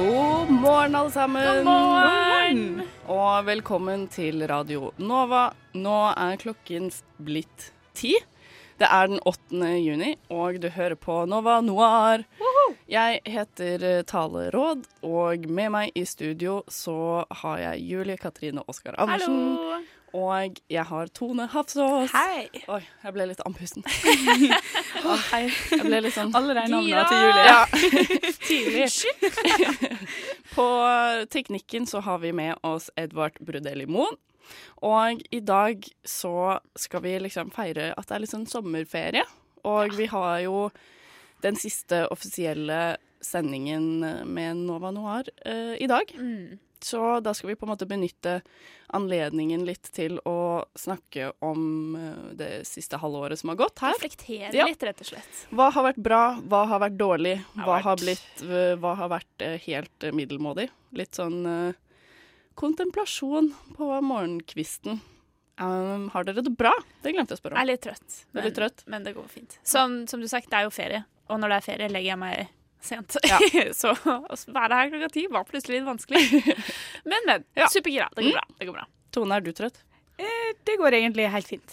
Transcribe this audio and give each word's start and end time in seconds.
God 0.00 0.50
morgen, 0.50 0.94
alle 0.94 1.10
sammen. 1.10 1.42
God 1.44 1.64
morgen! 1.64 2.82
Og 3.06 3.44
velkommen 3.44 4.06
til 4.08 4.40
Radio 4.48 4.94
Nova. 4.96 5.50
Nå 5.76 5.96
er 6.14 6.38
klokken 6.40 6.86
blitt 7.20 7.66
ti. 7.92 8.14
Det 8.80 8.88
er 8.88 9.10
den 9.10 9.20
8. 9.28 9.60
juni, 9.76 10.14
og 10.32 10.56
du 10.62 10.70
hører 10.72 10.96
på 10.96 11.18
Nova 11.28 11.58
Noir. 11.60 12.24
Jeg 12.88 13.20
heter 13.28 13.84
eh, 13.90 14.00
Tale 14.08 14.46
Råd, 14.54 14.88
og 15.04 15.44
med 15.52 15.74
meg 15.76 15.92
i 15.92 16.06
studio 16.08 16.62
så 16.72 17.26
har 17.42 17.60
jeg 17.66 17.84
Julie 17.92 18.16
Katrine 18.16 18.64
Oskar 18.72 18.96
Andersen. 18.96 19.36
Hallo! 19.60 19.82
Og 20.16 20.56
jeg 20.70 20.84
har 20.88 21.10
Tone 21.14 21.46
Hafsås. 21.46 22.10
Hei! 22.10 22.48
Oi, 22.66 22.80
jeg 23.04 23.14
ble 23.14 23.26
litt 23.30 23.42
andpusten. 23.46 23.84
oh, 25.06 25.20
hei. 25.30 25.44
Jeg 25.70 25.84
ble 25.84 26.00
litt 26.02 26.16
sånn 26.16 26.32
Alle 26.34 26.56
de 26.58 26.64
navnene 26.72 27.04
til 27.06 27.20
Julie. 27.22 27.44
Ja, 27.46 27.60
tidlig. 28.48 28.88
På 30.56 30.66
teknikken 31.30 31.86
så 31.86 32.02
har 32.02 32.18
vi 32.24 32.32
med 32.34 32.58
oss 32.66 32.90
Edvard 32.98 33.38
Brudelli 33.38 33.86
Moen. 33.86 34.18
Og 34.82 35.20
i 35.30 35.42
dag 35.46 35.84
så 36.02 36.58
skal 36.74 37.04
vi 37.04 37.14
liksom 37.22 37.52
feire 37.54 37.92
at 37.94 38.08
det 38.08 38.16
er 38.16 38.24
litt 38.24 38.34
sånn 38.34 38.48
sommerferie. 38.50 39.22
Og 39.68 39.94
vi 39.94 40.08
har 40.10 40.40
jo 40.42 40.64
den 41.44 41.54
siste 41.60 42.02
offisielle 42.10 42.96
sendingen 43.22 44.02
med 44.26 44.64
Nova 44.64 44.90
Noir 44.90 45.28
uh, 45.46 45.76
i 45.78 45.86
dag. 45.86 46.10
Mm. 46.16 46.58
Så 46.84 47.20
da 47.20 47.34
skal 47.36 47.50
vi 47.50 47.56
på 47.60 47.66
en 47.66 47.72
måte 47.74 47.86
benytte 47.88 48.38
anledningen 48.96 49.66
litt 49.68 49.90
til 49.92 50.16
å 50.26 50.64
snakke 50.78 51.30
om 51.44 51.96
eh, 51.98 52.22
det 52.38 52.48
siste 52.66 52.96
halvåret 53.02 53.38
som 53.38 53.52
har 53.52 53.58
gått 53.60 53.82
her. 53.84 53.92
Reflektere 53.98 54.54
Ja. 54.56 54.64
litt, 54.66 54.82
rett 54.82 55.00
og 55.04 55.10
slett. 55.12 55.42
Hva 55.52 55.70
har 55.76 55.84
vært 55.92 56.00
bra, 56.02 56.22
hva 56.40 56.62
har 56.70 56.80
vært 56.80 56.96
dårlig, 56.96 57.36
Har 57.54 57.66
hva 57.66 57.76
vært- 57.76 57.84
har, 57.84 57.96
blitt, 57.96 58.42
eh, 58.48 58.74
hva 58.80 58.94
har 58.96 59.08
vært 59.12 59.44
eh, 59.46 59.58
helt 59.66 60.08
middelmådig. 60.16 60.68
Litt 60.92 61.12
sånn 61.20 61.44
uh, 61.46 61.72
kontemplasjon 62.58 63.52
på 63.76 63.88
morgenkvisten. 64.02 65.00
Um, 65.60 66.08
har 66.14 66.24
dere 66.24 66.42
det 66.42 66.50
bra? 66.56 66.72
Det 67.04 67.12
glemte 67.12 67.34
jeg 67.34 67.38
å 67.38 67.42
spørre 67.42 67.54
Jeg 67.54 67.60
om. 67.60 67.68
er 67.68 67.72
litt 67.72 67.82
trøtt, 67.84 68.14
er 68.24 68.34
men, 68.34 68.44
litt 68.48 68.56
trøtt? 68.56 68.82
men 68.88 69.04
det 69.04 69.12
går 69.14 69.28
fint. 69.28 69.58
Som, 69.62 70.06
som 70.08 70.20
du 70.20 70.26
sagt, 70.28 70.48
det 70.50 70.56
er 70.56 70.64
jo 70.64 70.72
ferie, 70.72 71.04
og 71.28 71.38
når 71.42 71.52
det 71.52 71.56
er 71.60 71.66
ferie, 71.68 71.88
legger 71.92 72.10
jeg 72.14 72.18
meg 72.18 72.48
sent. 72.84 73.16
Ja. 73.26 73.38
så 73.80 73.92
å 73.94 74.38
være 74.54 74.74
her 74.80 74.86
klokka 74.94 75.08
ti 75.16 75.26
var 75.30 75.44
plutselig 75.48 75.80
litt 75.80 75.88
vanskelig. 75.88 76.22
men, 77.10 77.20
men. 77.26 77.40
Ja. 77.58 77.66
Supergira. 77.72 78.06
Det 78.16 78.22
går 78.28 78.34
bra. 78.38 78.46
Det 78.58 78.64
går 78.70 78.76
bra. 78.80 78.86
Tone, 79.14 79.32
er 79.36 79.40
du 79.44 79.52
trøtt? 79.56 79.78
Eh, 80.20 80.50
Det 80.66 80.74
går 80.78 80.90
egentlig 81.00 81.24
helt 81.32 81.48
fint. 81.48 81.70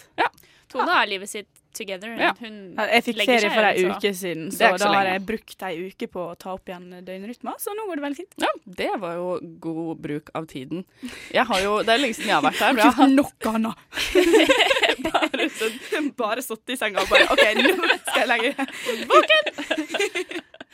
Tone 0.68 0.92
har 0.92 1.06
livet 1.08 1.28
sitt 1.30 1.48
together. 1.72 2.08
Ja. 2.20 2.34
Hun 2.40 2.74
Jeg 2.76 3.02
fikk 3.06 3.16
ferie 3.22 3.50
for 3.52 3.64
ei 3.68 3.84
uke 3.88 4.10
siden, 4.16 4.50
så 4.52 4.58
så 4.74 4.78
da 4.82 4.88
har 4.96 5.06
jeg 5.12 5.22
brukt 5.28 5.62
ei 5.68 5.74
uke 5.88 6.06
på 6.12 6.20
å 6.32 6.34
ta 6.40 6.48
opp 6.56 6.66
igjen 6.68 6.86
døgnrytma, 7.06 7.52
så 7.62 7.68
nå 7.76 7.82
går 7.88 7.94
det 8.00 8.04
veldig 8.04 8.18
fint. 8.18 8.34
Ja, 8.42 8.50
det 8.80 8.90
var 9.00 9.12
jo 9.16 9.26
god 9.64 9.96
bruk 10.04 10.26
av 10.38 10.44
tiden. 10.50 10.78
Jeg 11.32 11.44
har 11.48 11.58
jo, 11.64 11.72
Det 11.84 11.92
er 11.94 11.98
lenge 12.02 12.16
siden 12.18 12.30
jeg 12.32 12.36
har 12.36 12.44
vært 12.44 12.62
her. 12.64 12.72
Jeg 12.82 12.92
har 12.98 13.08
Noe 13.14 13.32
annet. 13.54 13.76
bare 15.08 15.44
sånn, 15.56 15.76
bare 16.18 16.42
sittet 16.44 16.70
i 16.74 16.76
senga 16.80 16.98
og 17.04 17.08
bare 17.12 17.26
OK, 17.32 17.44
nå 17.62 17.72
skal 18.02 18.20
jeg 18.24 18.30
legge 18.34 18.50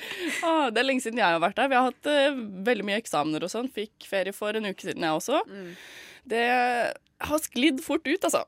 Åh, 0.49 0.67
det 0.75 0.83
er 0.83 0.89
lenge 0.89 1.05
siden 1.05 1.21
jeg 1.21 1.37
har 1.37 1.43
vært 1.43 1.59
der. 1.61 1.71
Vi 1.73 1.79
har 1.79 1.91
hatt 1.91 2.11
uh, 2.11 2.41
veldig 2.67 2.89
mye 2.89 3.01
eksamener 3.03 3.47
og 3.47 3.53
sånn. 3.53 3.71
Fikk 3.73 4.09
ferie 4.09 4.35
for 4.37 4.57
en 4.57 4.69
uke 4.69 4.87
siden, 4.87 5.05
jeg 5.05 5.21
også. 5.21 5.43
Mm. 5.49 5.71
Det 6.35 6.45
har 7.29 7.45
sklidd 7.45 7.83
fort 7.85 8.07
ut, 8.09 8.29
altså. 8.29 8.45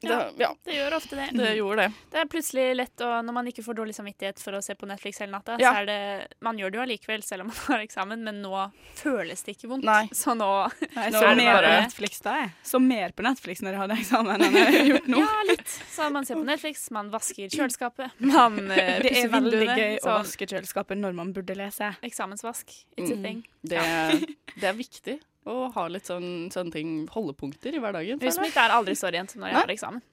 Det, 0.00 0.08
Ja. 0.08 0.30
ja, 0.38 0.54
Det 0.64 0.72
gjør 0.74 0.94
ofte 0.96 1.16
det. 1.16 1.26
det 1.36 1.56
gjorde 1.58 1.76
det. 1.76 1.92
Det 2.10 2.18
er 2.20 2.24
plutselig 2.32 2.76
lett 2.76 2.96
å, 3.04 3.08
når 3.22 3.32
man 3.36 3.46
ikke 3.50 3.62
får 3.66 3.74
dårlig 3.76 3.94
samvittighet 3.94 4.38
for 4.40 4.52
å 4.56 4.62
se 4.64 4.74
på 4.74 4.86
Netflix 4.88 5.18
hele 5.20 5.32
natta, 5.32 5.58
Ja. 5.60 5.72
så 5.74 5.82
er 5.82 5.86
det 5.86 6.28
Man 6.40 6.56
gjør 6.56 6.70
det 6.72 6.78
jo 6.78 6.82
allikevel 6.86 7.22
selv 7.22 7.42
om 7.42 7.46
man 7.48 7.56
har 7.66 7.78
eksamen, 7.84 8.22
men 8.24 8.40
nå 8.42 8.72
føles 8.96 9.42
det 9.44 9.56
ikke 9.58 9.68
vondt. 9.68 9.84
Nei. 9.84 10.06
Så 10.12 10.32
nå 10.36 10.48
Nå 10.70 11.10
så 11.12 11.20
det 11.20 11.36
mer 11.36 11.52
bare- 11.54 11.66
på 11.68 11.82
Netflix 11.84 12.20
da, 12.22 12.34
jeg. 12.40 12.50
Så 12.64 12.80
mer 12.80 13.10
på 13.12 13.22
Netflix 13.22 13.60
når 13.60 13.70
jeg 13.76 13.80
hadde 13.82 13.98
eksamen 14.00 14.42
enn 14.42 14.52
jeg 14.56 14.72
har 14.72 14.88
gjort 14.94 15.06
nå. 15.08 15.18
Ja, 15.26 15.42
litt. 15.50 15.66
Så 15.92 16.10
man 16.12 16.24
ser 16.24 16.34
på 16.36 16.44
Netflix, 16.44 16.90
man 16.90 17.10
vasker 17.10 17.48
kjøleskapet, 17.52 18.10
man 18.20 18.70
eh, 18.70 19.00
Det 19.02 19.12
er 19.24 19.28
veldig 19.28 19.66
gøy 19.68 19.76
gøy 19.76 19.98
å 20.00 20.18
vaske 20.20 20.46
kjøleskapet 20.48 20.96
når 20.98 21.12
man 21.14 21.32
burde 21.34 21.54
lese. 21.56 21.94
eksamensvask. 22.02 22.66
It's 22.96 23.10
a 23.12 23.16
Mm. 23.16 23.22
thing. 23.22 23.44
Det, 23.62 23.78
det 24.58 24.64
er 24.64 24.72
viktig 24.72 25.20
å 25.48 25.70
ha 25.74 25.86
litt 25.88 26.08
sånn, 26.10 26.50
sånne 26.52 26.74
ting, 26.74 26.90
holdepunkter 27.12 27.76
i 27.76 27.80
hverdagen. 27.80 28.20
Huset 28.20 28.42
mitt 28.44 28.58
er 28.60 28.74
aldri 28.74 28.96
så 28.98 29.12
rent 29.12 29.32
når 29.38 29.52
jeg 29.52 29.58
har 29.60 29.72
eksamen. 29.76 30.04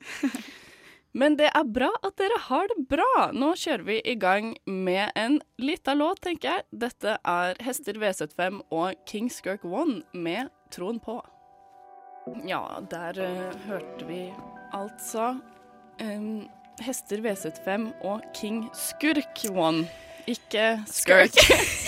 Men 1.18 1.38
det 1.40 1.48
er 1.56 1.66
bra 1.74 1.90
at 2.06 2.18
dere 2.20 2.38
har 2.46 2.68
det 2.70 2.84
bra. 2.92 3.30
Nå 3.34 3.54
kjører 3.58 3.86
vi 3.88 3.96
i 4.06 4.14
gang 4.20 4.52
med 4.70 5.16
en 5.18 5.40
lita 5.58 5.96
låt, 5.98 6.22
tenker 6.28 6.52
jeg. 6.52 6.68
Dette 6.86 7.16
er 7.18 7.58
Hester 7.66 7.98
V75 7.98 8.62
og 8.76 9.08
King 9.10 9.32
Skirk 9.34 9.66
One 9.66 10.04
med 10.14 10.52
Troen 10.74 11.02
på. 11.02 11.18
Ja, 12.46 12.62
der 12.92 13.18
uh, 13.24 13.56
hørte 13.70 14.06
vi 14.06 14.22
altså 14.76 15.38
um, 16.04 16.44
Hester 16.84 17.24
V75 17.24 17.88
og 18.06 18.22
King 18.36 18.68
Skurk 18.76 19.46
One. 19.50 19.88
Ikke 20.28 20.66
skurk. 20.92 21.38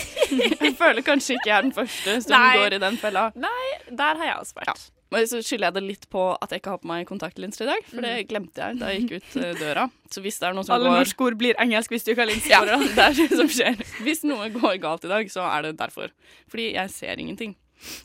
jeg 0.64 0.72
føler 0.80 1.04
kanskje 1.04 1.36
ikke 1.36 1.50
jeg 1.50 1.58
er 1.58 1.68
den 1.68 1.76
første 1.76 2.16
som 2.24 2.36
Nei. 2.38 2.54
går 2.60 2.78
i 2.78 2.80
den 2.86 2.98
fella. 3.02 3.28
Nei, 3.36 3.68
Der 3.90 4.22
har 4.22 4.32
jeg 4.32 4.40
også 4.40 4.62
vært. 4.62 4.72
Ja. 4.72 4.96
Men 5.10 5.26
så 5.26 5.40
skylder 5.42 5.72
jeg 5.72 5.76
det 5.80 5.82
litt 5.88 6.04
på 6.14 6.24
at 6.36 6.52
jeg 6.54 6.62
ikke 6.62 6.76
har 6.76 6.82
på 6.84 6.90
meg 6.92 7.08
kontaktlinser 7.10 7.66
i 7.66 7.70
dag, 7.72 7.88
for 7.90 8.06
det 8.06 8.12
glemte 8.30 8.62
jeg 8.62 8.78
da 8.78 8.92
jeg 8.94 9.08
gikk 9.08 9.16
ut 9.18 9.38
eh, 9.42 9.56
døra. 9.58 9.88
Så 10.14 10.22
hvis 10.22 10.38
det 10.38 10.50
er 10.50 10.54
noe 10.58 10.68
som 10.68 10.76
Alle 10.76 10.92
går 10.92 11.02
norske 11.02 11.26
ord 11.26 11.38
blir 11.40 11.58
engelsk 11.62 11.96
hvis 11.96 12.06
du 12.06 12.12
ikke 12.14 12.22
har 12.22 12.30
linser 12.30 12.54
ja, 12.54 12.60
på 12.62 12.70
det. 12.70 12.92
det 13.00 13.08
er 13.08 13.18
det 13.18 13.40
som 13.42 13.50
skjer. 13.56 13.82
Hvis 14.06 14.22
noe 14.30 14.52
går 14.54 14.78
galt 14.84 15.10
i 15.10 15.12
dag, 15.12 15.34
så 15.34 15.48
er 15.50 15.66
det 15.66 15.74
derfor. 15.82 16.14
Fordi 16.54 16.70
jeg 16.76 16.94
ser 16.94 17.26
ingenting 17.26 17.58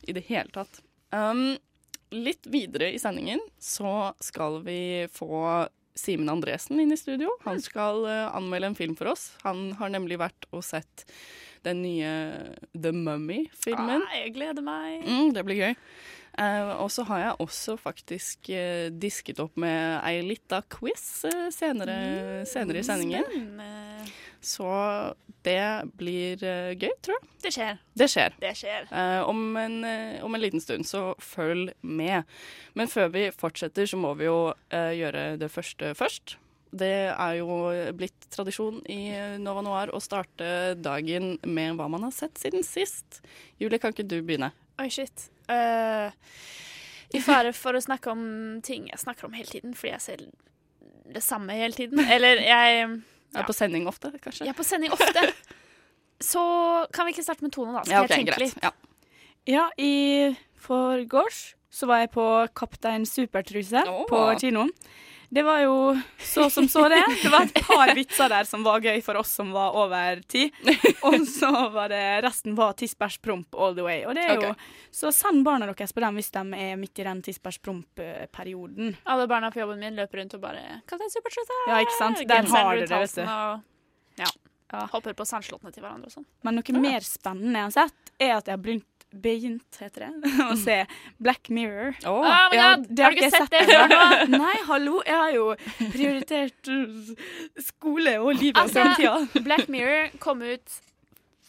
i 0.08 0.16
det 0.16 0.24
hele 0.30 0.48
tatt. 0.54 0.80
Um, 1.12 1.58
litt 2.14 2.48
videre 2.48 2.88
i 2.94 3.00
sendingen 3.02 3.42
så 3.60 4.14
skal 4.24 4.62
vi 4.64 5.04
få 5.12 5.66
Simen 5.94 6.28
Andresen 6.32 6.80
inn 6.82 6.92
i 6.92 6.98
studio. 6.98 7.30
Han 7.44 7.62
skal 7.62 8.04
eh, 8.10 8.34
anmelde 8.34 8.72
en 8.72 8.78
film 8.78 8.96
for 8.98 9.12
oss. 9.12 9.30
Han 9.44 9.72
har 9.78 9.92
nemlig 9.94 10.18
vært 10.22 10.48
og 10.50 10.64
sett 10.66 11.06
den 11.64 11.80
nye 11.84 12.10
The 12.74 12.92
Mummy-filmen. 12.92 14.02
Ah, 14.02 14.18
jeg 14.18 14.34
gleder 14.36 14.64
meg. 14.66 15.06
Mm, 15.06 15.32
det 15.36 15.46
blir 15.46 15.62
gøy. 15.62 15.78
Uh, 16.34 16.82
og 16.82 16.88
så 16.90 17.04
har 17.06 17.20
jeg 17.20 17.34
også 17.44 17.76
faktisk 17.78 18.48
uh, 18.50 18.88
disket 18.90 19.38
opp 19.38 19.54
med 19.60 20.00
ei 20.02 20.18
lita 20.26 20.64
quiz 20.66 21.22
uh, 21.30 21.46
senere, 21.54 22.42
senere 22.50 22.82
i 22.82 22.86
sendingen. 22.86 23.28
Spennende. 23.28 23.93
Så 24.44 24.68
det 25.44 25.84
blir 25.96 26.40
eh, 26.44 26.72
gøy, 26.76 26.92
tror 27.04 27.16
jeg. 27.16 27.28
Det 27.44 27.52
skjer. 27.54 27.80
Det 27.96 28.08
skjer. 28.12 28.36
Det 28.40 28.52
skjer. 28.56 28.86
Uh, 28.92 29.28
om, 29.28 29.42
en, 29.60 29.76
uh, 29.84 30.24
om 30.24 30.36
en 30.36 30.42
liten 30.42 30.62
stund, 30.62 30.86
så 30.88 31.12
følg 31.20 31.72
med. 31.80 32.28
Men 32.76 32.90
før 32.92 33.12
vi 33.14 33.26
fortsetter, 33.32 33.88
så 33.88 34.00
må 34.00 34.14
vi 34.20 34.28
jo 34.28 34.38
uh, 34.52 34.92
gjøre 34.96 35.34
det 35.40 35.50
første 35.52 35.94
først. 35.96 36.36
Det 36.74 36.94
er 37.12 37.36
jo 37.38 37.56
blitt 37.94 38.26
tradisjon 38.34 38.80
i 38.90 39.14
Nova 39.38 39.62
Noir 39.62 39.92
å 39.94 40.00
starte 40.02 40.74
dagen 40.74 41.36
med 41.46 41.76
hva 41.78 41.86
man 41.92 42.02
har 42.08 42.14
sett 42.16 42.40
siden 42.40 42.66
sist. 42.66 43.20
Julie, 43.62 43.78
kan 43.78 43.94
ikke 43.94 44.08
du 44.10 44.16
begynne? 44.26 44.50
Oi, 44.82 44.88
shit. 44.90 45.28
I 45.46 47.20
fare 47.22 47.52
for 47.54 47.78
å 47.78 47.84
snakke 47.84 48.10
om 48.10 48.24
ting 48.66 48.88
jeg 48.90 48.98
snakker 49.04 49.28
om 49.28 49.38
hele 49.38 49.46
tiden, 49.52 49.76
fordi 49.78 49.92
jeg 49.92 50.02
ser 50.02 50.26
det 51.14 51.22
samme 51.22 51.54
hele 51.54 51.78
tiden. 51.78 52.02
Eller 52.10 52.42
jeg 52.42 52.88
Er 53.34 53.42
Ja. 53.42 53.46
på 53.46 53.52
sending 53.56 53.86
ofte, 53.90 54.12
kanskje? 54.22 54.44
Jeg 54.46 54.54
er 54.54 54.58
på 54.58 54.64
sending 54.64 54.92
ofte. 54.92 55.32
Så 56.20 56.86
kan 56.94 57.06
vi 57.06 57.12
ikke 57.12 57.24
starte 57.26 57.42
med 57.42 57.52
Tone, 57.52 57.72
da? 57.74 57.82
Skal 57.84 57.92
Ja, 57.94 58.00
jeg 58.06 58.10
tenke 58.10 58.32
greit. 58.36 58.54
litt? 58.54 58.62
Ja. 58.62 58.70
Ja, 59.46 59.64
i 59.78 60.36
forgårs 60.56 61.54
så 61.74 61.86
var 61.90 61.98
jeg 62.04 62.12
på 62.14 62.24
Kaptein 62.54 63.04
Supertruse 63.04 63.82
oh. 63.90 64.04
på 64.08 64.20
kinoen. 64.40 64.70
Det 65.34 65.42
var 65.42 65.64
jo 65.64 66.00
så 66.22 66.44
som 66.50 66.68
så 66.70 66.84
det. 66.88 67.00
Det 67.22 67.30
var 67.32 67.48
et 67.48 67.56
par 67.66 67.90
vitser 67.96 68.30
der 68.30 68.46
som 68.46 68.62
var 68.62 68.78
gøy 68.84 69.00
for 69.02 69.18
oss 69.18 69.32
som 69.34 69.50
var 69.54 69.74
over 69.74 70.20
ti. 70.30 70.44
Og 71.02 71.26
så 71.26 71.50
var 71.74 71.90
det 71.90 72.02
resten 72.22 72.54
var 72.54 72.76
tiss-bæsj-promp 72.78 73.58
all 73.58 73.74
the 73.74 73.82
way. 73.82 74.04
Og 74.06 74.14
det 74.14 74.28
er 74.28 74.38
jo, 74.38 74.52
okay. 74.52 74.70
Så 74.94 75.10
send 75.10 75.42
barna 75.46 75.66
deres 75.66 75.90
på 75.90 76.04
den 76.04 76.20
hvis 76.20 76.30
de 76.36 76.44
er 76.60 76.78
midt 76.78 77.02
i 77.02 77.08
den 77.08 77.22
tiss-bæsj-promp-perioden. 77.26 78.94
Alle 79.10 79.26
barna 79.26 79.50
på 79.50 79.58
jobben 79.64 79.82
min 79.82 79.98
løper 79.98 80.22
rundt 80.22 80.38
og 80.38 80.44
bare 80.46 80.62
'Kaptein 80.86 81.10
Supertrøtte!' 81.10 81.60
Ja, 81.66 81.82
ikke 81.82 81.98
sant? 81.98 82.22
Der 82.22 82.30
Genseren 82.36 82.66
har 82.70 82.74
du 82.76 82.86
det, 82.86 83.02
vet 83.02 83.14
du. 83.18 83.22
Og, 83.22 83.62
ja. 84.22 84.30
Ja. 84.74 84.86
Hopper 84.90 85.14
på 85.18 85.26
sandslottene 85.28 85.70
til 85.74 85.82
hverandre 85.84 86.08
og 86.08 86.14
sånn. 86.14 86.24
Men 86.46 86.56
noe 86.58 86.80
mer 86.80 87.02
spennende 87.06 87.58
jeg 87.58 87.66
har 87.68 87.74
sett, 87.74 88.14
er 88.18 88.32
at 88.38 88.46
jeg 88.48 88.54
har 88.56 88.62
begynt, 88.62 88.93
begynt, 89.22 89.78
heter 89.80 90.06
det, 90.06 90.30
å 90.50 90.56
se 90.58 90.78
Black 91.22 91.48
Mirror. 91.54 91.94
Oh. 92.06 92.20
Oh 92.24 92.48
my 92.50 92.58
Ja, 92.58 92.70
god, 92.76 92.86
det 92.90 93.04
har 93.04 93.14
du 93.14 93.20
ikke 93.20 93.30
sett 93.36 93.52
det 93.54 93.62
ennå. 93.76 94.00
Nei, 94.44 94.56
hallo, 94.68 94.98
jeg 95.06 95.20
har 95.20 95.36
jo 95.36 95.46
prioritert 95.92 96.72
uh, 96.72 97.12
skole 97.70 98.16
og 98.20 98.34
livet 98.40 98.58
og 98.58 98.64
Altså, 98.64 98.82
framtida. 98.82 99.44
Black 99.46 99.68
Mirror 99.72 100.10
kom 100.22 100.42
ut 100.42 100.80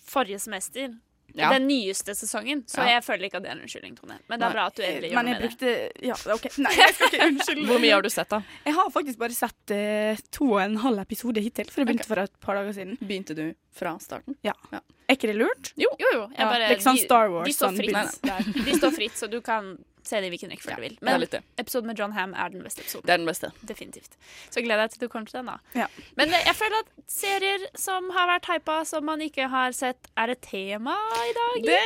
forrige 0.05 0.39
semester. 0.39 0.93
Ja. 1.35 1.49
Den 1.51 1.67
nyeste 1.67 2.15
sesongen. 2.15 2.63
Så 2.67 2.79
Ja. 2.79 2.95
jeg 2.95 3.03
føler 3.03 3.27
ikke 3.27 3.37
at 3.37 3.43
det 3.43 3.51
er 3.51 3.57
en 3.57 3.63
unnskyldning, 3.65 3.95
Tone. 3.99 4.19
Men 4.29 4.39
det 4.39 4.47
er 4.47 4.53
bra 4.53 4.65
at 4.71 4.75
du 4.75 4.83
endelig 4.83 5.09
gjør 5.11 5.15
Men 5.15 5.25
noe 5.25 5.33
med 5.33 5.41
det. 5.41 5.49
brukte 5.49 6.05
Ja, 6.07 6.15
OK. 6.33 6.45
Nei, 6.63 6.75
jeg 6.79 6.93
skal 6.95 7.07
ikke 7.09 7.27
unnskylde. 7.27 7.65
Hvor 7.67 7.81
mye 7.83 7.93
har 7.93 8.05
du 8.05 8.09
sett, 8.09 8.29
da? 8.29 8.41
Jeg 8.65 8.73
har 8.77 8.91
faktisk 8.95 9.19
bare 9.19 9.35
sett 9.35 9.73
uh, 9.75 10.23
to 10.31 10.51
og 10.53 10.61
en 10.63 10.77
halv 10.77 10.99
episode 11.03 11.43
hittil, 11.43 11.67
for 11.71 11.83
jeg 11.83 11.89
begynte 11.91 12.07
okay. 12.07 12.13
for 12.13 12.23
et 12.23 12.39
par 12.39 12.55
dager 12.55 12.77
siden. 12.77 12.95
Begynte 13.01 13.35
du 13.35 13.53
fra 13.75 13.97
starten? 13.99 14.37
Ja. 14.47 14.55
Er 14.71 15.17
ikke 15.17 15.27
det 15.27 15.35
lurt? 15.35 15.73
Jo, 15.75 15.91
jo. 15.99 16.29
Ja, 16.37 16.47
bare, 16.47 16.63
det 16.63 16.71
er 16.71 16.77
ikke 16.79 16.87
sånn 16.87 17.03
Star 17.03 17.29
Wars, 17.33 17.49
De 17.49 17.53
står 17.53 17.73
sånn 17.73 17.83
fritt, 17.83 18.21
der. 18.23 18.63
De 18.65 18.79
står 18.79 18.95
fritt, 18.95 19.19
så 19.19 19.29
du 19.29 19.41
kan 19.45 19.75
se 20.07 20.19
det 20.21 20.27
i 20.29 20.33
hvilken 20.33 20.51
rekkefølge 20.53 20.75
du 20.77 20.81
vil. 20.85 20.97
Men 21.05 21.23
episoden 21.57 21.87
med 21.89 21.99
John 21.99 22.11
Ham 22.15 22.33
er 22.33 22.49
den 22.53 22.63
beste 22.65 22.81
episoden. 22.85 23.05
Det 23.07 23.13
er 23.13 23.21
den 23.21 23.29
beste. 23.29 23.51
Definitivt. 23.61 24.17
Så 24.53 24.61
gleder 24.65 24.85
jeg 24.85 24.95
til 24.95 25.05
du 25.05 25.07
kommer 25.11 25.27
til 25.31 25.39
den, 25.41 25.49
da. 25.51 25.57
Ja. 25.81 25.87
Men 26.19 26.33
eh, 26.33 26.43
jeg 26.45 26.55
føler 26.59 26.83
at 26.83 26.91
serier 27.11 27.65
som 27.79 28.09
har 28.15 28.29
vært 28.33 28.49
hypa, 28.51 28.79
som 28.85 29.05
man 29.07 29.21
ikke 29.25 29.47
har 29.51 29.75
sett, 29.75 30.09
er 30.17 30.33
et 30.35 30.41
tema 30.45 30.95
i 31.25 31.33
dag. 31.37 31.57
Det, 31.65 31.81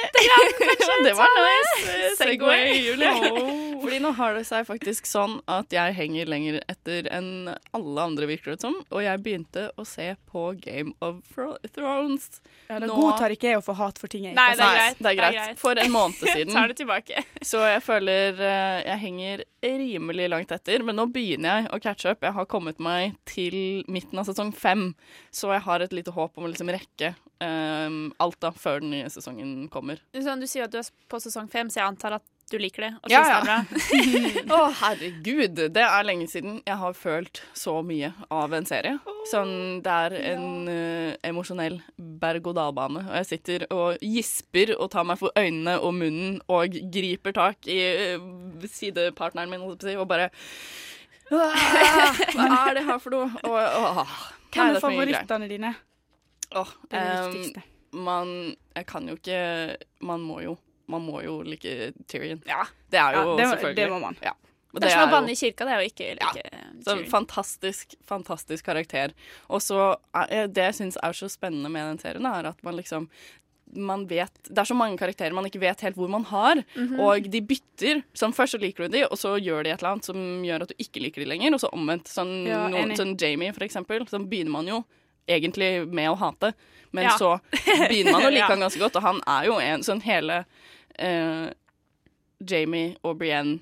det 1.08 1.14
var 1.18 1.36
nice 1.40 2.16
Segway, 2.18 2.74
Julie. 2.86 3.14
Fordi 3.82 4.00
nå 4.04 4.12
har 4.18 4.34
det 4.36 4.44
seg 4.48 4.66
faktisk 4.68 5.08
sånn 5.08 5.38
at 5.50 5.72
jeg 5.72 5.94
henger 5.96 6.28
lenger 6.30 6.58
etter 6.70 7.08
enn 7.16 7.48
alle 7.76 8.04
andre, 8.04 8.28
virker 8.30 8.54
det 8.56 8.62
som. 8.66 8.76
Og 8.92 9.04
jeg 9.06 9.22
begynte 9.24 9.70
å 9.80 9.86
se 9.88 10.12
på 10.30 10.50
Game 10.60 10.92
of 11.06 11.22
Thrones. 11.74 12.42
Ja, 12.68 12.80
det 12.80 12.90
Nå- 12.90 12.98
godtar 13.00 13.34
ikke 13.36 13.54
jeg 13.54 13.62
å 13.62 13.64
få 13.66 13.76
hat 13.80 14.00
for 14.02 14.12
ting 14.12 14.26
jeg 14.28 14.34
ikke 14.36 14.46
har 14.46 14.60
sett. 14.60 14.76
greit. 14.76 15.00
Det 15.00 15.12
er 15.14 15.18
greit. 15.22 15.60
For 15.62 15.80
en 15.80 15.92
måned 15.94 16.20
siden. 16.36 16.54
tar 16.54 16.68
det 16.74 16.78
tilbake. 16.82 17.24
Så 17.42 17.64
jeg 17.66 17.82
føler 17.86 18.09
eh, 18.10 18.80
jeg 18.86 19.02
henger 19.04 19.44
rimelig 19.64 20.28
langt 20.32 20.52
etter. 20.56 20.84
Men 20.86 20.98
nå 21.00 21.08
begynner 21.14 21.64
jeg 21.64 21.72
å 21.76 21.82
catche 21.84 22.14
up. 22.14 22.26
Jeg 22.26 22.36
har 22.36 22.50
kommet 22.50 22.82
meg 22.84 23.18
til 23.30 23.86
midten 23.92 24.22
av 24.22 24.28
sesong 24.30 24.54
fem, 24.56 24.90
så 25.32 25.54
jeg 25.56 25.66
har 25.68 25.86
et 25.86 25.96
lite 25.96 26.14
håp 26.16 26.38
om 26.38 26.48
å 26.48 26.52
liksom 26.52 26.72
rekke 26.74 27.14
um, 27.44 28.10
alt 28.24 28.40
da 28.44 28.52
før 28.56 28.84
den 28.84 28.94
nye 28.96 29.12
sesongen 29.12 29.70
kommer. 29.74 30.02
Du 30.14 30.22
sier 30.22 30.66
at 30.66 30.74
du 30.74 30.80
er 30.82 30.92
på 31.12 31.22
sesong 31.24 31.50
fem, 31.52 31.72
så 31.72 31.82
jeg 31.82 31.92
antar 31.92 32.20
at 32.20 32.28
du 32.52 32.58
liker 32.62 32.86
det? 32.86 32.90
Og 33.04 33.12
Ja, 33.12 33.22
synes 33.24 33.32
ja. 33.32 33.40
det 33.40 33.50
er 33.50 34.46
bra. 34.48 34.56
Å, 34.58 34.72
herregud. 34.82 35.62
Det 35.76 35.84
er 35.86 36.08
lenge 36.08 36.28
siden 36.32 36.60
jeg 36.66 36.78
har 36.82 36.94
følt 36.98 37.42
så 37.58 37.76
mye 37.86 38.12
av 38.34 38.54
en 38.58 38.68
serie. 38.70 38.96
Sånn, 39.32 39.54
det 39.86 39.96
er 40.06 40.16
en 40.34 40.46
uh, 40.70 41.14
emosjonell 41.30 41.80
berg-og-dal-bane. 41.98 43.06
Og 43.10 43.16
jeg 43.22 43.30
sitter 43.34 43.68
og 43.76 44.02
gisper 44.06 44.76
og 44.78 44.90
tar 44.94 45.08
meg 45.10 45.20
for 45.22 45.34
øynene 45.40 45.78
og 45.80 45.94
munnen 46.00 46.40
og 46.50 46.78
griper 46.94 47.36
tak 47.38 47.70
i 47.70 47.80
uh, 48.18 48.66
sidepartneren 48.70 49.52
min 49.54 49.68
og 49.70 50.08
bare 50.10 50.30
«Åh, 51.30 52.22
Hva 52.34 52.46
er 52.72 52.80
det 52.80 52.86
her 52.88 52.98
for 53.02 53.14
noe? 53.14 53.28
Og, 53.46 53.58
åh, 53.60 54.16
Hvem 54.50 54.72
er, 54.72 54.78
er 54.80 54.82
favorittene 54.82 55.50
dine? 55.52 55.76
Åh, 56.58 56.72
Det 56.90 56.98
er 56.98 57.12
det 57.12 57.28
viktigste. 57.36 57.62
man 57.94 58.32
Jeg 58.74 58.88
kan 58.90 59.06
jo 59.10 59.14
ikke 59.20 59.42
Man 60.02 60.24
må 60.26 60.40
jo 60.42 60.56
Man 60.90 61.06
må 61.06 61.22
jo 61.24 61.40
like 61.46 61.94
Tyrion. 62.10 62.42
Ja. 62.50 62.64
Det 62.90 63.00
er 63.00 63.18
jo 63.20 63.24
Ja, 63.24 63.36
det 63.40 63.50
selvfølgelig 63.54 63.76
det 63.84 63.90
må 63.94 64.00
man. 64.08 64.18
Ja. 64.26 64.34
Og 64.74 64.82
Det 64.84 64.90
er 64.92 65.00
som 65.00 65.08
å 65.10 65.12
banne 65.16 65.32
i 65.34 65.38
kirka, 65.40 65.66
det 65.66 65.74
er 65.74 65.80
jo 65.82 65.90
ikke 65.90 66.08
like 66.20 66.44
Så 66.86 66.94
Tyrion. 66.94 67.10
fantastisk, 67.10 67.96
fantastisk 68.06 68.66
karakter. 68.66 69.14
Og 69.50 69.62
så 69.66 69.96
er, 70.14 70.48
Det 70.48 70.66
jeg 70.68 70.74
syns 70.82 70.98
er 71.02 71.14
så 71.18 71.30
spennende 71.30 71.70
med 71.74 71.86
den 71.90 72.00
serien, 72.04 72.26
er 72.26 72.50
at 72.52 72.64
man 72.64 72.76
liksom 72.78 73.10
man 73.72 74.08
vet, 74.10 74.32
Det 74.50 74.58
er 74.58 74.66
så 74.66 74.74
mange 74.74 74.98
karakterer 74.98 75.32
man 75.32 75.46
ikke 75.46 75.60
vet 75.62 75.82
helt 75.82 75.96
hvor 75.96 76.10
man 76.10 76.24
har. 76.26 76.56
Mhm. 76.76 77.00
Og 77.00 77.30
de 77.30 77.40
bytter. 77.42 78.04
Sånn, 78.18 78.34
først 78.34 78.56
så 78.56 78.60
liker 78.60 78.88
du 78.90 78.98
de, 78.98 79.04
og 79.06 79.14
så 79.18 79.36
gjør 79.38 79.64
de 79.64 79.70
et 79.70 79.80
eller 79.84 79.92
annet 79.94 80.06
som 80.06 80.18
gjør 80.44 80.62
at 80.64 80.70
du 80.70 80.74
ikke 80.82 81.02
liker 81.04 81.22
de 81.22 81.30
lenger. 81.30 81.54
Og 81.54 81.60
så 81.62 81.70
omvendt. 81.72 82.06
Sånn, 82.10 82.48
Ja, 82.48 82.68
noen, 82.68 82.96
sånn 82.98 83.16
Jamie, 83.16 83.52
for 83.54 83.62
eksempel. 83.64 84.08
Så 84.10 84.18
begynner 84.28 84.50
man 84.52 84.66
jo 84.66 84.84
egentlig 85.28 85.86
med 85.88 86.10
å 86.10 86.18
hate, 86.18 86.54
men 86.92 87.04
Ja. 87.04 87.12
så 87.18 87.40
begynner 87.90 88.12
man 88.14 88.22
å 88.24 88.32
like 88.34 88.38
Ja. 88.46 88.48
han 88.48 88.60
ganske 88.60 88.80
godt. 88.82 88.96
Og 88.96 89.04
han 89.04 89.22
er 89.28 89.46
jo 89.46 89.60
en 89.60 89.82
sånn 89.82 90.02
hele 90.02 90.46
eh, 91.00 91.50
Jamie 92.50 92.94
og 93.04 93.18
Brienne 93.20 93.58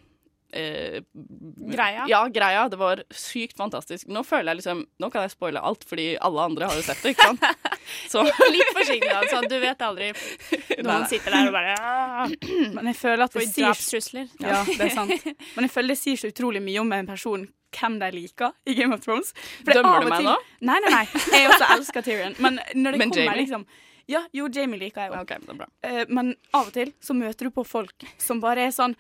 eh, 0.53 0.99
Greia? 1.15 2.05
Ja, 2.09 2.21
greia. 2.31 2.67
Det 2.71 2.77
var 2.79 3.01
sykt 3.11 3.57
fantastisk. 3.57 4.07
Nå 4.13 4.21
føler 4.25 4.51
jeg 4.53 4.59
liksom 4.61 4.83
Nå 5.01 5.09
kan 5.13 5.25
jeg 5.25 5.33
spoile 5.33 5.59
alt, 5.65 5.83
fordi 5.89 6.11
alle 6.23 6.45
andre 6.49 6.69
har 6.69 6.77
jo 6.79 6.85
sett 6.85 7.01
det, 7.03 7.15
ikke 7.15 7.27
sant? 7.31 7.43
Så 8.11 8.23
Litt 8.23 8.71
forsiktig. 8.75 9.11
Sånn, 9.31 9.47
du 9.51 9.57
vet 9.63 9.81
aldri. 9.85 10.11
Noen 10.87 11.05
sitter 11.09 11.33
der 11.35 11.49
og 11.51 11.55
bare 11.55 11.75
«Ah, 11.79 12.33
Men 12.75 12.89
jeg 12.91 12.97
føler 12.99 13.25
at 13.27 13.35
det 13.37 13.45
sier 13.49 13.67
drapstrusler. 13.69 14.27
Ja, 14.43 14.63
det 14.77 14.89
er 14.89 14.95
sant. 14.95 15.27
Men 15.55 15.67
jeg 15.67 15.73
føler 15.73 15.93
det 15.95 15.99
sier 16.01 16.19
så 16.21 16.31
utrolig 16.33 16.61
mye 16.65 16.81
om 16.83 16.91
en 16.97 17.07
person 17.09 17.47
hvem 17.77 17.97
de 17.99 18.07
liker 18.15 18.53
i 18.71 18.73
Game 18.77 18.95
of 18.95 19.01
Thrones. 19.03 19.33
For 19.59 19.73
er 19.73 19.81
Dømmer 19.81 19.97
av 19.99 20.05
du 20.05 20.09
meg 20.13 20.21
til- 20.23 20.29
nå? 20.31 20.37
Nei, 20.69 20.77
nei, 20.85 20.93
nei. 20.93 21.03
Jeg 21.35 21.49
også 21.51 21.67
elsker 21.75 22.05
Tyrion. 22.07 22.37
Men 22.41 22.61
når 22.73 22.95
det 22.95 23.01
Men 23.03 23.11
kommer 23.11 23.25
Jamie? 23.27 23.41
liksom 23.43 23.65
Ja, 24.07 24.21
jo, 24.31 24.47
Jamie 24.53 24.79
liker 24.79 25.01
jeg 25.07 25.11
jo. 25.11 25.21
Okay, 25.25 25.37
det 25.43 25.49
er 25.51 25.57
bra. 25.59 25.67
Eh, 25.83 26.05
men 26.07 26.33
av 26.55 26.69
og 26.69 26.73
til 26.77 26.93
så 27.03 27.13
møter 27.17 27.49
du 27.49 27.51
på 27.57 27.65
folk 27.67 28.05
som 28.23 28.39
bare 28.43 28.67
er 28.69 28.71
sånn 28.75 28.95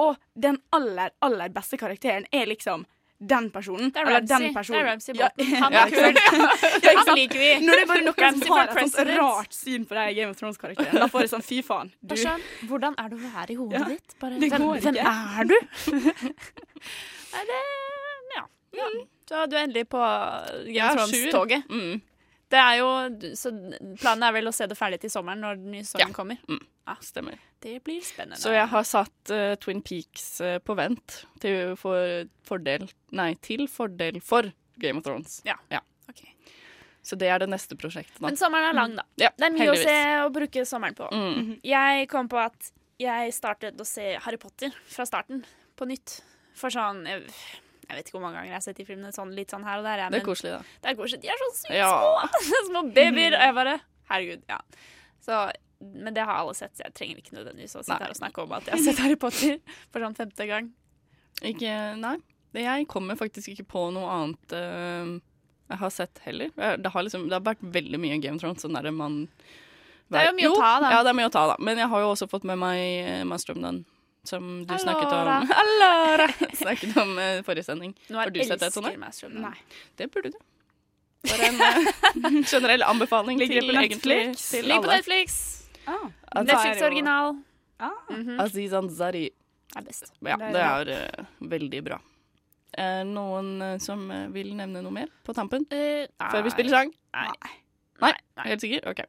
Å, 0.00 0.14
den 0.34 0.56
aller, 0.72 1.10
aller 1.20 1.50
beste 1.52 1.76
karakteren 1.76 2.24
er 2.32 2.46
liksom 2.48 2.86
den 3.20 3.50
personen. 3.52 3.90
Det 3.92 4.00
er 4.00 4.06
eller 4.08 4.22
Ramsay. 4.24 4.52
personen. 4.54 4.78
Det 4.78 4.80
er 4.80 4.86
Ramsay 4.88 5.14
Bolton. 5.18 5.50
Han 5.62 5.74
Ja, 5.76 5.82
er 5.84 5.90
kul. 5.92 6.14
ja, 6.86 6.94
Han 7.04 7.18
liker 7.18 7.38
vi. 7.42 7.50
Når 7.66 7.74
det 7.76 7.82
er 7.82 7.90
bare 7.90 8.04
noen 8.06 8.22
Ramsay 8.24 8.46
som 8.46 8.56
har 8.56 8.70
et 8.70 8.94
sånt 8.94 9.10
rart 9.18 9.52
syn 9.58 9.84
på 9.90 9.98
deg 9.98 10.08
i 10.08 10.16
Game 10.22 10.32
of 10.32 10.38
Thrones-karakteren, 10.40 11.02
da 11.02 11.08
får 11.12 11.26
jeg 11.26 11.32
sånn 11.34 11.44
fy 11.44 11.58
faen. 11.66 11.90
Du, 12.00 12.14
er 12.16 12.22
sånn, 12.22 12.46
hvordan 12.70 12.96
er 12.96 13.12
det 13.12 13.18
å 13.20 13.34
være 13.34 13.52
i 13.52 13.58
hodet 13.60 13.76
Ja, 13.82 13.90
ditt? 13.92 14.16
Bare, 14.24 14.40
det 14.40 14.48
hvem, 14.54 14.64
går 14.64 14.80
hvem 14.86 14.96
ikke. 14.96 15.12
er 15.36 15.50
du? 15.52 15.56
Nei, 17.34 17.44
det 17.50 17.60
Ja. 18.38 18.44
ja. 18.80 18.88
Så 19.28 19.44
du 19.52 19.56
er 19.58 19.66
endelig 19.66 19.84
på 19.92 20.00
Game 20.72 20.88
of. 20.88 20.96
Thrones-toget. 20.96 21.68
Mm. 21.68 22.00
Det 22.50 22.58
er 22.58 22.78
jo 22.80 22.86
Så 23.38 23.52
planen 24.00 24.24
er 24.26 24.32
vel 24.34 24.50
å 24.50 24.52
se 24.54 24.66
det 24.66 24.76
ferdig 24.78 24.98
til 25.04 25.10
sommeren, 25.12 25.40
når 25.44 25.60
den 25.60 25.70
nye 25.76 25.84
sesongen 25.86 26.08
Ja. 26.08 26.14
kommer. 26.16 26.38
Stemmer. 27.00 27.36
Det 27.62 27.76
blir 27.86 28.00
spennende. 28.02 28.40
Så 28.40 28.50
jeg 28.50 28.66
har 28.72 28.82
satt 28.88 29.30
uh, 29.30 29.54
Twin 29.62 29.82
Peaks 29.86 30.40
uh, 30.42 30.56
på 30.58 30.74
vent 30.74 31.20
til 31.38 31.76
for 31.78 32.24
fordel 32.48 32.88
Nei, 33.14 33.34
til 33.44 33.68
fordel 33.70 34.18
for 34.20 34.48
Game 34.80 34.98
of 34.98 35.04
Thrones. 35.06 35.36
Ja. 35.46 35.54
ja. 35.70 35.78
Ok. 36.10 36.24
Så 37.06 37.16
det 37.20 37.28
er 37.30 37.38
det 37.44 37.48
neste 37.52 37.76
prosjektet, 37.78 38.18
da. 38.18 38.26
Men 38.26 38.36
sommeren 38.40 38.72
er 38.72 38.74
lang, 38.76 38.96
da. 38.98 39.04
Ja, 39.22 39.30
Det 39.36 39.46
er 39.46 39.54
mye 39.54 39.62
heldigvis. 39.68 39.86
å 39.86 39.92
se 39.92 40.24
og 40.24 40.32
bruke 40.34 40.64
sommeren 40.66 40.96
på. 40.98 41.06
Mm. 41.14 41.60
Jeg 41.70 42.08
kom 42.10 42.28
på 42.32 42.40
at 42.42 42.72
jeg 43.00 43.32
startet 43.38 43.78
å 43.80 43.86
se 43.88 44.16
Harry 44.26 44.36
Potter 44.42 44.74
fra 44.90 45.06
starten, 45.08 45.44
på 45.78 45.86
nytt. 45.88 46.18
For 46.58 46.68
sånn 46.74 47.06
Jeg, 47.90 47.96
jeg 47.96 47.98
vet 47.98 48.08
ikke 48.10 48.16
hvor 48.18 48.22
mange 48.24 48.38
ganger 48.38 48.50
jeg 48.52 48.56
har 48.56 48.64
sett 48.64 48.78
de 48.78 48.84
filmene 48.86 49.10
sånn, 49.14 49.32
litt 49.34 49.50
sånn 49.50 49.64
her 49.66 49.80
og 49.82 49.86
der. 49.88 50.04
ja, 50.04 50.08
Det 50.12 50.20
er 50.20 50.26
koselig, 50.26 50.52
da. 50.54 50.60
det 50.84 50.90
er 50.92 50.98
koselig. 50.98 51.20
De 51.24 51.30
er 51.32 51.40
så 51.42 51.48
sykt 51.58 51.74
Ja. 51.74 51.90
små! 51.90 52.42
små 52.70 52.82
babyer. 52.94 53.34
Og 53.34 53.42
jeg 53.48 53.56
bare 53.58 53.76
Herregud. 54.10 54.42
Ja. 54.50 54.58
Så, 55.22 55.38
men 55.80 56.14
det 56.16 56.24
har 56.26 56.40
alle 56.40 56.54
sett, 56.58 56.72
så 56.78 56.86
jeg 56.86 56.94
trenger 56.98 57.18
ikke 57.22 57.34
nødvendigvis 57.36 57.74
å 57.78 57.82
sitte 57.82 57.94
Nei. 57.98 58.06
her 58.06 58.14
og 58.14 58.18
snakke 58.20 58.42
om 58.42 58.52
at 58.56 58.66
jeg 58.70 58.74
har 58.78 58.84
sett 58.86 59.02
Harry 59.04 59.18
Potter 59.20 59.58
for 59.92 60.02
sånn 60.06 60.16
femte 60.18 60.46
gang. 60.50 60.70
Ikke 61.46 61.74
Nei. 62.00 62.16
Jeg 62.58 62.86
kommer 62.90 63.14
faktisk 63.18 63.52
ikke 63.52 63.66
på 63.70 63.82
noe 63.94 64.08
annet 64.10 64.54
uh, 64.58 65.12
jeg 65.70 65.78
har 65.78 65.92
sett 65.94 66.18
heller. 66.24 66.50
Det 66.82 66.90
har, 66.90 67.04
liksom, 67.06 67.28
det 67.30 67.36
har 67.38 67.44
vært 67.46 67.60
veldig 67.62 68.00
mye 68.02 68.16
Game 68.18 68.40
of 68.40 68.42
Thrones. 68.42 68.64
Sånn 68.64 68.74
der 68.74 68.90
man 68.90 69.20
Det 70.10 70.18
er 70.18 70.26
jo 70.32 70.34
mye 70.40 70.50
å 70.50 70.56
ta, 70.58 70.72
da. 70.82 70.90
Ja, 70.96 71.02
det 71.06 71.12
er 71.12 71.18
mye 71.20 71.28
å 71.30 71.34
ta, 71.36 71.44
da. 71.52 71.56
Men 71.62 71.78
jeg 71.78 71.86
har 71.92 72.02
jo 72.02 72.08
også 72.10 72.26
fått 72.32 72.42
med 72.50 72.58
meg 72.58 72.80
eh, 73.06 73.22
Master 73.30 73.54
of 73.54 73.60
None, 73.62 73.84
som 74.24 74.64
du 74.66 74.74
snakket 74.78 75.12
om 75.12 75.28
Allora. 75.62 76.28
Snakket 76.54 76.96
om 77.00 77.16
uh, 77.18 77.42
forrige 77.46 77.64
sending. 77.64 77.94
Nå 78.08 78.18
Har 78.20 78.30
du 78.30 78.40
sett 78.44 78.60
det, 78.60 78.70
Tone? 78.74 78.92
Nei. 79.40 79.54
Det 79.96 80.10
burde 80.12 80.30
du. 80.34 80.38
Bare 81.28 81.48
en 81.50 81.60
uh, 81.60 82.42
generell 82.52 82.82
anbefaling 82.82 83.38
Ligger 83.40 83.60
til 83.60 83.76
egentlig 83.76 84.18
Netflix? 84.28 84.50
til 84.50 84.64
Ligger 84.68 84.86
på. 84.88 84.92
Netflix. 84.96 85.38
Ah, 85.86 86.06
er 86.36 86.44
Netflix 86.44 86.80
jo- 86.80 86.86
original 86.86 87.34
Ah. 87.80 87.94
Mhm. 88.12 88.36
Aziz 88.44 88.72
Ansari. 88.76 89.30
er 89.76 89.82
best. 89.86 90.12
Ja, 90.20 90.36
Det 90.36 90.44
er 90.44 90.52
veldig 90.52 90.52
bra. 90.52 90.80
er 90.80 90.88
eh, 90.90 91.24
veldig 91.54 91.80
bra. 91.86 91.96
Eh, 92.76 93.02
noen 93.08 93.80
som 93.80 94.02
vil 94.34 94.52
nevne 94.58 94.82
noe 94.84 94.92
mer 94.92 95.08
på 95.24 95.32
tampen? 95.34 95.64
Eh, 95.72 96.04
Før 96.30 96.42
vi 96.44 96.50
spiller 96.52 96.70
sang? 96.76 96.92
Nei. 97.14 97.54
Nei, 98.00 98.12
helt 98.44 98.60
sikker? 98.60 98.84
Ok. 98.90 99.00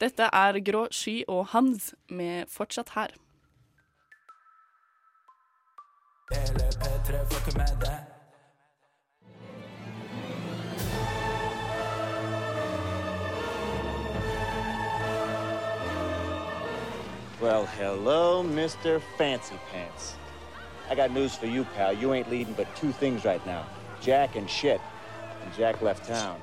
Dette 0.00 0.28
er 0.32 0.60
Grå 0.64 0.86
sky 0.92 1.24
og 1.28 1.46
Hans 1.54 1.94
med 2.08 2.48
Fortsatt 2.52 2.92
her. 2.94 3.16
Well, 17.40 17.66
hello, 17.78 18.44
Mr. 18.44 19.02
Fancy 19.18 19.58
Pants. 19.72 20.14
I 20.88 20.94
got 20.94 21.10
news 21.10 21.34
for 21.34 21.46
you, 21.46 21.64
pal. 21.74 21.92
You 21.94 22.14
ain't 22.14 22.30
leading 22.30 22.54
but 22.54 22.68
two 22.76 22.92
things 22.92 23.24
right 23.24 23.44
now 23.44 23.66
Jack 24.00 24.36
and 24.36 24.48
shit. 24.48 24.80
And 25.42 25.52
Jack 25.54 25.82
left 25.82 26.06
town. 26.06 26.40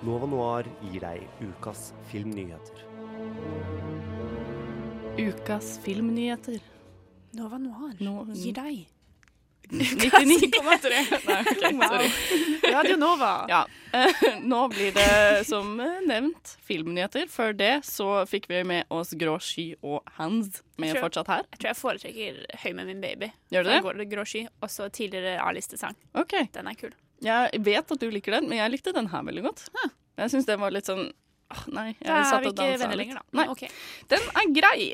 Nova 0.00 0.26
Noir 0.26 0.64
gir 0.92 1.00
deg 1.00 1.28
ukas 1.40 1.92
filmnyheter. 2.10 2.80
Ukas 5.18 5.78
filmnyheter. 5.84 6.75
Nova 7.36 7.58
Noir. 7.62 7.96
Nå- 8.00 8.26
gir 8.34 8.56
deg. 8.56 8.84
99,3. 9.68 10.90
Nei, 11.26 11.40
OK, 11.42 11.64
sorry. 11.88 12.10
Radio 12.72 12.96
Nova. 12.96 13.30
Ja. 13.50 13.64
Nå 14.42 14.60
blir 14.68 14.92
det 14.94 15.44
som 15.48 15.72
eh, 15.80 15.96
nevnt 16.06 16.52
filmnyheter. 16.66 17.26
Før 17.32 17.54
det 17.56 17.72
så 17.88 18.08
fikk 18.30 18.46
vi 18.52 18.60
med 18.68 18.86
oss 18.94 19.10
Grå 19.18 19.36
sky 19.42 19.72
og 19.82 20.06
Hands 20.20 20.60
med 20.78 20.92
tror, 20.94 21.06
fortsatt 21.08 21.30
her. 21.32 21.44
Jeg 21.50 21.62
tror 21.62 21.70
jeg 21.72 21.80
foretrekker 21.80 22.40
Høy 22.62 22.70
med 22.78 22.90
min 22.92 23.02
baby. 23.02 23.32
Gjør 23.54 23.66
du 23.66 23.72
det? 23.72 23.80
går 23.88 24.00
det 24.02 24.08
grå 24.12 24.26
sky. 24.28 24.44
Også 24.62 24.88
tidligere 24.94 25.40
A-listesang. 25.42 25.96
OK. 26.14 26.36
Den 26.54 26.70
er 26.70 26.78
kul. 26.78 26.94
Jeg 27.24 27.62
vet 27.64 27.90
at 27.96 28.02
du 28.02 28.10
liker 28.12 28.36
den, 28.38 28.50
men 28.50 28.60
jeg 28.60 28.74
likte 28.76 28.92
den 28.94 29.08
her 29.10 29.24
veldig 29.26 29.46
godt. 29.48 29.66
Jeg 30.20 30.32
syns 30.32 30.46
den 30.48 30.60
var 30.62 30.74
litt 30.74 30.86
sånn 30.88 31.08
nei. 31.72 31.92
Jeg 32.00 32.08
Da 32.08 32.22
satt 32.30 32.46
og 32.48 32.56
dansa 32.58 32.88
litt. 32.90 32.98
lenger, 33.02 33.20
da. 33.20 33.38
Nei. 33.40 33.46
Okay. 33.52 33.68
Den 34.12 34.26
er 34.40 34.50
grei. 34.56 34.88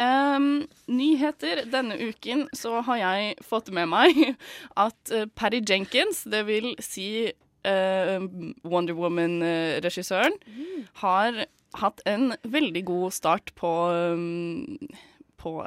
Um, 0.00 0.46
nyheter 0.88 1.66
denne 1.68 1.98
uken 2.00 2.46
så 2.56 2.80
har 2.86 2.96
jeg 2.96 3.34
fått 3.44 3.68
med 3.76 3.90
meg 3.92 4.16
at 4.86 5.12
uh, 5.12 5.26
Patty 5.36 5.60
Jenkins, 5.68 6.24
det 6.24 6.46
vil 6.48 6.72
si 6.80 7.28
uh, 7.28 8.18
Wonder 8.64 8.96
Woman-regissøren, 8.96 10.38
har 11.04 11.44
hatt 11.80 12.00
en 12.08 12.32
veldig 12.44 12.84
god 12.88 13.12
start 13.12 13.52
på 13.56 13.72
um, 13.92 14.76
på 15.40 15.58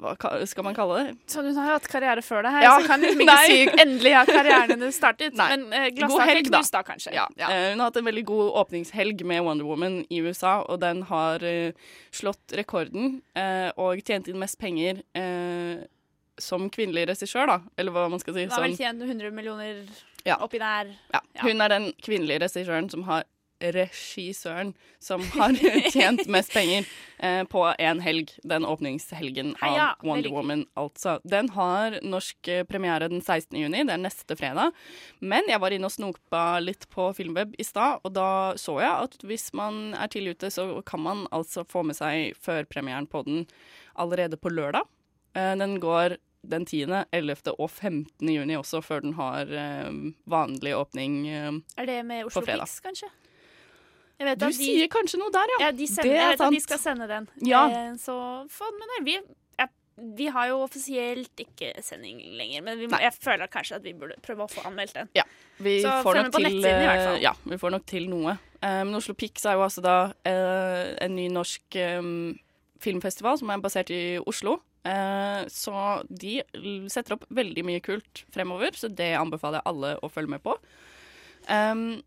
hva 0.00 0.14
skal 0.48 0.64
man 0.64 0.74
kalle 0.74 0.98
det? 1.02 1.10
Så 1.28 1.42
du 1.44 1.50
har 1.56 1.74
hatt 1.74 1.86
karriere 1.90 2.22
før 2.24 2.42
det 2.46 2.52
her, 2.54 2.62
Ja. 2.64 2.70
så 2.80 2.86
kan 2.88 3.02
hun 3.04 3.20
ikke 3.24 3.36
si 3.44 3.58
endelig 3.82 4.14
har 4.16 4.26
karrieren 4.30 4.70
hennes 4.72 4.96
startet. 4.96 5.34
Nei. 5.40 5.48
Men 5.56 5.66
eh, 5.72 5.88
God 5.90 5.98
glasstaket 5.98 6.48
knust 6.48 6.72
da, 6.72 6.82
kanskje. 6.86 7.12
Ja, 7.14 7.26
eh, 7.36 7.70
hun 7.72 7.82
har 7.82 7.90
hatt 7.90 7.98
en 8.00 8.08
veldig 8.08 8.24
god 8.30 8.52
åpningshelg 8.62 9.24
med 9.28 9.42
Wonder 9.44 9.68
Woman 9.68 9.98
i 10.08 10.22
USA, 10.24 10.54
og 10.64 10.80
den 10.80 11.02
har 11.12 11.44
uh, 11.44 11.92
slått 12.10 12.56
rekorden 12.56 13.20
uh, 13.36 13.68
og 13.76 14.00
tjent 14.06 14.28
inn 14.32 14.40
mest 14.40 14.58
penger 14.62 15.02
som 16.40 16.64
kvinnelig 16.72 17.04
regissør, 17.12 17.46
da, 17.46 17.58
eller 17.78 17.92
hva 17.94 18.06
man 18.10 18.20
skal 18.22 18.34
si. 18.34 18.46
Hun 18.48 18.54
har 18.56 18.64
vel 18.64 18.76
tjent 18.78 19.02
100 19.04 19.30
millioner 19.36 19.82
Ja. 20.24 20.36
oppi 20.40 20.58
der. 20.58 20.86
ja. 21.12 21.20
ja. 21.20 21.42
Hun 21.44 21.60
er 21.60 21.68
den 21.68 21.92
kvinnelige 22.02 22.40
regissøren 22.46 22.88
som 22.90 23.02
har 23.08 23.24
regissøren 23.62 24.72
som 25.02 25.22
har 25.36 25.54
tjent 25.94 26.26
mest 26.32 26.52
penger 26.54 26.86
eh, 27.18 27.42
på 27.50 27.62
en 27.78 28.00
helg. 28.04 28.32
Den 28.42 28.66
åpningshelgen 28.68 29.54
av 29.60 29.62
Heia, 29.62 29.86
Wonder 30.02 30.22
veldig 30.28 30.32
Woman, 30.34 30.64
altså. 30.78 31.18
Den 31.24 31.48
har 31.56 31.98
norsk 32.02 32.48
eh, 32.52 32.64
premiere 32.68 33.08
den 33.12 33.22
16. 33.22 33.58
juni, 33.60 33.84
det 33.88 33.94
er 33.96 34.02
neste 34.02 34.36
fredag. 34.38 34.72
Men 35.20 35.46
jeg 35.50 35.62
var 35.62 35.74
inne 35.76 35.88
og 35.90 35.94
snopa 35.94 36.42
litt 36.64 36.88
på 36.92 37.10
Filmweb 37.16 37.54
i 37.62 37.66
stad, 37.66 38.02
og 38.02 38.12
da 38.16 38.28
så 38.60 38.78
jeg 38.82 39.06
at 39.08 39.16
hvis 39.26 39.50
man 39.58 39.94
er 39.94 40.10
tidlig 40.12 40.36
ute, 40.38 40.50
så 40.54 40.66
kan 40.86 41.02
man 41.06 41.24
altså 41.30 41.64
få 41.68 41.84
med 41.86 41.98
seg 41.98 42.34
førpremieren 42.42 43.06
på 43.10 43.24
den 43.28 43.46
allerede 43.94 44.36
på 44.40 44.52
lørdag. 44.52 44.86
Eh, 45.36 45.54
den 45.60 45.78
går 45.82 46.18
den 46.42 46.64
10., 46.66 46.88
11. 47.14 47.52
og 47.54 47.68
15. 47.70 48.26
juni 48.26 48.56
også, 48.58 48.80
før 48.82 49.04
den 49.04 49.12
har 49.14 49.46
eh, 49.46 49.90
vanlig 50.26 50.72
åpning. 50.74 51.20
eh, 51.30 51.52
Er 51.78 51.86
det 51.86 52.00
med 52.08 52.26
Oslo 52.26 52.42
fredag. 52.42 52.66
Pix, 52.66 52.80
kanskje? 52.82 53.10
Du 54.18 54.46
de, 54.46 54.52
sier 54.54 54.88
kanskje 54.92 55.18
noe 55.18 55.30
der, 55.34 55.50
ja. 55.58 55.66
ja, 55.66 55.70
de 55.72 55.86
sender, 55.86 56.02
Det 56.02 56.12
er 56.12 56.20
jeg 56.22 56.32
vet 56.38 56.40
at 56.46 56.52
de 56.52 56.60
skal 56.60 56.78
sende 56.78 57.06
den. 57.10 57.28
Ja. 57.48 57.62
Eh, 57.68 57.94
så 57.98 58.14
få 58.50 58.68
med 58.78 58.88
deg. 58.92 59.04
Vi, 59.08 59.16
ja, 59.58 59.66
vi 60.18 60.26
har 60.36 60.48
jo 60.52 60.60
offisielt 60.62 61.42
ikke 61.42 61.72
sending 61.82 62.20
lenger, 62.38 62.62
men 62.62 62.78
vi, 62.78 62.86
må- 62.86 63.00
jeg 63.02 63.12
føler 63.18 63.50
kanskje 63.50 63.76
at 63.80 63.82
vi 63.82 63.92
burde 63.98 64.14
prøve 64.22 64.46
å 64.46 64.50
få 64.50 64.62
anmeldt 64.68 64.94
den. 64.94 65.08
Vi 65.62 65.80
Så 65.82 65.90
får 66.04 66.14
nok 66.22 66.32
til 66.36 66.46
i 66.46 66.60
hvert 66.62 67.04
fall. 67.06 67.16
eh, 67.16 67.22
Ja, 67.22 67.32
vi 67.44 67.56
får 67.58 67.70
nok 67.74 67.86
til 67.86 68.08
noe. 68.10 68.38
Eh, 68.62 68.84
Men 68.84 68.94
Oslo 68.94 69.14
Pix 69.14 69.44
er 69.46 69.54
jo 69.58 69.64
altså 69.66 69.82
da 69.82 69.96
eh, 70.24 70.94
en 71.04 71.16
ny 71.16 71.26
norsk 71.28 71.76
eh, 71.76 72.02
filmfestival 72.82 73.38
som 73.38 73.50
er 73.50 73.58
basert 73.58 73.90
i 73.90 74.18
Oslo. 74.26 74.60
Så 74.82 75.72
de 76.10 76.40
setter 76.90 77.14
opp 77.14 77.22
veldig 77.30 77.62
mye 77.64 77.80
kult 77.80 78.24
fremover, 78.34 78.74
så 78.74 78.88
det 78.90 79.12
anbefaler 79.14 79.60
jeg 79.60 79.66
alle 79.70 79.92
å 80.02 80.08
følge 80.10 80.32
med 80.34 80.42
på. 80.42 80.56
Um, 81.48 82.02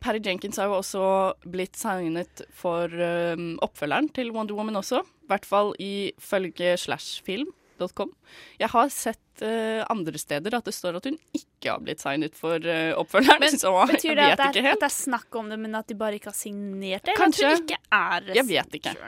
Perry 0.00 0.22
Jenkins 0.24 0.56
har 0.56 0.70
jo 0.70 0.78
også 0.78 1.04
blitt 1.52 1.76
signet 1.76 2.42
for 2.56 2.88
um, 2.88 3.54
oppfølgeren 3.64 4.08
til 4.16 4.32
Wonder 4.32 4.56
Woman 4.56 4.80
også. 4.80 5.02
I 5.04 5.30
hvert 5.32 5.46
fall 5.48 5.74
ifølge 5.82 6.72
slashfilm.com. 6.80 8.14
Jeg 8.62 8.72
har 8.72 8.90
sett 8.94 9.44
uh, 9.44 9.84
andre 9.92 10.16
steder 10.22 10.56
at 10.56 10.68
det 10.68 10.74
står 10.76 10.96
at 10.96 11.10
hun 11.10 11.20
ikke 11.36 11.74
har 11.74 11.84
blitt 11.84 12.00
signet 12.00 12.38
for 12.38 12.56
uh, 12.56 12.96
oppfølgeren, 13.02 13.44
Men 13.44 13.60
så 13.64 13.74
Betyr 13.92 14.14
jeg 14.14 14.16
det 14.16 14.30
vet 14.32 14.44
at 14.48 14.56
det, 14.56 14.64
er, 14.64 14.72
at 14.72 14.84
det 14.86 14.90
er 14.90 14.96
snakk 14.96 15.40
om 15.42 15.52
det, 15.52 15.60
men 15.60 15.76
at 15.76 15.92
de 15.92 15.98
bare 15.98 16.16
ikke 16.16 16.32
har 16.32 16.40
signert 16.40 17.04
det? 17.04 17.18
Kanskje. 17.20 17.44
Eller 17.44 17.56
at 17.56 17.64
hun 17.64 17.72
ikke 17.74 17.82
er 18.00 18.36
Jeg 18.40 18.48
vet 18.48 18.80
ikke. 18.80 18.98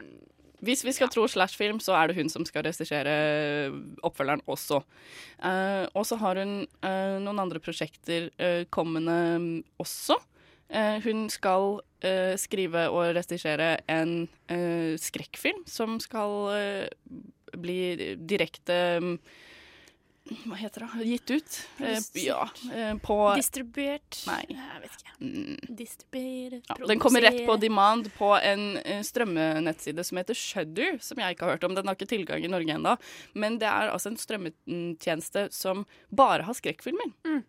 Hvis 0.68 0.82
vi 0.82 0.92
skal 0.92 1.10
tro 1.12 1.22
Slashfilm, 1.30 1.78
så 1.80 1.94
er 1.94 2.10
det 2.10 2.18
hun 2.18 2.30
som 2.32 2.44
skal 2.46 2.64
regissere 2.66 3.12
oppfølgeren 4.04 4.42
også. 4.50 4.80
Uh, 5.38 5.86
og 5.94 6.02
så 6.08 6.18
har 6.18 6.40
hun 6.42 6.64
eh, 6.66 7.14
noen 7.22 7.38
andre 7.44 7.62
prosjekter 7.62 8.26
eh, 8.42 8.64
kommende 8.74 9.14
mm, 9.38 9.52
også. 9.78 10.18
Eh, 10.68 10.98
hun 11.04 11.26
skal 11.32 11.80
eh, 12.04 12.34
skrive 12.36 12.88
og 12.92 13.14
regissere 13.16 13.78
en 13.88 14.28
eh, 14.52 14.94
skrekkfilm 15.00 15.62
som 15.68 15.96
skal 16.02 16.52
bli 17.56 17.78
direkte 18.28 18.76
mm, 19.00 19.14
Hva 20.44 20.58
heter 20.60 20.84
det? 20.84 21.06
Gitt 21.08 21.30
ut. 21.32 21.54
Eh, 21.80 22.02
ja, 22.20 22.42
eh, 22.74 22.92
på 23.00 23.16
Distribuert 23.38 24.18
Nei. 24.28 24.42
Jeg 24.52 24.82
vet 24.84 24.96
ikke. 24.98 25.14
mm, 25.24 25.74
Distribuere, 25.80 26.60
ja, 26.68 26.76
den 26.92 27.00
kommer 27.00 27.24
rett 27.24 27.40
på 27.48 27.56
demand 27.56 28.10
på 28.18 28.34
en 28.36 28.66
strømmenettside 29.08 30.04
som 30.04 30.20
heter 30.20 30.36
Shudder, 30.36 30.98
som 31.00 31.24
jeg 31.24 31.32
ikke 31.32 31.48
har 31.48 31.56
hørt 31.56 31.64
om. 31.64 31.78
Den 31.78 31.88
har 31.88 31.96
ikke 31.96 32.12
tilgang 32.12 32.44
i 32.44 32.52
Norge 32.52 32.76
ennå. 32.76 32.98
Men 33.32 33.56
det 33.62 33.70
er 33.72 33.88
altså 33.94 34.12
en 34.12 34.20
strømmetjeneste 34.20 35.48
som 35.56 35.86
bare 36.12 36.44
har 36.44 36.60
skrekkfilmer. 36.60 37.14
Mm. 37.24 37.40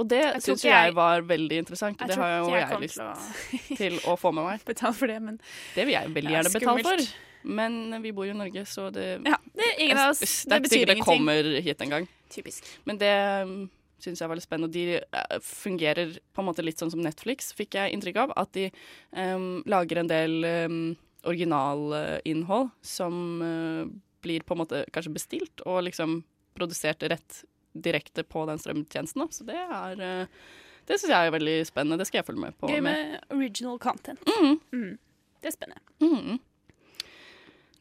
Og 0.00 0.08
det 0.10 0.22
syns 0.42 0.64
jeg, 0.64 0.72
jeg- 0.72 0.94
var 0.96 1.22
veldig 1.22 1.58
interessant. 1.62 2.00
Jeg 2.00 2.08
det 2.08 2.16
har 2.18 2.32
jo 2.40 2.48
jeg 2.50 2.64
jeg, 2.68 2.80
lyst 2.82 2.98
til 2.98 3.04
å 3.04 3.76
til 3.82 3.98
å 4.10 4.16
få 4.18 4.32
med 4.34 4.48
meg. 4.48 4.64
betale 4.72 4.94
for 4.98 5.06
det, 5.12 5.20
men 5.22 5.38
Det 5.74 5.86
vil 5.86 5.94
jeg 5.94 6.14
veldig 6.16 6.32
er 6.32 6.36
gjerne 6.38 6.52
betale 6.58 6.84
for. 6.88 7.06
Men 7.44 8.02
vi 8.02 8.10
bor 8.16 8.24
jo 8.24 8.32
i 8.32 8.36
Norge, 8.38 8.64
så 8.66 8.88
det 8.90 9.06
ja, 9.20 9.36
det 9.52 9.64
er 9.68 9.80
ingen 9.84 9.98
av 10.00 10.14
oss. 10.14 10.44
Det 10.48 10.56
er 10.56 10.62
betyr 10.64 10.78
sikkert 10.78 10.88
det 10.88 10.96
ingenting. 10.96 11.26
kommer 11.26 11.62
hit 11.68 11.82
en 11.84 11.90
gang. 11.98 12.06
Typisk. 12.32 12.70
Men 12.88 12.98
det 12.98 13.12
um, 13.44 13.56
syns 14.00 14.22
jeg 14.22 14.30
var 14.30 14.38
litt 14.40 14.46
spennende. 14.46 14.70
Og 14.70 14.72
de 14.72 14.96
eh, 14.96 15.38
fungerer 15.44 16.16
på 16.32 16.40
en 16.42 16.48
måte 16.48 16.64
litt 16.64 16.80
sånn 16.80 16.90
som 16.94 17.02
Netflix, 17.04 17.52
fikk 17.56 17.76
jeg 17.76 17.92
inntrykk 17.94 18.22
av. 18.24 18.32
At 18.40 18.54
de 18.56 18.70
um, 19.12 19.60
lager 19.68 20.00
en 20.00 20.08
del 20.10 20.38
um, 20.72 20.80
originalinnhold 21.28 22.70
som 22.84 23.20
uh, 23.44 23.84
blir 24.24 24.44
på 24.44 24.56
en 24.56 24.62
måte 24.64 24.84
kanskje 24.92 25.12
bestilt 25.14 25.64
og 25.68 25.82
liksom 25.86 26.22
produsert 26.56 27.02
rett 27.12 27.42
direkte 27.74 28.24
på 28.26 28.46
den 28.48 28.60
strømtjenesten. 28.62 29.24
Da. 29.24 29.28
Så 29.34 29.46
det 29.48 29.58
er 29.58 30.00
uh, 30.00 30.48
Det 30.86 30.98
syns 30.98 31.10
jeg 31.10 31.28
er 31.28 31.34
veldig 31.34 31.58
spennende. 31.68 32.00
Det 32.00 32.08
skal 32.08 32.22
jeg 32.22 32.28
følge 32.30 32.46
med 32.46 32.58
på. 32.58 32.70
Gøy 32.70 32.82
med 32.84 33.20
original 33.34 33.78
content. 33.82 34.20
Mm. 34.28 34.58
Mm. 34.72 34.98
Det 35.40 35.50
er 35.50 35.56
spennende. 35.56 35.82
Mm. 36.00 36.40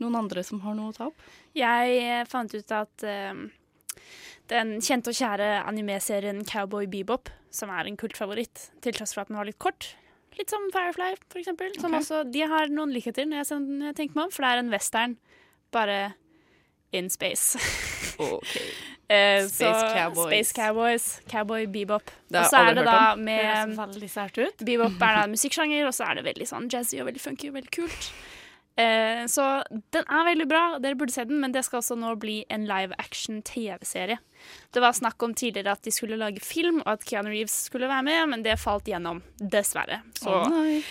Noen 0.04 0.16
andre 0.20 0.44
som 0.44 0.62
har 0.64 0.76
noe 0.78 0.92
å 0.92 0.96
ta 0.96 1.10
opp? 1.12 1.28
Jeg 1.56 1.98
eh, 2.02 2.24
fant 2.28 2.54
ut 2.54 2.72
at 2.76 3.06
eh, 3.08 3.44
den 4.52 4.78
kjente 4.84 5.14
og 5.14 5.18
kjære 5.18 5.50
anime-serien 5.64 6.42
Cowboy 6.48 6.90
Bebop, 6.92 7.32
som 7.54 7.72
er 7.72 7.88
en 7.88 8.00
kultfavoritt, 8.00 8.70
til 8.84 8.96
tross 8.98 9.14
for 9.16 9.24
at 9.24 9.32
den 9.32 9.40
var 9.40 9.48
litt 9.48 9.62
kort, 9.62 9.94
litt 10.38 10.50
som 10.50 10.66
Firefly 10.74 11.14
for 11.30 11.40
eksempel, 11.42 11.72
som 11.78 11.94
okay. 11.94 12.02
også, 12.02 12.24
de 12.34 12.44
har 12.50 12.72
noen 12.74 12.94
likheter 12.94 13.28
når 13.30 13.44
jeg, 13.44 13.94
tenker 14.00 14.18
meg 14.18 14.28
om, 14.28 14.34
for 14.34 14.46
det 14.46 14.52
er 14.52 14.64
en 14.64 14.74
western, 14.74 15.16
bare 15.74 16.00
in 16.94 17.10
space. 17.14 17.60
OK. 18.22 18.58
Eh, 19.10 19.46
Space 19.48 19.80
så- 19.80 19.94
Cowboys. 19.94 20.28
Space 20.32 20.54
Cowboys, 20.54 21.22
Cowboy 21.30 21.66
Bebop. 21.68 22.12
Og 22.34 22.46
så 22.50 22.62
er 22.62 22.74
det 22.76 22.86
da 22.86 23.14
om. 23.14 23.24
Med. 23.24 23.76
Bebop 24.64 25.02
er 25.02 25.18
da 25.20 25.24
en 25.24 25.32
musikksjanger, 25.36 25.86
og 25.88 25.94
så 25.94 26.10
er 26.10 26.16
det 26.16 26.26
veldig 26.30 26.48
sånn 26.48 26.70
jazzy 26.72 27.02
og 27.02 27.12
veldig 27.12 27.22
funky 27.22 27.50
og 27.52 27.60
veldig 27.60 27.72
kult. 27.72 28.14
Eh, 28.76 29.26
så 29.30 29.62
den 29.94 30.08
er 30.10 30.24
veldig 30.26 30.48
bra, 30.50 30.62
dere 30.82 30.98
burde 30.98 31.14
se 31.14 31.26
den, 31.30 31.40
men 31.44 31.52
det 31.54 31.62
skal 31.68 31.82
også 31.84 31.98
nå 32.00 32.16
bli 32.18 32.40
en 32.50 32.66
live 32.66 32.96
action 32.98 33.44
TV-serie. 33.46 34.18
Det 34.74 34.82
var 34.82 34.96
snakk 34.98 35.22
om 35.22 35.36
tidligere 35.38 35.76
at 35.78 35.84
de 35.86 35.94
skulle 35.94 36.18
lage 36.18 36.42
film, 36.42 36.82
og 36.82 36.96
at 36.96 37.06
Keanu 37.06 37.30
Reeves 37.30 37.54
skulle 37.70 37.92
være 37.92 38.08
med, 38.08 38.30
men 38.30 38.46
det 38.46 38.58
falt 38.62 38.90
gjennom, 38.90 39.22
dessverre. 39.38 40.02
Så 40.18 40.40
oh, 40.42 40.82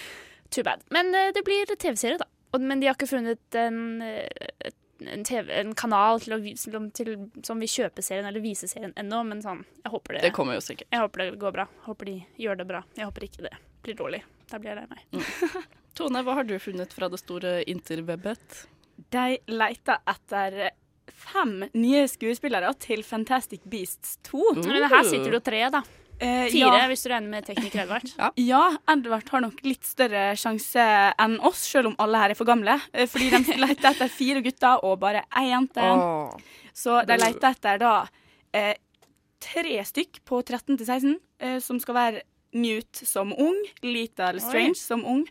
too 0.51 0.63
bad. 0.63 0.85
Men 0.95 1.11
eh, 1.15 1.33
det 1.35 1.43
blir 1.49 1.67
TV-serie, 1.75 2.21
da. 2.23 2.29
Og, 2.53 2.61
men 2.61 2.81
de 2.81 2.87
har 2.87 2.95
ikke 2.95 3.11
funnet 3.11 3.59
en, 3.59 3.83
eh, 4.05 4.71
en, 5.09 5.25
TV, 5.25 5.51
en 5.61 5.75
kanal 5.79 6.21
til, 6.23 6.35
å, 6.37 6.83
til, 6.95 7.13
som 7.47 7.63
vil 7.63 7.71
kjøpe 7.71 8.03
serien 8.05 8.27
eller 8.29 8.45
vise 8.45 8.69
serien 8.71 8.93
ennå, 8.97 9.23
men 9.29 9.43
sånn, 9.45 9.65
jeg 9.83 9.93
håper 9.95 10.19
det, 10.19 10.25
Det 10.29 10.33
kommer 10.37 10.59
jo 10.59 10.65
sikkert. 10.65 10.89
jeg 10.93 11.03
håper 11.05 11.25
det 11.25 11.39
går 11.43 11.57
bra. 11.59 11.67
Håper 11.89 12.11
de 12.11 12.17
gjør 12.45 12.61
det 12.63 12.69
bra. 12.69 12.83
Jeg 12.99 13.09
håper 13.09 13.29
ikke 13.29 13.47
det 13.49 13.55
blir 13.83 13.99
dårlig. 13.99 14.23
Da 14.51 14.61
blir 14.63 14.75
jeg 14.75 14.83
lei 14.83 14.87
meg. 14.91 15.33
Tone, 15.99 16.23
hva 16.25 16.39
har 16.39 16.47
du 16.49 16.55
funnet 16.63 16.93
fra 16.95 17.09
det 17.13 17.19
store 17.21 17.59
interwebbet? 17.69 18.63
De 19.13 19.27
leter 19.51 19.99
etter 20.09 20.71
fem 21.13 21.65
nye 21.75 22.05
skuespillere 22.11 22.71
til 22.81 23.03
Fantastic 23.07 23.65
Beasts 23.69 24.19
2. 24.31 24.55
Men 24.63 24.87
her 24.89 25.05
sitter 25.09 25.31
det 25.33 25.41
jo 25.41 25.45
tre, 25.45 25.63
da. 25.75 25.83
Eh, 26.23 26.47
Fire, 26.53 26.77
ja. 26.79 26.87
hvis 26.91 27.03
du 27.03 27.09
regner 27.11 27.29
med 27.33 27.47
tekniker 27.49 27.83
Edvard. 27.85 28.07
Ja, 28.39 28.63
Edvard 28.93 29.29
har 29.33 29.43
nok 29.43 29.59
litt 29.67 29.85
større 29.89 30.37
sjanse 30.39 30.85
enn 31.19 31.39
oss, 31.45 31.65
selv 31.73 31.91
om 31.93 31.97
alle 32.03 32.21
her 32.23 32.31
er 32.35 32.39
for 32.39 32.47
gamle. 32.49 32.79
Eh, 32.95 33.09
Fordi 33.11 33.31
de 33.35 33.57
leter 33.65 33.91
etter 33.91 34.09
fire 34.13 34.43
gutter 34.45 34.85
og 34.87 35.01
bare 35.03 35.25
ei 35.41 35.49
jente. 35.51 35.89
Så 36.73 37.01
de 37.09 37.17
leter 37.21 37.49
etter 37.51 37.81
da 37.83 37.95
eh, 38.55 38.75
tre 39.43 39.81
stykk 39.89 40.21
på 40.29 40.39
13 40.47 40.77
til 40.79 40.87
16, 40.87 41.17
eh, 41.43 41.59
som 41.65 41.81
skal 41.83 41.99
være 41.99 42.23
Newt 42.53 43.01
som 43.09 43.31
ung, 43.33 43.57
Lita 43.83 44.31
Lestrange 44.37 44.77
som 44.77 45.03
ung, 45.09 45.23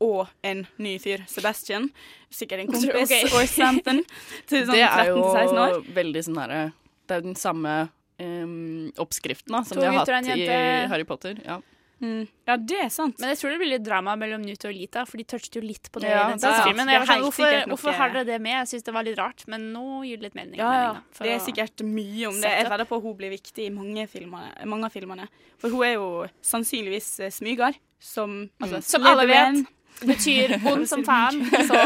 og 0.00 0.30
en 0.48 0.62
ny 0.80 0.94
fyr, 0.98 1.26
Sebastian. 1.28 1.90
Sikkert 2.32 2.62
en 2.64 2.70
kompis, 2.74 3.04
Okay. 3.04 3.26
og 3.36 3.44
Samson. 3.52 4.00
Til 4.48 4.64
sånn 4.64 4.74
Det 4.78 4.82
er 4.86 5.10
13 5.12 5.22
til 5.22 5.32
16 5.44 5.58
år. 5.60 5.74
jo 5.76 5.94
veldig 6.00 6.22
sånn 6.24 6.38
herre 6.40 6.60
Det 7.04 7.14
er 7.16 7.20
jo 7.20 7.26
den 7.28 7.36
samme 7.36 7.74
em, 8.20 8.54
oppskriften 9.00 9.56
da, 9.56 9.64
som 9.64 9.78
To 9.78 9.84
de 9.84 9.90
har 9.90 10.02
hatt 10.04 10.32
i. 10.36 10.48
Harry 10.92 11.08
Potter. 11.08 11.40
Ja. 11.44 11.60
Mm. 12.00 12.24
Ja, 12.48 12.56
det 12.56 12.76
er 12.80 12.88
sant. 12.88 13.18
Men 13.20 13.34
jeg 13.34 13.38
tror 13.42 13.52
det 13.52 13.58
blir 13.60 13.70
litt 13.74 13.82
drama 13.84 14.14
mellom 14.16 14.40
Newt 14.40 14.62
og 14.64 14.72
Lita, 14.72 15.02
for 15.08 15.20
de 15.20 15.24
touchet 15.28 15.58
jo 15.58 15.60
litt 15.60 15.90
på 15.92 16.00
det 16.00 16.08
Ja, 16.08 16.22
i 16.22 16.32
den 16.32 16.40
det 16.40 16.48
siste 16.48 16.68
filmen. 16.70 16.88
Jeg 16.88 17.08
sånn, 17.10 17.24
hvorfor, 17.26 17.56
hvorfor 17.74 17.98
har 17.98 18.14
dere 18.14 18.28
det 18.30 18.38
med? 18.40 18.54
Jeg 18.62 18.70
syns 18.70 18.86
det 18.86 18.94
var 18.96 19.04
litt 19.04 19.18
rart, 19.20 19.44
men 19.52 19.66
nå 19.74 20.00
gir 20.08 20.20
det 20.20 20.30
litt 20.30 20.38
mening. 20.38 20.56
Ja, 20.62 20.70
ja. 20.72 20.86
mening, 20.94 21.10
for 21.16 21.28
Det 21.28 21.34
er 21.34 21.42
sikkert 21.44 21.84
mye 21.84 22.30
om 22.30 22.40
det. 22.40 22.54
Jeg 22.56 22.70
vedder 22.72 22.88
på 22.88 23.00
hun 23.04 23.18
blir 23.20 23.34
viktig 23.34 23.66
i 23.66 23.74
mange, 23.74 24.06
filmer, 24.08 24.48
mange 24.72 24.88
av 24.88 24.96
filmene. 24.96 25.28
For 25.60 25.76
hun 25.76 25.84
er 25.90 25.94
jo 25.98 26.08
sannsynligvis 26.52 27.10
eh, 27.26 27.34
smyger, 27.36 27.76
som 28.00 28.40
altså, 28.62 28.80
Mm. 28.80 28.88
Som 28.94 29.06
alle 29.10 29.28
vet 29.28 29.60
betyr 30.00 30.56
ond 30.72 30.88
som 30.88 31.04
faen, 31.04 31.44
så 31.68 31.84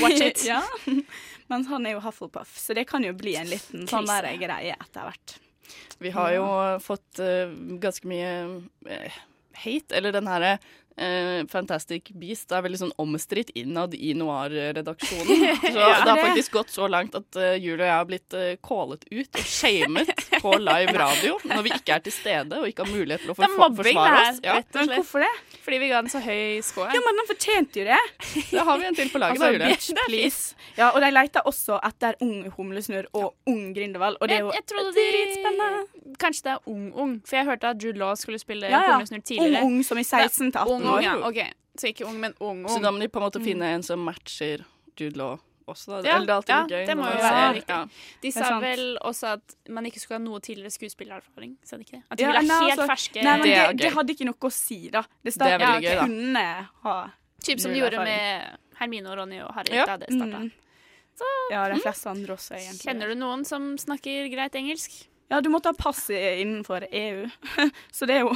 watch 0.00 0.24
it. 0.24 0.46
ja. 0.52 0.62
Mens 1.52 1.68
han 1.68 1.84
er 1.84 1.98
jo 1.98 2.00
Hufflepuff, 2.00 2.56
så 2.56 2.72
det 2.72 2.86
kan 2.88 3.04
jo 3.04 3.12
bli 3.12 3.36
en 3.36 3.50
liten 3.50 3.84
sånn 3.90 4.08
der 4.08 4.30
greie 4.40 4.72
etter 4.72 5.04
hvert. 5.04 5.36
Vi 6.02 6.12
har 6.14 6.32
jo 6.36 6.46
fått 6.82 7.20
eh, 7.22 7.52
ganske 7.82 8.08
mye 8.10 8.32
eh, 8.90 9.20
hate, 9.64 9.94
eller 9.96 10.12
den 10.14 10.28
herre 10.28 10.58
eh, 10.96 11.42
Fantastic 11.50 12.10
Beast 12.18 12.52
er 12.54 12.62
veldig 12.64 12.78
sånn 12.84 12.92
omstridt 13.02 13.50
innad 13.58 13.94
i 13.94 14.12
noir-redaksjonen. 14.14 15.56
Så 15.72 15.78
Ja. 15.78 16.04
det 16.04 16.10
har 16.10 16.20
faktisk 16.22 16.52
gått 16.52 16.70
så 16.70 16.88
langt 16.88 17.14
at 17.18 17.36
uh, 17.36 17.54
Julie 17.58 17.82
og 17.82 17.88
jeg 17.88 17.94
har 17.96 18.04
blitt 18.08 18.34
uh, 18.36 18.54
callet 18.64 19.04
ut 19.10 19.38
og 19.40 19.44
shamet 19.48 20.12
på 20.42 20.54
live 20.68 20.92
radio 20.98 21.38
når 21.44 21.62
vi 21.66 21.72
ikke 21.76 21.96
er 21.98 22.04
til 22.06 22.14
stede 22.14 22.60
og 22.60 22.68
ikke 22.70 22.84
har 22.86 22.92
mulighet 22.94 23.24
til 23.24 23.32
å 23.32 23.36
er 23.36 23.40
for 23.42 23.58
mobbing, 23.64 23.90
forsvare 23.98 24.22
oss. 24.28 24.40
Ja, 24.44 24.56
rett 24.60 24.70
og 24.70 24.80
Men 24.80 24.88
slett. 24.90 24.98
hvorfor 25.02 25.24
det? 25.26 25.32
Fordi 25.64 25.78
vi 25.80 25.88
ga 25.88 26.00
den 26.04 26.12
så 26.12 26.20
høy 26.20 26.60
score. 26.66 26.90
Ja, 26.92 27.00
men 27.00 27.20
den 27.22 27.28
fortjente 27.30 27.80
jo 27.80 27.86
det. 27.88 28.00
da 28.54 28.64
har 28.68 28.78
vi 28.82 28.88
en 28.90 28.98
til 28.98 29.08
på 29.12 29.22
laget, 29.22 29.40
Altså, 29.40 29.46
da, 29.46 29.52
Julie. 29.52 29.74
bitch, 29.74 30.06
please. 30.06 30.54
Ja, 30.76 30.90
og 30.92 31.00
de 31.04 31.10
leter 31.14 31.46
også 31.48 31.78
etter 31.88 32.18
ung 32.24 32.50
humlesnurr 32.56 33.08
og 33.16 33.32
ung 33.50 33.62
Grindelwald, 33.74 34.18
og 34.20 34.28
det 34.28 34.36
er 34.36 34.42
jeg, 34.42 34.48
jo 34.48 34.52
jeg 34.58 34.66
trodde 34.70 34.92
de 34.98 35.06
dritspennende. 35.14 35.84
Kanskje 36.20 36.44
det 36.46 36.52
er 36.52 36.68
ung-ung, 36.70 37.14
for 37.26 37.36
jeg 37.40 37.46
hørte 37.48 37.70
at 37.72 37.82
Jude 37.82 37.98
Law 37.98 38.12
skulle 38.18 38.38
spille 38.38 38.68
Ja, 38.70 38.82
ja. 38.84 38.98
Humlesnurr 38.98 39.24
Ung-ung 39.40 39.80
som 39.86 39.98
i 39.98 40.04
16 40.04 40.52
til 40.52 40.60
18 40.60 40.83
Ung, 40.86 40.94
år. 40.98 41.02
ja. 41.02 41.14
OK. 41.28 41.40
Så 41.80 41.88
ikke 41.90 42.06
ung, 42.06 42.20
men 42.22 42.34
ung, 42.40 42.64
Så 42.70 42.78
da 42.82 42.90
må 42.94 43.00
de 43.02 43.08
på 43.10 43.18
en 43.18 43.26
måte 43.26 43.40
finne 43.42 43.66
en 43.74 43.82
som 43.82 43.98
matcher 44.06 44.62
Jude 44.96 45.16
Law 45.18 45.38
også. 45.66 45.88
Da. 45.88 46.00
Ja, 46.06 46.16
Eller 46.18 46.26
det 46.26 46.30
er 46.30 46.36
alltid 46.36 46.54
ja, 46.54 46.64
gøy. 46.68 46.86
det 46.86 46.96
må 47.00 47.06
jo 47.08 47.18
være 47.24 47.54
riktig. 47.56 47.74
Ja. 47.74 47.86
De 48.22 48.30
sa 48.36 48.50
vel 48.60 48.82
også 49.00 49.26
at 49.32 49.54
man 49.72 49.86
ikke 49.88 49.98
skulle 50.02 50.18
ha 50.20 50.24
noe 50.24 50.38
tidligere 50.44 50.70
skuespillererfaring. 50.70 51.56
Sa 51.64 51.76
de 51.80 51.86
ikke 51.86 51.96
det? 51.98 52.02
At 52.10 52.18
de 52.18 52.22
Ja, 52.22 52.32
ville 52.34 52.52
ha 52.52 52.60
helt 52.60 52.74
altså, 52.78 52.86
ferske 52.92 53.22
Nei, 53.24 53.32
men 53.32 53.42
Det 53.48 53.54
det, 53.56 53.78
det, 53.80 53.92
hadde 53.96 54.12
ikke 54.14 54.26
noe 54.28 54.38
å 54.38 54.52
si, 54.52 54.78
da. 54.92 55.02
Det, 55.24 55.32
Det 55.34 55.48
er 55.48 55.58
veldig 55.58 55.82
ja, 55.82 55.90
gøy, 55.90 55.96
da. 55.96 56.04
kunne 56.04 56.68
ha 56.84 56.96
Typ 57.44 57.60
som 57.60 57.72
de 57.74 57.80
gjorde 57.80 58.04
med 58.04 58.58
Hermine 58.78 59.10
og 59.10 59.18
Ronny 59.18 59.40
og 59.42 59.50
Harry 59.56 59.74
Ja. 59.74 59.84
da 59.86 59.96
det 60.04 60.12
starta. 60.12 60.38
Mm. 60.44 60.52
Ja, 61.50 61.68
de 61.70 61.80
fleste 61.80 62.10
andre 62.10 62.34
også, 62.34 62.54
egentlig. 62.58 62.84
Kjenner 62.88 63.08
du 63.08 63.14
noen 63.14 63.44
som 63.46 63.76
snakker 63.78 64.30
greit 64.32 64.54
engelsk? 64.58 65.06
Ja, 65.34 65.40
du 65.42 65.48
må 65.50 65.58
ta 65.64 65.72
pass 65.74 66.04
innenfor 66.14 66.86
EU. 66.94 67.24
Så 67.96 68.06
det 68.06 68.20
er 68.20 68.22
jo 68.22 68.30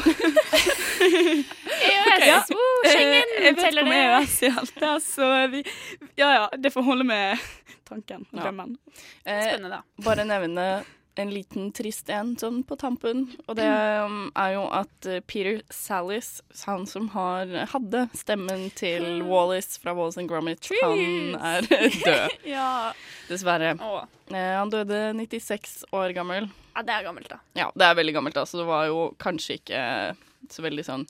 EØS! 0.99 2.27
Ja. 2.27 2.37
Eh, 2.37 2.91
Schengen! 2.91 3.33
Jeg 3.39 3.55
vet 3.55 3.65
ikke 3.71 3.85
om? 3.87 3.93
EØS 3.95 4.37
alt 4.51 4.75
det, 4.83 4.93
så 5.05 5.29
vi 5.53 5.63
Ja 6.19 6.29
ja, 6.35 6.45
det 6.59 6.73
får 6.75 6.83
holde 6.87 7.05
med 7.07 7.39
tanken 7.89 8.27
og 8.33 8.39
Ja. 8.39 8.43
drømmen. 8.49 8.77
Eh, 9.25 9.43
Spennende, 9.47 9.71
da. 9.79 9.83
bare 10.05 10.25
nevne 10.29 10.69
en 11.19 11.31
liten 11.35 11.73
trist 11.75 12.11
en 12.15 12.37
sånn 12.39 12.61
på 12.63 12.77
tampen. 12.79 13.25
Og 13.49 13.57
det 13.59 13.65
um, 13.67 14.29
er 14.39 14.53
jo 14.55 14.61
at 14.71 15.07
eh, 15.11 15.19
Peter 15.27 15.57
Sallis, 15.75 16.43
han 16.67 16.85
som 16.87 17.09
har, 17.11 17.51
hadde 17.73 18.05
stemmen 18.15 18.69
til 18.79 19.25
Wallis 19.27 19.81
fra 19.83 19.97
Wallis 19.99 20.19
and 20.21 20.31
Gromit, 20.31 20.69
han 20.79 21.35
er 21.43 21.67
død, 21.73 22.37
Ja. 22.55 22.93
dessverre. 23.27 23.73
Eh, 24.31 24.55
han 24.61 24.71
døde 24.71 25.01
96 25.19 25.81
år 25.91 26.15
gammel. 26.15 26.47
Ja, 26.79 26.83
det 26.87 26.95
er 26.95 27.07
gammelt, 27.09 27.31
da. 27.33 27.39
Ja, 27.59 27.69
det 27.75 27.87
er 27.89 27.97
veldig 27.99 28.15
gammelt, 28.15 28.37
da, 28.39 28.47
så 28.47 28.61
det 28.63 28.67
var 28.69 28.87
jo 28.87 29.09
kanskje 29.21 29.59
ikke 29.59 29.81
så 30.55 30.63
veldig 30.65 30.87
sånn 30.87 31.09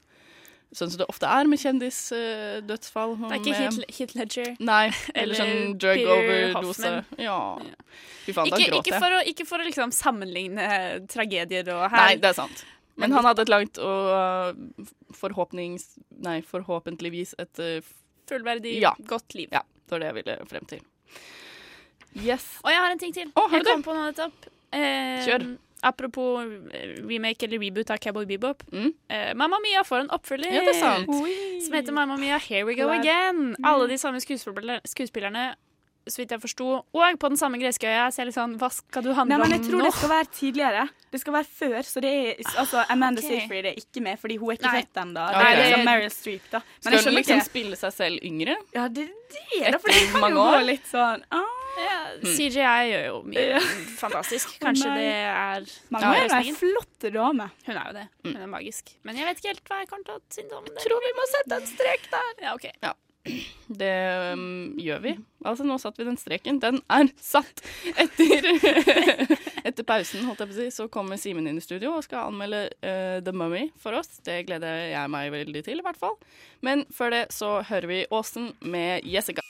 Sånn 0.77 0.91
som 0.93 0.99
det 1.01 1.07
ofte 1.09 1.25
er 1.33 1.49
med 1.49 1.57
kjendisdødsfall. 1.63 3.15
Det 3.23 3.29
er 3.33 3.39
ikke 3.41 3.53
Heath, 3.57 3.85
Hit 3.97 4.11
Ledger. 4.19 4.51
Nei, 4.61 4.91
eller, 4.91 5.15
Eller 5.23 5.39
sånn 5.39 5.79
drug 5.81 6.11
overdose. 6.13 6.91
Hoffman. 6.91 7.23
Ja. 7.25 7.39
Fy 8.27 8.35
faen, 8.37 8.51
da 8.53 8.59
Ikke, 8.59 8.67
gråter 8.75 8.83
ikke, 8.83 8.93
jeg. 8.93 9.01
for 9.01 9.17
å, 9.17 9.21
ikke 9.33 9.47
for 9.49 9.65
å 9.65 9.69
liksom 9.71 9.95
sammenligne 9.97 10.67
tragedier 11.09 11.71
og 11.73 11.87
her. 11.87 12.03
Nei, 12.03 12.19
det 12.21 12.29
er 12.35 12.37
sant. 12.37 12.61
Men 13.01 13.17
han 13.17 13.25
hadde 13.31 13.47
et 13.47 13.55
langt 13.55 13.81
og 13.81 14.11
uh, 14.13 14.93
forhåpnings... 15.17 15.89
Nei, 16.29 16.37
forhåpentligvis 16.45 17.33
et 17.41 17.65
uh, 17.65 17.91
Fullverdig, 18.29 18.77
Ja. 18.83 18.93
godt 19.09 19.39
liv. 19.39 19.49
Ja, 19.57 19.65
det 19.65 19.97
var 19.97 20.05
det 20.05 20.13
jeg 20.13 20.19
ville 20.21 20.37
frem 20.53 20.69
til. 20.69 20.85
Yes. 22.19 22.45
Og 22.61 22.69
jeg 22.75 22.85
har 22.85 22.93
en 22.93 23.01
ting 23.01 23.17
til. 23.17 23.33
Å, 23.33 23.49
har 23.49 23.63
jeg 23.63 23.71
kom 23.73 23.89
på 23.89 23.97
noe 23.97 24.11
nettopp. 24.11 24.53
Eh, 24.73 25.25
Kjør. 25.27 25.47
Apropos 25.89 26.43
eh, 26.75 26.97
remake 27.07 27.47
eller 27.47 27.63
reboot 27.63 27.91
av 27.95 28.01
Cowboy 28.03 28.27
Bebop. 28.27 28.65
Mm. 28.73 28.91
Eh, 29.09 29.31
Mamma 29.39 29.61
Mia 29.63 29.85
får 29.87 30.05
en 30.07 30.11
oppfølger 30.17 30.51
Ja, 30.53 30.65
det 30.67 30.75
er 30.75 30.81
sant. 30.81 31.15
som 31.65 31.79
heter 31.79 31.95
Mamma 31.95 32.17
Mia 32.19 32.39
Here 32.43 32.67
We 32.67 32.75
Go 32.75 32.89
Klar. 32.89 32.99
Again. 32.99 33.57
Alle 33.63 33.89
de 33.89 33.99
samme 33.99 34.21
skuespillerne, 34.21 34.81
skuespillerne 34.87 35.55
så 36.09 36.23
vidt 36.23 36.33
jeg 36.33 36.41
forsto, 36.41 36.67
og 36.81 37.19
på 37.21 37.29
den 37.29 37.37
samme 37.37 37.59
greske 37.61 37.87
øya. 37.89 38.09
Så 38.11 38.21
jeg 38.21 38.25
er 38.25 38.31
litt 38.31 38.39
sånn, 38.39 38.57
hva 38.61 38.71
skal 38.73 39.05
du 39.05 39.11
handle 39.17 39.39
Nei, 39.39 39.45
men 39.45 39.55
jeg 39.59 39.67
tror 39.69 39.83
nå? 39.83 39.89
det 39.89 39.95
skal 39.97 40.13
være 40.13 40.31
tidligere. 40.39 40.85
Det 41.13 41.21
skal 41.23 41.37
være 41.37 41.49
før, 41.59 41.79
så 41.89 42.03
det 42.05 42.13
er 42.13 42.51
altså 42.63 42.85
Amanda 42.93 43.23
okay. 43.23 43.43
Seyfried 43.43 43.69
er 43.71 43.81
ikke 43.81 44.05
med, 44.05 44.21
fordi 44.21 44.39
hun 44.41 44.53
er 44.53 44.59
ikke 44.59 44.75
født 44.79 45.03
ennå. 45.05 45.27
Okay. 45.29 45.45
Det 45.45 45.53
er 45.53 45.63
liksom 45.63 45.87
Meryl 45.89 46.11
Streep, 46.15 46.51
da. 46.53 46.63
Men 46.65 46.89
Skal 46.89 47.11
hun 47.11 47.19
liksom 47.19 47.43
ikke 47.43 47.51
spille 47.51 47.81
seg 47.81 47.97
selv 47.99 48.29
yngre? 48.31 48.59
Ja, 48.77 48.89
det 48.89 49.09
er 49.09 49.73
det, 49.77 49.81
for 49.83 49.93
det 49.93 50.05
kan 50.15 50.33
jo 50.33 50.45
gå 50.49 50.61
litt 50.69 50.89
sånn 50.89 51.25
ah, 51.37 51.58
Ja, 51.79 51.99
CGI 52.23 52.85
gjør 52.91 53.05
jo 53.07 53.19
mye 53.29 53.45
Ja. 53.55 53.65
fantastisk. 54.01 54.55
Kanskje 54.63 54.95
det 54.99 55.09
er 55.09 55.67
Ja, 55.67 55.99
hun 55.99 56.05
er 56.05 56.39
ei 56.41 56.55
flott 56.57 57.11
dame. 57.15 57.51
Hun 57.67 57.77
er 57.77 57.91
jo 57.91 57.99
det. 57.99 58.07
Hun 58.27 58.37
er 58.37 58.51
magisk. 58.51 58.95
Men 59.07 59.17
jeg 59.17 59.29
vet 59.29 59.43
ikke 59.43 59.53
helt 59.55 59.69
hva 59.69 59.83
jeg 59.83 59.91
kommer 59.93 60.09
til 60.09 60.17
å 60.19 60.23
synes 60.39 60.57
om 60.59 60.65
det. 60.71 60.81
Tror 60.85 61.05
vi 61.05 61.13
må 61.19 61.29
sette 61.35 61.61
en 61.61 61.69
strek 61.75 62.09
der. 62.15 62.33
Ja, 62.43 62.57
ok. 62.59 62.97
Det 63.69 64.33
um, 64.33 64.75
gjør 64.81 65.03
vi. 65.05 65.13
Altså, 65.45 65.65
nå 65.67 65.77
satte 65.81 66.01
vi 66.01 66.07
den 66.09 66.17
streken. 66.21 66.61
Den 66.63 66.81
er 66.93 67.11
satt! 67.21 67.61
Etter, 67.93 68.49
etter 69.69 69.87
pausen, 69.87 70.25
holdt 70.25 70.41
jeg 70.43 70.51
på 70.51 70.57
å 70.57 70.59
si, 70.59 70.69
så 70.75 70.89
kommer 70.93 71.21
Simen 71.21 71.51
inn 71.51 71.61
i 71.61 71.65
studio 71.65 71.97
og 71.99 72.07
skal 72.07 72.31
anmelde 72.31 72.65
uh, 72.81 73.19
The 73.25 73.35
Mummy 73.37 73.69
for 73.81 73.99
oss. 73.99 74.21
Det 74.25 74.41
gleder 74.49 74.89
jeg 74.95 75.13
meg 75.13 75.33
veldig 75.35 75.65
til, 75.69 75.83
i 75.83 75.87
hvert 75.87 76.01
fall. 76.01 76.17
Men 76.65 76.87
før 76.95 77.15
det 77.15 77.25
så 77.37 77.59
hører 77.69 77.91
vi 77.93 78.01
Åsen 78.15 78.55
med 78.65 79.07
Jessica. 79.09 79.45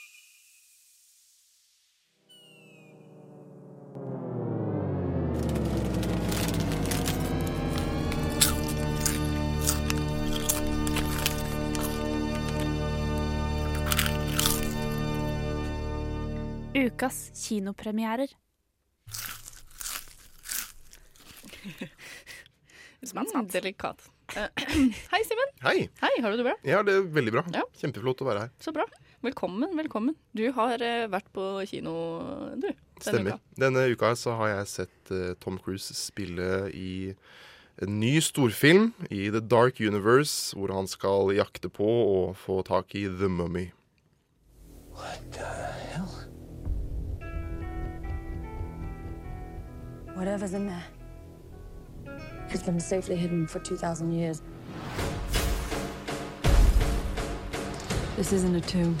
Ukas 16.79 17.31
kinopremierer. 17.35 18.29
Mm, 22.99 23.47
delikat. 23.47 24.09
Eh, 24.35 24.47
Hei, 25.11 25.23
Simen. 25.23 25.51
Hei. 25.63 25.89
Hei, 26.01 26.21
har 26.21 26.31
du 26.31 26.37
det 26.37 26.43
bra? 26.43 26.55
Ja, 26.67 26.81
det 26.83 26.97
er 26.97 27.05
veldig 27.15 27.31
bra. 27.31 27.43
Ja. 27.55 27.61
Kjempeflott 27.79 28.19
å 28.23 28.27
være 28.27 28.41
her. 28.43 28.51
Så 28.59 28.73
bra. 28.75 28.83
Velkommen, 29.23 29.71
velkommen. 29.79 30.17
Du 30.35 30.43
har 30.55 30.83
eh, 30.83 31.05
vært 31.11 31.31
på 31.35 31.45
kino, 31.71 31.93
du. 32.59 32.67
denne 32.67 32.99
Stemmer. 32.99 33.39
uka. 33.39 33.55
Denne 33.63 33.85
uka 33.93 34.11
så 34.19 34.35
har 34.41 34.51
jeg 34.51 34.69
sett 34.73 35.13
uh, 35.15 35.31
Tom 35.39 35.57
Cruise 35.63 35.95
spille 35.95 36.67
i 36.75 37.15
en 37.79 37.99
ny 38.03 38.17
storfilm 38.23 38.91
i 39.07 39.29
The 39.31 39.39
Dark 39.39 39.79
Universe, 39.79 40.51
hvor 40.55 40.75
han 40.75 40.91
skal 40.91 41.31
jakte 41.39 41.71
på 41.71 41.87
og 41.87 42.35
få 42.43 42.59
tak 42.67 42.95
i 42.99 43.07
The 43.07 43.31
Mummy. 43.31 43.69
Whatever's 50.19 50.53
in 50.53 50.67
there 50.67 50.83
has 52.49 52.61
been 52.61 52.77
safely 52.77 53.15
hidden 53.15 53.47
for 53.47 53.59
2,000 53.59 54.11
years. 54.11 54.41
This 58.17 58.33
isn't 58.33 58.53
a 58.53 58.59
tomb, 58.59 58.97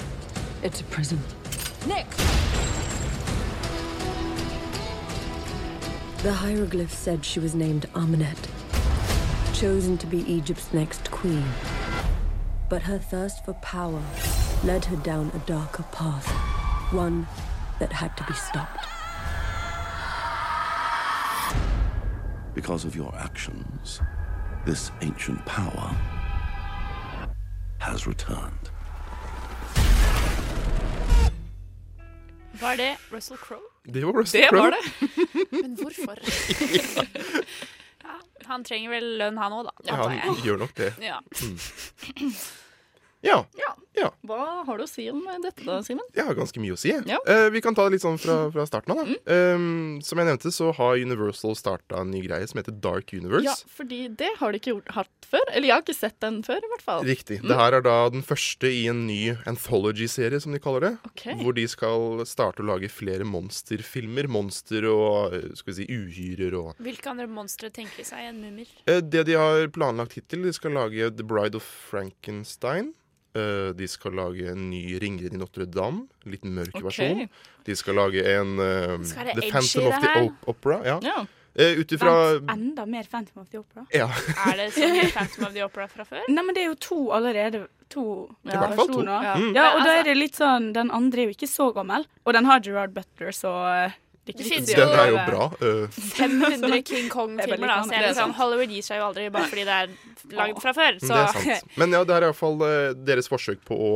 it's 0.63 0.79
a 0.79 0.85
prison. 0.85 1.19
Nick! 1.85 2.09
The 6.23 6.31
hieroglyph 6.31 6.93
said 6.93 7.25
she 7.25 7.41
was 7.41 7.53
named 7.53 7.89
Amenet. 7.93 8.47
chosen 9.53 9.97
to 9.97 10.07
be 10.07 10.19
Egypt's 10.19 10.73
next 10.73 11.11
queen. 11.11 11.43
But 12.69 12.83
her 12.83 12.97
thirst 12.97 13.43
for 13.43 13.51
power 13.55 14.01
led 14.63 14.85
her 14.85 14.95
down 14.95 15.33
a 15.35 15.39
darker 15.39 15.83
path, 15.91 16.29
one 16.93 17.27
that 17.79 17.91
had 17.91 18.15
to 18.15 18.23
be 18.23 18.33
stopped. 18.35 18.78
Because 22.59 22.83
of 22.83 22.93
your 22.93 23.15
actions, 23.15 24.01
this 24.65 24.91
ancient 25.01 25.45
power 25.45 25.95
has 27.79 28.05
returned. 28.05 28.69
Var 32.59 32.75
det 32.77 32.97
Russell 33.11 33.37
Crowe? 33.37 33.61
Det 33.83 34.03
var 34.05 34.13
Russell 34.13 34.41
Det 34.41 34.49
Crowe. 34.49 34.59
var 34.61 34.71
det. 34.71 34.81
Men 35.61 35.75
hvorfor? 35.75 36.19
ja, 38.03 38.19
han 38.45 38.63
trenger 38.63 38.89
vel 38.97 39.07
lønn, 39.21 39.37
han 39.39 39.53
òg, 39.55 39.63
da. 39.69 39.71
Ja, 39.87 40.09
han 40.25 40.35
gjør 40.43 40.57
nok 40.65 40.75
det. 40.75 40.91
Ja. 40.99 41.21
Mm. 41.41 42.33
Ja. 43.21 43.45
Ja. 43.55 43.71
Hva 44.29 44.63
har 44.67 44.79
du 44.79 44.85
å 44.85 44.89
si 44.89 45.07
om 45.11 45.21
dette, 45.43 45.65
da, 45.65 45.79
Simen? 45.85 46.05
Jeg 46.15 46.27
har 46.27 46.37
ganske 46.37 46.61
mye 46.63 46.75
å 46.75 46.79
si. 46.79 46.93
Ja. 47.09 47.19
Uh, 47.27 47.47
vi 47.53 47.61
kan 47.65 47.75
ta 47.77 47.85
det 47.87 47.97
litt 47.97 48.05
sånn 48.05 48.19
fra, 48.21 48.37
fra 48.55 48.65
starten 48.69 48.95
av. 48.95 49.03
Da. 49.03 49.37
Um, 49.55 49.99
som 50.05 50.21
jeg 50.21 50.29
nevnte, 50.29 50.51
så 50.55 50.71
har 50.77 50.99
Universal 50.99 51.57
starta 51.59 52.03
en 52.03 52.13
ny 52.13 52.23
greie 52.25 52.47
som 52.49 52.61
heter 52.61 52.75
Dark 52.83 53.13
Universe. 53.15 53.45
Ja, 53.47 53.55
fordi 53.75 54.05
det 54.19 54.31
har 54.39 54.53
de 54.53 54.61
ikke 54.61 54.73
gjort, 54.75 54.93
hatt 54.97 55.29
før. 55.29 55.45
Eller 55.51 55.69
jeg 55.69 55.75
har 55.75 55.85
ikke 55.85 55.97
sett 55.97 56.17
den 56.23 56.41
før, 56.45 56.61
i 56.63 56.71
hvert 56.73 56.85
fall. 56.85 57.05
Riktig. 57.07 57.39
Mm. 57.43 57.49
Det 57.51 57.59
her 57.59 57.77
er 57.79 57.85
da 57.85 57.97
den 58.13 58.25
første 58.25 58.71
i 58.71 58.85
en 58.91 59.05
ny 59.09 59.19
anthology-serie, 59.49 60.41
som 60.43 60.55
de 60.55 60.61
kaller 60.63 60.87
det. 60.87 60.93
Okay. 61.11 61.37
Hvor 61.41 61.55
de 61.57 61.65
skal 61.69 62.23
starte 62.29 62.63
å 62.63 62.69
lage 62.69 62.91
flere 62.91 63.27
monsterfilmer. 63.27 64.29
Monster 64.29 64.85
og 64.89 65.35
eh, 65.35 65.49
skal 65.57 65.73
vi 65.73 65.77
si, 65.79 65.87
uhyrer 65.89 66.55
og 66.59 66.79
Hvilke 66.83 67.11
andre 67.11 67.27
monstre 67.31 67.71
tenker 67.73 68.05
seg 68.07 68.29
en 68.29 68.41
mummer? 68.43 68.69
Uh, 68.89 68.99
Det 69.01 69.25
de 69.29 69.37
har 69.39 69.67
planlagt 69.75 70.17
hittil, 70.17 70.45
de 70.47 70.53
skal 70.55 70.75
lage 70.77 71.11
The 71.17 71.25
Bride 71.25 71.57
of 71.59 71.65
Frankenstein. 71.89 72.93
Eh, 73.37 73.69
De 73.75 73.87
skal 73.87 74.15
lage 74.17 74.51
en 74.51 74.69
ny 74.69 74.99
Ringeren 74.99 75.35
i 75.35 75.41
Notre-Dame. 75.41 76.07
Litt 76.29 76.45
mørk 76.45 76.73
okay. 76.75 76.85
versjon. 76.87 77.27
De 77.65 77.75
skal 77.77 77.99
lage 77.99 78.23
en 78.25 78.55
uh, 78.57 78.95
Skal 79.05 79.33
The 79.35 79.49
Phantom 79.51 79.89
of 79.91 79.99
the? 80.01 80.13
Op 80.23 80.55
Opera. 80.55 80.79
Ja. 80.85 80.97
Ja. 81.05 81.25
Uh, 81.59 81.79
Ut 81.81 81.91
ifra 81.91 82.13
enda 82.53 82.85
mer 82.85 83.03
Phantom 83.09 83.41
of 83.41 83.49
the 83.49 83.59
Opera? 83.59 83.85
Ja. 83.93 84.07
Er 84.47 84.57
det 84.57 84.69
så 84.73 84.89
mye 84.89 85.09
Phantom 85.15 85.49
of 85.49 85.53
the 85.53 85.65
Opera 85.65 85.87
fra 85.91 86.05
før? 86.07 86.25
Nei, 86.29 86.45
men 86.45 86.57
det 86.57 86.63
er 86.63 86.69
jo 86.71 86.77
to 86.81 86.99
allerede. 87.17 87.65
To 87.89 88.03
I 88.45 88.53
hvert 88.53 88.75
fall 88.77 88.91
to. 88.93 89.01
Ja. 89.01 89.33
Mm. 89.37 89.53
Ja, 89.57 89.71
og 89.73 89.81
da 89.81 89.89
altså- 89.89 89.95
er 89.97 90.03
det 90.05 90.13
litt 90.17 90.37
sånn 90.37 90.67
Den 90.75 90.91
andre 90.93 91.23
er 91.23 91.31
jo 91.31 91.33
ikke 91.33 91.49
så 91.49 91.71
gammel, 91.73 92.05
og 92.25 92.37
den 92.37 92.45
har 92.49 92.61
Gerard 92.65 92.93
Butler, 92.93 93.33
så 93.33 93.53
det 94.37 94.45
er 94.45 94.59
ikke 94.59 94.75
Det 94.75 94.99
er 95.03 95.09
jo 95.11 95.19
bra. 95.27 95.45
eh. 95.61 95.99
500 96.19 96.83
King 96.85 97.05
er 97.05 97.09
Kong-filmer, 97.13 97.67
da. 97.67 97.77
Så 97.83 97.93
jeg 97.95 98.09
er 98.09 98.17
sånn. 98.17 98.33
Hollywood 98.37 98.69
gir 98.75 98.85
seg 98.85 98.99
jo 99.01 99.07
aldri 99.09 99.29
bare 99.33 99.47
fordi 99.51 99.65
det 99.69 99.77
er 99.79 99.89
lagd 100.37 100.61
fra 100.61 100.73
før. 100.77 100.99
Så 101.01 101.07
Det 101.13 101.23
er 101.23 101.33
sant. 101.59 101.73
Men 101.79 101.91
ja, 101.97 102.03
det 102.03 102.15
er 102.19 102.27
iallfall 102.29 102.59
uh, 102.61 102.93
deres 102.93 103.27
forsøk 103.31 103.63
på 103.65 103.75
å 103.79 103.91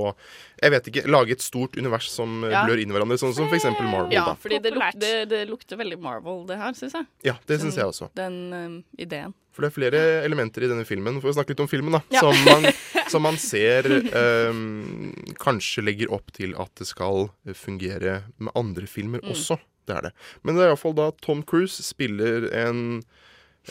jeg 0.63 0.72
vet 0.72 0.86
ikke, 0.88 1.02
lage 1.12 1.34
et 1.36 1.41
stort 1.43 1.74
univers 1.76 2.06
som 2.08 2.43
eh, 2.46 2.52
Ja. 2.54 2.62
blør 2.63 2.80
inn 2.80 2.88
i 2.88 2.93
hverandre, 2.96 3.17
sånn 3.19 3.34
som 3.36 3.50
for 3.50 3.58
eksempel 3.58 3.84
Marvel. 3.89 4.13
Ja, 4.15 4.30
da. 4.30 4.36
fordi 4.39 4.62
det, 4.63 4.72
luk, 4.72 4.93
det, 4.96 5.10
det 5.28 5.41
lukter 5.50 5.76
veldig 5.76 5.98
Marvel, 6.00 6.46
det 6.48 6.56
her, 6.62 6.72
syns 6.78 6.93
jeg. 6.96 7.06
Ja, 7.28 7.34
det 7.50 7.58
syns 7.60 7.76
jeg 7.76 7.84
også. 7.89 8.08
Den 8.15 8.38
um, 8.54 8.78
ideen. 8.96 9.34
For 9.52 9.65
det 9.65 9.74
er 9.74 9.76
flere 9.76 10.00
elementer 10.24 10.63
i 10.63 10.69
denne 10.72 10.86
filmen, 10.88 11.19
for 11.19 11.34
å 11.34 11.36
snakke 11.36 11.52
litt 11.52 11.60
om 11.65 11.67
filmen, 11.67 11.98
da, 11.98 12.02
Ja. 12.15 12.22
som, 12.24 12.39
man, 12.48 12.69
som 13.12 13.26
man 13.28 13.36
ser 13.41 13.89
um, 13.91 15.12
kanskje 15.41 15.84
legger 15.84 16.13
opp 16.15 16.32
til 16.34 16.56
at 16.56 16.72
det 16.80 16.88
skal 16.88 17.28
fungere 17.58 18.22
med 18.39 18.54
andre 18.56 18.88
filmer 18.88 19.19
Mm. 19.24 19.32
også. 19.36 19.60
Det 19.88 19.96
er 19.98 20.08
det. 20.08 20.12
Men 20.43 20.56
det 20.58 20.65
er 20.65 20.74
iallfall 20.74 20.96
da 20.98 21.10
Tom 21.24 21.43
Cruise 21.48 21.84
spiller 21.84 22.48
en 22.56 22.84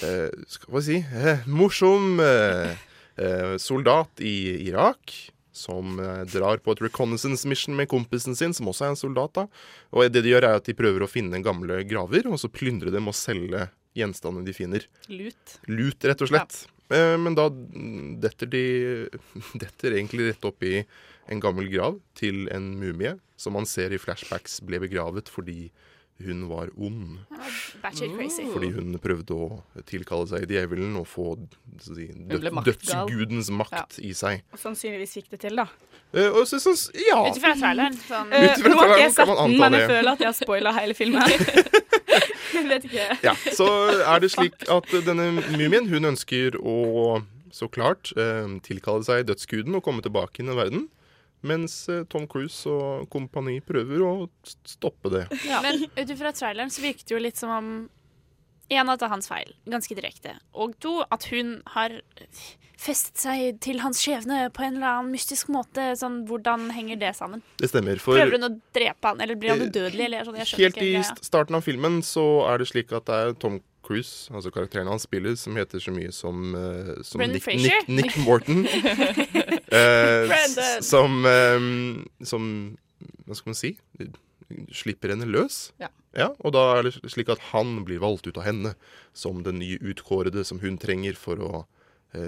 eh, 0.03 0.33
Skal 0.51 0.75
vi 0.77 0.83
si 0.87 0.99
eh, 1.03 1.47
morsom 1.49 2.21
eh, 2.23 2.75
eh, 3.17 3.55
soldat 3.63 4.21
i 4.25 4.69
Irak. 4.69 5.15
Som 5.53 5.99
eh, 6.01 6.25
drar 6.33 6.63
på 6.65 6.73
et 6.73 6.83
reconnaissance 6.85 7.49
mission 7.49 7.77
med 7.77 7.91
kompisen 7.93 8.37
sin, 8.37 8.55
som 8.57 8.71
også 8.73 8.87
er 8.87 8.95
en 8.95 9.01
soldat. 9.01 9.35
da 9.37 9.47
Og 9.93 10.09
det 10.13 10.25
de 10.25 10.33
gjør, 10.33 10.49
er 10.49 10.61
at 10.61 10.69
de 10.69 10.77
prøver 10.77 11.05
å 11.05 11.11
finne 11.11 11.43
gamle 11.45 11.83
graver, 11.89 12.29
og 12.29 12.41
så 12.41 12.53
plyndre 12.53 12.93
dem 12.95 13.11
og 13.11 13.17
selge 13.17 13.69
gjenstandene 13.97 14.49
de 14.49 14.55
finner. 14.57 14.87
Lut. 15.13 15.59
Lut, 15.69 16.09
rett 16.09 16.25
og 16.25 16.33
slett. 16.33 16.63
Ja. 16.65 17.17
Men 17.17 17.37
da 17.37 17.47
detter 18.21 18.49
de 18.53 18.65
detter 19.63 19.97
egentlig 19.97 20.33
rett 20.33 20.45
opp 20.49 20.65
i 20.65 20.83
en 21.33 21.41
gammel 21.41 21.69
grav 21.73 22.01
til 22.19 22.49
en 22.53 22.73
mumie, 22.81 23.17
som 23.37 23.57
man 23.57 23.69
ser 23.69 23.95
i 23.95 24.01
flashbacks 24.01 24.61
ble 24.67 24.81
begravet 24.83 25.31
fordi 25.33 25.71
hun 26.23 26.49
var 26.49 26.69
ond. 26.77 27.19
crazy. 27.83 28.45
Fordi 28.53 28.71
hun 28.77 28.99
prøvde 29.03 29.35
å 29.35 29.47
tilkalle 29.89 30.29
seg 30.31 30.47
djevelen 30.51 30.95
og 31.01 31.09
få 31.11 31.35
si, 31.83 32.09
død, 32.31 32.51
dødsgudens 32.69 33.51
makt 33.55 33.99
i 34.03 34.13
seg. 34.17 34.45
Og 34.53 34.61
sannsynligvis 34.63 35.17
fikk 35.19 35.33
det 35.35 35.43
til, 35.47 35.59
da. 35.59 35.67
Eh, 36.13 36.29
og 36.29 36.47
så, 36.47 36.61
så, 36.61 36.77
ja. 36.95 37.19
Ut 37.25 37.39
ifra 37.41 37.55
traileren. 37.59 37.97
Sånn. 38.07 38.31
Uh, 38.31 38.49
nå 38.69 38.79
har 38.79 38.95
ikke 38.95 39.03
jeg 39.03 39.15
sett 39.17 39.33
den, 39.33 39.59
men 39.59 39.79
jeg 39.79 39.81
det. 39.81 39.91
føler 39.95 40.13
at 40.13 40.25
jeg 40.25 40.29
har 40.29 40.39
spoila 40.39 40.75
hele 40.77 40.97
filmen. 40.97 41.37
jeg 42.57 42.67
vet 42.69 42.89
ikke. 42.91 43.07
Ja, 43.25 43.37
så 43.57 43.69
er 43.97 44.25
det 44.25 44.33
slik 44.35 44.67
at 44.71 44.97
denne 45.09 45.31
mumien, 45.41 45.89
hun 45.91 46.13
ønsker 46.13 46.59
å 46.61 47.23
så 47.53 47.69
klart 47.69 48.15
eh, 48.17 48.49
tilkalle 48.65 49.05
seg 49.05 49.27
dødsguden 49.29 49.77
og 49.77 49.85
komme 49.85 50.05
tilbake 50.05 50.41
inn 50.43 50.53
i 50.53 50.57
verden. 50.57 50.87
Mens 51.43 51.75
eh, 51.91 52.05
Tom 52.11 52.29
Cruise 52.31 52.71
og 52.71 53.09
kompani 53.11 53.59
prøver 53.67 54.05
å 54.07 54.13
stoppe 54.69 55.11
det. 55.11 55.25
Men 55.65 55.85
ut 55.97 56.13
ifra 56.15 56.33
traileren 56.37 56.71
så 56.71 56.85
virket 56.85 57.09
det 57.11 57.17
jo 57.17 57.23
litt 57.23 57.41
som 57.41 57.51
om 57.57 57.73
En, 58.73 58.89
at 58.89 59.03
det 59.03 59.05
er 59.05 59.11
hans 59.13 59.27
feil, 59.29 59.51
ganske 59.69 59.93
direkte. 59.99 60.31
Og 60.57 60.73
to, 60.81 61.03
at 61.13 61.27
hun 61.29 61.59
har 61.75 61.93
festet 62.81 63.21
seg 63.21 63.59
til 63.61 63.83
hans 63.83 64.01
skjebne 64.01 64.47
på 64.55 64.65
en 64.65 64.79
eller 64.79 64.89
annen 64.89 65.11
mystisk 65.13 65.51
måte. 65.53 65.91
Sånn, 65.99 66.23
Hvordan 66.31 66.71
henger 66.73 66.97
det 67.03 67.11
sammen? 67.19 67.43
Det 67.61 67.69
stemmer. 67.69 68.01
For 68.01 68.17
Prøver 68.17 68.39
hun 68.39 68.49
å 68.49 68.53
drepe 68.75 69.11
han, 69.13 69.21
eller 69.21 69.37
blir 69.37 69.53
han 69.53 69.61
Eh, 69.67 69.69
udødelig? 69.69 70.07
Eller 70.09 70.25
sånn, 70.25 70.39
jeg 70.41 70.49
helt 70.55 70.79
ikke 70.79 70.87
i 70.87 70.95
greia. 70.95 71.19
starten 71.21 71.59
av 71.59 71.67
filmen 71.67 72.01
så 72.07 72.25
er 72.49 72.63
det 72.63 72.71
slik 72.73 72.95
at 72.97 73.11
det 73.11 73.19
er 73.27 73.37
Tom 73.45 73.61
Cruise, 73.83 74.31
altså 74.35 74.53
karakteren 74.55 74.91
han 74.91 75.01
spiller, 75.03 75.35
som 75.39 75.57
heter 75.59 75.83
så 75.83 75.95
mye 75.95 76.13
som, 76.15 76.55
uh, 76.55 76.95
som 77.07 77.23
Nick, 77.23 77.47
Nick, 77.47 77.89
Nick 77.89 78.19
Morton. 78.25 78.65
uh, 79.77 80.37
som, 80.85 81.25
um, 81.27 82.05
som 82.23 82.47
Hva 83.27 83.39
skal 83.39 83.53
man 83.53 83.59
si? 83.59 83.75
Slipper 84.75 85.15
henne 85.15 85.29
løs. 85.29 85.73
Ja. 85.83 85.91
Og 86.45 86.53
da 86.55 86.65
er 86.77 86.87
det 86.87 86.97
slik 87.11 87.31
at 87.33 87.43
han 87.53 87.81
blir 87.89 88.03
valgt 88.03 88.29
ut 88.29 88.37
av 88.37 88.47
henne 88.47 88.75
som 89.17 89.41
den 89.47 89.59
nye 89.63 89.81
utkårede 89.81 90.45
som 90.45 90.61
hun 90.63 90.77
trenger 90.81 91.17
for 91.19 91.41
å 91.41 91.65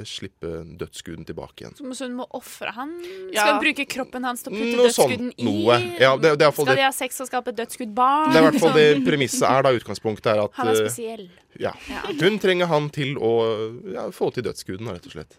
slippe 0.08 0.50
dødsguden 0.80 1.26
tilbake 1.28 1.64
igjen. 1.64 1.74
Så 1.76 2.06
hun 2.06 2.14
må 2.16 2.26
ofre 2.32 2.72
han? 2.72 2.94
Skal 3.04 3.34
Ja. 3.34 3.46
hun 3.52 3.60
bruke 3.64 3.84
kroppen 3.86 4.24
hans 4.24 4.42
til 4.42 4.52
å 4.52 4.56
putte 4.56 4.76
Noe 4.76 4.88
sånn, 4.88 5.10
dødsskuden 5.10 5.32
i? 5.36 5.44
noe. 5.44 5.78
Ja, 6.00 6.16
det- 6.16 6.38
det 6.38 6.46
er 6.46 6.48
i 6.48 6.52
Skal 6.52 6.76
de 6.76 6.82
ha 6.82 6.90
sex 6.92 7.20
og 7.20 7.28
skape 7.28 7.48
et 7.48 7.56
dødsgudbarn? 7.56 8.32
Det 8.32 8.36
er 8.36 8.46
i 8.46 8.50
hvert 8.50 8.60
fall 8.60 8.72
det 8.72 9.04
premisset 9.04 9.42
er 9.50 9.62
da 9.62 9.72
utgangspunktet 9.76 10.26
er 10.26 10.44
at 10.44 10.50
Han 10.54 10.68
er 10.68 10.72
eh, 10.72 10.88
spesiell. 10.88 11.28
Ja. 11.60 11.72
Hun 12.20 12.38
trenger 12.38 12.66
han 12.66 12.88
til 12.90 13.14
å 13.16 13.92
ja, 13.92 14.08
få 14.10 14.32
til 14.32 14.42
dødsguden, 14.44 14.88
rett 14.88 15.06
og 15.06 15.12
slett. 15.12 15.38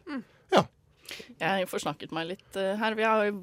Jeg 1.39 1.67
forsnakket 1.69 2.13
meg 2.15 2.29
litt 2.31 2.57
eh, 2.59 2.73
her. 2.79 2.95
Jeg 2.97 3.33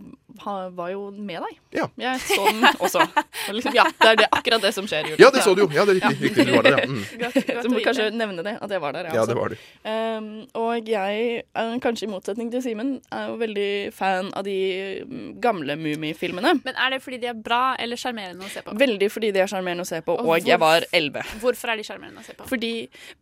var 0.77 0.91
jo 0.93 1.03
med 1.13 1.43
deg. 1.45 1.59
Ja. 1.77 1.87
Jeg 2.01 2.21
så 2.25 2.47
den 2.49 2.65
også. 2.79 3.05
Og 3.05 3.55
liksom, 3.57 3.77
ja, 3.77 3.85
det 4.01 4.09
er 4.11 4.19
det, 4.23 4.29
akkurat 4.33 4.65
det 4.65 4.73
som 4.75 4.89
skjer. 4.89 5.13
Julie. 5.13 5.21
Ja, 5.23 5.31
det 5.35 5.45
så 5.45 5.55
du 5.55 5.65
jo. 5.65 5.69
Ja, 5.75 5.85
det 5.89 5.97
er 5.97 6.01
riktig. 6.01 6.31
riktig. 6.31 6.47
Du 6.49 6.55
var 6.57 6.67
der, 6.67 6.79
ja. 6.79 6.87
Mm. 6.89 7.05
Godt 7.23 7.71
må 7.73 7.83
kanskje 7.85 8.09
nevne 8.17 8.45
det, 8.47 8.57
at 8.65 8.75
jeg 8.75 8.83
var 8.83 8.97
der. 8.97 9.11
jeg 9.11 9.21
Ja, 9.21 9.27
det 9.29 9.37
var 9.39 9.53
du. 9.53 9.57
Um, 9.87 10.31
og 10.59 10.89
jeg, 10.89 11.43
kanskje 11.85 12.09
i 12.09 12.13
motsetning 12.13 12.53
til 12.53 12.65
Simen, 12.65 12.95
er 13.13 13.31
jo 13.31 13.39
veldig 13.41 13.73
fan 13.97 14.33
av 14.37 14.47
de 14.49 14.59
mm, 15.07 15.27
gamle 15.43 15.77
Mummi-filmene. 15.81 16.57
Men 16.65 16.79
er 16.87 16.97
det 16.97 17.03
fordi 17.05 17.21
de 17.23 17.33
er 17.33 17.39
bra 17.39 17.63
eller 17.83 18.01
sjarmerende 18.01 18.49
å 18.49 18.53
se 18.53 18.65
på? 18.67 18.77
Veldig 18.83 19.11
fordi 19.13 19.33
de 19.35 19.45
er 19.45 19.51
sjarmerende 19.51 19.87
å 19.87 19.93
se 19.93 20.01
på, 20.05 20.17
og, 20.17 20.33
Og 20.33 20.49
jeg 20.49 20.61
var 20.63 20.87
elleve. 20.93 21.25
Hvorfor 21.43 21.75
er 21.75 21.81
de 21.81 21.87
sjarmerende 21.87 22.25
å 22.25 22.27
se 22.27 22.37
på? 22.39 22.49
Fordi 22.49 22.73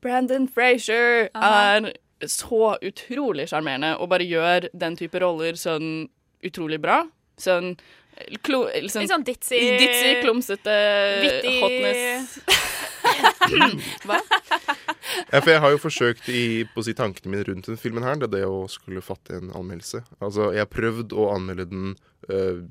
Brandon 0.02 0.48
Frazier 0.48 1.28
Aha. 1.34 1.50
er 1.76 1.92
så 2.28 2.74
utrolig 2.84 3.48
sjarmerende 3.50 3.94
og 3.98 4.10
bare 4.12 4.26
gjør 4.28 4.68
den 4.76 4.98
type 4.98 5.20
roller 5.22 5.56
sånn 5.58 6.08
utrolig 6.44 6.80
bra. 6.82 7.02
Sånn 7.40 7.74
klo, 8.44 8.66
sånn, 8.90 9.06
Litt 9.06 9.12
sånn 9.12 9.24
ditzy 9.24 9.60
ditzy, 9.80 10.10
klumsete 10.24 10.76
Vittig 11.24 11.54
hotness. 11.62 12.38
Hva? 14.04 14.18
Ja, 15.30 15.40
for 15.40 15.50
jeg 15.50 15.62
har 15.64 15.72
jo 15.72 15.80
forsøkt 15.80 16.28
i, 16.32 16.42
på 16.70 16.82
å 16.82 16.86
si 16.86 16.94
tankene 16.96 17.32
mine 17.32 17.46
rundt 17.48 17.68
denne 17.68 17.80
filmen 17.80 18.04
her, 18.06 18.18
det 18.20 18.28
er 18.28 18.34
det 18.36 18.44
å 18.48 18.62
skulle 18.70 19.02
fatte 19.04 19.38
en 19.38 19.50
anmeldelse. 19.56 20.02
Altså, 20.20 20.50
jeg 20.54 20.62
har 20.64 20.70
prøvd 20.70 21.14
å 21.16 21.30
anmelde 21.34 21.66
den 21.70 21.94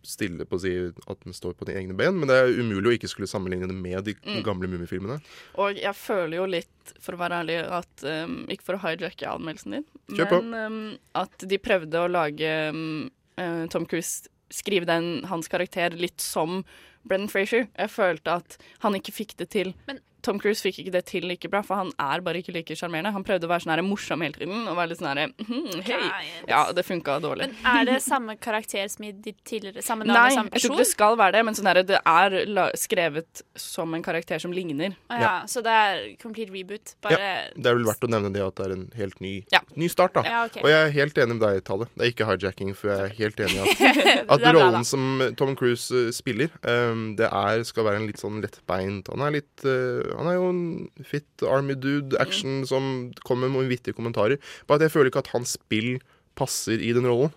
stille 0.06 0.46
på 0.46 0.56
å 0.56 0.62
si 0.62 0.72
at 1.10 1.20
den 1.26 1.34
står 1.34 1.54
på 1.58 1.66
de 1.66 1.74
egne 1.76 1.96
ben, 1.98 2.16
men 2.20 2.28
det 2.30 2.36
er 2.38 2.52
umulig 2.62 2.92
å 2.92 2.96
ikke 2.98 3.10
skulle 3.10 3.28
sammenligne 3.28 3.68
det 3.68 3.76
med 3.76 4.04
de 4.06 4.14
Mm. 4.20 4.44
gamle 4.44 4.68
Mummifilmene. 4.70 5.20
Og 5.58 5.76
jeg 5.76 5.96
føler 5.96 6.38
jo 6.38 6.46
litt, 6.46 6.94
for 7.00 7.14
å 7.16 7.18
være 7.20 7.40
ærlig, 7.44 7.58
at 7.72 8.04
um, 8.04 8.46
Ikke 8.50 8.64
for 8.64 8.76
å 8.76 8.82
hijacke 8.84 9.28
anmeldelsen 9.28 9.72
din, 9.72 9.86
Kjør 10.16 10.30
på. 10.30 10.42
men 10.44 10.74
um, 10.94 10.98
at 11.16 11.38
de 11.48 11.58
prøvde 11.58 11.94
å 12.04 12.10
lage 12.12 12.70
um, 12.70 13.10
eh, 13.38 13.66
Tom 13.68 13.86
Cruise 13.86 14.28
Skrive 14.52 14.86
den, 14.90 15.24
hans 15.30 15.48
karakter 15.48 15.94
litt 15.94 16.20
som 16.20 16.64
Brennan 17.06 17.30
Frazier. 17.30 17.68
Jeg 17.78 17.90
følte 17.94 18.34
at 18.42 18.58
han 18.80 18.94
ikke 18.98 19.14
fikk 19.14 19.36
det 19.38 19.50
til. 19.54 19.76
Men- 19.88 20.00
Tom 20.30 20.38
Cruise 20.42 20.62
fikk 20.62 20.84
ikke 20.84 20.94
det 20.94 21.04
til 21.10 21.26
like 21.26 21.50
bra, 21.50 21.63
for 21.65 21.80
han 21.80 21.89
er 21.98 22.22
bare 22.26 22.44
ikke 22.44 22.54
like 22.54 22.76
sjarmerende. 22.78 23.13
Han 23.15 23.26
prøvde 23.26 23.48
å 23.48 23.52
være 23.52 23.65
sånn 23.65 23.82
morsom 23.88 24.22
hele 24.22 24.38
tiden 24.38 24.68
og 24.70 24.78
være 24.78 24.92
litt 24.92 25.02
sånn 25.02 25.10
her 25.10 25.32
hm, 25.34 25.82
hei. 25.88 26.26
Ja, 26.50 26.62
det 26.76 26.86
funka 26.86 27.18
dårlig. 27.24 27.50
Men 27.50 27.70
er 27.72 27.88
det 27.89 27.98
samme 28.06 28.36
karakter 28.42 28.86
som 28.92 29.08
i 29.08 29.12
de 29.13 29.34
tidligere? 29.34 29.82
Samme 29.86 30.06
navn 30.06 30.20
Nei, 30.20 30.28
og 30.30 30.38
samme 30.38 30.54
jeg 30.54 30.63
tror 30.63 30.76
ikke 30.76 30.84
det 30.84 30.89
skal 30.92 31.18
være 31.20 31.38
det, 31.38 31.44
men 31.48 31.58
sånn 31.58 31.70
her, 31.72 31.82
det 31.89 32.02
er 32.04 32.38
la 32.50 32.68
skrevet 32.78 33.44
som 33.60 33.96
en 33.98 34.06
karakter 34.06 34.42
som 34.44 34.54
ligner. 34.54 34.94
Å 35.10 35.20
ja, 35.24 35.34
Så 35.50 35.63
det 35.65 35.74
er 35.74 36.06
complete 36.22 36.54
reboot? 36.54 36.94
Bare 37.06 37.18
Ja, 37.18 37.34
det 37.56 37.72
er 37.72 37.80
vel 37.80 37.88
verdt 37.89 38.06
å 38.06 38.12
nevne 38.12 38.34
det 38.36 38.46
at 38.46 38.60
det 38.60 38.68
er 38.68 38.76
en 38.76 38.86
helt 39.00 39.20
ny, 39.24 39.34
Ja. 39.54 39.63
ny 39.76 39.89
start. 39.89 40.13
da 40.13 40.26
Ja, 40.28 40.46
okay. 40.46 40.62
Og 40.63 40.70
jeg 40.70 40.80
er 40.86 40.94
helt 41.00 41.18
enig 41.18 41.39
med 41.39 41.46
deg, 41.48 41.63
Tale. 41.65 41.89
Det 41.96 42.06
er 42.06 42.13
ikke 42.13 42.30
hijacking, 42.30 42.76
for 42.78 42.94
jeg 42.94 43.10
er 43.10 43.18
helt 43.18 43.44
enig 43.48 43.58
i 43.58 43.65
at, 43.65 44.04
at 44.36 44.46
bra, 44.46 44.54
rollen 44.54 44.80
da. 44.82 44.86
som 44.88 45.34
Tom 45.39 45.56
Cruise 45.60 45.89
eh, 45.89 46.12
spiller, 46.15 46.54
um, 46.62 47.15
det 47.20 47.30
er, 47.32 47.65
skal 47.68 47.88
være 47.89 48.04
en 48.04 48.08
litt 48.10 48.22
sånn 48.22 48.39
lettbeint 48.44 49.10
Han 49.10 49.26
er 49.26 49.38
litt 49.39 49.65
eh, 49.65 50.13
Han 50.20 50.30
er 50.30 50.38
jo 50.38 50.48
en 50.52 50.64
fit 51.08 51.46
army 51.48 51.76
dude, 51.80 52.14
Mm. 52.16 52.22
action, 52.22 52.66
som 52.68 53.12
kommer 53.24 53.50
med 53.50 53.70
vittige 53.72 53.96
kommentarer. 53.96 54.38
Bare 54.68 54.80
at 54.82 54.88
jeg 54.90 54.92
føler 54.96 55.10
ikke 55.12 55.24
at 55.26 55.34
hans 55.34 55.56
spill 55.58 56.00
passer 56.36 56.80
i 56.80 56.92
den 56.94 57.08
rollen. 57.08 57.32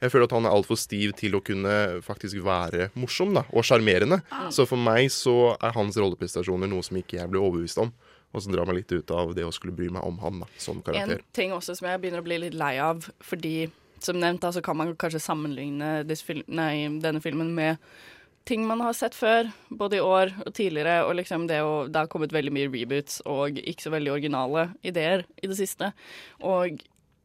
Jeg 0.00 0.12
føler 0.14 0.24
at 0.24 0.32
han 0.32 0.46
er 0.48 0.54
altfor 0.54 0.78
stiv 0.80 1.12
til 1.18 1.34
å 1.36 1.42
kunne 1.44 2.00
faktisk 2.00 2.40
være 2.40 2.88
morsom 2.96 3.34
da, 3.36 3.42
og 3.52 3.66
sjarmerende. 3.68 4.22
Ah. 4.32 4.48
Så 4.48 4.64
for 4.66 4.80
meg 4.80 5.10
så 5.12 5.56
er 5.60 5.74
hans 5.76 5.98
rolleprestasjoner 6.00 6.70
noe 6.70 6.82
som 6.86 6.96
ikke 6.96 7.18
jeg 7.18 7.28
blir 7.28 7.42
overbevist 7.42 7.82
om. 7.82 7.92
Og 8.32 8.44
som 8.44 8.54
drar 8.54 8.64
meg 8.64 8.76
litt 8.78 8.92
ut 8.94 9.10
av 9.10 9.34
det 9.34 9.42
å 9.44 9.52
skulle 9.52 9.74
bry 9.74 9.88
meg 9.90 10.04
om 10.06 10.16
han 10.22 10.40
da, 10.40 10.46
som 10.56 10.80
karakter. 10.86 11.18
En 11.18 11.34
ting 11.36 11.50
også 11.52 11.74
som 11.76 11.88
jeg 11.90 12.00
begynner 12.00 12.22
å 12.22 12.28
bli 12.28 12.38
litt 12.38 12.54
lei 12.54 12.76
av, 12.78 13.10
fordi 13.20 13.70
som 14.00 14.16
nevnt 14.16 14.40
da, 14.40 14.52
så 14.54 14.62
kan 14.64 14.78
man 14.78 14.94
kanskje 14.96 15.20
sammenligne 15.20 16.06
film, 16.24 16.44
nei, 16.48 16.86
denne 17.02 17.20
filmen 17.20 17.50
med 17.54 17.76
ting 18.48 18.64
man 18.66 18.80
har 18.82 18.94
sett 18.96 19.14
før, 19.14 19.50
både 19.68 19.98
i 19.98 20.04
år 20.04 20.32
og 20.44 20.54
tidligere, 20.56 21.02
og 21.06 21.16
liksom 21.18 21.46
det, 21.50 21.60
å, 21.62 21.84
det 21.90 22.02
har 22.02 22.10
kommet 22.10 22.32
veldig 22.34 22.52
mye 22.54 22.70
reboots 22.70 23.20
og 23.28 23.60
ikke 23.60 23.86
så 23.86 23.92
veldig 23.94 24.14
originale 24.14 24.70
ideer 24.86 25.26
i 25.42 25.50
det 25.50 25.58
siste. 25.58 25.92
Og 26.40 26.80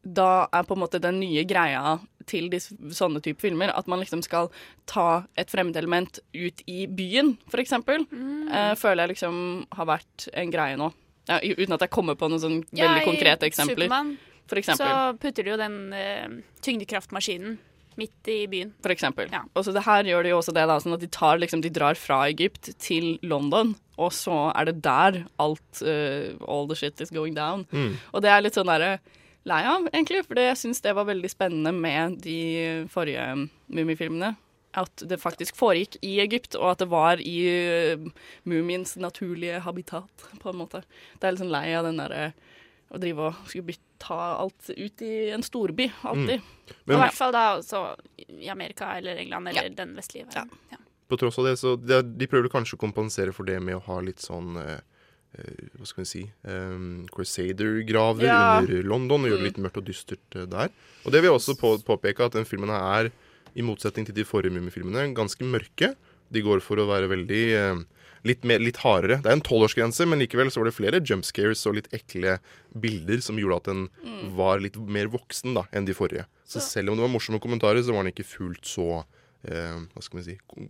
da 0.06 0.46
er 0.54 0.66
på 0.66 0.76
en 0.76 0.84
måte 0.84 1.02
den 1.02 1.18
nye 1.18 1.42
greia 1.48 1.96
til 2.30 2.48
disse, 2.50 2.74
sånne 2.94 3.22
type 3.22 3.42
filmer 3.42 3.72
at 3.74 3.88
man 3.90 4.02
liksom 4.02 4.22
skal 4.22 4.50
ta 4.90 5.24
et 5.38 5.50
fremmedelement 5.50 6.20
ut 6.34 6.62
i 6.70 6.86
byen, 6.86 7.34
for 7.50 7.62
eksempel. 7.62 8.06
Eh, 8.12 8.72
føler 8.78 9.04
jeg 9.04 9.16
liksom 9.16 9.66
har 9.78 9.90
vært 9.96 10.28
en 10.34 10.54
greie 10.54 10.78
nå. 10.78 10.92
Ja, 11.26 11.40
uten 11.42 11.74
at 11.74 11.82
jeg 11.82 11.90
kommer 11.90 12.14
på 12.14 12.28
noen 12.30 12.42
sånn 12.42 12.60
Ja, 12.70 12.86
veldig 12.86 13.06
konkrete 13.08 13.48
eksempler. 13.48 13.88
Superman 13.88 14.14
i 14.46 14.62
Supermann 14.62 14.78
så 14.78 15.18
putter 15.18 15.42
du 15.42 15.50
jo 15.50 15.56
den 15.58 15.78
eh, 15.96 16.28
tyngdekraftmaskinen 16.62 17.56
midt 18.00 18.30
i 18.30 18.38
byen. 18.50 18.72
For 18.84 18.94
eksempel. 18.94 19.30
Og 19.54 19.66
så 19.66 19.74
det 19.74 19.84
her 19.86 20.06
gjør 20.08 20.26
de 20.26 20.32
jo 20.32 20.38
også 20.40 20.54
det, 20.56 20.66
da, 20.68 20.78
sånn 20.82 20.96
at 20.96 21.02
de, 21.04 21.10
tar, 21.12 21.40
liksom, 21.42 21.62
de 21.64 21.72
drar 21.72 21.98
fra 21.98 22.22
Egypt 22.30 22.72
til 22.82 23.16
London, 23.26 23.74
og 23.96 24.12
så 24.12 24.50
er 24.52 24.68
det 24.68 24.80
der 24.84 25.22
alt 25.40 25.82
uh, 25.82 26.32
All 26.44 26.68
the 26.68 26.76
shit 26.76 27.00
is 27.00 27.12
going 27.14 27.36
down. 27.36 27.64
Mm. 27.72 27.94
Og 28.12 28.24
det 28.24 28.32
er 28.32 28.42
litt 28.44 28.58
sånn 28.58 28.68
derre 28.68 28.98
lei 29.46 29.60
av, 29.68 29.86
egentlig, 29.92 30.24
for 30.26 30.38
jeg 30.40 30.58
syns 30.58 30.82
det 30.84 30.96
var 30.96 31.08
veldig 31.08 31.30
spennende 31.30 31.72
med 31.72 32.18
de 32.24 32.40
forrige 32.92 33.46
Mummifilmene. 33.72 34.34
At 34.76 35.06
det 35.08 35.16
faktisk 35.22 35.56
foregikk 35.56 35.96
i 36.04 36.18
Egypt, 36.20 36.58
og 36.58 36.74
at 36.74 36.82
det 36.82 36.90
var 36.92 37.22
i 37.24 37.38
uh, 37.96 38.08
mumiens 38.44 38.98
naturlige 39.00 39.62
habitat, 39.64 40.28
på 40.42 40.52
en 40.52 40.60
måte. 40.60 40.84
Det 41.16 41.24
er 41.24 41.36
litt 41.36 41.44
sånn 41.46 41.54
lei 41.54 41.70
av 41.78 41.88
den 41.88 42.02
derre 42.02 42.34
å 42.94 43.00
drive 43.02 43.28
og 43.30 43.38
skulle 43.50 43.74
ta 43.98 44.18
alt 44.38 44.68
ut 44.70 45.02
i 45.02 45.12
en 45.34 45.42
storby, 45.42 45.88
alltid. 46.06 46.42
Og 46.86 46.92
I 46.94 46.98
hvert 47.00 47.16
fall 47.16 47.32
da 47.34 47.44
også 47.58 47.80
i 48.36 48.50
Amerika 48.52 48.92
eller 48.98 49.18
England 49.22 49.50
eller 49.50 49.70
den 49.74 49.94
vestlige 49.98 50.28
verden. 50.28 50.52
Ja. 50.70 50.78
På 51.08 51.18
tross 51.18 51.38
av 51.38 51.46
det, 51.48 51.56
så 51.60 51.76
de, 51.78 52.00
de 52.02 52.26
prøver 52.30 52.50
kanskje 52.50 52.76
å 52.78 52.82
kompensere 52.82 53.32
for 53.34 53.46
det 53.46 53.60
med 53.62 53.78
å 53.78 53.82
ha 53.86 54.00
litt 54.02 54.22
sånn 54.24 54.56
eh, 54.58 54.80
eh, 55.38 55.68
Hva 55.78 55.86
skal 55.86 56.02
vi 56.02 56.08
si 56.10 56.22
um, 56.50 57.04
Crusader-graver 57.14 58.26
Ja. 58.26 58.38
under 58.60 58.82
London, 58.82 59.22
og 59.24 59.30
gjøre 59.30 59.42
det 59.44 59.50
litt 59.52 59.60
mørkt 59.62 59.78
og 59.82 59.86
dystert 59.86 60.34
eh, 60.38 60.48
der. 60.50 60.72
Og 61.04 61.14
det 61.14 61.22
vil 61.22 61.30
jeg 61.30 61.38
også 61.38 61.54
på, 61.60 61.76
påpeke 61.86 62.26
at 62.26 62.34
den 62.38 62.46
filmen 62.48 62.72
er, 62.74 63.10
i 63.56 63.64
motsetning 63.64 64.04
til 64.08 64.16
de 64.18 64.24
forrige 64.28 64.52
Mummifilmene, 64.52 65.06
ganske 65.16 65.46
mørke. 65.48 65.94
De 66.28 66.42
går 66.44 66.60
for 66.60 66.82
å 66.82 66.88
være 66.90 67.08
veldig 67.14 67.44
eh, 67.56 67.84
litt, 68.26 68.44
mer, 68.48 68.58
litt 68.62 68.80
hardere. 68.82 69.20
Det 69.22 69.30
er 69.30 69.36
en 69.38 69.44
tolvårsgrense, 69.46 70.06
men 70.10 70.20
likevel 70.22 70.50
så 70.52 70.60
var 70.62 70.68
det 70.70 70.76
flere 70.76 71.00
jump 71.06 71.24
scares 71.28 71.62
og 71.70 71.76
litt 71.78 71.88
ekle 71.96 72.36
bilder 72.76 73.22
som 73.24 73.38
gjorde 73.40 73.56
at 73.62 73.70
den 73.70 73.84
Mm. 74.04 74.34
var 74.36 74.60
litt 74.62 74.76
mer 74.76 75.06
voksen 75.12 75.54
da, 75.56 75.64
enn 75.72 75.86
de 75.88 75.94
forrige. 75.94 76.26
Så 76.46 76.60
selv 76.62 76.90
om 76.90 76.96
det 76.98 77.02
var 77.06 77.12
morsomme 77.14 77.40
kommentarer, 77.42 77.82
så 77.82 77.92
var 77.94 78.04
den 78.04 78.12
ikke 78.12 78.26
fullt 78.28 78.64
så 78.66 79.04
eh, 79.46 79.78
Hva 79.94 80.02
skal 80.02 80.20
vi 80.20 80.24
si 80.26 80.36
kom 80.46 80.66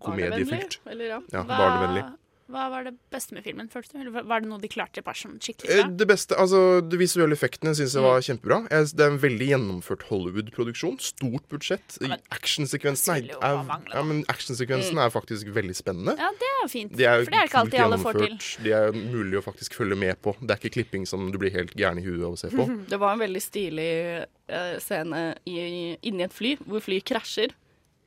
komediefylt. 0.00 0.78
Barnevennlig, 0.84 0.92
eller 0.92 1.04
ja. 1.14 1.20
Ja, 1.32 1.42
barnevennlig. 1.44 2.04
Hva 2.48 2.70
var 2.72 2.84
det 2.84 2.94
beste 3.12 3.34
med 3.36 3.44
filmen, 3.44 3.68
følte 3.68 3.92
du? 3.92 3.98
Eller 4.00 4.22
var- 4.24 4.40
det 4.40 4.48
noe 4.48 4.58
de 4.58 4.68
klarte 4.68 4.98
i 4.98 5.02
sånn 5.02 5.38
skikkelig 5.38 5.68
Eh, 5.70 5.82
bra? 5.84 5.96
Det 6.00 6.06
beste, 6.08 6.34
altså 6.34 6.80
De 6.88 6.96
visuelle 6.96 7.32
effektene 7.36 7.74
syns 7.76 7.92
jeg 7.92 8.00
Mm. 8.02 8.08
var 8.08 8.20
kjempebra. 8.24 8.68
Det 8.96 9.00
er 9.04 9.10
en 9.10 9.18
veldig 9.18 9.48
gjennomført 9.52 10.02
Hollywood-produksjon. 10.08 10.98
Stort 10.98 11.46
budsjett. 11.50 11.98
Actionsekvensen 12.32 13.16
er, 13.16 13.36
er, 13.36 13.64
ja, 13.92 14.24
action 14.28 14.56
Mm. 14.56 14.98
er 14.98 15.10
faktisk 15.10 15.46
veldig 15.52 15.76
spennende. 15.76 16.16
Ja, 16.16 16.30
det 16.30 16.48
er 16.64 16.68
fint. 16.68 16.96
De 16.96 17.04
er 17.04 17.24
For 17.24 17.30
det 17.30 17.38
er 17.38 17.46
ikke 17.48 17.60
alltid 17.62 17.80
alle 17.80 17.98
får 17.98 18.12
til. 18.26 18.64
De 18.64 18.70
er 18.72 18.92
mulig 18.92 19.34
å 19.38 19.44
faktisk 19.44 19.74
følge 19.74 19.96
med 19.98 20.20
på. 20.22 20.34
Det 20.40 20.50
er 20.50 20.56
ikke 20.68 20.72
klipping 20.84 21.06
som 21.06 21.30
du 21.30 21.38
blir 21.38 21.52
helt 21.52 21.74
gæren 21.76 21.98
i 21.98 22.02
huet 22.02 22.24
av 22.24 22.32
å 22.32 22.38
se 22.38 22.48
på. 22.48 22.64
Det 22.88 22.98
var 22.98 23.12
en 23.12 23.18
veldig 23.18 23.42
stilig 23.42 24.26
uh, 24.48 24.78
scene 24.78 25.36
i, 25.46 25.98
inni 26.02 26.22
et 26.24 26.32
fly, 26.32 26.56
hvor 26.66 26.80
fly 26.80 27.00
krasjer. 27.02 27.50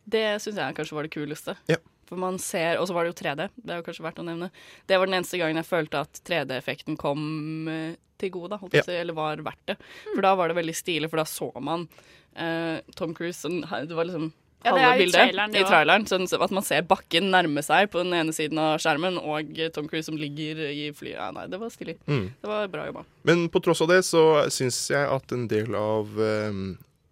Det 0.10 0.42
syns 0.42 0.56
jeg 0.56 0.76
kanskje 0.76 0.94
var 0.98 1.04
det 1.04 1.12
kuleste. 1.12 1.56
Ja. 1.70 1.78
For 2.12 2.20
man 2.20 2.36
ser, 2.44 2.76
Og 2.82 2.90
så 2.90 2.94
var 2.98 3.06
det 3.08 3.14
jo 3.14 3.20
3D, 3.24 3.46
det 3.64 3.72
er 3.72 3.80
jo 3.80 3.86
kanskje 3.88 4.04
verdt 4.04 4.20
å 4.20 4.26
nevne. 4.28 4.50
Det 4.90 4.98
var 5.00 5.08
den 5.08 5.16
eneste 5.22 5.40
gangen 5.40 5.56
jeg 5.62 5.70
følte 5.70 6.02
at 6.04 6.20
3D-effekten 6.28 6.98
kom 7.00 7.70
eh, 7.72 7.94
til 8.20 8.34
gode, 8.36 8.52
da, 8.52 8.58
holdt 8.60 8.76
jeg 8.76 8.84
Ja. 8.84 8.90
si, 8.90 8.98
eller 9.00 9.16
var 9.16 9.40
verdt 9.48 9.64
det. 9.72 9.78
For 10.12 10.22
da 10.28 10.36
var 10.36 10.52
det 10.52 10.58
veldig 10.60 10.76
stilig, 10.76 11.08
for 11.10 11.22
da 11.24 11.26
så 11.26 11.48
man 11.64 11.88
eh, 12.36 12.82
Tom 13.00 13.16
Cruise 13.16 13.40
sånn, 13.40 13.62
Det 13.88 13.96
var 13.96 14.06
liksom 14.12 14.28
Ja, 14.64 14.76
det 14.76 14.82
halve 14.84 14.92
er 14.92 14.94
i 14.94 15.00
bildet 15.06 15.22
traileren, 15.24 15.56
i 15.56 15.64
traileren. 15.66 16.04
Sånn 16.06 16.28
at 16.44 16.52
man 16.54 16.62
ser 16.68 16.84
bakken 16.86 17.32
nærme 17.34 17.64
seg 17.66 17.88
på 17.90 18.04
den 18.04 18.14
ene 18.14 18.36
siden 18.36 18.60
av 18.62 18.76
skjermen, 18.84 19.18
og 19.18 19.56
Tom 19.74 19.88
Cruise 19.90 20.06
som 20.06 20.20
ligger 20.20 20.60
i 20.70 20.92
flyet. 20.94 21.16
Ja, 21.18 21.32
nei, 21.34 21.48
det 21.50 21.58
var 21.64 21.72
stilig. 21.74 21.96
Mm. 22.06 22.28
Det 22.44 22.52
var 22.52 22.68
bra 22.68 22.86
jobba. 22.92 23.06
Men 23.26 23.48
på 23.50 23.64
tross 23.66 23.82
av 23.82 23.90
det 23.90 24.04
så 24.06 24.22
syns 24.54 24.78
jeg 24.92 25.08
at 25.10 25.32
en 25.34 25.48
del 25.50 25.74
av 25.74 26.14
eh, 26.22 26.52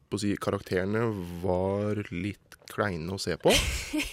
på 0.10 0.17
å 0.17 0.22
si, 0.24 0.32
karakterene 0.41 1.04
var 1.43 2.00
litt 2.12 2.58
kleine 2.69 3.15
å 3.15 3.19
se 3.22 3.36
på. 3.41 3.54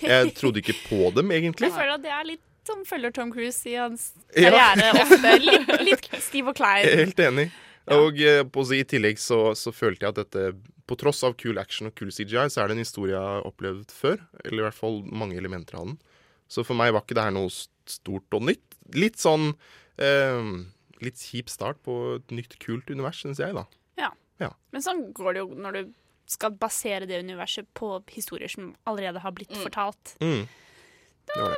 Jeg 0.07 0.33
trodde 0.39 0.63
ikke 0.63 0.77
på 0.87 1.11
dem, 1.17 1.33
egentlig. 1.35 1.69
Jeg 1.71 1.77
føler 1.77 1.97
at 1.99 2.05
det 2.05 2.13
er 2.17 2.29
litt 2.35 2.43
som 2.67 2.81
følger 2.89 3.13
Tom 3.15 3.31
Cruise 3.31 3.63
i 3.71 3.77
hans 3.79 4.09
Ja. 4.35 4.51
karriere 4.51 5.05
ofte. 5.05 5.35
Litt, 5.45 5.69
litt 5.87 6.09
stiv 6.25 6.49
og 6.51 6.57
klein. 6.59 6.87
helt 7.03 7.21
enig. 7.23 7.51
Og 7.95 8.19
eh, 8.19 8.41
på 8.51 8.65
å 8.65 8.67
si, 8.67 8.81
i 8.83 8.87
tillegg 8.89 9.21
så, 9.23 9.53
så 9.55 9.71
følte 9.71 10.03
jeg 10.09 10.11
at 10.11 10.19
dette 10.25 10.57
På 10.91 10.97
tross 10.99 11.21
av 11.27 11.37
kul 11.39 11.59
action 11.63 11.87
og 11.87 11.95
kul 11.99 12.11
CGI, 12.11 12.49
så 12.51 12.63
er 12.65 12.69
det 12.71 12.75
en 12.77 12.83
historie 12.83 13.15
jeg 13.15 13.23
har 13.23 13.47
opplevd 13.47 13.91
før. 13.95 14.21
Eller 14.45 14.65
i 14.65 14.67
hvert 14.67 14.79
fall 14.81 15.01
mange 15.07 15.39
elementer 15.39 15.79
av 15.79 15.87
den. 15.93 15.97
Så 16.51 16.63
for 16.67 16.79
meg 16.79 16.93
var 16.95 17.03
ikke 17.07 17.15
det 17.19 17.25
her 17.29 17.35
noe 17.35 17.51
stort 17.51 18.35
og 18.39 18.45
nytt. 18.51 18.63
Litt 18.95 19.19
sånn 19.23 19.53
eh, 20.03 20.51
Litt 21.05 21.21
kjip 21.21 21.51
start 21.53 21.79
på 21.85 21.95
et 22.17 22.31
nytt, 22.35 22.55
kult 22.63 22.89
univers, 22.91 23.19
syns 23.23 23.39
jeg, 23.43 23.53
da. 23.55 23.67
Ja. 24.43 24.51
Men 24.73 24.83
sånn 24.85 25.13
går 25.17 25.33
det 25.35 25.41
jo 25.45 25.49
når 25.57 25.73
du 25.81 25.93
skal 26.27 26.51
basere 26.59 27.07
det 27.07 27.21
universet 27.23 27.67
på 27.79 28.03
historier 28.11 28.49
som 28.51 28.73
allerede 28.85 29.21
har 29.23 29.33
blitt 29.33 29.55
fortalt. 29.57 30.17
Mm. 30.21 30.49
Da. 31.37 31.53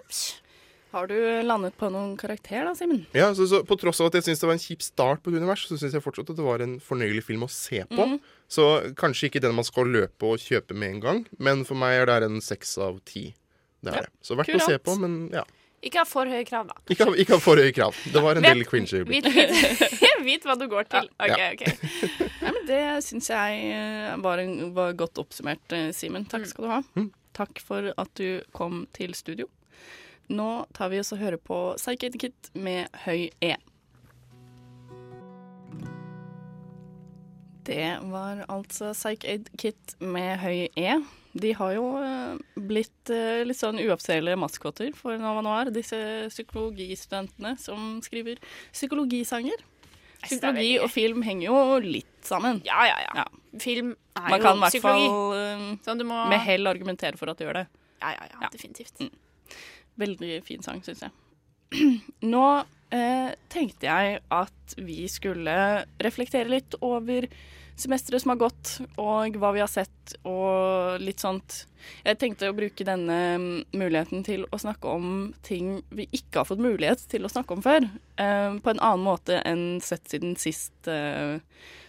Har 0.90 1.06
du 1.10 1.16
landet 1.44 1.74
på 1.76 1.90
noen 1.92 2.14
karakter 2.16 2.64
da, 2.64 2.70
Simen? 2.76 3.02
Ja, 3.12 3.26
så, 3.36 3.44
så 3.48 3.58
På 3.68 3.76
tross 3.76 4.00
av 4.00 4.08
at 4.08 4.14
jeg 4.16 4.24
syns 4.24 4.40
det 4.40 4.48
var 4.48 4.54
en 4.56 4.62
kjip 4.62 4.80
start 4.86 5.20
på 5.24 5.28
et 5.32 5.36
univers, 5.36 5.66
så 5.68 5.76
syns 5.76 5.92
jeg 5.96 6.04
fortsatt 6.04 6.30
at 6.32 6.38
det 6.38 6.46
var 6.46 6.64
en 6.64 6.78
fornøyelig 6.80 7.26
film 7.26 7.44
å 7.44 7.50
se 7.52 7.82
på. 7.90 8.06
Mm. 8.14 8.16
Så 8.48 8.64
kanskje 8.96 9.28
ikke 9.28 9.42
den 9.44 9.52
man 9.58 9.66
skal 9.68 9.90
løpe 9.92 10.30
og 10.32 10.40
kjøpe 10.40 10.72
med 10.76 10.94
en 10.96 11.02
gang, 11.04 11.20
men 11.38 11.64
for 11.68 11.76
meg 11.76 11.98
er 12.00 12.08
det 12.24 12.30
en 12.30 12.40
seks 12.44 12.72
av 12.80 13.00
ti. 13.08 13.34
Det 13.84 13.92
er 13.92 14.00
Ja. 14.00 14.06
det. 14.08 14.12
Så 14.24 14.36
verdt 14.40 14.56
å 14.56 14.64
se 14.64 14.78
på, 14.80 14.96
men 15.00 15.28
ja. 15.36 15.44
Ikke 15.84 16.00
ha 16.00 16.08
for 16.08 16.26
høye 16.26 16.42
krav, 16.48 16.66
da. 16.72 16.74
Ikke 16.90 17.04
ha, 17.06 17.12
ikke 17.14 17.36
ha 17.36 17.38
for 17.38 17.60
høye 17.60 17.70
krav. 17.76 17.94
Det 18.10 18.22
var 18.24 18.34
en 18.40 18.42
Vet- 18.42 18.56
del 18.56 18.64
cringe 18.66 18.90
øyeblikk. 18.98 19.28
vit, 19.28 19.84
vit 20.26 20.48
hva 20.48 20.56
du 20.58 20.64
går 20.72 20.88
til. 20.90 21.06
OK, 21.20 21.36
Ja. 21.36 21.52
OK. 21.52 21.62
Ja, 22.42 22.50
det 22.68 22.82
syns 23.06 23.30
jeg 23.32 23.70
eh, 23.72 24.16
var, 24.22 24.42
en, 24.42 24.72
var 24.76 24.96
godt 24.98 25.20
oppsummert, 25.22 25.64
eh, 25.74 25.90
Simen. 25.96 26.26
Takk 26.28 26.46
skal 26.50 26.66
du 26.66 26.72
ha. 26.72 26.82
Takk 27.38 27.62
for 27.62 27.92
at 27.94 28.12
du 28.18 28.42
kom 28.56 28.84
til 28.96 29.14
studio. 29.16 29.48
Nå 30.28 30.66
tar 30.76 30.92
vi 30.92 31.00
oss 31.00 31.14
og 31.14 31.22
hører 31.22 31.40
på 31.40 31.58
Psychic 31.80 32.18
Kit 32.20 32.50
med 32.58 32.92
høy 33.06 33.30
E. 33.40 33.54
Det 37.68 37.88
var 38.08 38.44
altså 38.48 38.94
Psych 38.96 39.24
Aid 39.28 39.48
Kit 39.60 39.96
med 40.00 40.38
høy 40.40 40.68
E. 40.72 40.98
De 41.38 41.52
har 41.56 41.74
jo 41.76 41.88
eh, 42.00 42.36
blitt 42.56 43.12
litt 43.48 43.60
sånn 43.60 43.80
uoffisielle 43.80 44.36
maskotter 44.40 44.92
for 44.96 45.20
Nova 45.20 45.44
Noir, 45.44 45.72
disse 45.72 45.98
psykologistudentene 46.32 47.54
som 47.60 47.98
skriver 48.04 48.40
psykologisanger. 48.72 49.64
Psykologi 50.22 50.78
og 50.82 50.90
film 50.90 51.22
henger 51.22 51.46
jo 51.46 51.58
litt 51.84 52.24
sammen. 52.26 52.60
Ja, 52.66 52.84
ja, 52.88 52.96
ja. 53.14 53.24
Film 53.62 53.92
er 54.16 54.28
Man 54.28 54.40
jo 54.40 54.44
kan 54.44 54.56
i 54.56 54.60
hvert 54.64 54.74
psykologi. 54.74 55.08
fall 55.08 55.78
Sånn, 55.86 56.02
må- 56.06 56.28
med 56.28 56.40
hell 56.40 56.66
argumentere 56.66 57.16
for 57.16 57.30
at 57.30 57.38
du 57.38 57.44
gjør 57.46 57.54
det. 57.62 57.66
Ja, 58.02 58.10
ja, 58.16 58.26
ja, 58.42 58.48
definitivt. 58.52 59.10
Veldig 59.98 60.42
fin 60.46 60.62
sang, 60.62 60.82
syns 60.86 61.00
jeg. 61.06 61.10
Nå 62.32 62.44
eh, 62.94 63.32
tenkte 63.52 63.86
jeg 63.88 64.20
at 64.30 64.74
vi 64.78 65.06
skulle 65.10 65.84
reflektere 66.00 66.48
litt 66.48 66.74
over 66.80 67.26
semesteret 67.80 68.22
som 68.22 68.32
har 68.32 68.40
gått, 68.40 68.74
og 69.00 69.36
hva 69.40 69.52
vi 69.56 69.62
har 69.62 69.70
sett, 69.70 70.14
og 70.28 71.00
litt 71.02 71.22
sånt. 71.22 71.64
Jeg 72.04 72.18
tenkte 72.20 72.50
å 72.50 72.56
bruke 72.56 72.86
denne 72.86 73.18
mm, 73.38 73.48
muligheten 73.78 74.24
til 74.26 74.44
å 74.50 74.60
snakke 74.60 74.90
om 74.90 75.10
ting 75.46 75.78
vi 75.94 76.08
ikke 76.10 76.42
har 76.42 76.48
fått 76.48 76.62
mulighet 76.62 77.04
til 77.10 77.26
å 77.26 77.32
snakke 77.32 77.56
om 77.56 77.64
før. 77.64 77.86
Uh, 78.18 78.58
på 78.62 78.74
en 78.74 78.82
annen 78.82 79.04
måte 79.06 79.38
enn 79.46 79.82
sett 79.84 80.10
siden 80.10 80.34
sist 80.40 80.90
uh, 80.90 81.38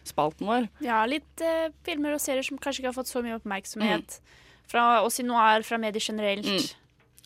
spalten 0.07 0.49
vår. 0.49 0.69
Ja, 0.85 1.01
litt 1.09 1.45
uh, 1.45 1.71
filmer 1.87 2.17
og 2.17 2.23
serier 2.23 2.45
som 2.45 2.61
kanskje 2.61 2.83
ikke 2.83 2.93
har 2.93 2.99
fått 2.99 3.11
så 3.11 3.23
mye 3.25 3.39
oppmerksomhet 3.39 4.19
fra 4.69 5.01
oss 5.01 5.17
i 5.19 5.25
noir, 5.25 5.65
fra 5.65 5.79
medier 5.81 6.03
generelt. 6.03 6.45
Mm. 6.45 6.78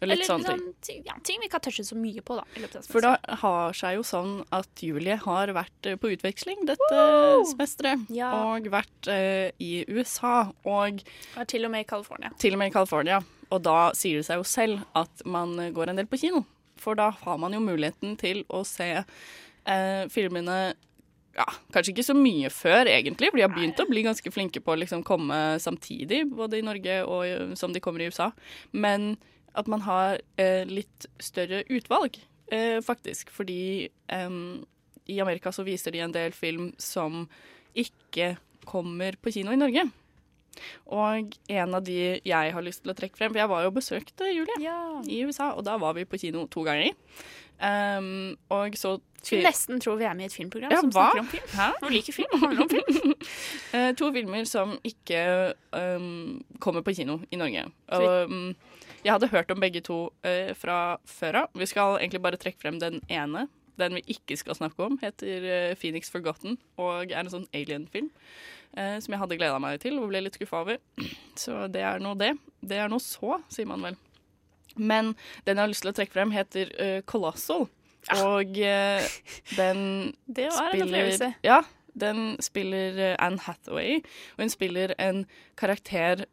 Eller 0.06 0.28
sånn 0.28 0.44
ting, 0.84 1.04
ja, 1.08 1.16
ting 1.26 1.42
vi 1.42 1.48
ikke 1.48 1.60
har 1.60 1.66
touchet 1.66 1.88
så 1.88 1.98
mye 2.00 2.24
på, 2.26 2.38
da. 2.40 2.68
For 2.88 3.06
det 3.06 3.38
har 3.44 3.78
seg 3.78 3.98
jo 3.98 4.06
sånn 4.08 4.34
at 4.56 4.84
Julie 4.84 5.18
har 5.24 5.54
vært 5.56 5.90
eh, 5.90 5.98
på 6.00 6.14
utveksling 6.16 6.66
dette 6.70 6.90
Woo! 6.94 7.46
semesteret. 7.54 8.06
Ja. 8.14 8.32
Og 8.54 8.70
vært 8.74 9.10
uh, 9.10 9.50
i 9.64 9.74
USA, 9.90 10.50
og 10.68 11.04
Er 11.40 11.50
til 11.50 11.68
og 11.68 11.74
med 11.74 11.86
i 11.86 11.90
California. 11.90 12.34
til 12.40 12.58
og 12.58 12.64
med 12.64 12.74
i 12.74 12.76
California. 12.76 13.22
Og 13.54 13.62
da 13.66 13.92
sier 13.98 14.20
det 14.20 14.28
seg 14.28 14.42
jo 14.42 14.48
selv 14.48 14.84
at 14.98 15.26
man 15.30 15.58
eh, 15.60 15.74
går 15.74 15.92
en 15.92 16.02
del 16.02 16.10
på 16.10 16.22
kino. 16.26 16.44
For 16.80 16.98
da 17.00 17.12
har 17.14 17.38
man 17.40 17.54
jo 17.56 17.62
muligheten 17.64 18.18
til 18.20 18.44
å 18.52 18.64
se 18.68 18.90
uh, 19.04 20.04
filmene 20.12 20.74
ja, 21.34 21.46
kanskje 21.74 21.94
ikke 21.96 22.06
så 22.06 22.16
mye 22.18 22.50
før, 22.54 22.88
egentlig, 22.90 23.32
for 23.32 23.40
de 23.40 23.46
har 23.46 23.54
begynt 23.54 23.80
å 23.82 23.88
bli 23.90 24.04
ganske 24.06 24.34
flinke 24.34 24.62
på 24.62 24.74
å 24.74 24.80
liksom 24.84 25.02
komme 25.08 25.38
samtidig, 25.62 26.28
både 26.30 26.60
i 26.60 26.66
Norge 26.66 27.00
og 27.10 27.56
som 27.58 27.74
de 27.74 27.82
kommer 27.84 28.04
i 28.04 28.10
USA. 28.12 28.30
Men 28.72 29.16
at 29.56 29.70
man 29.72 29.84
har 29.86 30.22
eh, 30.42 30.64
litt 30.70 31.08
større 31.22 31.64
utvalg, 31.70 32.20
eh, 32.52 32.80
faktisk. 32.84 33.32
Fordi 33.34 33.90
eh, 33.90 34.38
i 35.06 35.20
Amerika 35.22 35.52
så 35.52 35.66
viser 35.68 35.92
de 35.96 36.04
en 36.06 36.16
del 36.16 36.36
film 36.36 36.72
som 36.82 37.28
ikke 37.74 38.36
kommer 38.66 39.18
på 39.20 39.34
kino 39.36 39.54
i 39.54 39.60
Norge. 39.60 39.88
Og 40.94 41.34
en 41.50 41.74
av 41.76 41.82
de 41.86 42.20
jeg 42.22 42.52
har 42.54 42.66
lyst 42.66 42.84
til 42.84 42.94
å 42.94 42.96
trekke 42.98 43.18
frem 43.18 43.32
For 43.34 43.42
jeg 43.42 43.50
var 43.50 43.64
jo 43.66 43.72
og 43.72 43.78
besøkte 43.80 44.28
Julie 44.30 44.74
i 45.10 45.24
USA, 45.26 45.50
og 45.58 45.66
da 45.66 45.80
var 45.82 45.96
vi 45.98 46.06
på 46.06 46.20
kino 46.22 46.46
to 46.52 46.62
ganger. 46.68 46.94
Um, 47.64 48.36
og 48.52 48.76
så 48.78 48.98
Skulle 49.24 49.48
nesten 49.48 49.80
tro 49.80 49.94
vi 49.96 50.04
er 50.06 50.16
med 50.18 50.26
i 50.26 50.30
et 50.32 50.36
filmprogram 50.36 50.74
Ja, 50.74 50.82
som 50.82 50.92
hva? 50.92 51.06
snakker 51.14 51.22
om 51.22 51.30
film. 51.32 51.50
Hæ? 51.56 51.68
Hun 51.80 51.94
liker 51.94 52.16
film. 52.18 52.40
handler 52.42 52.64
om 52.66 52.70
film. 52.70 53.14
uh, 53.74 53.92
to 54.00 54.10
filmer 54.14 54.50
som 54.50 54.74
ikke 54.84 55.22
um, 55.72 56.44
kommer 56.60 56.84
på 56.84 56.96
kino 56.98 57.22
i 57.32 57.40
Norge. 57.40 57.66
Um, 57.88 58.56
jeg 59.04 59.14
hadde 59.14 59.32
hørt 59.34 59.52
om 59.52 59.60
begge 59.62 59.82
to 59.86 59.98
eh, 60.28 60.54
fra 60.58 60.98
før 61.10 61.44
av. 61.44 61.60
Vi 61.60 61.68
skal 61.70 62.00
egentlig 62.00 62.22
bare 62.24 62.40
trekke 62.40 62.62
frem 62.62 62.80
den 62.82 63.02
ene. 63.12 63.48
Den 63.80 63.96
vi 63.98 64.04
ikke 64.14 64.38
skal 64.38 64.56
snakke 64.58 64.86
om, 64.86 65.00
heter 65.02 65.48
eh, 65.50 65.76
Phoenix 65.80 66.12
Forgotten 66.14 66.60
og 66.78 67.12
er 67.12 67.24
en 67.24 67.32
sånn 67.34 67.48
alien-film. 67.58 68.12
eh, 68.78 68.98
som 69.02 69.14
jeg 69.14 69.22
hadde 69.22 69.38
gleda 69.38 69.60
meg 69.62 69.80
til 69.84 70.00
og 70.02 70.10
ble 70.12 70.24
litt 70.26 70.38
skuffa 70.38 70.64
over. 70.64 70.80
Så 71.44 71.68
det 71.74 71.82
er 71.82 72.02
nå 72.04 72.16
det. 72.20 72.34
Det 72.62 72.78
er 72.80 72.92
nå 72.92 73.00
så, 73.02 73.40
sier 73.54 73.70
man 73.70 73.84
vel. 73.86 73.98
Men 74.78 75.14
den 75.46 75.58
jeg 75.58 75.64
har 75.64 75.70
lyst 75.70 75.84
til 75.86 75.92
å 75.92 75.98
trekke 75.98 76.16
frem, 76.16 76.34
heter 76.34 76.72
eh, 76.82 77.00
Colossal. 77.10 77.68
Og 78.24 78.58
eh, 78.60 79.06
den 79.58 79.84
Det 80.38 80.50
var 80.52 80.74
en 80.74 80.86
opplevelse. 80.88 81.34
Ja, 81.46 81.62
den 81.94 82.38
spiller 82.42 82.98
eh, 82.98 83.16
Anne 83.22 83.42
Hathaway, 83.46 84.00
og 84.36 84.46
hun 84.46 84.54
spiller 84.54 84.96
en 84.98 85.26
karakter 85.60 86.26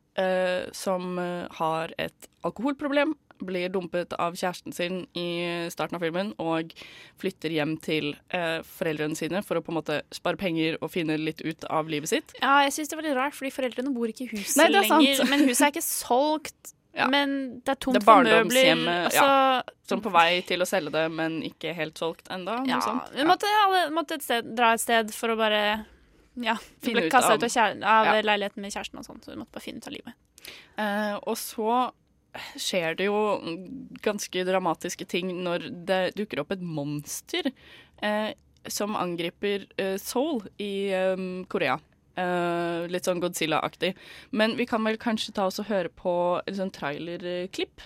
som 0.76 1.18
eh, 1.18 1.60
har 1.60 1.94
et 1.98 2.30
alkoholproblem, 2.46 3.14
blir 3.40 3.70
dumpet 3.72 4.12
av 4.20 4.34
kjæresten 4.36 4.74
sin 4.76 5.04
i 5.16 5.28
starten 5.72 5.96
av 5.96 6.04
filmen 6.04 6.32
og 6.42 6.74
flytter 7.20 7.54
hjem 7.54 7.76
til 7.82 8.12
eh, 8.36 8.58
foreldrene 8.66 9.16
sine 9.18 9.40
for 9.46 9.56
å 9.56 9.62
på 9.64 9.72
en 9.72 9.78
måte 9.80 10.00
spare 10.14 10.40
penger 10.40 10.76
og 10.80 10.92
finne 10.92 11.16
litt 11.20 11.40
ut 11.40 11.64
av 11.72 11.88
livet 11.88 12.12
sitt. 12.12 12.34
Ja, 12.42 12.60
jeg 12.66 12.76
syns 12.76 12.92
det 12.92 13.00
var 13.00 13.08
litt 13.08 13.16
rart, 13.18 13.36
fordi 13.36 13.54
foreldrene 13.54 13.94
bor 13.96 14.12
ikke 14.12 14.26
i 14.26 14.30
huset 14.34 14.60
Nei, 14.60 14.68
det 14.72 14.82
er 14.82 14.92
lenger. 14.92 15.24
Men 15.30 15.46
huset 15.48 15.66
er 15.66 15.74
ikke 15.74 15.86
solgt. 15.86 16.74
Men 17.14 17.34
det 17.62 17.70
er 17.70 17.78
tomt 17.78 17.94
Det 17.94 18.02
er 18.02 18.06
for 18.08 18.26
møbler. 18.26 18.80
Altså, 19.06 19.22
ja, 19.22 19.76
som 19.86 20.02
på 20.02 20.10
vei 20.10 20.40
til 20.46 20.64
å 20.64 20.66
selge 20.66 20.90
det, 20.94 21.04
men 21.14 21.36
ikke 21.46 21.70
helt 21.74 21.98
solgt 21.98 22.26
ennå. 22.34 22.56
ja, 22.66 22.80
vi 23.14 23.26
måtte, 23.26 23.50
alle 23.62 23.84
måtte 23.94 24.18
et 24.18 24.26
sted, 24.26 24.50
dra 24.58 24.72
et 24.74 24.82
sted 24.82 25.14
for 25.14 25.30
å 25.30 25.38
bare 25.38 25.62
ja, 26.42 26.56
vi 26.82 26.92
ble 26.94 27.08
kasta 27.12 27.34
ut 27.36 27.42
av, 27.46 27.48
kjære, 27.52 27.80
av 27.84 28.06
Ja. 28.10 28.20
leiligheten 28.22 28.62
med 28.64 28.72
kjæresten 28.72 28.98
og 29.00 29.04
sånn, 29.06 29.20
så 29.24 29.32
du 29.34 29.40
måtte 29.40 29.52
bare 29.56 29.64
finne 29.64 29.78
ut 29.82 29.86
av 29.86 29.92
livet. 29.92 30.14
Eh, 30.78 31.16
og 31.26 31.36
så 31.36 31.90
skjer 32.56 32.96
det 32.96 33.06
jo 33.08 33.18
ganske 34.04 34.44
dramatiske 34.46 35.06
ting 35.10 35.32
når 35.44 35.68
det 35.86 36.14
dukker 36.16 36.40
opp 36.40 36.52
et 36.54 36.62
monster 36.62 37.50
eh, 38.02 38.32
som 38.68 38.94
angriper 38.96 39.66
eh, 39.76 39.96
Seoul 39.98 40.44
i 40.58 40.90
eh, 40.94 41.16
Korea. 41.48 41.78
Eh, 42.20 42.86
litt 42.90 43.04
sånn 43.06 43.20
Godzilla-aktig. 43.22 43.94
Men 44.32 44.56
vi 44.58 44.66
kan 44.66 44.84
vel 44.84 44.98
kanskje 45.00 45.32
ta 45.34 45.46
oss 45.46 45.58
og 45.62 45.66
høre 45.70 45.88
på 45.88 46.40
en 46.46 46.54
sånn 46.58 46.70
trailerklipp. 46.74 47.80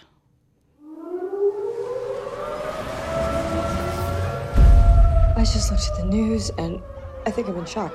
I 5.36 5.40
just 5.46 5.70
looked 5.70 5.84
at 5.90 5.96
the 5.98 6.04
news 6.06 6.50
and 6.58 6.80
I 7.26 7.30
think 7.30 7.48
I'm 7.48 7.58
in 7.58 7.66
shock. 7.66 7.94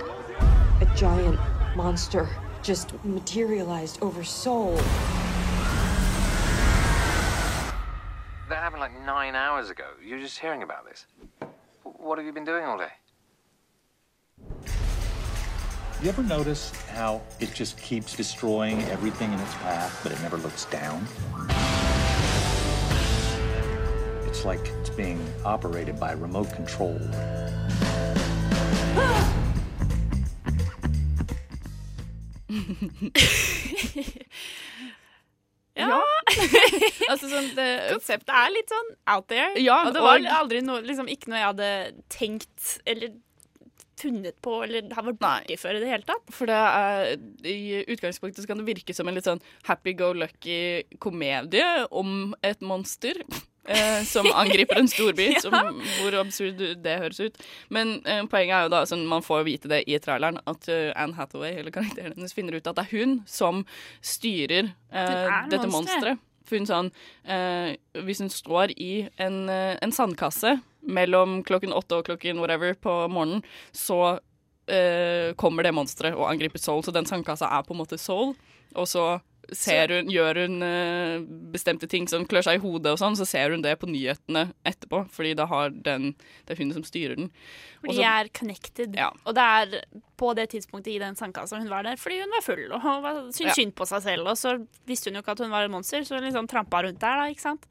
A 1.00 1.02
giant 1.02 1.40
monster 1.78 2.28
just 2.62 2.94
materialized 3.06 4.04
over 4.04 4.22
Seoul. 4.22 4.76
That 8.50 8.58
happened 8.58 8.82
like 8.82 9.00
nine 9.06 9.34
hours 9.34 9.70
ago. 9.70 9.86
You're 10.04 10.20
just 10.20 10.40
hearing 10.40 10.62
about 10.62 10.84
this. 10.84 11.06
What 11.84 12.18
have 12.18 12.28
you 12.28 12.34
been 12.34 12.44
doing 12.44 12.66
all 12.66 12.78
day? 12.78 12.92
You 16.04 16.10
ever 16.10 16.22
notice 16.22 16.74
how 16.88 17.22
it 17.40 17.54
just 17.54 17.78
keeps 17.78 18.18
destroying 18.18 18.82
everything 18.84 19.32
in 19.32 19.40
its 19.40 19.54
path, 19.56 20.02
but 20.04 20.12
it 20.12 20.22
never 20.22 20.36
looks 20.36 20.66
down? 20.66 21.08
It's 24.28 24.44
like 24.44 24.68
it's 24.82 24.90
being 24.90 25.26
operated 25.46 25.98
by 25.98 26.12
remote 26.12 26.52
control. 26.52 27.00
Ja. 35.80 36.02
altså 37.12 37.30
sånn, 37.32 37.48
det, 37.56 37.66
Konseptet 37.94 38.34
er 38.36 38.52
litt 38.52 38.72
sånn 38.74 38.90
out 39.14 39.30
there. 39.32 39.54
Ja, 39.62 39.78
og 39.88 39.94
det 39.96 40.04
var 40.04 40.20
og- 40.20 40.30
aldri 40.42 40.60
noe, 40.66 40.84
liksom, 40.84 41.08
ikke 41.12 41.32
noe 41.32 41.40
jeg 41.40 41.50
hadde 41.54 41.70
tenkt 42.12 42.74
eller 42.90 43.14
funnet 44.00 44.38
på 44.44 44.54
eller 44.64 44.86
har 44.96 45.04
vært 45.10 45.20
borti 45.20 45.58
før 45.60 45.76
i 45.76 45.80
det 45.84 45.90
hele 45.92 46.08
tatt. 46.08 46.30
For 46.32 46.48
det 46.48 46.56
er, 46.56 47.18
i 47.44 47.82
utgangspunktet 47.96 48.44
så 48.44 48.48
kan 48.52 48.60
det 48.62 48.68
virke 48.70 48.96
som 48.96 49.08
en 49.12 49.18
litt 49.18 49.28
sånn 49.28 49.42
happy-go-lucky 49.68 50.60
komedie 51.04 51.68
om 51.92 52.32
et 52.48 52.64
monster. 52.64 53.20
Eh, 53.70 54.04
som 54.04 54.26
angriper 54.34 54.80
en 54.80 54.88
storby, 54.90 55.28
Ja. 55.36 55.42
som, 55.44 55.54
hvor 56.02 56.16
absurd 56.24 56.62
det 56.82 56.96
høres 57.04 57.20
ut. 57.22 57.36
Men 57.70 58.00
eh, 58.06 58.24
poenget 58.26 58.56
er 58.56 58.64
jo 58.66 58.72
da, 58.74 58.80
sånn, 58.90 59.04
man 59.10 59.22
får 59.26 59.44
jo 59.44 59.46
vite 59.46 59.70
det 59.70 59.84
i 59.86 60.00
traileren, 60.02 60.40
at 60.50 60.70
uh, 60.72 60.90
Anne 60.98 61.14
Hathaway, 61.14 61.52
eller 61.60 61.74
karakteren 61.76 62.16
hennes, 62.18 62.34
finner 62.34 62.58
ut 62.58 62.66
at 62.66 62.80
det 62.80 62.88
er 62.88 62.96
hun 62.98 63.20
som 63.30 63.62
styrer 64.02 64.72
eh, 64.90 65.30
dette 65.54 65.70
monsteret. 65.70 66.18
For 66.50 66.58
hun 66.58 66.66
sånn 66.66 66.88
Hvis 68.08 68.24
hun 68.24 68.32
står 68.34 68.72
i 68.82 69.04
en, 69.22 69.36
en 69.54 69.92
sandkasse 69.94 70.56
mellom 70.82 71.44
klokken 71.46 71.76
åtte 71.78 72.00
og 72.00 72.08
klokken 72.08 72.40
whatever 72.42 72.74
på 72.74 72.96
morgenen, 73.14 73.44
så 73.70 74.18
kommer 75.38 75.68
det 75.68 75.76
monsteret 75.78 76.18
og 76.18 76.26
angriper 76.26 76.58
Soul. 76.58 76.82
Så 76.82 76.90
den 76.96 77.06
sandkassa 77.06 77.52
er 77.54 77.68
på 77.68 77.78
en 77.78 77.84
måte 77.84 78.02
Soul. 78.02 78.34
Og 78.74 78.90
så 78.90 79.20
ser 79.56 79.88
hun, 79.94 80.10
gjør 80.12 80.38
hun 80.46 80.62
eh, 80.64 81.20
bestemte 81.54 81.88
ting 81.90 82.08
som 82.12 82.26
klør 82.30 82.44
seg 82.46 82.60
i 82.60 82.64
hodet 82.64 82.92
og 82.94 83.00
sånn, 83.02 83.16
så 83.20 83.26
ser 83.28 83.52
hun 83.56 83.62
det 83.66 83.76
på 83.82 83.88
nyhetene 83.90 84.54
etterpå, 84.68 85.04
fordi 85.14 85.34
da 85.40 85.46
har 85.50 85.70
den, 85.72 86.12
det 86.46 86.56
er 86.56 86.62
hun 86.64 86.74
som 86.76 86.84
styrer 86.88 87.16
den. 87.20 87.32
For 87.82 87.90
Og 87.90 87.96
de 88.00 88.04
er 88.04 88.30
connected. 88.36 88.96
Og 89.26 89.34
det 89.38 89.46
er 89.46 89.84
på 90.20 90.34
det 90.36 90.50
tidspunktet 90.52 90.94
i 90.94 91.00
den 91.00 91.16
sandkassa 91.16 91.58
hun 91.62 91.70
var 91.72 91.84
der 91.88 91.96
fordi 92.00 92.20
hun 92.22 92.30
var 92.36 92.42
full 92.46 92.66
og 92.72 92.82
var- 92.84 93.22
syntes 93.32 93.48
Ja. 93.52 93.58
synd 93.62 93.74
på 93.76 93.88
seg 93.88 94.02
selv. 94.04 94.28
Og 94.28 94.38
så 94.38 94.58
visste 94.86 95.10
hun 95.10 95.16
jo 95.16 95.22
ikke 95.24 95.32
at 95.38 95.40
hun 95.46 95.52
var 95.52 95.64
et 95.66 95.72
monster, 95.72 96.02
så 96.04 96.16
hun 96.20 96.24
liksom 96.28 96.48
trampa 96.48 96.84
rundt 96.84 97.00
der, 97.00 97.16
da, 97.24 97.30
ikke 97.32 97.42
sant. 97.48 97.66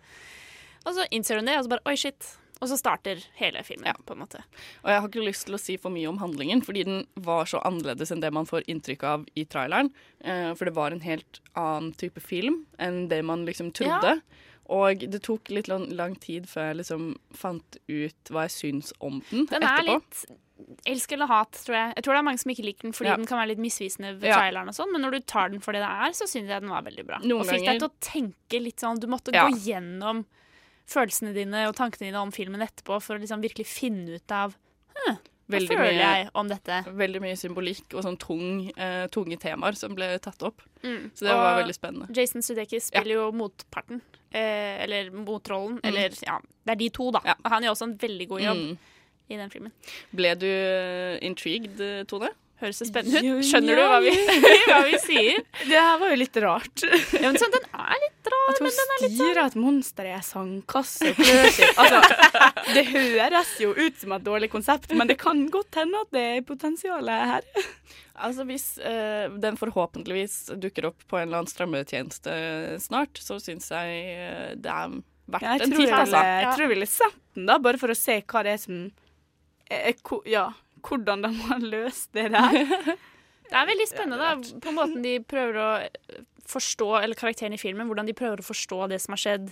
Og 0.87 0.95
så 0.95 1.05
innser 1.12 1.37
hun 1.37 1.45
det, 1.47 1.57
og 1.59 1.64
så 1.64 1.68
bare 1.76 1.85
oi, 1.87 1.95
shit. 1.97 2.37
Og 2.61 2.68
så 2.68 2.76
starter 2.78 3.20
hele 3.38 3.62
filmen, 3.62 3.94
på 4.04 4.12
en 4.16 4.18
måte. 4.24 4.40
Og 4.82 4.90
jeg 4.90 5.00
har 5.00 5.09
ikke 5.09 5.24
lyst 5.26 5.46
til 5.46 5.54
å 5.54 5.61
si 5.62 5.76
for 5.76 5.90
mye 5.94 6.09
om 6.11 6.18
handlingen, 6.18 6.61
fordi 6.66 6.84
den 6.84 7.06
var 7.16 7.44
så 7.46 7.61
annerledes 7.62 8.11
enn 8.11 8.20
det 8.20 8.32
man 8.34 8.46
får 8.46 8.66
inntrykk 8.66 9.04
av 9.04 9.26
i 9.36 9.44
traileren. 9.44 9.92
Eh, 10.20 10.54
for 10.54 10.64
det 10.66 10.74
var 10.74 10.90
en 10.90 11.00
helt 11.04 11.40
annen 11.54 11.92
type 11.94 12.20
film 12.20 12.64
enn 12.78 13.09
det 13.09 13.22
man 13.24 13.46
liksom 13.46 13.70
trodde. 13.72 14.20
Og 14.68 14.98
det 15.09 15.22
tok 15.22 15.48
litt 15.54 15.68
lang, 15.70 15.86
lang 15.96 16.14
tid 16.20 16.44
før 16.50 16.72
jeg 16.72 16.76
liksom 16.82 17.06
fant 17.32 17.78
ut 17.88 18.28
hva 18.34 18.42
jeg 18.48 18.50
syns 18.59 18.92
om 19.00 19.22
den, 19.30 19.46
Den 19.46 19.62
er 19.62 19.78
etterpå. 19.78 19.94
litt 20.02 20.26
elsk 20.90 21.12
eller 21.14 21.26
hat, 21.30 21.52
tror 21.52 21.76
jeg. 21.78 21.92
Jeg 21.96 22.02
tror 22.04 22.12
det 22.14 22.18
er 22.18 22.26
mange 22.26 22.40
som 22.42 22.50
ikke 22.50 22.64
liker 22.66 22.82
den 22.82 22.92
fordi 22.92 23.09
Ja. 23.12 23.16
den 23.16 23.26
kan 23.30 23.38
være 23.38 23.48
litt 23.54 23.62
misvisende 23.62 24.18
ved 24.18 24.28
Ja. 24.28 24.40
traileren 24.40 24.68
og 24.68 24.74
sånn, 24.74 24.90
men 24.92 25.00
når 25.02 25.11
du 25.12 25.20
tar 25.20 25.48
den 25.48 25.61
for 25.61 25.72
det 25.72 25.80
det 25.80 25.88
er, 25.88 26.11
så 26.11 26.26
syns 26.26 26.48
jeg 26.50 26.61
den 26.61 26.68
var 26.68 26.82
veldig 26.82 27.06
bra. 27.06 27.18
Noen 27.22 27.40
og 27.40 27.46
fikk 27.46 27.64
deg 27.64 27.78
til 27.78 27.88
å 27.88 27.94
tenke 28.00 28.61
litt 28.62 28.76
sånn 28.82 28.98
Du 29.00 29.06
måtte 29.06 29.32
Ja. 29.32 29.46
gå 29.48 29.54
gjennom 29.56 30.26
følelsene 30.89 31.34
dine 31.36 31.66
og 31.68 31.74
tankene 31.76 32.09
dine 32.09 32.20
om 32.22 32.32
filmen 32.34 32.64
etterpå 32.64 32.97
for 33.05 33.16
å 33.18 33.22
liksom 33.22 33.43
virkelig 33.45 33.66
finne 33.68 34.16
ut 34.18 34.32
av 34.34 34.55
«Hm, 34.99 35.18
hva 35.49 35.57
Veldig 35.57 35.68
føler 35.68 35.93
mye- 35.95 36.07
jeg 36.09 36.30
om 36.34 36.49
dette. 36.51 36.78
Veldig 36.93 37.20
mye 37.24 37.36
symbolikk 37.41 37.95
og 37.97 38.03
sånn 38.05 38.18
tung, 38.20 38.49
eh, 38.76 39.07
tunge 39.09 39.39
temaer 39.41 39.76
som 39.76 39.95
ble 39.97 40.11
tatt 40.18 40.43
opp. 40.45 40.61
Mm. 40.82 41.11
Så 41.14 41.24
det 41.24 41.32
var 41.39 41.57
veldig 41.62 41.74
spennende. 41.76 42.09
Jason 42.14 42.43
Sudeikis 42.45 42.89
spiller 42.91 43.14
jo 43.14 43.32
motparten. 43.32 44.03
Eh, 44.30 44.82
eller 44.84 45.09
motrollen. 45.11 45.78
Eller 45.82 46.11
ja, 46.26 46.36
det 46.66 46.72
er 46.74 46.76
de 46.76 46.91
to, 46.91 47.11
da. 47.12 47.20
Og 47.45 47.51
Han 47.51 47.62
gjør 47.64 47.72
også 47.76 47.89
en 47.89 47.97
veldig 47.97 48.28
god 48.28 48.41
jobb 48.43 48.57
Mm. 48.59 48.78
i 49.30 49.36
den 49.36 49.51
filmen. 49.51 49.72
Ble 50.14 50.34
du 50.36 50.47
eh, 50.47 51.18
intrigued, 51.24 52.07
Tone? 52.09 52.28
Høres 52.59 52.80
det 52.82 52.86
spennende 52.88 53.20
ut? 53.38 53.44
Skjønner 53.46 53.78
du 53.78 53.82
hva 53.86 53.98
vi, 54.02 54.12
hva 54.68 54.78
vi 54.88 54.96
sier? 54.98 55.36
Det 55.70 55.76
her 55.78 55.98
var 56.00 56.11
jo 56.11 56.16
litt 56.18 56.38
rart. 56.42 56.82
Ja, 57.14 57.28
men 57.28 57.38
sånn, 57.38 57.52
den 57.54 57.66
er 57.70 58.00
litt 58.02 58.30
rar, 58.32 58.48
At 58.50 58.61
men 58.64 58.72
den 58.74 58.92
er 58.94 59.02
litt 59.04 59.12
sånn 59.12 59.14
styrer 59.20 59.40
et 59.44 59.59
monster 59.62 60.09
i 60.09 60.14
ei 60.16 60.22
sandkasse 60.26 61.12
og 61.12 61.20
klør. 61.20 61.61
Altså, 61.84 62.00
det 62.74 62.84
høres 62.90 63.52
jo 63.62 63.70
ut 63.78 64.00
som 64.02 64.16
et 64.18 64.26
dårlig 64.26 64.50
konsept, 64.52 64.90
men 64.98 65.06
det 65.11 65.18
kan 65.22 65.44
godt 65.54 65.78
hende 65.78 66.02
at 66.02 66.11
det 66.18 66.24
er 66.34 66.42
potensialet 66.48 67.28
her. 67.34 67.48
Altså 68.18 68.42
Hvis 68.48 68.64
eh, 68.82 69.28
den 69.38 69.54
forhåpentligvis 69.61 70.38
dukker 70.59 70.88
opp 70.90 71.04
på 71.06 71.20
en 71.20 71.28
eller 71.28 71.44
annen 71.44 71.52
strømmetjeneste 71.52 72.32
snart, 72.82 73.20
så 73.22 73.38
syns 73.38 73.70
jeg 73.70 74.00
eh, 74.18 74.48
det 74.59 74.72
er 74.74 74.96
verdt 75.30 75.46
Jeg 75.46 75.61
en 75.62 75.70
tid. 75.76 75.84
titt, 75.84 75.94
altså. 75.94 76.22
jeg 76.26 76.48
tror 76.56 76.64
vi 76.66 76.72
ville 76.74 76.88
sett 76.90 77.20
den, 77.38 77.46
da, 77.46 77.61
bare 77.62 77.78
for 77.78 77.94
å 77.94 77.98
se 77.98 78.18
hva 78.26 78.42
det 78.42 78.56
er 78.56 78.62
som 78.66 78.80
er, 79.70 79.94
ko- 80.02 80.24
Ja, 80.26 80.48
hvordan 80.85 81.24
de 81.24 81.33
har 81.47 81.62
løst 81.64 82.12
det 82.16 82.31
der. 82.35 82.97
Det 83.49 83.57
er 83.57 83.64
veldig 83.64 83.85
spennende 83.89 84.18
da, 84.20 84.59
på 84.61 84.72
måten 84.76 85.01
de 85.01 85.14
prøver 85.24 85.57
å 85.57 85.68
forstå, 86.49 86.89
eller 87.01 87.16
karakteren 87.16 87.55
i 87.57 87.61
filmen, 87.61 87.89
hvordan 87.89 88.09
de 88.09 88.16
prøver 88.16 88.43
å 88.43 88.45
forstå 88.45 88.91
det 88.93 88.99
som 89.01 89.14
har 89.14 89.22
skjedd, 89.22 89.47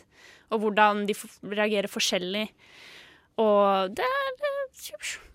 og 0.52 0.60
hvordan 0.60 1.06
de 1.08 1.16
reagerer 1.48 1.88
forskjellig. 1.88 2.42
Og 3.40 3.96
det, 3.96 4.04
er- 4.04 4.34
det, 4.36 4.50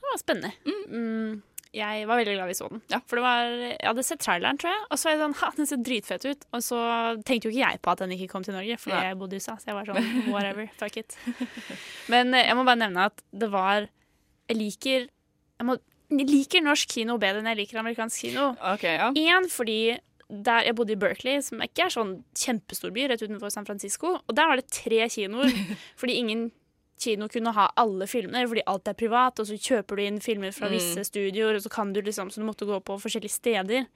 var 0.06 0.22
spennende. 0.22 0.54
Mm, 0.90 1.42
jeg 1.72 2.08
var 2.08 2.20
veldig 2.20 2.34
glad 2.36 2.50
vi 2.50 2.56
så 2.58 2.68
den. 2.68 2.82
For 3.08 3.20
det 3.20 3.24
var, 3.24 3.52
jeg 3.70 3.88
hadde 3.88 4.04
sett 4.04 4.24
traileren, 4.26 4.60
tror 4.60 4.74
jeg, 4.74 4.82
og 4.90 5.00
så 5.00 5.08
var 5.08 5.14
jeg 5.16 5.22
sånn 5.22 5.38
Ha, 5.40 5.52
den 5.58 5.70
ser 5.70 5.84
dritfett 5.88 6.26
ut. 6.28 6.46
Og 6.52 6.66
så 6.66 6.82
tenkte 7.28 7.48
jo 7.48 7.54
ikke 7.54 7.64
jeg 7.64 7.82
på 7.82 7.94
at 7.94 8.04
den 8.04 8.16
ikke 8.18 8.30
kom 8.34 8.46
til 8.48 8.58
Norge, 8.58 8.78
fordi 8.82 8.98
ja. 8.98 9.06
jeg 9.08 9.20
bodde 9.22 9.38
i 9.38 9.42
USA. 9.42 9.56
Så 9.62 9.72
jeg 9.72 9.78
var 9.78 9.88
sånn 9.88 10.12
whatever, 10.34 10.68
fuck 10.82 11.00
it. 11.00 11.16
Men 12.12 12.36
eh, 12.36 12.50
jeg 12.50 12.58
må 12.60 12.66
bare 12.68 12.82
nevne 12.84 13.08
at 13.12 13.26
det 13.32 13.52
var 13.54 13.88
Jeg 14.52 14.58
liker 14.60 15.08
jeg, 15.62 15.68
må, 15.70 15.78
jeg 16.12 16.28
liker 16.30 16.64
norsk 16.66 16.90
kino 16.98 17.20
bedre 17.22 17.44
enn 17.44 17.52
jeg 17.54 17.62
liker 17.62 17.80
amerikansk 17.84 18.26
kino. 18.26 18.50
En 19.22 19.48
fordi 19.52 19.78
der 20.32 20.64
jeg 20.64 20.76
bodde 20.78 20.94
i 20.96 21.00
Berkeley, 21.00 21.42
som 21.44 21.60
ikke 21.64 21.86
er 21.86 21.92
sånn 21.92 22.12
kjempestor 22.40 22.94
by, 22.96 23.10
rett 23.12 23.22
utenfor 23.26 23.52
San 23.52 23.66
Francisco, 23.68 24.14
og 24.24 24.36
der 24.38 24.48
var 24.48 24.60
det 24.62 24.70
tre 24.72 25.04
kinoer, 25.12 25.52
fordi 26.00 26.16
ingen 26.22 26.46
kino 27.02 27.26
kunne 27.34 27.52
ha 27.58 27.66
alle 27.82 28.06
filmene, 28.08 28.46
fordi 28.48 28.62
alt 28.70 28.88
er 28.88 28.96
privat, 28.96 29.40
og 29.42 29.48
så 29.50 29.58
kjøper 29.58 29.98
du 29.98 30.04
inn 30.06 30.20
filmer 30.24 30.54
fra 30.56 30.70
Mm. 30.70 30.76
visse 30.78 31.04
studioer, 31.10 31.58
og 31.58 31.64
så 31.66 31.72
kan 31.74 31.92
du 31.94 32.00
liksom, 32.06 32.30
så 32.32 32.40
du 32.40 32.46
måtte 32.48 32.68
gå 32.70 32.78
på 32.86 32.96
forskjellige 33.02 33.34
steder. 33.40 33.88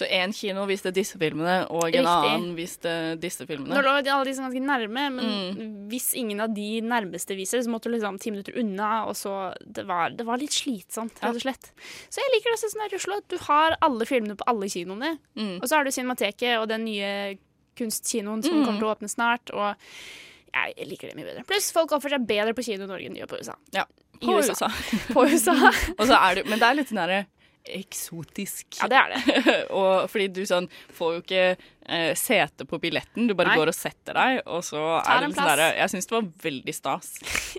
Så 0.00 0.06
én 0.08 0.32
kino 0.32 0.62
viste 0.68 0.88
disse 0.96 1.18
filmene, 1.20 1.66
og 1.68 1.84
en 1.90 1.92
Riktig. 1.92 2.30
annen 2.32 2.54
viste 2.56 2.92
disse 3.20 3.44
filmene. 3.48 3.74
Nå 3.76 3.82
lå 3.84 3.92
alle 4.00 4.24
liksom 4.24 4.46
ganske 4.48 4.62
nærme, 4.64 5.02
men 5.12 5.26
Mm. 5.50 5.88
hvis 5.90 6.14
ingen 6.16 6.40
av 6.40 6.54
de 6.56 6.80
nærmeste 6.80 7.36
viser, 7.36 7.60
så 7.60 7.68
måtte 7.68 7.90
du 7.90 7.98
liksom 7.98 8.18
ti 8.18 8.30
minutter 8.32 8.56
unna, 8.58 9.04
og 9.06 9.14
så 9.14 9.52
Det 9.60 9.84
var, 9.86 10.10
det 10.16 10.24
var 10.24 10.38
litt 10.40 10.50
slitsomt, 10.56 11.20
rett 11.20 11.34
og 11.36 11.42
slett. 11.44 11.70
Så 12.08 12.16
jeg 12.22 12.32
liker 12.34 12.50
det 12.56 12.60
sånn 12.64 12.80
her 12.80 12.94
i 12.94 12.96
Oslo, 12.96 13.16
at 13.20 13.28
du 13.28 13.36
har 13.44 13.76
alle 13.82 14.06
filmene 14.08 14.36
på 14.36 14.44
alle 14.48 14.66
kinoene. 14.72 15.18
Mm. 15.36 15.60
Og 15.62 15.68
så 15.68 15.76
har 15.76 15.84
du 15.84 15.90
Cinemateket 15.90 16.58
og 16.62 16.68
den 16.68 16.84
nye 16.86 17.36
kunstkinoen 17.76 18.42
som 18.44 18.54
Mm. 18.60 18.64
kommer 18.66 18.78
til 18.80 18.88
å 18.88 18.94
åpne 18.96 19.10
snart, 19.10 19.50
og 19.54 19.76
jeg 20.54 20.88
liker 20.88 21.08
det 21.08 21.16
mye 21.16 21.24
bedre. 21.28 21.44
Pluss 21.46 21.70
folk 21.72 21.90
oppfører 21.92 22.18
seg 22.18 22.26
bedre 22.26 22.54
på 22.54 22.64
kino 22.64 22.84
i 22.84 22.86
Norge 22.86 23.06
enn 23.06 23.14
de 23.14 23.20
gjør 23.20 23.28
på 23.28 23.38
USA. 23.40 23.54
Ja, 23.72 23.84
på 24.20 24.38
USA. 24.38 24.52
USA. 24.52 24.68
På 25.12 25.24
USA. 25.28 25.52
og 25.98 26.06
så 26.06 26.16
er 26.30 26.34
det, 26.36 26.46
men 26.48 26.58
det 26.58 26.66
er 26.68 26.74
litt 26.74 26.88
sånn 26.88 27.00
derre 27.06 27.26
eksotisk. 27.64 28.78
Ja, 28.80 28.88
det 28.90 28.96
er 29.00 29.12
det. 29.14 29.54
og 29.78 30.06
fordi 30.10 30.28
du 30.32 30.42
sånn 30.48 30.68
får 30.96 31.12
jo 31.16 31.20
ikke 31.24 31.42
eh, 31.90 32.12
sete 32.18 32.66
på 32.68 32.78
billetten, 32.82 33.26
du 33.28 33.34
bare 33.36 33.52
Nei. 33.52 33.58
går 33.60 33.72
og 33.72 33.76
setter 33.76 34.16
deg, 34.16 34.40
og 34.46 34.62
så 34.66 34.80
Ta 35.04 35.16
er 35.16 35.20
det 35.24 35.28
litt 35.30 35.36
sånn 35.36 35.44
plass. 35.44 35.50
derre 35.60 35.68
Jeg 35.80 35.92
syns 35.94 36.08
det 36.10 36.16
var 36.16 36.28
veldig 36.46 36.74
stas. 36.76 37.10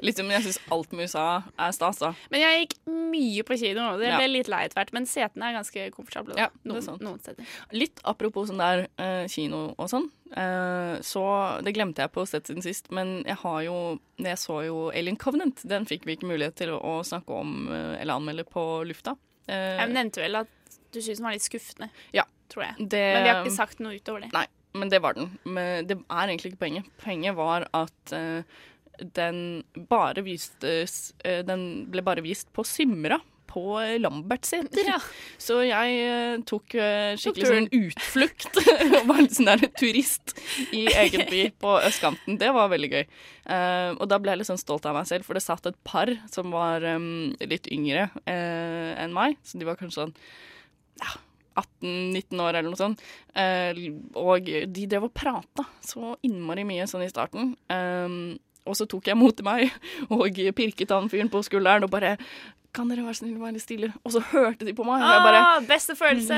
Liksom, 0.01 0.31
jeg 0.33 0.45
syns 0.47 0.59
alt 0.77 0.95
med 0.97 1.09
USA 1.09 1.25
er 1.59 1.75
stas, 1.77 2.01
da. 2.01 2.13
Men 2.33 2.43
jeg 2.45 2.63
gikk 2.65 2.75
mye 3.11 3.45
på 3.47 3.57
kino, 3.61 3.87
det 4.01 4.09
Ja. 4.11 4.17
ble 4.21 4.29
litt 4.31 4.51
lei 4.51 4.63
etter 4.65 4.81
hvert. 4.81 4.93
Men 4.97 5.05
setene 5.09 5.49
er 5.51 5.57
ganske 5.59 5.87
komfortable. 5.95 6.35
Da. 6.35 6.47
Ja, 6.47 6.49
noen, 6.65 6.99
noen 7.03 7.19
steder. 7.21 7.45
Litt 7.75 8.01
apropos 8.07 8.49
sånn 8.51 8.61
der 8.61 8.87
eh, 8.97 9.27
kino 9.31 9.75
og 9.77 9.89
sånn, 9.91 10.09
eh, 10.35 10.97
så 11.05 11.23
Det 11.63 11.73
glemte 11.75 12.01
jeg 12.05 12.11
på 12.15 12.25
sett 12.27 12.47
siden 12.49 12.63
sist, 12.65 12.89
men 12.91 13.23
jeg 13.27 13.35
har 13.43 13.61
jo 13.67 13.99
Jeg 14.21 14.37
så 14.37 14.61
jo 14.65 14.89
Alien 14.93 15.17
Covenant. 15.17 15.61
Den 15.67 15.85
fikk 15.89 16.05
vi 16.05 16.15
ikke 16.15 16.29
mulighet 16.29 16.55
til 16.55 16.69
å, 16.75 16.79
å 16.79 17.01
snakke 17.05 17.29
om 17.33 17.67
eh, 17.71 18.01
eller 18.01 18.13
anmelde 18.15 18.45
på 18.47 18.63
lufta. 18.87 19.15
Eh, 19.51 19.77
Jeg 19.81 19.93
nevnte 19.93 20.23
vel 20.23 20.41
at 20.41 20.51
du 20.91 20.99
syntes 20.99 21.19
den 21.19 21.27
var 21.27 21.35
litt 21.35 21.45
skuffende, 21.45 21.89
ja. 22.15 22.25
tror 22.51 22.65
jeg. 22.69 22.89
Det, 22.91 23.05
Men 23.15 23.23
vi 23.23 23.31
har 23.31 23.41
ikke 23.43 23.55
sagt 23.55 23.79
noe 23.83 23.95
utover 23.99 24.25
det. 24.25 24.31
Nei, 24.35 24.45
men 24.79 24.91
det 24.91 24.99
var 25.03 25.15
den. 25.17 25.29
Men 25.47 25.87
det 25.87 25.97
er 26.01 26.31
egentlig 26.31 26.53
ikke 26.53 26.63
poenget. 26.65 26.89
Poenget 27.03 27.37
var 27.37 27.67
at 27.75 28.13
uh, 28.15 28.43
den 29.17 29.63
bare 29.89 30.23
vistes 30.25 31.13
uh, 31.25 31.41
Den 31.47 31.63
ble 31.91 32.03
bare 32.05 32.23
vist 32.25 32.51
på 32.55 32.65
Symra. 32.67 33.21
På 33.51 33.77
Lambertseter. 33.99 34.87
Ja. 34.93 34.99
Så 35.45 35.59
jeg 35.67 35.97
eh, 36.05 36.35
tok 36.47 36.75
eh, 36.79 37.13
skikkelig 37.19 37.47
Tok 37.47 37.53
sånn 37.53 37.69
utflukt. 37.81 38.61
og 39.01 39.09
var 39.09 39.23
litt 39.23 39.37
sånn 39.37 39.51
der 39.51 39.65
turist 39.75 40.35
i 40.71 40.85
egen 41.03 41.25
by 41.29 41.43
på 41.61 41.75
østkanten. 41.81 42.39
Det 42.41 42.51
var 42.55 42.71
veldig 42.71 42.91
gøy. 42.93 43.03
Uh, 43.41 43.97
og 43.97 44.05
da 44.11 44.19
ble 44.21 44.35
jeg 44.35 44.41
litt 44.41 44.51
sånn 44.51 44.61
stolt 44.61 44.85
av 44.87 44.95
meg 44.95 45.07
selv, 45.09 45.25
for 45.27 45.35
det 45.35 45.41
satt 45.43 45.65
et 45.67 45.77
par 45.87 46.11
som 46.31 46.53
var 46.53 46.85
um, 46.85 47.33
litt 47.41 47.67
yngre 47.73 48.07
uh, 48.13 48.91
enn 49.01 49.15
meg. 49.15 49.35
Så 49.43 49.59
de 49.59 49.67
var 49.67 49.79
kanskje 49.79 50.05
sånn 50.05 50.15
18-19 51.55 52.39
år 52.43 52.55
eller 52.55 52.69
noe 52.69 52.79
sånt. 52.79 53.01
Eh, 53.35 53.81
og 54.19 54.47
de 54.47 54.85
drev 54.87 55.09
og 55.09 55.15
prata 55.15 55.65
så 55.83 56.15
innmari 56.25 56.65
mye 56.67 56.87
sånn 56.89 57.05
i 57.05 57.11
starten. 57.11 57.53
Um, 57.71 58.37
og 58.69 58.77
så 58.77 58.85
tok 58.89 59.09
jeg 59.09 59.17
mot 59.17 59.33
til 59.33 59.47
meg 59.47 59.71
og 60.13 60.37
pirket 60.55 60.93
han 60.93 61.09
fyren 61.11 61.31
på 61.33 61.41
skulderen 61.45 61.87
og 61.87 61.93
bare 61.93 62.15
kan 62.74 62.88
dere 62.88 63.03
være 63.03 63.17
snill 63.19 63.36
være 63.41 63.53
litt 63.57 63.63
stille? 63.65 63.89
Og 64.05 64.11
så 64.13 64.22
hørte 64.32 64.63
de 64.67 64.74
på 64.74 64.86
meg. 64.88 65.01
Og 65.03 65.09
jeg 65.11 65.24
bare, 65.26 65.39
Ah, 65.41 65.59
beste 65.67 65.95
følelse! 65.99 66.38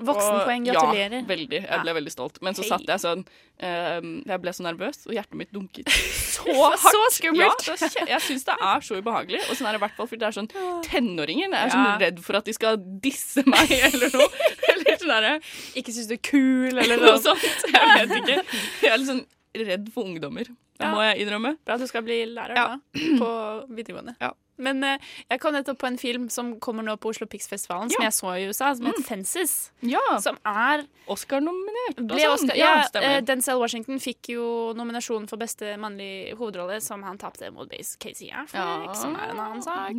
Voksenpoeng, 0.00 0.64
Og- 0.66 0.74
gratulerer. 0.74 1.18
Ja, 1.20 1.26
veldig. 1.28 1.60
Jeg 1.68 1.80
ble 1.84 1.94
veldig 1.98 2.12
stolt. 2.14 2.38
Men 2.42 2.54
så 2.54 2.64
satt 2.64 2.86
jeg 2.88 3.00
sånn 3.02 3.24
eh, 3.60 4.00
Jeg 4.26 4.40
ble 4.40 4.50
så 4.56 4.62
nervøs, 4.64 5.02
og 5.06 5.12
hjertet 5.14 5.34
mitt 5.36 5.52
dunket 5.52 5.88
så 6.34 6.70
Så 6.80 7.02
skummelt. 7.18 7.66
Ja, 7.68 7.74
er 7.74 8.08
jeg 8.14 8.20
syns 8.28 8.44
det 8.48 8.56
er 8.60 8.80
så 8.80 8.96
ubehagelig. 9.02 9.42
Og 9.50 9.56
sånn 9.58 9.68
er 9.68 9.76
det 9.76 9.80
i 9.82 9.84
hvert 9.84 9.96
fall 9.98 10.06
fordi 10.10 10.20
det 10.24 10.28
er 10.30 10.38
sånn 10.38 10.50
tenåringer. 10.88 11.50
Jeg 11.50 11.60
er 11.66 11.74
sånn 11.76 11.86
Ja. 11.90 11.98
redd 12.06 12.20
for 12.24 12.36
at 12.40 12.44
de 12.48 12.52
skal 12.56 12.76
disse 13.04 13.44
meg 13.46 13.70
eller 13.92 14.08
noe. 14.16 14.28
Eller 14.72 14.96
sånn 14.96 15.12
derre 15.12 15.34
Ikke 15.76 15.92
syns 15.92 16.08
du 16.08 16.14
er 16.16 16.24
kul, 16.24 16.72
eller 16.78 16.96
noe 16.96 17.14
noe 17.16 17.20
sånt. 17.20 17.44
Jeg 17.68 18.08
vet 18.08 18.16
ikke. 18.22 18.40
Jeg 18.82 18.92
er 18.92 18.98
litt 18.98 19.08
sånn 19.12 19.26
redd 19.66 19.92
for 19.92 20.04
ungdommer. 20.08 20.46
Det 20.80 20.86
Ja. 20.88 20.94
må 20.96 21.02
jeg 21.04 21.26
innrømme. 21.26 21.56
Bra 21.66 21.74
at 21.76 21.80
du 21.82 21.86
skal 21.90 22.02
bli 22.06 22.22
lærer 22.32 22.56
Ja. 22.56 22.68
da, 22.72 22.78
på 23.20 23.28
videregående. 23.76 24.14
Men 24.60 24.82
uh, 24.84 24.98
jeg 25.30 25.40
kom 25.40 25.54
nettopp 25.56 25.78
på 25.80 25.86
en 25.88 25.96
film 25.96 26.26
som 26.28 26.50
kommer 26.60 26.84
nå 26.84 26.92
på 27.00 27.08
Oslo 27.14 27.24
Pics-festivalen, 27.26 27.88
som 27.92 28.02
jeg 28.04 28.12
så 28.12 28.32
i 28.36 28.42
USA, 28.48 28.74
som 28.76 28.88
heter 28.90 29.04
Fences. 29.06 29.54
Ja. 29.80 30.02
Som 30.20 30.36
er 30.44 30.82
Oscar-nominert 31.08 31.96
sånn. 32.02 32.10
Oscar, 32.34 32.56
Ja, 32.60 32.72
ja, 32.92 33.00
eh, 33.00 33.20
Denzel 33.24 33.56
Washington 33.60 33.96
fikk 34.04 34.28
jo 34.34 34.74
nominasjonen 34.76 35.28
for 35.30 35.40
beste 35.40 35.76
mannlige 35.80 36.36
hovedrolle, 36.36 36.76
som 36.84 37.02
han 37.08 37.16
tapte 37.16 37.48
mot 37.56 37.70
Base 37.72 37.96
Casey 37.98 38.28
Affleck, 38.28 38.86
Ja. 38.90 38.92
som 39.00 39.16
er 39.16 39.30
en 39.30 39.40
annen 39.40 39.62
sak. 39.64 39.96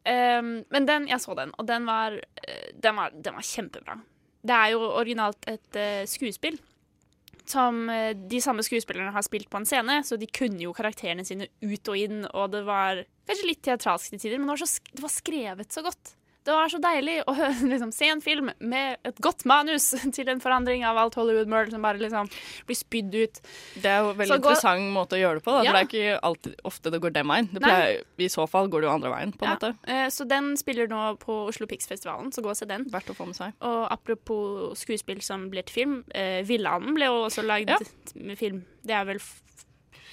Um, 0.00 0.64
men 0.72 0.86
den, 0.88 1.06
jeg 1.10 1.20
så 1.20 1.34
den, 1.36 1.52
og 1.58 1.66
den 1.68 1.84
var, 1.86 2.12
eh, 2.48 2.70
den 2.80 2.96
var, 2.96 3.10
den 3.14 3.34
var 3.34 3.42
kjempebra. 3.44 4.00
Det 4.42 4.56
er 4.56 4.70
jo 4.72 4.80
originalt 4.96 5.44
et 5.46 5.76
uh, 5.76 6.06
skuespill. 6.08 6.58
Som 7.50 7.88
eh, 7.90 8.12
de 8.14 8.40
samme 8.44 8.62
skuespillerne 8.66 9.14
har 9.14 9.26
spilt 9.26 9.50
på 9.50 9.60
en 9.60 9.66
scene, 9.68 10.00
så 10.06 10.18
de 10.20 10.28
kunne 10.30 10.62
jo 10.62 10.74
karakterene 10.76 11.26
sine 11.26 11.50
ut 11.64 11.90
og 11.90 11.98
inn, 11.98 12.22
og 12.30 12.52
det 12.54 12.62
var 12.68 13.02
kanskje 13.26 13.50
litt 13.50 13.62
teatralsk 13.66 14.14
til 14.14 14.22
tider, 14.22 14.38
men 14.38 14.50
det 14.50 14.54
var, 14.54 14.62
så, 14.62 14.90
det 14.94 15.04
var 15.04 15.14
skrevet 15.14 15.76
så 15.76 15.84
godt. 15.86 16.14
Det 16.50 16.56
var 16.56 16.70
så 16.72 16.80
deilig 16.82 17.16
å 17.30 17.34
liksom, 17.72 17.92
se 17.94 18.08
en 18.10 18.20
film 18.24 18.48
med 18.58 18.98
et 19.06 19.20
godt 19.22 19.44
manus 19.46 19.90
til 20.16 20.28
en 20.32 20.40
forandring 20.42 20.82
av 20.88 20.98
alt 20.98 21.14
Hollywood-møl 21.18 21.70
som 21.70 21.84
bare 21.86 22.00
liksom 22.02 22.26
blir 22.66 22.78
spydd 22.78 23.14
ut. 23.14 23.40
Det 23.78 23.86
er 23.92 24.00
jo 24.02 24.10
en 24.10 24.18
veldig 24.18 24.32
Så 24.34 24.38
interessant 24.40 24.80
interessant 24.80 24.94
måte 24.96 25.14
å 25.18 25.20
gjøre 25.20 25.38
det 25.38 25.44
på. 25.46 25.54
Da. 25.54 25.60
Ja. 25.62 25.70
For 25.70 25.78
det 25.78 25.82
er 25.84 25.90
ikke 25.90 26.20
alltid, 26.30 26.56
ofte 26.72 26.92
det 26.96 27.00
går 27.04 27.14
den 27.14 27.30
veien. 27.30 27.50
Det 27.54 27.62
pleier, 27.62 28.02
I 28.26 28.30
så 28.34 28.46
fall 28.50 28.70
går 28.72 28.82
det 28.82 28.88
jo 28.90 28.94
andre 28.96 29.12
veien, 29.14 29.34
på 29.36 29.46
en 29.46 29.52
Ja, 29.52 29.56
måte. 29.60 29.70
eh, 29.94 30.08
Så 30.10 30.26
den 30.28 30.50
spiller 30.60 30.90
nå 30.90 31.02
på 31.22 31.36
Oslo 31.52 31.68
Pix-festivalen, 31.70 32.32
så 32.34 32.42
gå 32.42 32.50
og 32.50 32.58
se 32.58 32.66
den. 32.66 32.88
Verdt 32.90 33.12
å 33.14 33.16
få 33.20 33.28
med 33.30 33.38
seg. 33.38 33.54
Og 33.70 33.86
apropos 33.94 34.74
skuespill 34.82 35.22
som 35.22 35.46
blir 35.52 35.62
til 35.70 35.76
film, 35.84 35.96
eh, 36.14 36.40
Villanden 36.50 36.98
ble 36.98 37.06
jo 37.12 37.22
også 37.28 37.46
lagd 37.46 37.70
Ja. 37.70 37.78
med 38.16 38.38
film. 38.40 38.64
Det 38.82 38.96
er 38.96 39.06
vel 39.06 39.22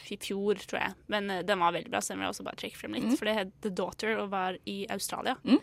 i 0.09 0.15
fjor, 0.23 0.55
tror 0.55 0.79
jeg. 0.79 0.93
Men 1.11 1.29
uh, 1.29 1.41
den 1.43 1.59
var 1.59 1.73
veldig 1.75 1.89
bra, 1.91 1.99
så 1.99 2.13
den 2.13 2.21
vil 2.21 2.27
jeg 2.29 2.35
også 2.38 2.43
bare 2.47 2.55
trekke 2.61 2.77
frem 2.79 2.93
litt. 2.95 3.03
Mm. 3.09 3.17
For 3.19 3.27
det 3.27 3.33
het 3.35 3.49
The 3.65 3.71
Daughter 3.75 4.13
og 4.21 4.29
var 4.31 4.55
i 4.65 4.85
Australia. 4.93 5.33
Mm. 5.43 5.57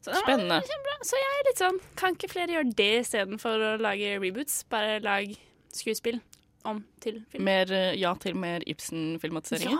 Så 0.00 0.14
Spennende. 0.16 0.60
kjempebra. 0.64 0.96
Så 1.04 1.18
jeg 1.20 1.30
er 1.38 1.46
litt 1.50 1.60
sånn 1.60 1.78
Kan 2.00 2.14
ikke 2.16 2.30
flere 2.32 2.54
gjøre 2.54 2.74
det 2.76 2.90
istedenfor 3.02 3.64
å 3.66 3.72
lage 3.80 4.14
reboots? 4.20 4.62
Bare 4.72 4.98
lag 5.04 5.34
skuespill. 5.76 6.20
om 6.64 6.82
til 7.00 7.22
film. 7.32 7.44
Mer, 7.44 7.70
eh, 7.72 7.94
ja 7.96 8.12
til 8.20 8.34
mer 8.36 8.60
Ibsen-filmatiseringer. 8.68 9.78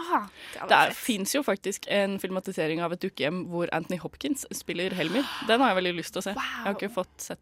Ja, 0.57 0.67
det 0.67 0.89
det 0.89 0.97
fins 0.97 1.35
jo 1.35 1.43
faktisk 1.45 1.85
en 1.93 2.19
filmatisering 2.19 2.81
av 2.81 2.93
et 2.93 3.01
dukkehjem 3.03 3.43
hvor 3.53 3.69
Anthony 3.73 3.99
Hopkins 4.01 4.47
spiller 4.57 4.91
Helmer. 4.97 5.25
Den 5.47 5.61
har 5.61 5.75
jeg 5.75 5.77
veldig 5.83 5.95
lyst 5.99 6.13
til 6.15 6.23
å 6.23 6.25
se. 6.25 6.33
Jeg 6.33 6.65
har 6.65 6.75
ikke 6.75 6.93
fått 6.95 7.17
sett 7.21 7.41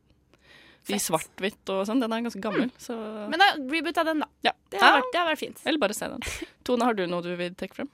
de 0.88 0.94
i 0.94 0.98
svart-hvitt 0.98 1.70
og 1.70 1.84
sånn. 1.86 2.00
Den 2.00 2.12
er 2.12 2.24
ganske 2.26 2.40
gammel. 2.42 2.70
Så 2.78 2.96
Men 3.30 3.38
da, 3.38 3.52
reboot 3.70 3.98
av 3.98 4.06
den, 4.10 4.24
da. 4.24 4.28
ja. 4.42 4.52
Det 4.70 4.80
har 4.80 4.98
vært, 4.98 5.12
det 5.12 5.18
har 5.20 5.28
vært 5.30 5.38
fint. 5.38 5.60
Eller 5.66 5.78
bare 5.78 5.94
se 5.94 6.08
den. 6.08 6.20
Tone, 6.64 6.84
har 6.84 6.94
du 6.94 7.06
noe 7.06 7.22
du 7.22 7.34
vil 7.36 7.54
trekke 7.54 7.74
frem? 7.82 7.90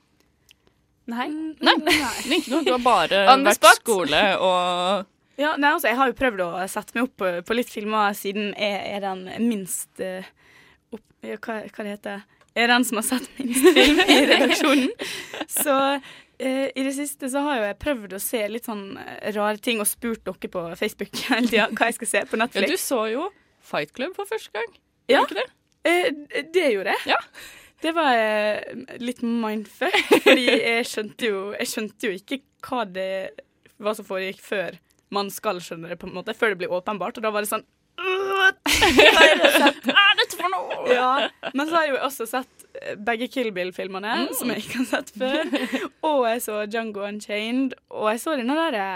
Nei. 1.11 1.27
Nei, 1.61 1.75
ikke 2.39 2.53
noe. 2.55 2.63
Du 2.65 2.73
har 2.73 2.85
bare 2.85 3.25
vært 3.49 3.67
skole 3.81 4.23
og 4.41 5.11
Ja, 5.41 5.57
nei, 5.59 5.73
altså, 5.75 5.89
jeg 5.91 5.99
har 5.99 6.11
jo 6.13 6.15
prøvd 6.15 6.41
å 6.45 6.49
sette 6.71 6.95
meg 6.95 7.09
opp 7.09 7.17
på, 7.19 7.31
på 7.43 7.55
litt 7.59 7.71
filmer 7.73 8.15
siden 8.15 8.53
jeg 8.55 8.83
er 8.95 9.01
den 9.03 9.25
minst 9.43 9.99
uh, 9.99 10.23
opp, 10.95 11.03
ja, 11.27 11.41
hva, 11.43 11.57
hva 11.67 11.87
det 11.87 11.95
heter 11.97 12.21
Er 12.55 12.71
den 12.71 12.87
som 12.87 13.01
har 13.01 13.07
sett 13.09 13.27
minst 13.41 13.67
film 13.75 13.99
i 14.05 14.19
redaksjonen. 14.31 14.93
Så 15.51 15.75
uh, 15.75 16.69
i 16.71 16.87
det 16.87 16.93
siste 16.95 17.33
så 17.33 17.43
har 17.49 17.59
jo 17.59 17.67
jeg 17.67 17.81
prøvd 17.83 18.15
å 18.15 18.23
se 18.23 18.45
litt 18.53 18.71
sånn 18.71 18.85
eh, 19.03 19.33
rare 19.35 19.59
ting 19.59 19.83
og 19.83 19.91
spurt 19.91 20.23
dere 20.23 20.53
på 20.55 20.63
Facebook 20.79 21.11
hele 21.27 21.51
tida 21.51 21.67
hva 21.75 21.91
jeg 21.91 21.99
skal 21.99 22.13
se 22.13 22.25
på 22.31 22.39
Ja, 22.39 22.45
Netflix. 22.45 22.71
du 22.71 22.87
så 22.87 23.03
jo 23.11 23.27
Fight 23.65 23.91
Club 23.97 24.15
for 24.15 24.31
første 24.31 24.55
gang. 24.55 24.71
Ja, 25.11 25.27
det? 25.35 25.49
Uh, 25.83 26.41
det 26.55 26.71
gjorde 26.77 26.95
jeg. 26.95 27.19
Det 27.85 27.93
var 27.93 28.17
eh, 28.17 28.85
litt 29.05 29.21
mindfuck, 29.23 29.97
fordi 30.25 30.47
jeg 30.49 30.87
skjønte 30.89 31.29
jo, 31.31 31.41
jeg 31.59 31.69
skjønte 31.69 32.09
jo 32.09 32.17
ikke 32.17 32.41
hva 32.65 32.85
det 32.89 33.11
hva 33.83 33.93
som 33.99 34.07
foregikk 34.09 34.41
før 34.41 34.77
man 35.13 35.29
skal 35.35 35.59
skjønne 35.63 35.91
det, 35.93 35.99
på 36.01 36.09
en 36.09 36.15
måte, 36.17 36.33
før 36.35 36.55
det 36.55 36.61
blir 36.63 36.73
åpenbart. 36.73 37.19
Og 37.21 37.25
da 37.27 37.31
var 37.35 37.45
det 37.45 37.51
sånn 37.51 37.65
«Øh, 38.01 38.55
Hva 39.15 39.25
er 39.29 40.17
dette 40.19 40.39
for 40.39 40.49
noe? 40.51 40.79
Ja, 40.95 41.29
men 41.55 41.69
så 41.69 41.77
har 41.77 41.85
jeg 41.87 41.93
jo 41.95 42.01
også 42.07 42.27
sett 42.31 42.65
eh, 42.81 42.95
begge 42.99 43.29
Kill 43.31 43.51
Bill-filmene, 43.55 44.15
Mm. 44.25 44.33
som 44.39 44.51
jeg 44.55 44.65
ikke 44.65 44.81
har 44.81 44.89
sett 44.91 45.13
før. 45.15 45.53
Og 46.09 46.25
jeg 46.31 46.43
så 46.47 46.57
Django 46.71 47.05
Unchained, 47.07 47.77
og 47.93 48.09
jeg 48.15 48.23
så 48.25 48.35
denne 48.41 48.57
derre 48.59 48.89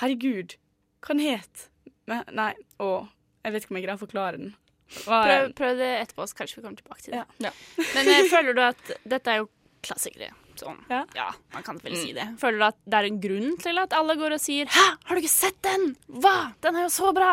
Herregud, 0.00 0.54
hva 1.02 1.16
den 1.16 1.24
het 1.26 1.66
Men- 2.10 2.28
Nei, 2.36 2.52
å, 2.82 3.06
jeg 3.44 3.52
vet 3.54 3.64
ikke 3.64 3.74
om 3.74 3.78
jeg 3.80 3.86
greier 3.88 3.98
å 3.98 4.04
forklare 4.04 4.38
den. 4.38 4.52
Prøv, 4.90 5.52
prøv 5.54 5.78
det 5.78 5.88
etterpå, 6.00 6.26
så 6.26 6.36
kanskje 6.40 6.58
vi 6.58 6.66
kommer 6.66 6.82
tilbake 6.82 7.04
til 7.04 7.14
det. 7.14 7.24
Ja. 7.44 7.52
Men 7.94 8.10
eh, 8.10 8.28
føler 8.30 8.56
du 8.56 8.62
at 8.64 8.94
dette 9.08 9.32
er 9.32 9.42
jo 9.44 9.50
klassikere? 9.86 10.32
Sånn. 10.60 10.80
Ja. 10.90 11.30
man 11.54 11.64
kan 11.64 11.78
vel 11.80 11.94
si 11.96 12.10
det. 12.12 12.26
Føler 12.40 12.60
du 12.60 12.64
at 12.66 12.76
det 12.84 12.98
er 12.98 13.06
en 13.08 13.20
grunn 13.22 13.54
til 13.62 13.80
at 13.80 13.94
alle 13.96 14.16
går 14.20 14.34
og 14.36 14.42
sier 14.42 14.68
'Hæ, 14.68 14.86
har 15.08 15.16
du 15.16 15.20
ikke 15.22 15.32
sett 15.32 15.56
den?' 15.64 15.94
'Hva? 16.10 16.52
Den 16.60 16.76
er 16.76 16.84
jo 16.84 16.90
så 16.92 17.14
bra!' 17.16 17.30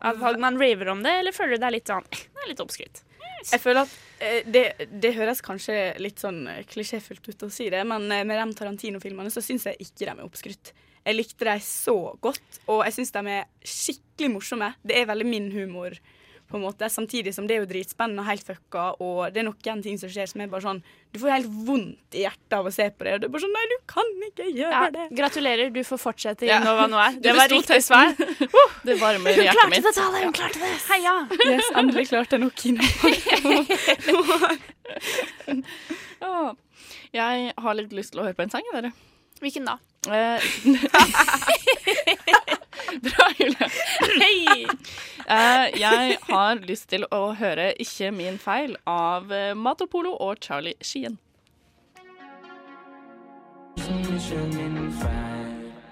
At 0.00 0.40
man 0.40 0.56
raver 0.56 0.88
om 0.88 1.02
det, 1.02 1.12
eller 1.20 1.36
føler 1.36 1.56
du 1.56 1.60
det 1.60 1.68
er 1.68 1.76
litt 1.76 1.92
sånn 1.92 2.06
eh, 2.06 2.24
Det 2.32 2.44
er 2.44 2.48
litt 2.48 2.64
oppskrytt? 2.64 3.02
Jeg 3.52 3.60
føler 3.60 3.82
at 3.82 3.92
eh, 4.20 4.40
det, 4.48 4.64
det 4.88 5.12
høres 5.18 5.44
kanskje 5.44 5.98
litt 6.00 6.18
sånn 6.18 6.48
klisjéfullt 6.70 7.28
ut 7.28 7.46
å 7.46 7.52
si 7.52 7.68
det, 7.68 7.84
men 7.84 8.08
med 8.08 8.32
de 8.32 8.46
Tarantino-filmene 8.56 9.30
så 9.30 9.44
syns 9.44 9.66
jeg 9.68 9.76
ikke 9.84 10.06
de 10.06 10.14
er 10.14 10.24
oppskrytt. 10.24 10.72
Jeg 11.06 11.14
likte 11.14 11.44
dem 11.46 11.60
så 11.62 12.16
godt, 12.24 12.62
og 12.66 12.82
jeg 12.86 12.96
syns 12.96 13.12
de 13.14 13.22
er 13.30 13.44
skikkelig 13.62 14.30
morsomme. 14.32 14.72
Det 14.82 14.96
er 14.98 15.06
veldig 15.06 15.26
min 15.28 15.52
humor, 15.54 15.94
på 16.46 16.54
en 16.58 16.62
måte, 16.62 16.86
samtidig 16.92 17.32
som 17.34 17.46
det 17.48 17.54
er 17.56 17.60
jo 17.64 17.70
dritspennende 17.70 18.22
og 18.22 18.28
helt 18.30 18.44
fucka, 18.46 18.84
og 19.02 19.16
det 19.34 19.40
er 19.42 19.46
noen 19.48 19.80
ting 19.82 19.96
som 19.98 20.08
skjer 20.12 20.26
som 20.30 20.40
er 20.44 20.48
bare 20.52 20.62
sånn 20.62 20.82
Du 21.12 21.18
får 21.22 21.30
helt 21.32 21.50
vondt 21.66 22.14
i 22.14 22.20
hjertet 22.22 22.52
av 22.58 22.64
å 22.68 22.70
se 22.74 22.86
på 22.94 23.00
det, 23.06 23.12
og 23.16 23.20
det 23.22 23.26
er 23.26 23.32
bare 23.34 23.44
sånn 23.46 23.56
Nei, 23.56 23.64
du 23.72 23.76
kan 23.90 24.08
ikke 24.28 24.46
gjøre 24.52 24.74
Ja, 24.76 24.82
det. 24.94 25.06
gratulerer, 25.18 25.66
du 25.74 25.82
får 25.88 25.98
fortsette 26.04 26.42
i 26.46 26.48
Ja. 26.52 26.58
Nova 26.62 26.84
Noir. 26.92 27.10
Du 27.18 27.22
Det 27.26 27.34
var 27.36 27.46
riktig 27.50 27.80
svar. 27.82 28.06
Det 28.86 28.94
varmer 29.00 29.30
Hun 29.34 29.42
hjertet 29.42 29.58
klarte 29.58 29.74
mitt. 29.74 29.82
det, 29.82 29.92
Tale! 29.98 30.18
Hun 30.22 30.32
klarte 30.38 30.58
det! 30.62 30.70
Heia! 30.90 31.14
Yes, 31.50 31.66
endelig 31.74 32.06
klarte 32.12 32.32
jeg 32.36 32.42
noe. 32.46 32.54
Ja. 36.20 36.54
Jeg 37.16 37.52
har 37.62 37.74
litt 37.78 37.92
lyst 37.96 38.10
til 38.12 38.20
å 38.20 38.24
høre 38.26 38.36
på 38.36 38.42
en 38.44 38.50
sang, 38.52 38.64
jeg, 38.66 38.74
dere. 38.82 38.90
Hvilken 39.40 39.64
da? 39.68 39.74
Bra, 43.06 43.26
Julie. 43.38 43.70
Hei! 44.20 44.66
Uh, 45.26 45.66
jeg 45.80 46.18
har 46.28 46.60
lyst 46.68 46.88
til 46.92 47.04
å 47.10 47.22
høre 47.34 47.72
'Ikke 47.82 48.12
min 48.14 48.38
feil' 48.38 48.76
av 48.86 49.32
eh, 49.32 49.54
Matopolo 49.54 50.12
og 50.20 50.38
Charlie 50.40 50.76
Skien. 50.80 51.18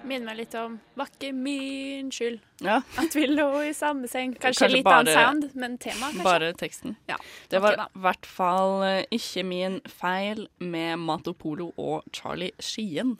Minner 0.05 0.25
meg 0.29 0.37
litt 0.37 0.53
om 0.55 0.79
'Var 0.95 1.07
ikke 1.11 1.31
min 1.33 2.11
skyld' 2.13 2.39
Ja. 2.61 2.81
at 2.97 3.15
vi 3.15 3.25
lå 3.27 3.47
i 3.65 3.73
samme 3.73 4.07
seng. 4.07 4.33
Kanskje, 4.35 4.41
Kanskje 4.67 4.69
litt 4.71 4.83
bare- 4.85 4.99
annen 4.99 5.13
sound, 5.41 5.55
men 5.55 5.77
tema, 5.77 6.11
kanskje. 6.11 6.23
Bare 6.23 6.53
teksten. 6.53 6.95
Ja. 7.09 7.17
Det 7.49 7.59
var 7.61 7.73
i 7.73 7.99
hvert 7.99 8.25
fall 8.25 8.83
eh, 8.83 9.05
ikke 9.11 9.43
min 9.43 9.81
feil 9.89 10.47
med 10.59 10.97
Matopolo 10.99 11.73
og 11.77 12.03
Charlie 12.13 12.51
Skien. 12.59 13.17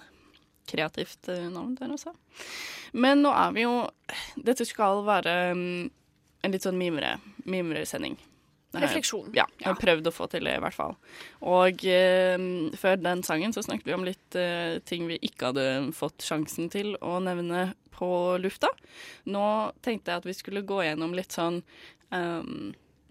Kreativt 0.69 1.29
eh, 1.31 1.47
navn 1.53 1.75
der 1.79 1.93
også. 1.95 2.13
Men 2.95 3.23
nå 3.25 3.33
er 3.35 3.55
vi 3.55 3.65
jo 3.65 3.73
Dette 4.35 4.65
skal 4.67 5.03
være 5.05 5.35
mm, 5.57 5.89
en 6.45 6.53
litt 6.53 6.65
sånn 6.65 6.79
mimre, 6.79 7.17
mimresending. 7.49 8.17
Det 8.75 8.83
Refleksjon. 8.83 9.29
Ja, 9.37 9.45
jeg 9.61 9.69
har 9.69 9.77
prøvd 9.79 10.09
å 10.09 10.13
få 10.13 10.27
til 10.31 10.47
det, 10.47 10.57
i 10.57 10.63
hvert 10.63 10.75
fall. 10.75 10.95
Og 11.47 11.85
eh, 11.87 12.35
før 12.79 12.99
den 12.99 13.23
sangen 13.23 13.55
så 13.55 13.63
snakket 13.63 13.87
vi 13.87 13.95
om 13.95 14.05
litt 14.07 14.37
eh, 14.39 14.81
ting 14.87 15.07
vi 15.07 15.19
ikke 15.23 15.51
hadde 15.51 15.67
fått 15.95 16.25
sjansen 16.25 16.67
til 16.73 16.95
å 16.99 17.17
nevne 17.23 17.69
på 17.95 18.09
lufta. 18.43 18.71
Nå 19.31 19.45
tenkte 19.85 20.11
jeg 20.11 20.23
at 20.23 20.27
vi 20.27 20.35
skulle 20.35 20.65
gå 20.67 20.81
gjennom 20.83 21.15
litt 21.15 21.35
sånn 21.35 21.61
eh, 22.11 22.43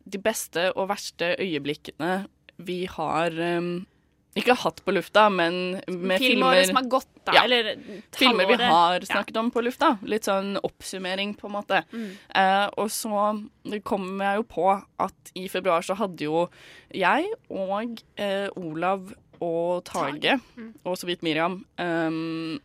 de 0.05 0.21
beste 0.21 0.69
og 0.75 0.91
verste 0.93 1.33
øyeblikkene 1.41 2.27
vi 2.57 2.85
har 2.87 3.35
ehm, 3.41 3.87
ikke 4.37 4.57
hatt 4.59 4.81
på 4.85 4.93
lufta, 4.95 5.29
men 5.31 5.81
med 5.87 6.19
filmer 6.19 6.19
filmer 6.19 6.65
som 6.67 6.77
har 6.81 6.89
gått, 6.91 7.11
da. 7.25 7.33
Ja. 7.37 7.45
Eller 7.45 7.77
Filmer 8.13 8.47
vi 8.49 8.55
har 8.59 8.71
har 8.71 9.01
Ja. 9.01 9.07
snakket 9.07 9.37
om 9.37 9.51
på 9.55 9.63
lufta. 9.63 9.99
Litt 10.03 10.25
sånn 10.25 10.57
oppsummering, 10.63 11.37
på 11.39 11.47
en 11.47 11.53
måte. 11.55 11.83
Mm. 11.93 12.11
Eh, 12.35 12.69
og 12.77 12.89
så 12.91 13.49
kom 13.85 14.19
jeg 14.21 14.37
jo 14.37 14.43
på 14.43 14.83
at 14.99 15.33
i 15.37 15.47
februar 15.49 15.83
så 15.83 15.95
hadde 15.97 16.19
jo 16.27 16.49
jeg 16.93 17.27
og 17.51 18.01
eh, 18.19 18.49
Olav 18.57 19.13
og 19.41 19.85
Tage, 19.85 20.41
Mm. 20.57 20.75
og 20.85 20.97
så 20.97 21.07
vidt 21.07 21.23
Miriam, 21.23 21.65
ehm, 21.79 22.59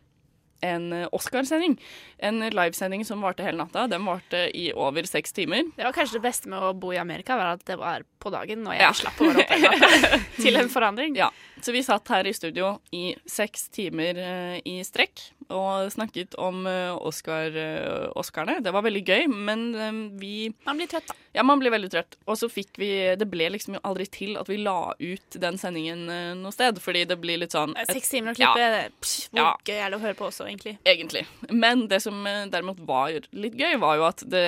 en 0.62 0.90
Oscarsending. 1.12 1.78
En 2.18 2.40
livesending 2.50 3.04
som 3.08 3.20
varte 3.24 3.42
hele 3.46 3.58
natta. 3.62 3.86
Den 3.90 4.04
varte 4.04 4.44
i 4.56 4.70
over 4.72 5.02
seks 5.08 5.32
timer. 5.36 5.64
Det 5.76 5.84
var 5.86 5.92
kanskje 5.96 6.18
det 6.18 6.24
beste 6.28 6.48
med 6.52 6.60
å 6.62 6.72
bo 6.76 6.92
i 6.92 6.98
Amerika, 7.00 7.36
var 7.40 7.54
at 7.56 7.64
det 7.68 7.78
var 7.80 8.04
på 8.20 8.30
dagen, 8.34 8.66
og 8.66 8.74
jeg 8.76 8.82
Ja. 8.82 8.92
slapp 8.92 9.20
å 9.20 9.30
være 9.30 9.44
oppe 9.46 9.58
hele 9.60 9.78
natta. 9.80 10.20
Til 10.42 10.56
en 10.60 10.68
forandring. 10.72 11.16
Ja, 11.16 11.30
så 11.60 11.72
vi 11.72 11.82
satt 11.86 12.08
her 12.08 12.26
i 12.26 12.32
studio 12.36 12.78
i 12.92 13.14
seks 13.26 13.68
timer 13.72 14.18
eh, 14.20 14.60
i 14.64 14.80
strekk 14.84 15.20
og 15.50 15.90
snakket 15.92 16.34
om 16.40 16.62
eh, 16.70 16.92
Oscar, 17.06 17.50
eh, 17.56 18.06
Oscarene. 18.18 18.60
Det 18.64 18.72
var 18.74 18.84
veldig 18.86 19.02
gøy, 19.06 19.26
men 19.30 19.64
eh, 19.74 19.98
vi 20.20 20.32
Man 20.66 20.78
blir 20.80 20.88
trøtt, 20.90 21.08
da. 21.10 21.16
Ja, 21.36 21.44
man 21.46 21.60
blir 21.62 21.70
veldig 21.70 21.90
trøtt. 21.92 22.16
Og 22.26 22.38
så 22.40 22.48
fikk 22.50 22.78
vi 22.80 22.88
Det 23.18 23.26
ble 23.30 23.46
liksom 23.54 23.76
aldri 23.86 24.06
til 24.10 24.34
at 24.40 24.48
vi 24.50 24.56
la 24.62 24.92
ut 24.98 25.36
den 25.42 25.58
sendingen 25.60 26.06
noe 26.40 26.50
sted, 26.54 26.80
fordi 26.82 27.04
det 27.06 27.18
blir 27.22 27.38
litt 27.38 27.54
sånn 27.54 27.74
Seks 27.90 28.10
timer 28.10 28.32
å 28.32 28.38
klippe, 28.38 28.62
ja. 28.64 28.80
Psh, 29.00 29.28
hvor 29.30 29.42
Ja. 29.44 29.50
gøy 29.66 29.76
er 29.78 29.90
det 29.92 29.98
å 30.00 30.02
høre 30.02 30.18
på 30.18 30.26
også, 30.26 30.46
egentlig? 30.48 30.76
Egentlig. 30.84 31.22
Men 31.50 31.86
det 31.90 32.00
som 32.02 32.18
derimot 32.24 32.80
var 32.86 33.12
litt 33.30 33.54
gøy, 33.58 33.76
var 33.78 33.96
jo 34.00 34.06
at 34.08 34.24
det 34.30 34.46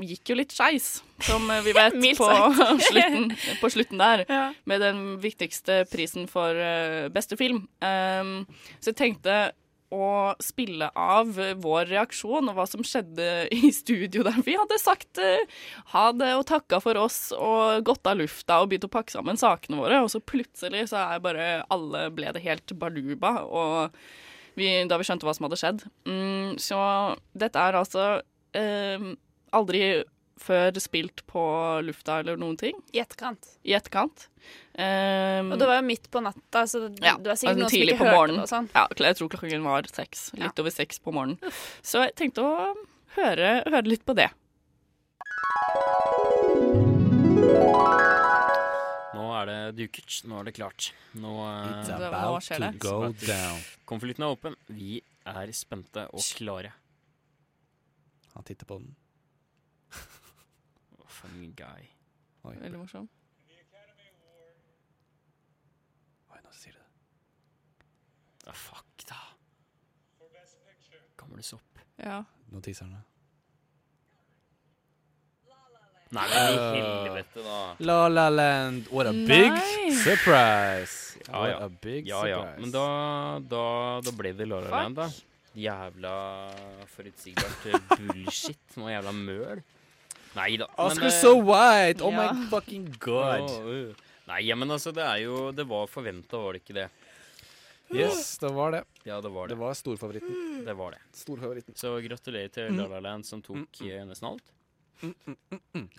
gikk 0.00 0.32
jo 0.32 0.38
litt 0.40 0.52
skeis, 0.56 1.02
som 1.24 1.44
vi 1.64 1.72
vet, 1.76 1.98
på 2.18 2.30
slutten, 2.88 3.28
på 3.60 3.72
slutten 3.72 4.00
der. 4.00 4.24
Ja. 4.28 4.44
Med 4.64 4.80
den 4.84 5.02
viktigste 5.22 5.82
prisen 5.92 6.26
for 6.30 6.56
beste 7.14 7.36
film. 7.40 7.66
Um, 7.84 8.46
så 8.80 8.92
jeg 8.92 8.98
tenkte 9.02 9.36
å 9.94 10.10
spille 10.42 10.90
av 10.98 11.30
vår 11.62 11.88
reaksjon 11.92 12.50
og 12.50 12.58
hva 12.58 12.66
som 12.68 12.84
skjedde 12.86 13.28
i 13.54 13.70
studio 13.74 14.24
der 14.26 14.40
vi 14.46 14.56
hadde 14.58 14.80
sagt 14.82 15.22
eh, 15.22 15.46
ha 15.94 16.08
det 16.16 16.32
og 16.38 16.46
takka 16.50 16.80
for 16.82 16.98
oss 17.00 17.28
og 17.36 17.86
gått 17.86 18.10
av 18.10 18.18
lufta 18.20 18.60
og 18.60 18.72
begynt 18.72 18.88
å 18.88 18.92
pakke 18.92 19.14
sammen 19.14 19.40
sakene 19.40 19.80
våre, 19.80 20.02
og 20.04 20.10
så 20.12 20.20
plutselig 20.20 20.88
så 20.92 21.00
er 21.06 21.24
bare 21.24 21.48
alle 21.72 22.08
ble 22.14 22.34
det 22.34 22.44
helt 22.44 22.76
baluba. 22.78 23.36
og 23.44 23.96
vi, 24.54 24.68
da 24.86 24.98
vi 24.98 25.06
skjønte 25.06 25.26
hva 25.26 25.34
som 25.34 25.48
hadde 25.48 25.58
skjedd. 25.58 25.84
Mm, 26.06 26.54
så 26.62 26.78
dette 27.34 27.58
er 27.58 27.78
altså 27.78 28.04
eh, 28.54 29.08
aldri 29.54 29.80
før 30.40 30.76
spilt 30.82 31.22
på 31.30 31.42
lufta 31.86 32.18
eller 32.20 32.36
noen 32.40 32.56
ting. 32.60 32.78
I 32.92 33.00
etterkant. 33.04 33.46
I 33.64 33.74
etterkant. 33.78 34.26
Um, 34.76 35.52
Og 35.54 35.58
det 35.60 35.68
var 35.70 35.78
jo 35.78 35.86
midt 35.86 36.10
på 36.12 36.20
natta, 36.24 36.64
så 36.68 36.82
det, 36.88 36.98
ja, 37.04 37.14
det 37.16 37.30
var 37.30 37.38
sikkert 37.40 37.62
altså 37.62 37.62
noen 37.62 37.70
som 37.70 37.84
ikke 37.86 37.98
hørte 38.02 38.16
morgenen. 38.18 38.40
det 38.40 38.46
og 38.48 38.50
sånn. 38.52 38.68
Ja, 38.74 38.86
jeg 39.08 39.16
tror 39.20 39.32
klokken 39.36 39.68
var 39.70 39.90
seks. 39.94 40.24
Litt 40.40 40.58
over 40.64 40.74
seks 40.74 40.98
på 41.04 41.14
morgenen. 41.14 41.54
Så 41.86 42.02
jeg 42.04 42.16
tenkte 42.18 42.44
å 42.44 42.72
høre, 43.16 43.52
høre 43.70 43.86
litt 43.88 44.04
på 44.04 44.16
det. 44.18 44.28
Nå 49.14 49.24
er 49.38 49.46
det 49.50 49.58
dukert. 49.78 50.16
Nå 50.28 50.40
er 50.40 50.48
det 50.48 50.54
klart. 50.56 50.90
Nå, 51.14 51.32
eh, 51.46 51.70
It's 51.78 51.92
about 51.94 52.42
skjer 52.42 52.58
to 52.58 52.70
det? 52.72 52.78
go 52.82 53.12
down. 53.22 53.60
Konvolutten 53.86 54.24
er 54.26 54.34
åpen. 54.34 54.56
Vi 54.68 54.98
er 55.26 55.52
spente 55.54 56.08
og 56.10 56.20
klare. 56.38 56.72
Han 58.34 58.42
titter 58.44 58.66
på 58.66 58.80
den. 58.82 58.94
funny 61.24 61.48
guy. 61.56 61.88
Oi. 62.44 62.54
Veldig 62.60 62.78
morsom. 62.80 63.08
Oi, 66.34 66.38
nå 66.44 66.52
sier 66.52 66.76
du 66.76 66.80
det. 66.80 66.90
Ah, 68.50 68.52
fuck, 68.58 69.06
da. 69.08 69.20
Gammel 71.16 71.42
sopp. 71.46 71.80
Ja. 71.96 72.20
Nå 72.52 72.60
tisser 72.64 72.84
han, 72.88 72.96
da. 72.98 73.02
Nei, 76.14 76.24
men 76.30 76.52
i 76.54 76.58
øh. 76.60 76.74
helvete, 76.78 77.42
da. 77.42 77.60
La 77.82 77.96
La 78.08 78.28
Land. 78.30 78.86
What 78.92 79.08
a 79.10 79.12
big 79.26 79.56
surprise. 80.04 81.16
What 81.26 81.48
Ja, 81.48 81.48
ja. 81.48 81.56
a 81.64 81.68
big 81.82 82.06
Ja, 82.06 82.20
ja. 82.28 82.42
Men 82.60 82.70
da, 82.70 82.84
da, 83.50 83.64
da 84.04 84.12
ble 84.14 84.30
det 84.36 84.46
La 84.46 84.60
La 84.62 84.70
Land, 84.82 85.00
da. 85.00 85.08
Jævla 85.58 86.14
forutsigbart 86.92 87.66
bullshit. 87.98 88.76
Noe 88.78 88.92
jævla 88.92 89.12
møl. 89.16 89.62
Nei 90.34 90.56
da. 90.60 90.68
men, 90.76 90.86
Oscar 90.86 91.06
eh, 91.06 91.16
so 91.20 91.34
white. 91.38 92.04
Oh 92.04 92.12
ja. 92.12 92.32
my 92.32 92.46
fucking 92.50 92.88
god. 92.98 93.50
Oh, 93.50 93.70
uh. 93.70 94.04
Nei, 94.28 94.42
men 94.56 94.70
altså, 94.72 94.92
det 94.96 95.04
er 95.04 95.18
jo 95.26 95.50
Det 95.52 95.66
var 95.68 95.88
forventa, 95.90 96.40
var 96.40 96.56
det 96.56 96.64
ikke 96.64 96.78
det? 96.78 96.88
Yes, 97.94 98.38
det 98.40 98.50
var 98.56 98.72
det. 98.72 98.82
Ja, 99.04 99.20
det 99.20 99.30
var 99.30 99.46
det. 99.46 99.54
Det 99.54 99.60
var 99.60 99.74
storfavoritten. 99.76 100.64
Det 100.66 100.74
var 100.74 100.96
det. 100.96 101.02
Storfavoritten. 101.14 101.76
Så 101.78 101.92
gratulerer 102.02 102.48
til 102.48 102.72
Mm. 102.72 102.78
La 102.80 102.86
La 102.96 103.00
Land, 103.00 103.26
som 103.26 103.42
tok 103.42 103.80
mm. 103.80 104.08
nesten 104.08 104.30
alt. 104.32 104.54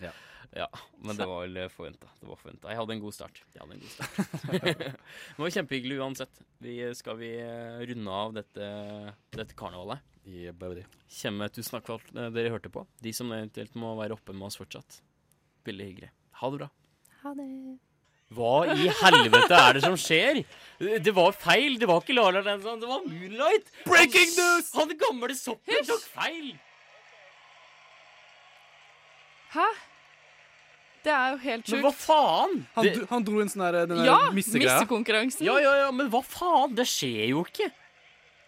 Ja. 0.02 0.10
Ja, 0.56 0.68
men 1.02 1.16
det 1.16 1.26
var 1.26 1.46
vel 1.46 1.68
forventa. 1.70 2.08
Det 2.20 2.28
var 2.28 2.38
forventet. 2.40 2.68
Jeg 2.70 2.78
hadde 2.78 2.94
en 2.94 3.00
god 3.02 3.14
start. 3.14 3.40
Jeg 3.54 3.62
hadde 3.62 3.74
en 3.76 3.82
god 3.82 3.94
start. 3.94 4.52
det 5.36 5.42
var 5.42 5.54
kjempehyggelig 5.56 5.98
uansett. 6.00 6.42
Vi 6.62 6.76
skal 6.96 7.18
vi 7.20 7.32
eh, 7.42 7.80
runde 7.90 8.18
av 8.24 8.36
dette, 8.36 8.68
dette 9.36 9.56
karnevalet. 9.58 10.15
Kjemme, 10.26 11.46
tusen 11.54 11.76
takk 11.76 11.86
for 11.86 11.98
alt 12.00 12.08
eh, 12.18 12.30
dere 12.34 12.50
hørte 12.50 12.70
på. 12.72 12.82
De 13.02 13.12
som 13.14 13.30
eventuelt 13.30 13.74
må 13.78 13.92
være 13.98 14.16
oppe 14.16 14.34
med 14.34 14.48
oss 14.48 14.58
fortsatt. 14.58 15.00
Veldig 15.66 15.86
hyggelig. 15.90 16.10
Ha 16.40 16.50
det 16.50 16.58
bra. 16.60 16.68
Ha 17.22 17.34
det. 17.38 17.46
Hva 18.34 18.52
i 18.74 18.88
helvete 18.90 19.54
er 19.54 19.76
det 19.78 19.82
som 19.84 19.94
skjer? 19.94 20.40
Det 20.82 21.12
var 21.14 21.30
feil. 21.38 21.76
Det 21.78 21.86
var 21.86 22.00
ikke 22.02 22.16
Lala 22.18 22.40
La 22.42 22.56
sånn. 22.58 22.80
det 22.82 22.88
var 22.90 23.04
Moonlight. 23.06 23.70
Breaking 23.86 24.32
news! 24.34 24.72
Han 24.74 24.90
gamle 24.98 25.36
soppen 25.38 25.86
tok 25.86 26.02
feil. 26.10 26.48
Hæ? 29.54 29.66
Det 31.06 31.12
er 31.14 31.36
jo 31.36 31.38
helt 31.44 31.68
sjukt. 31.68 31.76
Men 31.76 31.84
hva 31.86 31.92
faen? 31.94 32.56
Han, 32.74 32.84
Det- 32.84 33.06
han 33.12 33.22
dro 33.24 33.40
en 33.40 33.48
sånn 33.48 33.62
der, 33.62 33.86
den 33.86 33.96
der 34.02 34.06
Ja, 34.10 34.18
missegreia. 34.34 34.74
missekonkurransen. 34.80 35.46
Ja, 35.46 35.54
ja, 35.62 35.74
ja, 35.86 35.90
men 35.94 36.10
hva 36.10 36.18
faen? 36.26 36.74
Det 36.74 36.84
skjer 36.90 37.28
jo 37.30 37.44
ikke. 37.46 37.70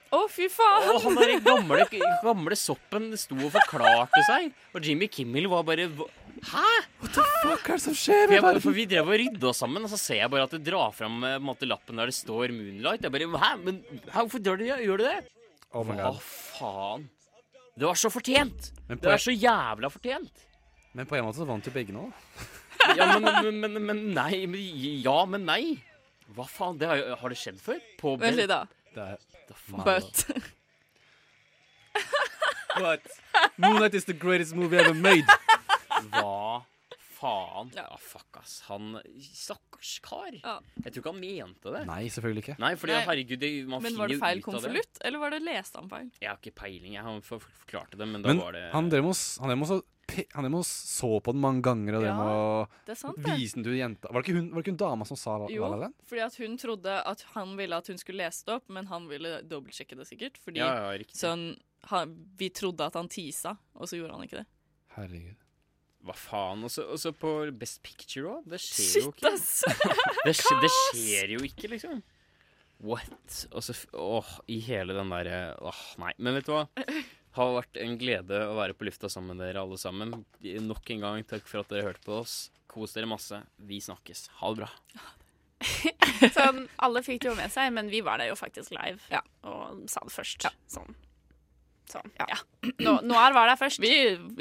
Å, 0.08 0.22
fy 0.32 0.46
faen! 0.48 0.86
Og 0.94 1.02
han 1.04 1.18
der 1.20 1.34
gamle, 1.44 1.84
gamle 2.24 2.56
soppen 2.56 3.10
sto 3.20 3.36
og 3.36 3.50
forklarte 3.52 4.22
seg. 4.24 4.46
Og 4.72 4.86
Jimmy 4.88 5.08
Kimmel 5.12 5.48
var 5.52 5.66
bare 5.68 5.84
Hæ?! 5.88 6.62
What 7.02 7.12
the 7.16 7.24
fuck 7.42 7.68
er 7.68 7.76
det 7.76 7.82
som 7.82 7.96
skjer? 7.98 8.22
For, 8.24 8.34
jeg 8.36 8.44
bare, 8.46 8.62
for 8.64 8.76
Vi 8.76 8.86
drev 8.88 9.10
og 9.10 9.18
rydda 9.20 9.50
oss 9.50 9.60
sammen, 9.64 9.84
og 9.84 9.92
så 9.92 9.98
ser 10.00 10.22
jeg 10.22 10.30
bare 10.32 10.46
at 10.48 10.54
det 10.56 10.62
drar 10.68 10.94
fram 10.96 11.18
eh, 11.26 11.36
måte, 11.42 11.68
lappen 11.68 11.98
der 12.00 12.08
det 12.08 12.16
står 12.16 12.54
'Moonlight'. 12.54 13.04
Jeg 13.04 13.12
bare 13.12 13.28
Hæ? 13.42 13.50
Men 13.66 13.82
hæ, 14.06 14.22
hvorfor 14.22 14.40
gjør 14.40 14.56
du 14.60 14.64
det? 14.64 14.78
Gjør 14.86 15.02
du 15.02 15.04
det? 15.04 15.18
Oh 15.76 15.84
my 15.84 15.98
Hva 15.98 16.14
faen? 16.22 17.08
Det 17.78 17.86
var 17.86 17.98
så 18.00 18.10
fortjent! 18.10 18.72
Men 18.88 18.98
på- 18.98 19.04
Det 19.10 19.12
er 19.12 19.24
så 19.26 19.34
jævla 19.34 19.90
fortjent. 19.92 20.46
Men 20.94 21.06
på 21.06 21.18
en 21.18 21.26
måte 21.28 21.42
så 21.42 21.46
vant 21.46 21.66
jo 21.68 21.74
begge 21.74 21.92
nå. 21.92 22.08
Ja, 22.96 23.18
men, 23.18 23.28
men, 23.44 23.60
men, 23.60 23.82
men 23.86 24.00
nei. 24.14 24.46
Ja, 25.04 25.18
men 25.28 25.44
nei. 25.44 25.76
Hva 26.34 26.46
faen? 26.48 26.78
Det 26.80 26.88
har, 26.88 27.02
har 27.20 27.28
det 27.28 27.38
skjedd 27.38 27.60
før? 27.60 27.78
På 28.00 28.16
Vent 28.18 28.38
litt, 28.38 28.48
da. 28.48 28.64
Det 28.94 29.04
er 29.04 29.18
The 29.48 29.54
fuck? 29.54 29.84
But 29.84 30.26
But 32.78 33.02
Moonlight 33.58 33.94
is 33.94 34.04
the 34.04 34.12
greatest 34.14 34.54
movie 34.54 34.76
ever 34.78 34.94
made. 34.94 35.26
Hva 36.12 36.62
faen? 37.18 37.72
Ja, 37.74 37.96
fuck, 37.98 38.38
ass. 38.38 38.60
Han 38.68 39.00
Stakkars 39.24 39.96
kar. 40.04 40.30
Jeg 40.36 40.92
tror 40.92 41.00
ikke 41.00 41.10
han 41.10 41.18
mente 41.24 41.72
det. 41.74 41.82
Nei, 41.88 42.04
selvfølgelig 42.14 42.44
ikke. 42.44 42.56
Nei, 42.62 42.72
fordi 42.78 42.94
Nei. 42.94 43.00
herregud, 43.08 43.40
det, 43.42 43.50
man 43.66 43.82
Men 43.82 43.98
var 43.98 44.12
det 44.12 44.20
feil 44.22 44.38
ut 44.38 44.46
konvolutt, 44.46 45.00
eller 45.02 45.18
var 45.24 45.34
det 45.34 45.40
leste 45.48 45.80
han 45.82 45.90
feil? 45.90 46.06
Jeg 46.22 46.30
har 46.30 46.38
ikke 46.38 46.54
peiling. 46.60 46.94
Jeg 46.94 47.02
har 47.08 47.20
for- 47.26 47.42
forklarte 47.64 47.98
det, 47.98 48.06
men 48.12 48.22
da 48.22 48.30
Men 48.30 48.44
var 48.44 48.52
det 48.54 48.62
han 48.76 48.88
drev 48.92 49.02
med 49.08 49.10
oss- 49.16 49.82
han 50.34 50.54
oss 50.54 50.68
så 50.68 51.10
på 51.20 51.32
den 51.34 51.40
mange 51.42 51.62
ganger 51.62 51.98
og 51.98 52.02
drev 52.02 52.10
Ja, 52.10 52.16
må 52.18 52.84
det 52.86 52.94
er 52.94 53.00
sant, 53.00 53.18
det. 53.22 53.34
vise 53.38 53.54
den 53.58 53.64
til 53.66 53.76
jenta. 53.78 54.08
Var 54.12 54.22
det 54.22 54.28
ikke 54.28 54.36
hun, 54.38 54.48
var 54.50 54.62
det 54.62 54.64
ikke 54.66 54.74
hun 54.74 54.82
dama 54.84 55.04
som 55.08 55.16
sa 55.20 55.34
Jo, 55.52 55.68
La 55.68 55.76
Land? 55.84 55.94
fordi 56.08 56.22
at 56.24 56.36
hun 56.40 56.56
trodde 56.58 56.94
at 57.12 57.24
han 57.34 57.56
ville 57.58 57.76
at 57.76 57.86
hun 57.92 57.98
skulle 57.98 58.24
lese 58.24 58.44
det 58.48 58.54
opp, 58.58 58.68
men 58.68 58.86
han 58.92 59.08
ville 59.10 59.42
dobbeltsjekke 59.48 59.98
det 60.00 60.06
sikkert. 60.08 60.38
Fordi 60.42 60.62
Ja, 60.62 60.92
ja, 60.94 61.04
sånn, 61.12 61.50
han, 61.92 62.14
vi 62.38 62.48
trodde 62.50 62.86
at 62.88 62.94
han 62.98 63.08
tisa, 63.08 63.56
og 63.74 63.88
så 63.88 63.96
gjorde 64.00 64.16
han 64.16 64.24
ikke 64.28 64.40
det. 64.42 64.46
Herregud. 64.96 65.36
Hva 66.08 66.14
faen? 66.14 66.62
Og 66.64 66.70
så 66.70 67.10
på 67.12 67.32
Best 67.58 67.82
Picture 67.82 68.36
òg? 68.38 68.44
Det 68.48 68.60
skjer 68.62 68.86
Shit, 68.86 69.02
jo 69.02 69.10
ikke. 69.12 69.32
ass! 69.34 69.64
Det, 70.28 70.34
skje, 70.36 70.56
det 70.62 70.70
skjer 70.74 71.32
jo 71.34 71.40
ikke, 71.46 71.68
liksom. 71.74 72.02
What? 72.86 73.46
Og 73.52 73.62
så 73.66 73.74
Åh, 73.98 74.28
i 74.54 74.60
hele 74.62 74.94
den 74.94 75.10
derre 75.10 75.56
Åh, 75.66 75.80
nei. 75.98 76.12
Men 76.22 76.36
vet 76.38 76.46
du 76.46 76.52
hva? 76.54 76.66
Har 77.38 77.54
vært 77.54 77.78
en 77.78 77.96
glede 78.00 78.42
å 78.50 78.56
være 78.58 78.74
på 78.74 78.88
lufta 78.88 79.10
sammen 79.12 79.36
med 79.36 79.46
dere 79.46 79.62
alle 79.62 79.78
sammen. 79.78 80.16
Nok 80.42 80.90
en 80.94 81.04
gang 81.04 81.26
takk 81.28 81.46
for 81.46 81.62
at 81.62 81.70
dere 81.70 81.86
hørte 81.86 82.02
på 82.02 82.20
oss. 82.20 82.36
Kos 82.68 82.96
dere 82.96 83.08
masse. 83.10 83.38
Vi 83.68 83.78
snakkes. 83.84 84.26
Ha 84.40 84.52
det 84.52 84.64
bra. 84.64 84.70
Sånn, 86.36 86.64
alle 86.82 87.02
fikk 87.06 87.22
det 87.24 87.30
jo 87.30 87.36
med 87.38 87.52
seg, 87.52 87.70
men 87.74 87.90
vi 87.90 88.02
var 88.06 88.20
der 88.22 88.30
jo 88.30 88.38
faktisk 88.38 88.74
live 88.74 89.22
og 89.46 89.84
sa 89.90 90.02
det 90.06 90.14
først. 90.14 90.48
Sånn. 90.70 90.94
sånn. 91.90 92.12
Ja. 92.20 92.38
Nå, 92.84 92.98
Noir 93.06 93.34
var 93.36 93.50
der 93.50 93.58
først. 93.60 93.82
Vi, 93.82 93.92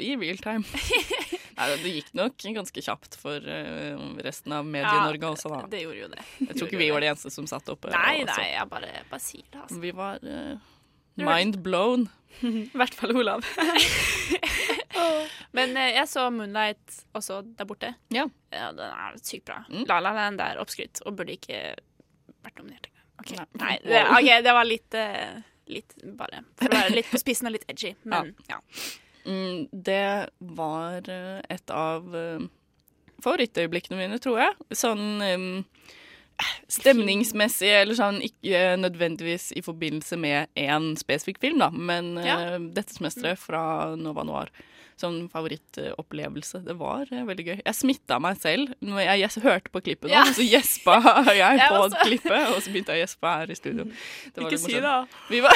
I 0.04 0.14
real 0.20 0.38
time. 0.42 0.66
Nei, 1.58 1.68
det 1.82 1.90
gikk 1.90 2.12
nok 2.14 2.44
ganske 2.54 2.82
kjapt 2.86 3.18
for 3.18 3.42
eh, 3.42 3.98
resten 4.22 4.54
av 4.54 4.66
Medie-Norge 4.66 5.32
også, 5.32 5.50
da. 5.50 5.64
Det 5.70 5.82
gjorde 5.82 6.04
jo 6.04 6.10
det. 6.12 6.26
Jeg 6.44 6.52
tror 6.52 6.68
ikke 6.68 6.82
vi 6.84 6.90
var 6.94 7.02
de 7.02 7.10
eneste 7.10 7.32
som 7.34 7.48
satt 7.50 7.72
oppe. 7.72 7.90
Nei, 7.94 8.20
nei, 8.28 8.44
jeg 8.52 8.70
bare, 8.70 8.92
bare 9.10 9.24
sier 9.24 9.46
det, 9.48 9.64
altså. 9.64 9.80
Vi 9.82 9.90
var 9.98 10.22
uh, 10.22 10.70
mind 11.18 11.58
blown. 11.66 12.06
I 12.42 12.76
hvert 12.76 12.94
fall 12.94 13.16
Olav. 13.16 13.44
Men 15.56 15.76
eh, 15.76 15.94
jeg 15.96 16.08
så 16.10 16.28
Moonlight 16.34 17.00
også 17.16 17.40
der 17.58 17.68
borte. 17.68 17.92
Ja. 18.14 18.26
den 18.50 18.80
er 18.86 19.18
sykt 19.22 19.46
bra. 19.48 19.62
Mm. 19.68 19.84
La 19.90 20.00
La 20.04 20.14
Land 20.16 20.42
er 20.44 20.60
oppskrytt 20.62 21.02
og 21.06 21.18
burde 21.18 21.36
ikke 21.38 21.60
vært 22.44 22.60
nominert 22.60 22.88
engang. 22.88 23.04
Okay. 23.18 23.38
Nei. 23.38 23.48
Nei, 23.60 23.74
det, 23.90 24.04
ok, 24.14 24.30
det 24.44 24.56
var 24.60 24.68
litt, 24.68 24.98
eh, 24.98 25.38
litt 25.74 25.98
bare 26.18 26.44
For 26.60 26.70
å 26.70 26.80
være 26.80 26.96
litt 27.00 27.10
på 27.10 27.20
spissen 27.20 27.50
og 27.50 27.56
litt 27.56 27.68
edgy. 27.70 27.94
Men 28.08 28.34
ja. 28.50 28.60
Mm, 29.28 29.66
det 29.72 30.28
var 30.38 31.10
eh, 31.12 31.40
et 31.52 31.74
av 31.74 32.14
eh, 32.16 32.46
favorittøyeblikkene 33.24 33.98
mine, 33.98 34.20
tror 34.22 34.44
jeg. 34.44 34.70
Sånn 34.78 35.24
em, 35.24 35.48
stemningsmessig, 36.70 37.70
eller 37.82 37.96
sånn 37.98 38.20
ikke 38.24 38.76
nødvendigvis 38.80 39.50
i 39.58 39.62
forbindelse 39.64 40.18
med 40.20 40.48
én 40.58 40.92
spesifikk 41.00 41.40
film, 41.42 41.58
da, 41.62 41.70
men 41.70 42.14
Ja. 42.24 42.36
uh, 42.56 42.58
dette 42.74 42.94
semesteret 42.94 43.38
fra 43.38 43.94
Nova 43.96 44.22
Noir. 44.24 44.50
Sånn 44.98 45.28
favorittopplevelse. 45.30 46.58
Det 46.66 46.74
var 46.78 47.06
eh, 47.14 47.22
veldig 47.28 47.44
gøy. 47.46 47.58
Jeg 47.64 47.76
smitta 47.78 48.16
meg 48.22 48.38
selv 48.42 48.72
når 48.82 49.04
jeg 49.04 49.20
gjes- 49.22 49.36
hørte 49.44 49.70
på 49.70 49.82
klippet, 49.86 50.08
nå, 50.10 50.14
Ja. 50.16 50.24
så 50.34 50.42
gjespa 50.42 50.96
jeg 51.30 51.38
Jeg 51.60 51.68
på 51.70 51.76
også. 51.84 52.00
klippet, 52.02 52.48
og 52.50 52.58
så 52.64 52.72
begynte 52.72 52.96
jeg 52.96 52.98
å 52.98 53.04
gjespe 53.06 53.34
her 53.36 53.52
i 53.54 53.58
studio. 53.58 53.84
Det 54.34 54.42
var 54.42 54.48
Ikke 54.50 54.58
si 54.58 54.74
det, 54.74 54.96
Vi 55.30 55.40
var, 55.44 55.54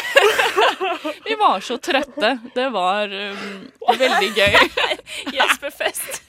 vi 1.29 1.35
var 1.41 1.61
så 1.67 1.79
trøtte. 1.83 2.31
Det 2.55 2.69
var 2.75 3.11
um, 3.11 3.67
veldig 3.99 4.31
gøy. 4.37 4.57
Gjespefest. 5.37 6.23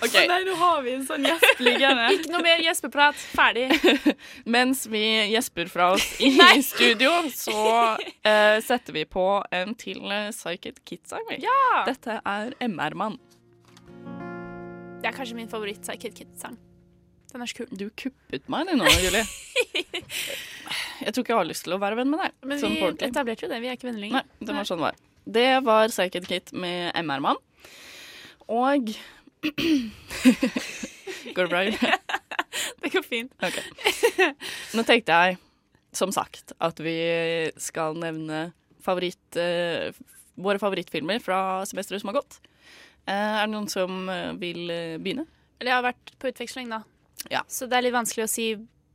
okay. 0.00 0.26
Nei, 0.30 0.40
nå 0.48 0.54
har 0.60 0.80
vi 0.86 0.94
en 0.96 1.04
sånn 1.06 1.24
gjesp 1.28 1.60
liggende. 1.64 2.08
Ikke 2.16 2.32
noe 2.32 2.42
mer 2.44 2.64
gjespeprat. 2.64 3.20
Ferdig. 3.36 3.68
Mens 4.48 4.86
vi 4.90 5.04
gjesper 5.34 5.68
fra 5.72 5.90
oss 5.96 6.08
i 6.24 6.32
studio, 6.64 7.12
så 7.34 7.56
uh, 7.92 8.56
setter 8.64 8.96
vi 8.96 9.04
på 9.08 9.26
en 9.52 9.74
til 9.78 10.00
uh, 10.08 10.30
Psychic 10.32 10.80
Kids-sang. 10.88 11.24
vi. 11.28 11.42
Dette 12.06 12.22
er 12.22 12.52
MR-mann. 12.62 13.16
Det 15.02 15.08
er 15.08 15.14
kanskje 15.16 15.34
min 15.34 15.48
favoritt 15.50 15.88
Kid 15.98 16.12
Kid-sang. 16.14 16.54
Den 17.32 17.42
er 17.42 17.50
så 17.50 17.56
kul. 17.58 17.72
Du 17.74 17.88
kuppet 17.98 18.46
meg 18.46 18.68
nå, 18.70 18.86
Julie. 19.02 19.24
Jeg 21.02 21.10
tror 21.12 21.24
ikke 21.24 21.32
jeg 21.32 21.40
har 21.40 21.48
lyst 21.48 21.66
til 21.66 21.74
å 21.74 21.80
være 21.82 21.98
venn 21.98 22.12
med 22.12 22.22
deg. 22.22 22.36
Men 22.46 22.60
sånn 22.62 22.76
vi 22.78 22.86
etablerte 23.08 23.44
jo 23.44 23.50
det. 23.50 23.58
Vi 23.64 23.68
er 23.72 23.74
ikke 23.76 23.88
venner 23.88 24.04
lenger. 24.04 24.22
Nei, 24.22 24.46
det 24.46 24.54
var 24.54 24.68
sånn 24.70 24.78
det 24.78 24.86
var. 24.86 25.00
Det 25.36 25.48
var 25.66 25.90
Psyched 25.90 26.30
Kit 26.30 26.54
med 26.54 26.94
MR-mann. 27.02 27.42
Og 28.54 28.94
Går 31.34 31.42
det 31.42 31.50
bra? 31.50 31.66
Julie? 31.66 31.98
Det 32.84 32.92
går 32.94 33.04
fint. 33.04 33.34
Okay. 33.42 34.30
Nå 34.78 34.86
tenkte 34.86 35.18
jeg, 35.18 35.40
som 35.90 36.14
sagt, 36.14 36.54
at 36.62 36.78
vi 36.86 36.96
skal 37.60 37.98
nevne 37.98 38.52
favoritt, 38.86 39.26
eh, 39.42 39.90
våre 40.36 40.60
favorittfilmer 40.62 41.20
fra 41.24 41.38
semesteret 41.68 42.00
som 42.02 42.12
har 42.12 42.20
gått. 42.20 42.38
Eh, 43.06 43.12
er 43.14 43.46
det 43.46 43.52
noen 43.54 43.68
som 43.70 44.08
eh, 44.12 44.32
vil 44.40 44.70
eh, 44.70 44.96
begynne? 44.98 45.26
Eller 45.60 45.72
jeg 45.72 45.76
har 45.78 45.86
vært 45.88 46.14
på 46.20 46.28
utveksling, 46.32 46.68
da. 46.72 46.82
Ja. 47.32 47.42
Så 47.48 47.66
det 47.70 47.78
er 47.78 47.86
litt 47.86 47.94
vanskelig 47.96 48.26
å 48.26 48.30
si 48.30 48.48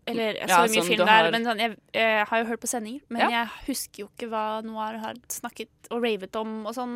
Eller 0.08 0.34
jeg 0.38 0.48
Ja, 0.50 0.62
så 0.62 0.70
mye 0.72 0.82
sånn 0.82 0.88
film 0.88 1.00
du 1.02 1.06
der, 1.06 1.12
har- 1.26 1.32
men 1.32 1.44
sånn, 1.46 1.60
jeg, 1.62 1.76
jeg 1.94 2.26
har 2.30 2.39
jo 2.42 2.46
hørt 2.50 2.62
på 2.62 2.68
sendinger. 2.70 3.02
Men 3.10 3.22
Ja. 3.22 3.30
jeg 3.30 3.48
husker 3.68 4.04
jo 4.04 4.10
ikke 4.10 4.30
hva 4.32 4.44
Noir 4.66 4.98
har 5.02 5.14
snakket 5.30 5.70
og 5.92 6.02
ravet 6.04 6.36
om 6.39 6.66
og 6.66 6.74
sånn, 6.76 6.96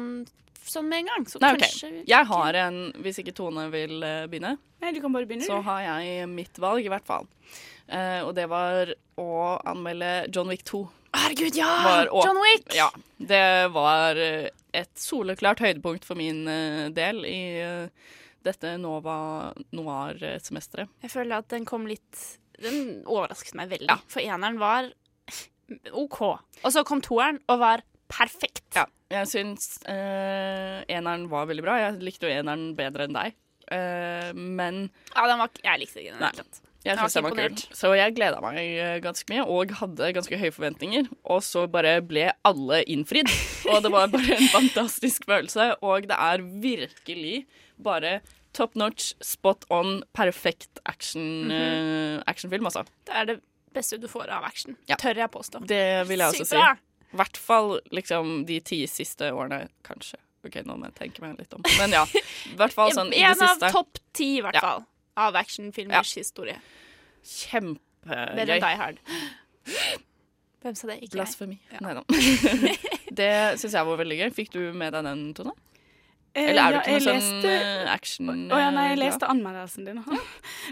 sånn 0.66 0.88
med 0.90 1.00
en 1.04 1.06
gang. 1.12 1.26
Så 1.30 1.40
Nei, 1.42 1.52
kanskje 1.56 1.90
okay. 1.92 2.04
Jeg 2.10 2.26
har 2.26 2.54
en, 2.64 2.80
hvis 3.06 3.20
ikke 3.22 3.34
Tone 3.38 3.68
vil 3.72 4.00
begynne, 4.30 4.58
Nei, 4.82 4.92
du 4.92 5.02
kan 5.02 5.14
bare 5.14 5.26
begynne. 5.30 5.46
så 5.46 5.62
har 5.64 5.82
jeg 5.86 6.28
mitt 6.30 6.58
valg, 6.58 6.84
i 6.86 6.90
hvert 6.90 7.06
fall. 7.06 7.28
Uh, 7.86 8.26
og 8.26 8.34
det 8.34 8.48
var 8.50 8.90
å 9.22 9.62
anmelde 9.70 10.28
John 10.34 10.48
Wick 10.50 10.64
2. 10.66 10.80
Herregud, 11.16 11.56
ja! 11.58 11.72
Var 11.86 12.12
og, 12.12 12.26
John 12.28 12.40
Wick! 12.44 12.70
Ja. 12.76 12.90
Det 13.18 13.44
var 13.74 14.20
eh, 14.20 14.50
et 14.76 14.92
soleklart 15.00 15.62
høydepunkt 15.64 16.06
for 16.08 16.20
min 16.20 16.44
eh, 16.52 16.88
del 16.96 17.24
i 17.30 17.40
eh, 17.64 18.14
dette 18.46 18.76
Nova 18.82 19.54
Noir-semesteret. 19.76 20.92
Jeg 21.06 21.14
føler 21.14 21.40
at 21.40 21.50
den 21.54 21.66
kom 21.68 21.88
litt 21.90 22.26
Den 22.62 23.02
overrasket 23.10 23.56
meg 23.58 23.72
veldig. 23.74 23.98
For 24.12 24.24
eneren 24.24 24.60
var 24.62 24.92
OK. 26.04 26.20
Og 26.62 26.70
så 26.72 26.86
kom 26.88 27.02
toeren 27.04 27.42
og 27.52 27.60
var 27.64 27.84
perfekt. 28.12 28.68
Ja, 28.78 28.86
jeg 29.12 29.32
syns 29.32 29.80
eh, 29.90 30.84
eneren 30.92 31.26
var 31.32 31.50
veldig 31.50 31.66
bra. 31.66 31.80
Jeg 31.88 32.04
likte 32.06 32.30
jo 32.30 32.36
eneren 32.36 32.70
bedre 32.78 33.08
enn 33.08 33.18
deg. 33.18 33.36
Eh, 33.74 34.30
men 34.36 34.86
Ja, 35.16 35.26
den 35.32 35.42
var, 35.42 35.52
jeg 35.64 35.82
likte 35.82 36.04
ikke 36.04 36.20
den. 36.20 36.22
Nei. 36.22 36.62
Jeg 36.86 36.98
synes 37.00 37.12
syns 37.12 37.18
det 37.18 37.24
var 37.26 37.36
kult. 37.40 37.62
Så 37.74 37.92
jeg 37.98 38.16
gleda 38.16 38.40
meg 38.46 38.58
eh, 38.62 39.00
ganske 39.02 39.30
mye, 39.34 39.44
og 39.50 39.72
hadde 39.80 40.12
ganske 40.14 40.38
høye 40.38 40.54
forventninger. 40.54 41.08
Og 41.34 41.42
så 41.44 41.66
bare 41.72 41.96
ble 42.06 42.28
alle 42.46 42.84
innfridd. 42.86 43.32
Og 43.74 43.82
det 43.84 43.92
var 43.92 44.08
bare 44.14 44.38
en 44.38 44.48
fantastisk 44.54 45.26
følelse. 45.26 45.72
Og 45.82 46.06
det 46.12 46.16
er 46.20 46.44
virkelig 46.46 47.46
bare 47.82 48.20
top 48.56 48.76
notch, 48.80 49.14
spot 49.26 49.66
on, 49.74 50.04
perfekt 50.16 50.80
action, 50.86 51.48
Mhm. 51.50 51.52
eh, 51.52 52.24
actionfilm, 52.32 52.66
altså. 52.70 52.86
Det 53.06 53.14
er 53.16 53.26
det 53.34 53.40
beste 53.76 53.98
du 54.00 54.08
får 54.08 54.30
av 54.32 54.46
action. 54.48 54.78
Ja. 54.88 54.96
Tør 54.96 55.18
jeg 55.20 55.32
påstå. 55.34 55.66
Det 55.68 56.08
vil 56.08 56.20
jeg 56.24 56.28
også 56.32 56.46
si. 56.54 56.56
I 57.16 57.18
hvert 57.18 57.38
fall 57.38 57.80
liksom 57.92 58.46
de 58.48 58.60
ti 58.62 58.86
siste 58.88 59.28
årene, 59.34 59.68
kanskje. 59.84 60.16
OK, 60.46 60.56
nå 60.64 60.76
må 60.78 60.86
jeg 60.92 60.96
tenke 60.96 61.22
meg 61.26 61.40
litt 61.40 61.54
om. 61.58 61.64
Men 61.80 61.92
ja. 61.98 62.04
I 62.14 62.56
hvert 62.60 62.72
fall 62.76 62.92
sånn 62.96 63.10
i 63.12 63.20
det 63.24 63.32
en 63.34 63.42
av 63.50 63.64
topp 63.74 63.98
ti, 64.14 64.38
i 64.38 64.42
hvert 64.46 64.56
Ja. 64.62 64.78
Av 65.18 65.36
actionfilmers 65.40 66.16
historie. 66.20 66.58
Kjempegøy. 67.26 68.36
Bedre 68.38 68.58
enn 68.60 68.66
Die 68.66 68.80
Hard. 68.82 69.00
Hvem 70.66 70.76
sa 70.78 70.88
det? 70.90 70.96
Ikke 71.02 71.12
jeg. 71.12 71.14
Blasfemi. 71.20 71.60
Nei 71.82 71.94
da. 71.98 72.02
det 73.20 73.32
syns 73.62 73.76
jeg 73.78 73.88
var 73.92 74.00
veldig 74.02 74.18
gøy. 74.24 74.32
Fikk 74.34 74.52
du 74.56 74.60
med 74.74 74.94
deg 74.98 75.06
den, 75.06 75.24
Tone? 75.38 75.54
Eh, 76.36 76.50
Eller 76.52 76.66
er 76.66 76.74
du 76.74 76.80
ikke 76.82 76.96
noe 76.96 77.00
leste, 77.00 77.12
sånn 77.16 77.44
leste- 77.46 77.54
eh, 77.86 77.92
action 77.94 78.32
Å 78.52 78.58
ja, 78.60 78.72
nei, 78.76 78.88
jeg 78.92 79.00
leste 79.00 79.22
glad? 79.22 79.30
anmeldelsen 79.36 79.86
din. 79.88 80.02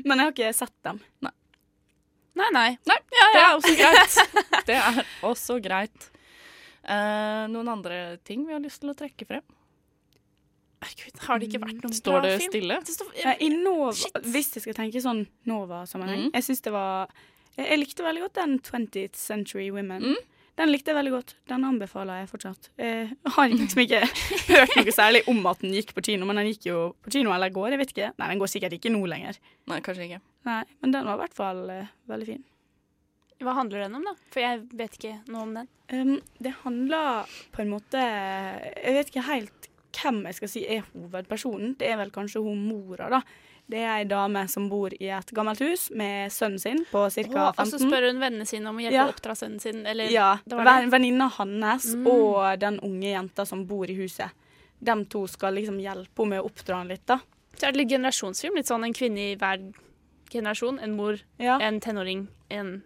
Men 0.03 0.19
jeg 0.19 0.25
har 0.25 0.33
ikke 0.33 0.49
sett 0.57 0.75
dem. 0.83 0.99
Nei, 2.33 2.49
nei. 2.57 2.69
Nei, 2.89 2.97
det 3.13 3.43
er 3.43 3.51
også 3.53 3.75
greit. 3.77 4.17
Det 4.67 4.75
er 4.79 4.99
også 5.29 5.59
greit. 5.63 6.09
Uh, 6.83 7.45
noen 7.53 7.69
andre 7.71 7.97
ting 8.27 8.41
vi 8.47 8.51
har 8.55 8.59
lyst 8.63 8.81
til 8.83 8.91
å 8.91 8.95
trekke 8.97 9.27
frem? 9.29 9.43
Herregud, 10.83 11.21
har 11.27 11.39
det 11.41 11.47
ikke 11.49 11.61
vært 11.63 11.81
noen 11.85 11.93
Står 11.97 12.19
bra 12.19 12.21
det 12.27 12.33
film? 12.41 12.51
stille? 12.51 12.79
Det 12.85 12.95
står- 12.97 13.13
stille? 13.15 13.35
I 13.39 13.49
Nova, 13.55 13.91
hvis 14.27 14.51
jeg 14.57 14.63
skal 14.67 14.73
tenke 14.81 15.01
sånn 15.03 15.25
Nova-sammenheng 15.49 16.27
Mm. 16.27 16.31
Jeg 16.33 16.43
syns 16.49 16.61
det 16.61 16.73
var 16.75 17.07
jeg, 17.57 17.65
jeg 17.69 17.79
likte 17.79 18.03
veldig 18.03 18.21
godt 18.27 18.33
den 18.41 18.59
20th 18.59 19.15
Century 19.15 19.69
Women. 19.71 20.01
Mm. 20.13 20.15
Den 20.55 20.69
likte 20.69 20.91
jeg 20.91 20.95
veldig 20.99 21.11
godt. 21.15 21.31
Den 21.49 21.63
anbefaler 21.65 22.19
jeg 22.21 22.29
fortsatt. 22.29 22.69
Jeg 22.77 23.15
har 23.25 23.47
liksom 23.49 23.81
ikke 23.87 24.01
hørt 24.53 24.75
noe 24.77 24.93
særlig 24.93 25.21
om 25.27 25.39
at 25.49 25.59
den 25.65 25.73
gikk 25.73 25.93
på 25.97 26.03
kino, 26.05 26.25
men 26.29 26.35
den 26.37 26.45
gikk 26.51 26.65
jo 26.69 26.95
på 27.01 27.09
kino 27.13 27.31
eller 27.33 27.49
går, 27.49 27.71
jeg 27.73 27.79
vet 27.81 27.93
ikke. 27.95 28.09
Nei, 28.21 28.27
den 28.29 28.39
går 28.41 28.51
sikkert 28.53 28.73
ikke 28.77 28.91
nå 28.93 29.01
lenger. 29.09 29.37
Nei, 29.67 29.79
kanskje 29.81 30.05
ikke. 30.09 30.21
Nei, 30.45 30.63
Men 30.81 30.91
den 30.91 31.05
var 31.09 31.15
i 31.17 31.21
hvert 31.23 31.33
fall 31.37 31.63
uh, 31.69 31.87
veldig 32.09 32.25
fin. 32.27 32.43
Hva 33.43 33.53
handler 33.57 33.81
den 33.87 33.95
om, 33.97 34.03
da? 34.07 34.13
For 34.31 34.39
jeg 34.39 34.61
vet 34.77 34.93
ikke 34.99 35.15
noe 35.33 35.41
om 35.41 35.53
den. 35.57 35.67
Um, 35.91 36.13
det 36.39 36.53
handler 36.63 37.25
på 37.51 37.59
en 37.61 37.69
måte 37.73 37.99
Jeg 37.99 38.93
vet 38.95 39.09
ikke 39.11 39.25
helt 39.27 39.62
hvem 39.93 40.23
jeg 40.25 40.35
skal 40.35 40.49
si 40.49 40.65
er 40.67 40.83
hovedpersonen. 40.93 41.75
Det 41.77 41.87
er 41.91 41.97
vel 41.97 42.11
kanskje 42.11 42.41
hun 42.43 42.61
mora, 42.67 43.09
da. 43.09 43.21
Det 43.69 43.79
er 43.79 44.01
ei 44.01 44.03
dame 44.03 44.41
som 44.51 44.65
bor 44.69 44.91
i 44.99 45.07
et 45.15 45.29
gammelt 45.31 45.61
hus 45.63 45.85
med 45.95 46.29
sønnen 46.35 46.59
sin 46.59 46.81
på 46.91 47.05
ca. 47.07 47.23
15. 47.23 47.61
Og 47.63 47.67
så 47.71 47.79
spør 47.79 48.09
hun 48.09 48.19
vennene 48.19 48.45
sine 48.45 48.67
om 48.67 48.75
å 48.77 48.83
hjelpe 48.83 48.93
Ja. 48.97 49.05
å 49.07 49.13
oppdra 49.13 49.35
sønnen 49.39 49.61
sin, 49.61 49.85
eller 49.87 50.09
Ja. 50.11 50.37
Venninna 50.45 51.29
hans 51.29 51.95
Mm. 51.95 52.07
og 52.07 52.59
den 52.59 52.79
unge 52.83 53.13
jenta 53.13 53.45
som 53.47 53.65
bor 53.65 53.85
i 53.89 53.95
huset. 53.95 54.29
De 54.83 55.05
to 55.05 55.27
skal 55.27 55.53
liksom 55.55 55.79
hjelpe 55.79 56.17
henne 56.23 56.29
med 56.29 56.41
å 56.41 56.49
oppdra 56.51 56.75
han 56.75 56.89
litt, 56.89 57.05
da. 57.05 57.19
Så 57.55 57.67
er 57.67 57.71
det 57.71 57.77
litt 57.77 57.89
generasjonsfilm. 57.89 58.55
Litt 58.55 58.65
sånn 58.67 58.83
en 58.83 58.93
kvinne 58.93 59.31
i 59.31 59.35
hver 59.37 59.73
generasjon. 60.29 60.79
En 60.81 60.95
mor, 60.97 61.19
en 61.39 61.79
tenåring, 61.79 62.27
en 62.51 62.83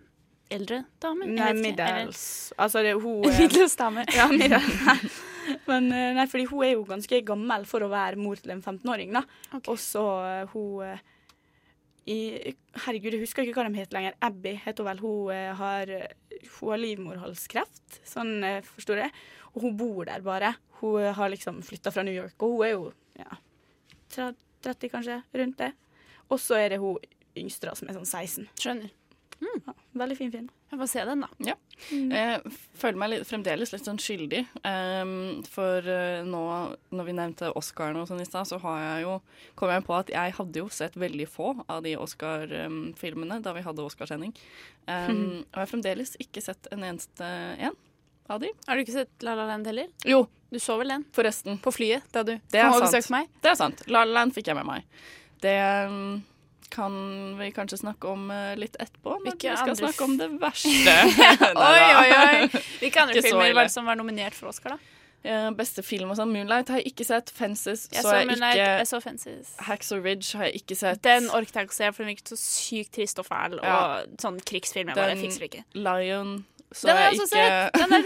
eldre 0.54 0.84
dame. 1.02 1.28
Nei, 1.30 1.52
middels 1.58 2.54
Altså, 2.58 2.84
det 2.86 2.94
hun 2.98 3.26
middels 3.40 3.76
dame. 3.80 4.06
Ja, 4.16 4.28
middels. 4.32 5.20
Men 5.70 5.92
eh, 5.96 6.14
nei, 6.18 6.26
fordi 6.30 6.48
hun 6.50 6.64
er 6.66 6.74
jo 6.74 6.86
ganske 6.88 7.22
gammel 7.28 7.68
for 7.70 7.86
å 7.86 7.92
være 7.92 8.20
mor 8.20 8.40
til 8.40 8.52
en 8.56 8.64
15-åring, 8.64 9.14
da. 9.16 9.24
Og 9.64 9.78
så 9.80 10.04
eh, 10.28 10.54
hun 10.54 10.84
eh, 10.88 11.04
i 12.08 12.20
Herregud, 12.86 13.16
jeg 13.16 13.24
husker 13.24 13.44
ikke 13.44 13.60
hva 13.60 13.68
de 13.68 13.82
heter 13.82 13.98
lenger. 13.98 14.16
Abby 14.24 14.54
heter 14.64 14.84
hun 14.84 14.90
vel. 14.92 15.02
Hun 15.04 15.58
har, 15.60 15.92
hun 16.32 16.72
har 16.72 16.80
livmorhalskreft, 16.80 18.00
sånn 18.08 18.38
forstår 18.64 19.02
jeg. 19.04 19.12
Og 19.52 19.66
hun 19.66 19.76
bor 19.80 20.08
der 20.08 20.24
bare. 20.24 20.54
Hun 20.80 21.04
har 21.18 21.34
liksom 21.34 21.60
flytta 21.68 21.92
fra 21.92 22.06
New 22.08 22.16
York, 22.16 22.38
og 22.40 22.54
hun 22.54 22.64
er 22.64 22.72
jo 22.78 22.86
ja, 23.20 23.40
30 24.64 24.94
kanskje, 24.94 25.20
rundt 25.42 25.60
det. 25.60 25.74
Og 26.32 26.40
så 26.40 26.62
er 26.62 26.72
det 26.72 26.80
hun 26.80 26.96
yngste, 27.36 27.76
som 27.76 27.92
er 27.92 28.00
sånn 28.00 28.08
16. 28.08 28.48
Skjønner. 28.56 28.96
Ja, 29.40 29.74
veldig 30.00 30.18
fin 30.18 30.32
film. 30.32 30.48
Jeg 30.72 30.80
får 30.80 30.90
se 30.92 31.04
den, 31.08 31.24
da. 31.24 31.28
Ja. 31.46 31.56
Jeg 31.92 32.52
føler 32.78 33.00
meg 33.00 33.12
litt, 33.12 33.26
fremdeles 33.30 33.72
litt 33.74 33.86
sånn 33.86 34.00
skyldig. 34.02 34.44
Um, 34.66 35.44
for 35.48 35.86
eh, 35.94 36.24
nå 36.26 36.44
når 36.90 37.08
vi 37.08 37.16
nevnte 37.18 37.52
Oscarene 37.58 38.02
og 38.02 38.10
sånn 38.10 38.24
i 38.24 38.28
stad, 38.28 38.50
så 38.50 38.60
har 38.64 38.80
jeg 38.82 39.06
jo, 39.06 39.18
kom 39.60 39.72
jeg 39.74 39.86
på 39.88 39.98
at 39.98 40.14
jeg 40.14 40.36
hadde 40.40 40.64
jo 40.64 40.70
sett 40.74 40.98
veldig 41.00 41.28
få 41.30 41.54
av 41.68 41.84
de 41.86 41.94
Oscar-filmene 42.02 43.40
da 43.46 43.54
vi 43.58 43.66
hadde 43.66 43.86
Oscarsending. 43.86 44.34
Um, 44.88 45.44
og 45.44 45.60
jeg 45.60 45.62
har 45.62 45.70
fremdeles 45.74 46.16
ikke 46.24 46.44
sett 46.44 46.70
en 46.74 46.88
eneste 46.88 47.28
en 47.70 47.78
av 48.28 48.42
de. 48.42 48.52
Har 48.66 48.76
du 48.76 48.84
ikke 48.84 48.98
sett 48.98 49.28
La 49.28 49.36
La 49.38 49.46
Land 49.50 49.70
heller? 49.70 49.92
Jo. 50.08 50.26
Du 50.50 50.60
så 50.64 50.78
vel 50.80 50.94
den? 50.94 51.04
Forresten. 51.16 51.60
På 51.60 51.74
flyet 51.76 52.08
da 52.16 52.24
du 52.24 52.38
Det 52.52 52.62
er 52.62 52.70
kom 52.72 52.80
og 52.80 52.88
besøkte 52.88 53.12
meg? 53.12 53.30
Det 53.44 53.52
er 53.52 53.60
sant. 53.60 53.84
La 53.92 54.06
La 54.08 54.22
Land 54.22 54.36
fikk 54.36 54.50
jeg 54.52 54.58
med 54.58 54.68
meg. 54.68 54.88
Det 55.44 55.56
um, 55.92 56.18
kan 56.74 56.94
vi 57.40 57.50
kanskje 57.56 57.80
snakke 57.82 58.12
om 58.12 58.28
eh, 58.34 58.54
litt 58.60 58.76
etterpå, 58.80 59.16
når 59.18 59.26
Hvilke 59.32 59.52
vi 59.52 59.56
skal 59.56 59.74
andre 59.74 59.80
snakke 59.82 60.08
om 60.08 60.18
det 60.20 60.28
verste. 60.42 60.96
oi, 61.70 61.88
oi, 62.02 62.12
oi. 62.18 62.62
Hvilke 62.82 63.04
andre 63.06 63.24
filmer 63.26 63.58
var 63.58 63.70
det 63.70 63.74
som 63.74 63.88
var 63.90 64.00
nominert 64.00 64.38
for 64.38 64.52
Oscar, 64.52 64.78
da? 64.78 64.94
Uh, 65.28 65.50
beste 65.58 65.82
film 65.84 66.12
og 66.14 66.20
sånn. 66.20 66.30
Moonlight 66.32 66.70
har 66.72 66.80
jeg 66.80 66.94
ikke 66.94 67.08
sett. 67.08 67.32
Fences 67.36 67.88
Jeg 67.92 68.04
så 68.06 68.12
så 68.12 68.20
jeg 68.20 68.28
Moonlight, 68.30 68.60
ikke. 68.62 68.76
jeg 68.80 68.88
så 68.88 69.00
Fences. 69.04 69.56
Hacksaw 69.68 70.04
Ridge 70.06 70.38
har 70.40 70.48
jeg 70.48 70.62
ikke 70.62 70.78
sett. 70.80 71.02
Den 71.04 71.28
orket 71.36 71.58
jeg 71.58 71.68
ikke 71.68 71.76
å 71.76 71.80
se, 71.80 71.90
for 71.92 72.06
den 72.06 72.14
virket 72.14 72.32
så 72.32 72.38
sykt 72.40 72.94
trist 72.96 73.20
og 73.20 73.28
fæl. 73.28 73.58
Ja. 73.60 73.80
Og 74.06 74.22
sånn 74.24 74.38
krigsfilm. 74.48 74.94
Jeg 74.94 75.00
bare 75.00 75.18
fikser 75.20 75.50
ikke. 75.50 75.66
Lion 75.76 76.38
så 76.76 76.90
Den 76.90 76.98
er 77.00 77.14
ikke! 77.16 77.44
Den 77.80 77.94
er, 77.96 78.04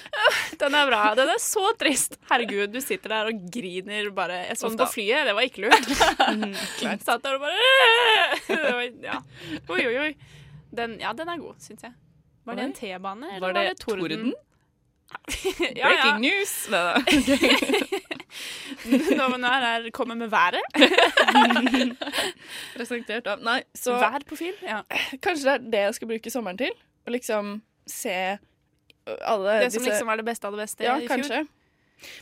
den 0.62 0.74
er 0.76 0.88
bra. 0.90 1.00
Den 1.16 1.30
er 1.32 1.40
så 1.40 1.70
trist. 1.80 2.18
Herregud, 2.28 2.68
du 2.74 2.80
sitter 2.84 3.14
der 3.14 3.30
og 3.32 3.46
griner 3.52 4.10
bare. 4.14 4.42
Jeg 4.50 4.58
så 4.60 4.68
den 4.68 4.78
på 4.82 4.88
flyet, 4.92 5.24
det 5.24 5.34
var 5.34 5.48
ikke 5.48 5.64
lurt. 5.64 5.88
Satt 7.06 7.24
der 7.24 7.38
og 7.38 7.44
bare 7.46 7.56
det 8.48 8.74
var, 8.76 8.88
ja. 9.06 9.20
Oi, 9.72 9.80
oi, 9.88 9.96
oi. 10.08 10.10
Den, 10.74 10.98
ja, 11.00 11.14
den 11.16 11.30
er 11.32 11.40
god, 11.40 11.56
syns 11.64 11.86
jeg. 11.86 11.94
Var 12.44 12.58
det 12.58 12.64
en 12.68 12.74
T-bane, 12.76 13.30
eller 13.36 13.40
Var 13.40 13.52
var 13.54 13.56
det 13.56 13.68
det 13.70 13.80
torden? 13.86 14.08
torden? 14.10 14.34
ja, 15.60 15.68
ja. 15.74 15.88
Breaking 15.88 16.20
news! 16.20 16.54
Nei 16.72 16.80
da. 16.84 16.94
Nå 19.16 19.28
er 19.38 19.64
her 19.64 19.90
kommer 19.94 20.18
med 20.18 20.28
været. 20.32 20.60
Presentert 22.74 23.28
av 23.30 23.44
Nei, 23.44 23.60
så 23.78 23.94
Vær 24.00 24.26
på 24.28 24.36
film? 24.36 24.58
Ja. 24.66 24.82
Kanskje 25.22 25.44
det 25.44 25.54
er 25.54 25.70
det 25.76 25.84
jeg 25.86 25.94
skal 26.00 26.10
bruke 26.10 26.32
sommeren 26.34 26.60
til? 26.60 26.74
Å 27.04 27.14
liksom 27.14 27.56
se 27.86 28.38
alle 29.20 29.58
Det 29.60 29.72
som 29.72 29.82
disse 29.82 29.90
liksom 29.90 30.06
var 30.08 30.16
det 30.16 30.26
beste 30.26 30.48
av 30.48 30.56
det 30.56 30.64
beste 30.64 30.84
Ja, 30.86 30.96
i 30.96 31.06
fjor. 31.06 31.16
kanskje. 31.16 31.46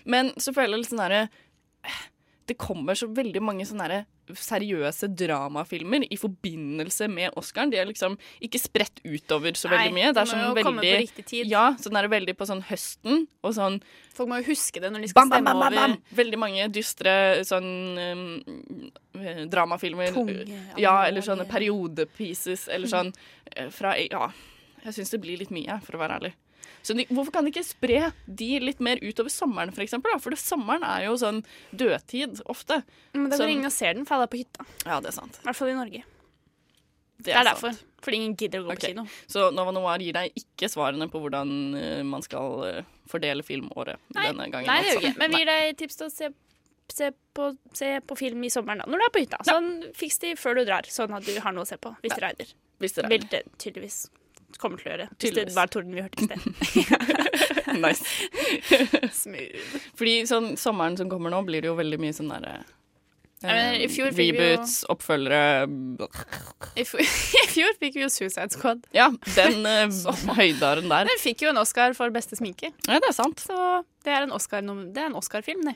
Men 0.05 0.33
så 0.37 0.55
føler 0.55 0.77
jeg 0.77 0.85
litt 0.85 0.93
sånn 0.93 1.05
herre 1.05 1.29
Det 2.47 2.59
kommer 2.59 2.99
så 2.99 3.07
veldig 3.07 3.43
mange 3.43 3.67
sånne 3.69 3.87
herre 3.87 4.03
seriøse 4.39 5.09
dramafilmer 5.19 6.07
i 6.07 6.17
forbindelse 6.17 7.09
med 7.11 7.35
Oscaren. 7.37 7.73
De 7.73 7.79
er 7.81 7.89
liksom 7.89 8.15
ikke 8.41 8.61
spredt 8.61 9.03
utover 9.05 9.57
så 9.59 9.69
Nei, 9.69 9.77
veldig 9.77 9.95
mye. 9.97 10.13
Det 10.15 10.23
er 10.23 10.31
sånn 10.31 10.55
veldig. 10.57 11.49
Ja, 11.51 11.65
sånn 11.83 11.99
er 11.99 12.07
det 12.07 12.13
veldig 12.15 12.37
på 12.39 12.47
sånn 12.49 12.63
høsten 12.69 13.27
og 13.43 13.57
sånn 13.59 13.81
Folk 14.15 14.29
må 14.29 14.39
jo 14.43 14.51
huske 14.51 14.81
det 14.83 14.93
når 14.93 15.07
de 15.07 15.11
skal 15.11 15.23
Bam, 15.25 15.33
stemme 15.33 15.53
bam, 15.53 15.75
bam, 15.75 15.97
over 15.97 16.17
Veldig 16.23 16.39
mange 16.41 16.69
dystre 16.73 17.15
sånn 17.49 17.69
um, 17.99 18.25
eh, 19.19 19.45
dramafilmer. 19.51 20.13
Tunge, 20.15 20.47
ja, 20.81 20.95
eller 21.09 21.25
sånne 21.25 21.47
periodepieces, 21.51 22.69
eller 22.73 22.91
sånn 22.93 23.13
eh, 23.57 23.69
fra 23.75 23.97
Ja. 24.07 24.31
Jeg 24.83 24.99
syns 24.99 25.13
det 25.15 25.21
blir 25.23 25.39
litt 25.41 25.53
mye, 25.55 25.79
for 25.87 25.97
å 25.97 26.03
være 26.03 26.19
ærlig. 26.21 26.33
Så 26.83 26.97
de, 26.99 27.05
hvorfor 27.15 27.35
kan 27.35 27.47
de 27.47 27.53
ikke 27.53 27.65
spre 27.67 28.01
de 28.27 28.49
litt 28.63 28.81
mer 28.83 28.99
utover 29.03 29.31
sommeren, 29.31 29.71
for 29.75 29.85
eksempel? 29.85 30.15
Da? 30.15 30.23
For 30.23 30.35
det, 30.35 30.41
sommeren 30.43 30.83
er 30.87 31.07
jo 31.07 31.15
sånn 31.21 31.43
dødtid 31.71 32.43
ofte. 32.51 32.81
Men 33.15 33.31
da 33.31 33.39
Sånn- 33.39 33.47
går 33.47 33.55
ingen 33.55 33.71
og 33.71 33.75
ser 33.75 33.95
den, 33.95 34.07
for 34.09 34.17
alle 34.17 34.27
er 34.27 34.33
på 34.35 34.43
hytta. 34.43 34.67
Ja, 34.85 34.99
det 34.99 35.13
er 35.13 35.17
sant. 35.21 35.39
I 35.39 35.47
hvert 35.47 35.59
fall 35.59 35.71
i 35.71 35.79
Norge. 35.79 36.03
Det 37.23 37.35
er 37.39 37.47
derfor. 37.47 37.77
Fordi 38.03 38.19
ingen 38.19 38.35
gidder 38.35 38.65
å 38.65 38.67
gå 38.67 38.73
okay. 38.75 38.91
på 38.91 38.91
kino. 38.97 39.05
Så 39.31 39.51
Nova 39.55 39.71
Noir 39.75 40.03
gir 40.03 40.17
deg 40.17 40.33
ikke 40.35 40.67
svarene 40.71 41.07
på 41.11 41.21
hvordan 41.23 41.53
uh, 41.77 42.01
man 42.03 42.25
skal 42.27 42.65
uh, 42.67 42.89
fordele 43.07 43.45
filmåret 43.47 44.01
denne 44.11 44.49
gangen. 44.51 44.67
Nei, 44.67 44.81
det 44.83 44.89
gjør 44.89 45.05
ikke. 45.05 45.19
Men 45.21 45.37
vi 45.37 45.43
gir 45.45 45.51
deg 45.53 45.77
tips 45.79 46.01
til 46.01 46.09
å 46.09 46.11
se, 46.11 46.31
se, 46.91 47.13
på, 47.39 47.53
se 47.79 47.93
på 48.03 48.17
film 48.19 48.43
i 48.43 48.51
sommeren 48.51 48.83
da, 48.83 48.89
når 48.91 49.05
du 49.05 49.07
er 49.07 49.15
på 49.15 49.23
hytta. 49.23 49.39
Sånn, 49.47 49.71
Fiks 49.95 50.19
de 50.25 50.35
før 50.41 50.59
du 50.59 50.65
drar, 50.67 50.91
sånn 50.91 51.15
at 51.15 51.29
du 51.29 51.37
har 51.45 51.55
noe 51.55 51.63
å 51.63 51.71
se 51.71 51.79
på 51.79 51.95
hvis 52.03 52.17
du 52.17 52.25
regner. 52.27 52.51
Hvis 52.83 52.99
du 52.99 53.05
regner. 53.05 53.15
Vil 53.15 53.31
det 53.31 53.45
tydeligvis 53.63 54.01
kommer 54.61 54.79
til 54.81 54.89
å 54.89 54.93
gjøre. 54.97 55.09
Hvis 55.23 55.35
det 55.39 55.47
var 55.57 55.67
torden 55.73 55.95
vi 55.95 56.03
hørte 56.03 56.23
i 56.23 56.29
sted. 56.29 56.41
nice. 57.85 58.05
Smooth. 59.13 59.81
Fordi 59.99 60.15
sånn 60.29 60.53
sommeren 60.61 60.97
som 61.01 61.11
kommer 61.13 61.33
nå, 61.33 61.43
blir 61.49 61.63
det 61.65 61.71
jo 61.73 61.77
veldig 61.79 61.99
mye 62.03 62.15
sånn 62.17 62.31
derre 62.33 62.63
mener, 63.43 63.75
i 63.83 63.89
fjor 63.91 64.13
fikk 64.15 64.19
vi 64.19 64.27
jo- 64.29 64.35
Reboots, 64.53 64.75
oppfølgere 64.93 65.39
I 66.83 66.85
fjor, 66.87 67.73
fikk 67.81 67.97
vi 67.99 68.05
jo 68.05 68.11
Suicide 68.13 68.53
Squad. 68.55 68.85
Ja, 68.95 69.09
den 69.35 69.65
uh, 69.67 70.27
høydaren 70.39 70.87
der. 70.93 71.09
Den 71.11 71.19
fikk 71.23 71.43
jo 71.47 71.51
en 71.51 71.59
Oscar 71.63 71.97
for 71.99 72.13
beste 72.15 72.39
sminke. 72.39 72.71
Ja, 72.87 73.01
det 73.03 73.09
er 73.11 73.17
sant. 73.17 73.43
Så 73.43 73.57
det 74.07 74.15
er 74.15 74.29
en 74.29 74.35
Oscar- 74.37 74.63
det 74.63 75.03
er 75.03 75.11
en 75.11 75.19
Oscar-film, 75.19 75.65
det. 75.67 75.75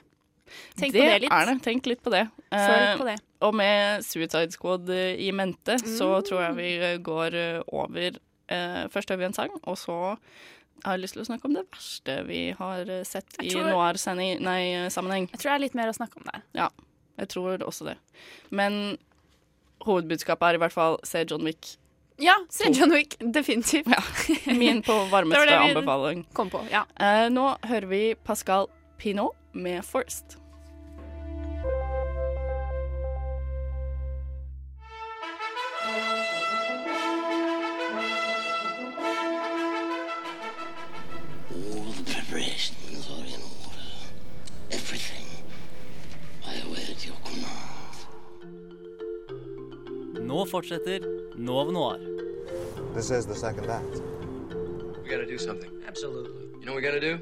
Tenk 0.78 0.92
det 0.94 1.00
på 1.02 1.06
det 1.10 1.20
litt. 1.24 1.32
er 1.34 1.48
det. 1.50 1.56
Tenk 1.64 1.86
litt 1.90 2.02
på 2.06 2.10
det. 2.14 2.20
Føl 2.54 2.82
Eh, 2.86 2.96
på 3.00 3.04
det. 3.08 3.16
Og 3.42 3.54
med 3.58 4.04
Suicide 4.06 4.54
Squad 4.54 4.88
eh, 4.94 5.16
i 5.26 5.32
mente, 5.34 5.74
så 5.82 6.06
Mm. 6.20 6.22
tror 6.28 6.40
jeg 6.44 6.54
vi 6.60 6.68
eh, 6.86 6.98
går 7.02 7.34
eh, 7.34 7.62
over 7.74 8.20
eh, 8.52 8.84
Først 8.92 9.10
hører 9.10 9.22
vi 9.22 9.28
en 9.30 9.36
sang, 9.36 9.54
og 9.62 9.78
så 9.80 9.96
har 10.84 10.96
jeg 10.96 11.04
lyst 11.06 11.16
til 11.16 11.24
å 11.24 11.28
snakke 11.30 11.48
om 11.48 11.56
det 11.56 11.64
verste 11.72 12.18
vi 12.28 12.42
har 12.58 12.92
eh, 12.92 13.04
sett 13.08 13.38
i 13.42 13.54
noir-sammenheng. 13.54 15.30
Jeg 15.32 15.40
tror 15.40 15.50
det 15.50 15.56
er 15.56 15.64
litt 15.64 15.78
mer 15.78 15.92
å 15.92 15.96
snakke 15.96 16.20
om 16.20 16.28
der. 16.28 16.44
Ja, 16.58 16.68
jeg 17.20 17.32
tror 17.32 17.64
også 17.66 17.88
det. 17.88 17.96
Men 18.54 18.96
hovedbudskapet 19.86 20.50
er 20.50 20.58
i 20.58 20.62
hvert 20.64 20.74
fall 20.74 21.00
se 21.06 21.24
John 21.28 21.46
Wick. 21.46 21.76
Ja, 22.22 22.36
se. 22.48 22.70
John 22.72 22.94
Wick. 22.94 23.18
Definitivt. 23.20 23.88
Min 24.46 24.82
på 24.82 24.94
varmeste 25.14 25.44
det 25.44 25.52
det 25.52 25.60
anbefaling. 25.60 26.24
Kom 26.36 26.50
på, 26.52 26.62
ja. 26.72 26.86
uh, 27.00 27.26
nå 27.32 27.50
hører 27.68 27.88
vi 27.92 28.02
Pascal 28.24 28.70
Pinot 28.96 29.36
med 29.52 29.84
'First'. 29.84 30.38
Nå 50.36 50.42
fortsetter 50.44 51.00
Nov 51.40 51.70
Noir. 51.72 52.00
This 52.94 53.10
is 53.10 53.24
the 53.26 53.34
second 53.34 53.70
act. 53.70 54.02
We 55.02 55.08
gotta 55.08 55.24
do 55.24 55.38
something. 55.38 55.70
Absolutely. 55.88 56.42
You 56.60 56.66
know 56.66 56.74
what 56.74 56.82
we 56.82 56.88
gotta 56.88 57.00
do? 57.00 57.18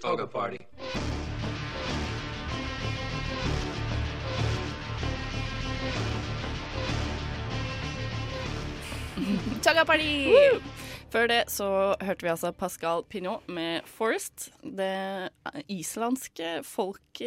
Toga 0.00 0.26
party. 0.26 0.58
Før 11.12 11.26
det 11.26 11.44
så 11.48 11.96
hørte 12.00 12.22
vi 12.22 12.28
altså 12.28 12.52
Pascal 12.52 13.02
Pinot 13.10 13.48
med 13.48 13.80
'Forest'. 13.82 14.52
Det 14.62 15.28
islandske 15.68 16.62
folk... 16.62 17.22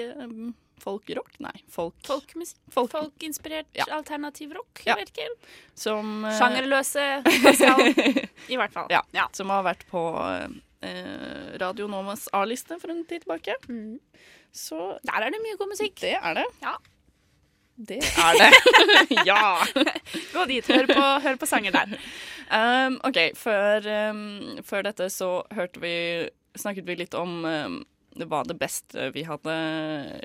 Folkrock? 0.83 1.33
Nei, 1.43 1.53
folk... 1.73 1.95
Folkmusikk. 2.07 2.59
Folk- 2.73 2.91
Folkinspirert 2.93 3.67
Ja. 3.77 3.85
alternativ 3.97 4.51
rock. 4.57 4.83
Ja. 4.85 4.95
Jeg 4.95 5.05
vet 5.07 5.13
ikke. 5.15 5.51
Som 5.75 6.23
uh... 6.25 6.31
Sjangerløse 6.37 7.07
Pascal. 7.43 7.83
I 8.47 8.59
hvert 8.59 8.73
fall. 8.75 8.91
Ja, 8.93 9.27
Som 9.35 9.49
har 9.53 9.65
vært 9.67 9.83
på 9.91 10.03
uh, 10.17 11.57
Radio 11.61 11.87
Nomas 11.91 12.27
A-liste 12.37 12.77
for 12.81 12.93
en 12.93 13.03
tid 13.09 13.25
tilbake. 13.25 13.57
Så 14.53 14.77
Der 15.05 15.25
er 15.25 15.33
det 15.33 15.41
mye 15.43 15.57
god 15.59 15.73
musikk. 15.73 15.97
Det 16.01 16.15
er 16.17 16.37
det. 16.41 16.45
Ja. 16.63 16.75
Det 17.77 17.99
er 18.01 18.39
det. 18.41 19.19
ja! 19.29 19.41
Gå 20.33 20.45
dit, 20.49 20.65
hør 20.65 20.87
på, 20.89 21.01
hør 21.27 21.35
på 21.37 21.45
sanger 21.49 21.75
der. 21.75 21.91
Um, 22.49 22.95
OK, 23.05 23.19
før, 23.37 23.85
um, 24.09 24.57
før 24.65 24.87
dette 24.87 25.09
så 25.13 25.43
hørte 25.53 25.81
vi 25.83 25.91
Snakket 26.57 26.87
vi 26.87 26.95
litt 26.97 27.13
om 27.13 27.43
um, 27.45 27.75
var 28.25 28.45
det 28.45 28.57
beste 28.57 29.11
vi 29.13 29.23
hadde 29.23 29.53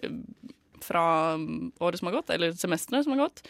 um, 0.07 0.24
fra 0.82 1.03
året 1.78 1.99
som 1.99 2.07
har 2.09 2.14
gått, 2.16 2.30
eller 2.30 2.53
semesteret 2.59 3.05
som 3.05 3.12
har 3.12 3.28
gått. 3.28 3.45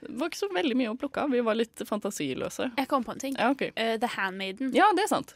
Det 0.00 0.12
var 0.20 0.28
ikke 0.30 0.38
så 0.44 0.48
veldig 0.54 0.76
mye 0.76 0.92
å 0.92 0.98
plukke 1.00 1.24
av. 1.24 1.30
Vi 1.34 1.40
var 1.40 1.54
litt 1.58 1.82
fantasiløse. 1.88 2.70
Jeg 2.76 2.88
kom 2.88 3.02
på 3.04 3.12
en 3.16 3.18
ting. 3.18 3.34
Ja, 3.38 3.50
okay. 3.50 3.72
uh, 3.74 3.96
The 3.98 4.06
Handmaiden. 4.16 4.70
Ja, 4.76 4.92
det 4.94 5.06
er 5.08 5.08
sant. 5.16 5.34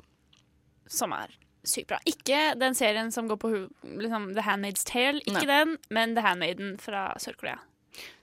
Som 0.86 1.12
er 1.16 1.32
sykt 1.66 1.88
bra. 1.90 1.98
Ikke 2.08 2.54
den 2.60 2.74
serien 2.78 3.10
som 3.12 3.26
går 3.28 3.36
på 3.42 3.50
liksom, 3.82 4.30
The 4.36 4.44
Handmaid's 4.46 4.84
Tale, 4.86 5.20
ikke 5.24 5.42
Nei. 5.44 5.50
den, 5.50 5.74
men 5.90 6.14
The 6.16 6.22
Handmaiden 6.24 6.76
fra 6.80 7.10
Sør-Korea. 7.20 7.58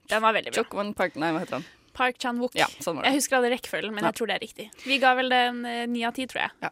Den 0.08 0.24
var 0.24 0.34
veldig 0.38 0.54
bra. 0.54 0.64
Chokwan 0.64 0.94
Park, 0.96 1.18
nei, 1.20 1.34
hva 1.36 1.44
heter 1.44 1.60
han? 1.60 1.68
Park 1.98 2.18
Chan-wook. 2.22 2.54
Ja, 2.56 2.68
sånn 2.80 3.00
det. 3.02 3.10
Jeg 3.10 3.18
husker 3.20 3.40
aldri 3.40 3.56
rekkefølgen, 3.56 3.94
men 3.94 4.06
Ja. 4.06 4.12
jeg 4.12 4.20
tror 4.20 4.28
det 4.30 4.36
er 4.38 4.44
riktig. 4.46 4.68
Vi 4.86 4.98
ga 5.02 5.16
vel 5.18 5.30
den 5.34 5.66
eh, 5.66 5.86
ni 5.90 6.04
av 6.06 6.14
ti, 6.14 6.28
tror 6.30 6.46
jeg. 6.46 6.72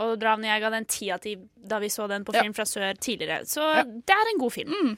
Og 0.00 0.16
Draven 0.20 0.46
og 0.46 0.50
jeg 0.52 0.62
ga 0.64 0.70
den 0.72 0.88
ti 0.88 1.10
av 1.12 1.20
ti 1.24 1.36
da 1.70 1.78
vi 1.82 1.90
så 1.92 2.06
den 2.10 2.24
på. 2.24 2.32
Film 2.36 2.54
fra 2.56 2.64
sør 2.68 2.96
tidligere. 2.96 3.44
Så 3.48 3.66
det 3.84 4.16
er 4.16 4.32
en 4.34 4.40
god 4.40 4.52
film. 4.56 4.96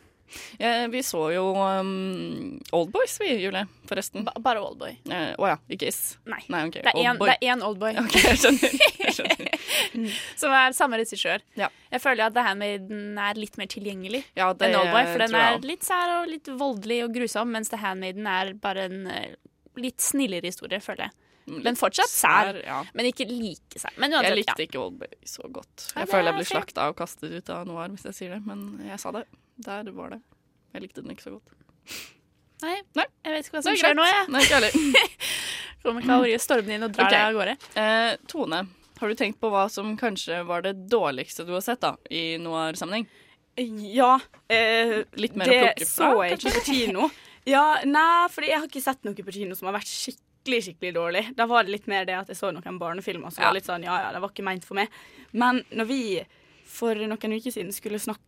Ja, 0.56 0.86
vi 0.88 1.02
så 1.04 1.26
jo 1.34 1.42
um, 1.52 2.58
Oldboys, 2.72 3.18
vi, 3.20 3.34
Julie, 3.42 3.66
forresten. 3.88 4.24
Ba 4.24 4.32
bare 4.40 4.62
Oldboy. 4.64 4.94
Eh, 5.10 5.34
oh, 5.36 5.48
ja, 5.50 5.58
ikke 5.68 5.90
Is. 5.90 5.98
Nei. 6.24 6.38
Nei 6.48 6.62
Det 6.72 6.86
en- 6.94 7.10
Oldboy. 7.10 7.28
det 7.28 7.34
er 7.36 7.52
én 7.52 7.64
Oldboy. 7.66 7.98
Ok, 8.00 8.16
jeg 8.16 8.38
skjønner. 8.40 8.78
Jeg 9.02 9.16
skjønner. 9.18 9.58
Som 10.40 10.54
er 10.56 10.72
samme 10.76 10.96
regissør. 11.02 11.44
Ja. 11.58 11.68
Jeg 11.92 12.00
føler 12.00 12.30
at 12.30 12.36
The 12.36 12.46
Handmaiden 12.46 13.18
er 13.20 13.34
litt 13.40 13.58
mer 13.60 13.68
tilgjengelig 13.68 14.22
Ja, 14.38 14.52
det 14.56 14.70
enn 14.70 14.78
Oldboy. 14.80 15.10
For 15.12 15.26
den 15.26 15.36
er 15.42 15.58
litt 15.66 15.84
sær 15.84 16.14
og 16.20 16.30
litt 16.32 16.48
voldelig 16.48 17.02
og 17.04 17.16
grusom, 17.18 17.52
mens 17.52 17.68
The 17.72 17.82
Handmaiden 17.82 18.26
er 18.30 18.54
bare 18.62 18.86
en 18.88 19.06
eh, 19.12 19.34
litt 19.76 20.00
snillere 20.00 20.48
historie, 20.48 20.80
føler 20.80 21.10
jeg. 21.10 21.18
Men 21.46 21.76
fortsatt 21.78 22.10
sær, 22.10 22.52
Sær, 22.52 22.58
ja. 22.62 22.78
men 22.94 23.08
ikke 23.08 23.26
like 23.28 23.80
sær. 23.80 23.94
Men 23.96 24.14
uansett, 24.14 24.28
Jeg 24.30 24.38
likte 24.38 24.54
ja. 24.54 24.66
ikke 24.68 24.80
Oldboy 24.82 25.14
så 25.26 25.48
godt. 25.50 25.86
Jeg 25.88 26.06
det 26.06 26.10
føler 26.12 26.30
jeg 26.30 26.38
blir 26.38 26.48
slakta 26.52 26.88
og 26.92 26.98
kastet 26.98 27.34
ut 27.34 27.50
av 27.54 27.64
noir 27.66 27.90
hvis 27.94 28.06
jeg 28.10 28.18
sier 28.18 28.36
det, 28.36 28.42
men 28.46 28.82
jeg 28.86 29.00
sa 29.02 29.14
det. 29.16 29.24
Der 29.66 29.90
var 29.96 30.14
det. 30.14 30.20
Jeg 30.72 30.84
likte 30.86 31.02
den 31.04 31.14
ikke 31.14 31.26
så 31.26 31.34
godt. 31.34 31.56
Nei, 32.62 32.76
Nei. 32.94 33.08
jeg 33.26 33.34
vet 33.34 33.48
ikke 33.48 33.56
hva 33.56 33.62
Det 33.62 33.66
som 33.66 33.74
er 33.74 33.80
skjer 33.80 33.98
nå, 33.98 34.06
jeg. 34.06 34.28
Nei, 34.30 34.44
ikke 34.46 34.60
heller. 34.60 35.18
Kommer 35.82 36.06
Kaori 36.06 36.36
stormende 36.38 36.78
inn 36.78 36.86
og 36.86 36.94
drar 36.94 37.08
okay. 37.08 37.18
deg 37.18 37.26
av 37.26 37.38
gårde. 37.40 37.56
Eh, 37.82 38.12
Tone, 38.30 38.62
har 39.00 39.10
du 39.10 39.18
tenkt 39.18 39.40
på 39.42 39.50
hva 39.50 39.64
som 39.72 39.96
kanskje 39.98 40.44
var 40.46 40.62
det 40.62 40.76
dårligste 40.92 41.46
du 41.48 41.56
har 41.56 41.64
sett 41.64 41.82
da, 41.82 41.96
i 42.06 42.38
noir-sammenheng? 42.38 43.08
Ja. 43.90 44.14
Eh, 44.46 45.02
Litt 45.18 45.34
mer 45.36 45.50
å 45.50 45.58
plukke 45.58 45.88
fra, 45.88 45.90
så 45.90 46.12
jeg 46.22 46.38
ikke 46.38 46.56
på 46.60 46.66
kino. 46.70 47.10
Ja, 47.42 47.80
nei, 47.82 48.28
for 48.30 48.46
jeg 48.46 48.54
har 48.54 48.68
ikke 48.68 48.78
sett 48.78 49.00
noe 49.02 49.18
på 49.18 49.32
kino 49.34 49.56
som 49.58 49.66
har 49.66 49.74
vært 49.74 49.90
skikkelig 49.90 50.31
skikkelig 50.42 50.62
skikkelig 50.66 50.94
dårlig. 50.94 51.24
Da 51.36 51.46
var 51.46 51.62
det 51.64 51.70
litt 51.72 51.86
mer 51.86 52.04
det 52.04 52.14
at 52.18 52.28
jeg 52.28 52.36
så 52.36 52.52
noen 52.52 52.78
barnefilmer 52.78 53.30
som 53.32 53.42
Ja. 53.42 53.48
var 53.50 53.54
litt 53.54 53.64
sånn 53.66 53.84
ja 53.84 54.00
ja, 54.02 54.12
det 54.12 54.20
var 54.20 54.28
ikke 54.30 54.44
meint 54.44 54.64
for 54.64 54.74
meg. 54.74 54.88
Men 55.32 55.62
når 55.72 55.86
vi 55.86 56.26
for 56.66 56.94
noen 56.94 57.16
uker 57.38 57.50
siden 57.52 57.72
skulle 57.72 57.98
snakke 57.98 58.26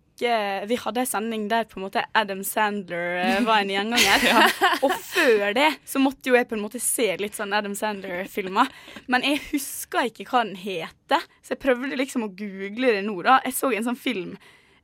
Vi 0.68 0.76
hadde 0.76 1.00
en 1.00 1.06
sending 1.06 1.48
der 1.48 1.64
på 1.64 1.74
en 1.80 1.88
måte 1.90 2.04
Adam 2.14 2.44
Sandler 2.44 3.16
eh, 3.18 3.40
var 3.42 3.58
en 3.64 3.68
gjenganger. 3.68 4.52
Og 4.84 4.92
før 4.92 5.52
det 5.54 5.72
så 5.84 5.98
måtte 5.98 6.28
jo 6.30 6.36
jeg 6.36 6.46
på 6.46 6.54
en 6.54 6.62
måte 6.62 6.78
se 6.80 7.16
litt 7.18 7.34
sånn 7.34 7.52
Adam 7.52 7.74
Sandler-filmer. 7.74 8.68
Men 9.10 9.22
jeg 9.26 9.40
huska 9.50 10.04
ikke 10.06 10.28
hva 10.30 10.44
den 10.46 10.54
heter, 10.54 11.18
så 11.42 11.56
jeg 11.56 11.58
prøvde 11.64 11.98
liksom 11.98 12.22
å 12.28 12.30
google 12.30 12.92
det 12.94 13.02
nå. 13.02 13.16
da. 13.26 13.40
Jeg 13.44 13.54
så 13.58 13.72
en 13.74 13.82
sånn 13.90 13.98
film 13.98 14.36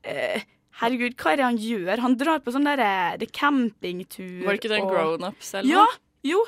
eh, 0.02 0.42
Herregud, 0.80 1.14
hva 1.20 1.30
er 1.32 1.36
det 1.36 1.44
han 1.46 1.58
gjør? 1.62 1.98
Han 2.02 2.16
drar 2.16 2.40
på 2.42 2.50
sånn 2.50 2.64
derre 2.66 3.16
det 3.20 3.30
campingtur 3.36 4.44
Var 4.46 4.56
det 4.56 4.60
ikke 4.64 4.74
den 4.74 4.82
og- 4.82 4.90
Grown-ups 4.96 5.54
eller 5.60 5.70
Ja, 5.70 5.86
jo. 6.24 6.42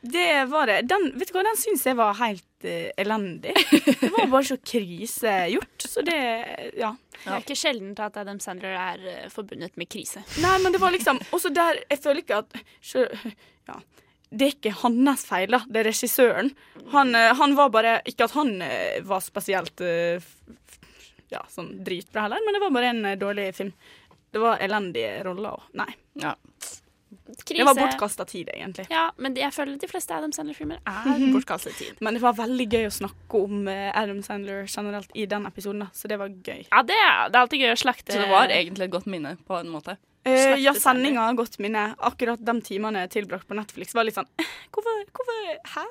Det 0.00 0.44
var 0.44 0.66
det. 0.66 0.82
Den, 0.88 1.10
vet 1.18 1.28
du 1.28 1.34
hva, 1.36 1.42
den 1.44 1.58
syns 1.60 1.84
jeg 1.84 1.96
var 1.98 2.16
helt 2.16 2.64
uh, 2.64 2.88
elendig. 3.00 3.52
Det 4.00 4.08
var 4.14 4.30
bare 4.32 4.46
så 4.48 4.56
krisegjort, 4.56 5.84
så 5.84 6.04
det 6.06 6.20
Ja. 6.78 6.94
Det 7.20 7.34
er 7.34 7.42
ikke 7.42 7.58
sjelden 7.58 7.92
at 8.00 8.16
Adam 8.16 8.38
Sandler 8.40 8.72
er 8.80 9.02
uh, 9.04 9.28
forbundet 9.32 9.76
med 9.76 9.90
krise. 9.92 10.22
Nei, 10.40 10.54
men 10.64 10.72
det 10.72 10.80
var 10.80 10.94
liksom 10.94 11.20
Også 11.36 11.52
der 11.52 11.82
Jeg 11.90 12.00
føler 12.00 12.22
ikke 12.22 12.40
at 12.40 12.56
Ja. 13.68 13.76
Det 14.30 14.46
er 14.46 14.54
ikke 14.54 14.72
hans 14.80 15.26
feil, 15.26 15.52
da. 15.52 15.60
Det 15.68 15.82
er 15.82 15.90
regissøren. 15.90 16.52
Han, 16.94 17.12
uh, 17.12 17.34
han 17.36 17.56
var 17.58 17.72
bare 17.74 17.98
Ikke 18.08 18.24
at 18.30 18.36
han 18.38 18.56
var 19.04 19.20
spesielt 19.20 19.84
Ja, 21.30 21.44
sånn 21.52 21.74
dritbra 21.84 22.24
heller, 22.24 22.40
men 22.46 22.56
det 22.56 22.62
var 22.64 22.72
bare 22.74 22.94
en 22.94 23.18
dårlig 23.20 23.50
film. 23.54 23.74
Det 24.32 24.40
var 24.42 24.62
elendige 24.62 25.20
roller 25.26 25.58
òg. 25.58 25.68
Nei. 25.78 25.92
Ja. 26.22 26.32
Det 27.10 27.64
var 27.66 27.74
bortkasta 27.74 28.24
tid, 28.28 28.50
egentlig. 28.54 28.86
Ja, 28.90 29.08
men 29.18 29.34
jeg 29.38 29.52
føler 29.54 29.78
de 29.80 29.88
fleste 29.90 30.14
Adam 30.14 30.32
Sandler-filmer 30.34 30.78
er 30.86 31.24
bortkastet 31.34 31.74
tid. 31.78 31.98
Men 32.00 32.14
det 32.16 32.22
var 32.22 32.36
veldig 32.38 32.66
gøy 32.70 32.86
å 32.88 32.92
snakke 32.94 33.40
om 33.46 33.66
eh, 33.70 33.88
Adam 33.98 34.22
Sandler 34.26 34.68
generelt 34.70 35.10
i 35.18 35.26
den 35.30 35.48
episoden, 35.50 35.86
da, 35.86 35.90
så 35.96 36.10
det 36.10 36.20
var 36.20 36.30
gøy. 36.30 36.62
Ja, 36.68 36.84
det 36.86 36.98
er, 36.98 37.26
det 37.30 37.38
er 37.38 37.42
alltid 37.42 37.64
gøy 37.64 37.74
å 37.74 37.80
slakte 37.82 38.14
Så 38.14 38.22
det 38.22 38.30
var 38.30 38.54
egentlig 38.54 38.86
et 38.86 38.94
godt 38.94 39.10
minne, 39.10 39.34
på 39.48 39.58
en 39.58 39.72
måte. 39.72 39.96
Eh, 40.24 40.54
ja, 40.60 40.74
sendinga 40.76 41.22
har 41.24 41.36
godt 41.38 41.56
minne. 41.64 41.94
Akkurat 42.04 42.40
de 42.44 42.54
timene 42.64 43.06
jeg 43.06 43.12
tilbrakt 43.14 43.48
på 43.48 43.56
Netflix, 43.56 43.94
var 43.96 44.04
litt 44.04 44.18
sånn 44.18 44.28
eh, 44.36 44.50
Hvorfor, 44.68 44.98
hvorfor 45.16 45.38
Hæ? 45.72 45.84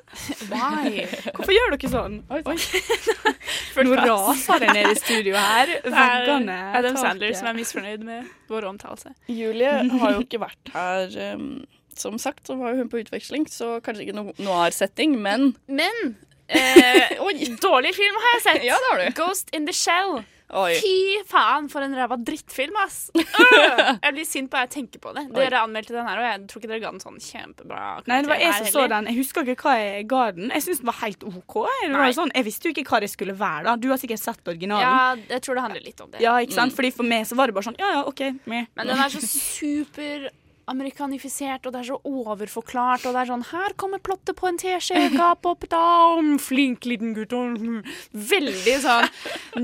Why? 0.51 1.05
Hvorfor 1.35 1.55
gjør 1.55 1.73
dere 1.73 1.89
sånn? 1.89 2.19
Oi. 2.29 2.43
Nå 3.89 3.97
raser 3.97 4.61
det 4.61 4.69
ned 4.77 4.91
i 4.91 4.99
studio 4.99 5.33
her. 5.33 5.73
Er 5.79 5.89
Veggene 5.95 6.59
Adam. 6.77 7.01
Sandler 7.01 7.33
som 7.37 7.49
er 7.49 7.57
misfornøyd 7.57 8.05
med 8.05 8.29
vår 8.51 8.69
omtale. 8.69 9.15
Julie 9.31 9.73
har 9.97 10.17
jo 10.17 10.23
ikke 10.27 10.41
vært 10.45 10.73
her. 10.75 11.19
Um, 11.33 11.65
som 11.97 12.17
sagt 12.21 12.47
så 12.47 12.55
var 12.59 12.77
hun 12.77 12.89
på 12.91 13.01
utveksling, 13.01 13.47
så 13.49 13.77
kanskje 13.83 14.05
ikke 14.05 14.17
noe 14.19 14.33
noir-setting, 14.39 15.17
men 15.19 15.53
Men 15.67 16.13
eh, 16.47 17.17
Oi, 17.19 17.33
dårlig 17.61 17.95
film 17.97 18.21
har 18.23 18.35
jeg 18.37 18.45
sett. 18.45 18.67
Ja, 18.67 18.77
det 18.77 18.91
har 18.93 19.01
du. 19.01 19.09
Ghost 19.17 19.49
in 19.55 19.65
the 19.65 19.75
Shell. 19.75 20.21
Oi. 20.49 20.73
Fy 20.81 20.93
faen, 21.29 21.67
for 21.69 21.85
en 21.85 21.93
ræva 21.93 22.15
drittfilm, 22.25 22.77
ass! 22.81 23.11
Jeg 24.03 24.13
blir 24.15 24.25
sint 24.25 24.49
bare 24.49 24.65
jeg 24.65 24.71
tenker 24.73 25.01
på 25.03 25.11
det. 25.13 25.27
Dere 25.35 25.61
anmeldte 25.61 25.93
den 25.93 26.07
her, 26.07 26.17
og 26.21 26.25
jeg 26.25 26.41
tror 26.49 26.61
ikke 26.61 26.69
dere 26.71 26.81
ga 26.81 26.91
den 26.95 27.03
sånn 27.03 27.19
kjempebra 27.21 27.83
Nei, 28.09 28.17
det 28.25 28.31
var 28.31 28.41
jeg 28.41 28.55
som 28.57 28.69
så 28.73 28.85
den. 28.91 29.09
Jeg 29.11 29.19
husker 29.19 29.51
ikke 29.53 29.67
hva 29.69 29.75
jeg 29.77 30.07
ga 30.09 30.23
den. 30.37 30.49
Jeg 30.55 30.65
syns 30.65 30.81
den 30.81 30.89
var 30.89 30.97
helt 31.03 31.25
OK. 31.29 31.55
Var 31.93 32.15
sånn, 32.17 32.33
jeg 32.33 32.47
visste 32.49 32.69
jo 32.69 32.73
ikke 32.75 32.87
hva 32.89 33.01
det 33.05 33.11
skulle 33.13 33.35
være. 33.37 33.63
da 33.69 33.75
Du 33.77 33.89
har 33.93 34.01
sikkert 34.01 34.23
sett 34.23 34.51
originalen. 34.53 34.85
Ja, 34.85 35.35
jeg 35.35 35.45
tror 35.45 35.59
det 35.59 35.65
handler 35.67 35.85
litt 35.85 36.01
om 36.05 36.11
det. 36.13 36.23
Ja, 36.25 36.35
ikke 36.41 36.57
sant? 36.57 36.75
Fordi 36.77 36.91
For 36.97 37.07
meg 37.13 37.27
så 37.29 37.37
var 37.37 37.49
det 37.51 37.57
bare 37.57 37.69
sånn 37.69 37.77
Ja, 37.81 37.93
ja, 37.99 38.03
OK. 38.09 38.25
Me. 38.49 38.65
Men 38.79 38.89
den 38.93 38.97
er 39.05 39.13
så 39.13 39.21
super 39.25 40.29
amerikanifisert, 40.69 41.65
og 41.65 41.73
det 41.73 41.81
er 41.81 41.89
så 41.89 41.99
overforklart, 42.07 43.07
og 43.07 43.15
det 43.15 43.23
er 43.23 43.31
sånn 43.31 43.47
Her 43.49 43.75
kommer 43.79 44.01
plottet 44.03 44.37
på 44.39 44.49
en 44.49 44.59
teskje, 44.61 45.07
gap 45.15 45.47
down, 45.69 46.37
flink 46.41 46.87
liten 46.89 47.15
gutt 47.17 47.33
Veldig 47.33 48.77
sånn 48.83 49.09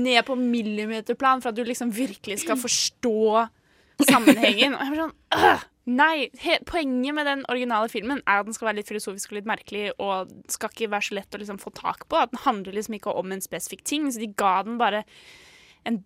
ned 0.02 0.20
på 0.26 0.36
millimeterplan 0.38 1.42
for 1.42 1.52
at 1.52 1.58
du 1.58 1.64
liksom 1.66 1.92
virkelig 1.94 2.42
skal 2.42 2.58
forstå 2.60 3.46
sammenhengen. 4.04 4.76
Og 4.76 4.82
jeg 4.82 4.92
blir 4.92 5.02
sånn 5.06 5.16
øh, 5.38 5.64
Nei! 5.86 6.26
Poenget 6.66 7.14
med 7.14 7.28
den 7.28 7.44
originale 7.52 7.88
filmen 7.88 8.18
er 8.26 8.40
at 8.40 8.48
den 8.48 8.56
skal 8.56 8.72
være 8.72 8.80
litt 8.80 8.88
filosofisk 8.90 9.30
og 9.30 9.38
litt 9.38 9.48
merkelig, 9.48 9.84
og 10.02 10.32
skal 10.50 10.72
ikke 10.72 10.90
være 10.90 11.08
så 11.08 11.18
lett 11.20 11.36
å 11.36 11.40
liksom 11.42 11.60
få 11.62 11.70
tak 11.76 12.08
på. 12.10 12.18
At 12.18 12.32
den 12.32 12.42
handler 12.42 12.74
liksom 12.74 12.96
ikke 12.98 13.14
om 13.14 13.30
en 13.30 13.44
spesifikk 13.44 13.84
ting, 13.86 14.08
så 14.10 14.22
de 14.22 14.32
ga 14.34 14.56
den 14.66 14.80
bare 14.82 15.04
en 15.86 16.00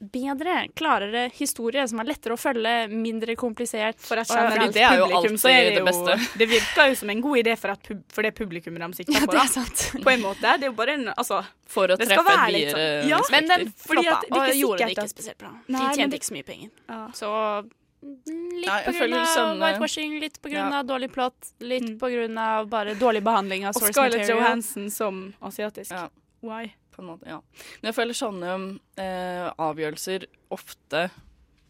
bedre, 0.00 0.54
klarere 0.78 1.26
historie 1.36 1.84
som 1.88 2.00
er 2.02 2.08
lettere 2.08 2.34
å 2.36 2.40
følge, 2.40 2.74
mindre 2.92 3.34
komplisert. 3.38 3.98
For 4.02 4.20
et 4.20 4.28
generelt 4.30 4.74
det 4.76 4.82
er 4.82 4.96
jo 5.00 5.06
publikum, 5.06 5.36
alltid 5.36 5.42
så 5.42 5.50
er 5.52 5.60
det 5.66 5.72
det 5.76 5.80
jo 5.82 5.86
beste. 5.90 6.16
Det 6.40 6.48
virker 6.50 6.90
jo 6.90 6.98
som 7.02 7.12
en 7.14 7.20
god 7.26 7.40
idé 7.42 7.56
for, 7.60 7.74
at 7.74 7.82
pub 7.88 8.02
for 8.16 8.26
det 8.26 8.32
publikummet 8.38 8.84
de 8.84 9.00
sikter 9.00 9.16
Ja, 9.20 9.24
på. 9.26 9.32
det 9.32 9.38
da. 9.40 9.44
er 9.44 9.52
sant. 9.54 9.84
På 10.06 10.12
en 10.14 10.22
måte. 10.24 10.40
Det 10.60 10.68
er 10.68 10.72
jo 10.72 10.76
bare 10.78 10.96
en 10.98 11.08
Altså 11.16 11.40
For 11.70 11.92
å 11.92 11.96
det 11.98 12.06
skal 12.08 12.22
treffe 12.22 12.34
et 12.34 12.40
være 12.42 12.52
litt 12.54 12.66
videre 12.68 12.86
sånn- 13.02 13.10
ja, 13.10 13.20
Men 13.34 13.50
den 13.52 13.66
floppa, 13.86 14.18
og 14.30 14.52
gjorde 14.60 14.78
det 14.84 14.92
ikke 14.96 15.06
at- 15.08 15.14
spesielt 15.16 15.38
bra. 15.38 15.52
Nei, 15.68 15.80
De 15.80 15.98
tjente 16.00 16.10
det- 16.10 16.20
ikke 16.20 16.30
så 16.30 16.36
mye 16.38 16.48
penger. 16.52 16.70
Ja. 16.88 17.00
Så 17.20 17.30
mm, 18.06 18.50
litt 18.62 19.32
sånn, 19.34 19.56
eh, 19.56 19.62
whitewashing, 19.64 20.18
litt 20.20 20.40
på 20.42 20.52
grunn 20.52 20.70
ja. 20.72 20.80
av 20.80 20.86
dårlig 20.86 21.10
plott, 21.12 21.52
litt 21.60 21.88
grunn 21.98 22.38
av 22.38 22.68
bare 22.70 22.94
dårlig 22.94 23.22
behandling 23.26 23.66
av 23.66 23.76
Og 23.76 23.82
Scarlett 23.90 24.28
Johansen 24.28 24.86
Johansson 24.88 24.90
som 24.90 25.34
asiatisk. 25.42 25.92
Why? 26.46 26.72
På 26.96 27.02
en 27.04 27.10
måte, 27.12 27.28
ja. 27.28 27.40
Men 27.82 27.90
jeg 27.92 27.96
føler 27.98 28.16
sånne 28.16 28.52
eh, 28.96 29.50
avgjørelser 29.60 30.24
ofte 30.56 31.02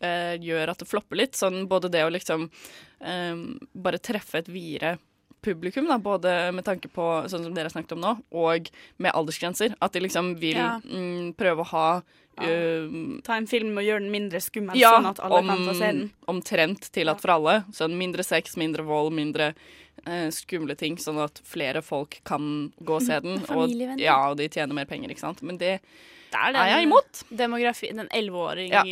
eh, 0.01 0.37
gjør 0.39 0.71
at 0.71 0.79
det 0.85 0.89
flopper 0.91 1.19
litt. 1.19 1.35
Sånn 1.39 1.65
både 1.71 1.91
det 1.91 2.05
å 2.07 2.13
liksom 2.15 2.47
eh, 3.03 3.35
bare 3.75 3.99
treffe 3.99 4.39
et 4.45 4.49
videre 4.53 4.97
publikum, 5.47 5.87
da, 5.87 5.99
både 6.03 6.31
med 6.57 6.65
tanke 6.67 6.89
på 6.91 7.05
sånn 7.31 7.45
som 7.47 7.53
dere 7.55 7.69
har 7.69 7.75
snakket 7.75 7.93
om 7.95 8.01
nå, 8.03 8.13
og 8.35 8.67
med 9.03 9.13
aldersgrenser. 9.15 9.77
At 9.83 9.93
de 9.95 10.01
liksom 10.03 10.33
vil 10.43 10.57
Ja. 10.59 10.81
mm, 10.83 11.35
prøve 11.39 11.63
å 11.63 11.69
ha 11.71 11.89
eh, 12.43 12.89
Ta 13.23 13.37
en 13.39 13.47
film 13.47 13.79
og 13.79 13.85
gjøre 13.87 14.03
den 14.03 14.11
mindre 14.13 14.41
skummel, 14.43 14.77
ja, 14.79 14.91
sånn 14.97 15.07
at 15.13 15.21
alle 15.25 15.43
kan 15.47 15.63
få 15.69 15.75
se 15.79 15.87
den. 15.93 16.11
omtrent 16.29 16.91
tillatt 16.93 17.23
for 17.23 17.37
alle. 17.37 17.65
Sånn 17.73 17.95
mindre 17.99 18.23
sex, 18.27 18.57
mindre 18.59 18.83
vold, 18.87 19.15
mindre 19.15 19.55
eh, 20.07 20.29
skumle 20.31 20.77
ting, 20.77 20.97
sånn 20.97 21.19
at 21.23 21.41
flere 21.45 21.83
folk 21.83 22.21
kan 22.25 22.73
gå 22.83 22.97
og 22.99 23.03
se 23.03 23.21
den. 23.21 23.39
og, 23.49 23.71
ja, 23.99 24.19
og 24.31 24.37
de 24.37 24.49
tjener 24.49 24.75
mer 24.75 24.85
penger, 24.85 25.09
ikke 25.11 25.21
sant. 25.21 25.43
Men 25.43 25.57
det 25.59 25.81
Det 26.31 26.39
er, 26.43 26.55
er 26.59 26.69
jeg 26.79 26.83
imot. 26.89 27.23
Demografi, 27.31 27.93
den 27.95 28.09
elleveårige 28.13 28.71
Ja. 28.71 28.83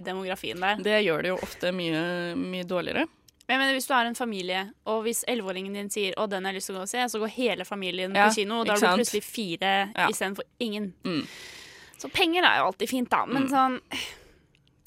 demografien 0.00 0.60
der. 0.60 0.76
Det 0.76 1.04
gjør 1.04 1.22
det 1.22 1.28
jo 1.28 1.36
ofte 1.42 1.72
mye, 1.74 2.34
mye 2.36 2.64
dårligere. 2.64 3.06
Men 3.48 3.58
jeg 3.58 3.58
mener, 3.66 3.74
hvis 3.74 3.86
du 3.88 3.94
har 3.94 4.04
en 4.06 4.14
familie, 4.14 4.72
og 4.86 5.02
hvis 5.04 5.24
elleveåringen 5.26 5.72
din 5.74 5.88
sier 5.90 6.12
'Å, 6.14 6.28
den 6.28 6.44
har 6.44 6.52
jeg 6.52 6.60
lyst 6.60 6.66
til 6.66 6.74
å 6.76 6.78
gå 6.78 6.82
og 6.82 6.88
se', 6.88 7.08
så 7.08 7.18
går 7.18 7.28
hele 7.30 7.64
familien 7.64 8.14
Ja, 8.14 8.28
på 8.28 8.34
kino, 8.34 8.60
og 8.60 8.66
da 8.66 8.72
har 8.74 8.96
du 8.96 9.02
plutselig 9.02 9.22
fire 9.24 9.90
Ja. 9.96 10.08
istedenfor 10.08 10.42
ingen. 10.60 10.92
Mm. 11.04 11.26
Så 11.98 12.08
penger 12.12 12.44
er 12.44 12.58
jo 12.58 12.66
alltid 12.72 12.88
fint, 12.88 13.08
da, 13.10 13.24
men 13.26 13.44
Mm. 13.44 13.50
sånn 13.50 13.80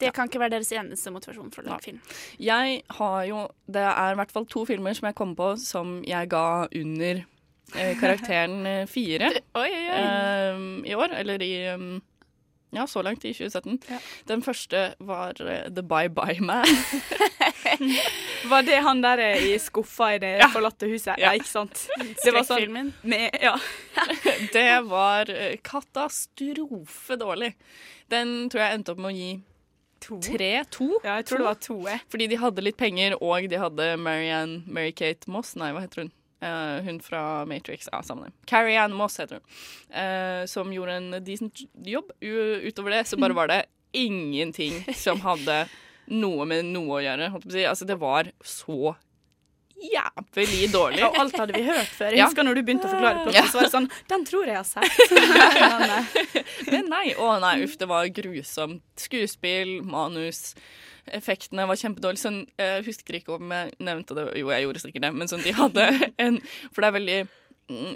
Det 0.01 0.11
kan 0.15 0.29
ikke 0.29 0.41
være 0.41 0.55
deres 0.57 0.71
eneste 0.75 1.13
motivasjon 1.13 1.51
for 1.53 1.63
å 1.63 1.71
lage 1.71 1.91
film. 1.91 1.99
Jeg 2.41 2.81
har 2.97 3.25
jo 3.29 3.43
Det 3.71 3.83
er 3.87 4.13
i 4.15 4.19
hvert 4.19 4.31
fall 4.33 4.47
to 4.49 4.65
filmer 4.67 4.95
som 4.97 5.09
jeg 5.09 5.17
kom 5.17 5.35
på 5.37 5.53
som 5.61 5.99
jeg 6.07 6.29
ga 6.31 6.67
under 6.67 7.21
eh, 7.75 7.93
karakteren 7.99 8.65
eh, 8.67 8.85
fire 8.89 9.29
Oi, 9.61 9.67
oi, 9.67 9.83
oi. 9.89 9.99
eh, 9.99 10.63
i 10.91 10.95
år. 10.97 11.13
Eller 11.21 11.43
i 11.45 11.51
um, 11.75 12.01
Ja, 12.71 12.85
så 12.87 13.03
langt, 13.03 13.25
i 13.27 13.33
2017. 13.35 13.79
Den 14.29 14.41
første 14.43 14.93
var 14.99 15.35
uh, 15.43 15.67
The 15.67 15.83
Bye 15.83 16.09
Bye 16.09 16.39
Man. 16.39 16.65
Var 18.51 18.63
det 18.65 18.77
han 18.83 19.01
der 19.03 19.19
i 19.37 19.53
skuffa 19.61 20.13
i 20.15 20.19
det 20.23 20.33
forlatte 20.53 20.87
huset? 20.89 21.19
Ja, 21.21 21.33
ikke 21.37 21.49
sant? 21.49 21.85
Det 22.23 22.33
var 22.33 22.45
sånn 22.47 22.91
med, 23.03 23.37
ja. 23.41 23.53
det 24.53 24.81
var 24.89 25.29
katastrofe 25.63 27.19
dårlig. 27.21 27.53
Den 28.11 28.49
tror 28.51 28.63
jeg 28.65 28.79
endte 28.79 28.95
opp 28.95 29.03
med 29.03 29.11
å 29.11 29.15
gi 29.15 29.31
tre, 30.01 30.51
to. 30.73 30.87
Ja, 31.03 31.19
jeg 31.19 31.29
tror 31.29 31.43
det 31.43 31.49
var 31.49 31.59
to. 31.61 31.77
Jeg. 31.87 32.01
Fordi 32.11 32.27
de 32.31 32.39
hadde 32.41 32.65
litt 32.65 32.79
penger, 32.79 33.15
og 33.21 33.47
de 33.51 33.59
hadde 33.61 33.91
Marianne 34.01 34.63
Mary-Kate 34.65 35.31
Moss. 35.31 35.53
Nei, 35.59 35.71
hva 35.75 35.85
heter 35.85 36.05
hun? 36.05 36.11
Uh, 36.41 36.81
hun 36.87 36.97
fra 37.05 37.45
Matrix. 37.45 37.89
Ja, 37.91 38.01
samme. 38.01 38.31
Carrie 38.49 38.79
Ann 38.81 38.95
Moss 38.97 39.19
heter 39.21 39.37
hun. 39.37 39.59
Uh, 39.93 40.41
som 40.49 40.73
gjorde 40.73 40.97
en 40.97 41.19
decent 41.21 41.63
jobb. 41.85 42.09
U 42.21 42.33
utover 42.65 42.97
det 42.97 43.05
så 43.11 43.19
bare 43.21 43.37
var 43.37 43.51
det 43.51 43.61
ingenting 43.93 44.81
som 44.95 45.21
hadde 45.21 45.65
noe 46.11 46.47
med 46.49 46.65
noe 46.71 46.97
å 46.97 47.03
gjøre. 47.03 47.29
Holdt 47.35 47.45
på 47.45 47.53
å 47.53 47.55
si. 47.55 47.65
Altså, 47.69 47.87
det 47.87 47.99
var 48.01 48.31
så 48.41 48.95
jævlig 49.81 50.67
dårlig. 50.73 51.01
Og 51.07 51.17
alt 51.23 51.37
hadde 51.41 51.55
vi 51.57 51.63
hørt 51.65 51.89
før. 51.97 52.13
Jeg 52.15 52.25
husker 52.27 52.45
når 52.47 52.59
du 52.59 52.61
begynte 52.67 52.87
å 52.89 52.91
forklare 52.93 53.23
plottet, 53.23 53.39
Ja. 53.39 53.45
så 53.49 53.59
var 53.59 53.67
det 53.67 53.73
sånn 53.73 53.89
Den 54.11 54.25
tror 54.27 54.45
jeg 54.51 54.59
har 54.59 54.67
sett. 54.67 54.91
Men 56.71 56.87
nei, 56.91 57.07
å 57.17 57.33
nei, 57.41 57.55
uff, 57.65 57.77
det 57.81 57.87
var 57.89 58.07
grusomt. 58.13 58.83
Skuespill, 59.01 59.73
manus, 59.87 60.53
effektene 61.11 61.65
var 61.69 61.79
kjempedårlige. 61.81 62.21
Sånn, 62.21 62.39
jeg 62.61 62.85
husker 62.87 63.17
ikke 63.19 63.35
om 63.37 63.51
jeg 63.55 63.73
nevnte 63.81 64.17
det, 64.17 64.27
jo, 64.39 64.51
jeg 64.53 64.67
gjorde 64.67 64.83
sikkert 64.83 65.07
det, 65.07 65.13
men 65.17 65.31
sånn, 65.31 65.43
de 65.45 65.53
hadde 65.57 65.87
en 66.25 66.39
For 66.71 66.81
det 66.83 66.89
er 66.91 66.97
veldig 66.99 67.19
mm, 67.73 67.95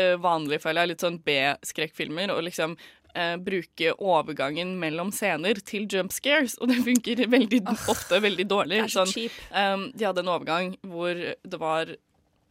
eh, 0.00 0.14
vanlig, 0.22 0.60
føler 0.62 0.84
jeg, 0.84 0.92
litt 0.94 1.04
sånn 1.06 1.18
B-skrekkfilmer, 1.26 2.32
og 2.36 2.44
liksom 2.46 2.76
eh, 3.14 3.36
bruke 3.36 3.94
overgangen 3.98 4.74
mellom 4.80 5.10
scener 5.14 5.54
til 5.64 5.86
jump 5.90 6.12
scares, 6.12 6.56
og 6.60 6.68
det 6.72 6.80
funker 6.84 7.24
veldig 7.30 7.62
ofte 7.88 8.20
veldig 8.24 8.46
dårlig. 8.50 8.80
det 8.82 8.88
er 8.88 8.94
så 8.94 9.04
Sånn, 9.04 9.12
cheap. 9.14 9.38
um, 9.50 9.86
de 9.94 10.04
hadde 10.08 10.24
en 10.24 10.32
overgang 10.34 10.74
hvor 10.86 11.14
det 11.14 11.60
var 11.60 11.94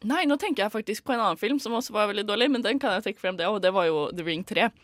Nei, 0.08 0.26
nå 0.28 0.36
tenker 0.40 0.66
jeg 0.66 0.74
faktisk 0.74 1.06
på 1.08 1.14
en 1.16 1.22
annen 1.24 1.40
film 1.40 1.60
som 1.64 1.76
også 1.78 1.94
var 1.96 2.10
veldig 2.10 2.26
dårlig, 2.28 2.50
men 2.52 2.64
den 2.66 2.80
kan 2.82 2.98
jeg 2.98 3.06
trekke 3.06 3.22
frem 3.22 3.38
det, 3.40 3.48
og 3.48 3.62
det 3.64 3.72
var 3.76 3.88
jo 3.88 4.06
The 4.16 4.26
Ring 4.28 4.46
3. 4.48 4.70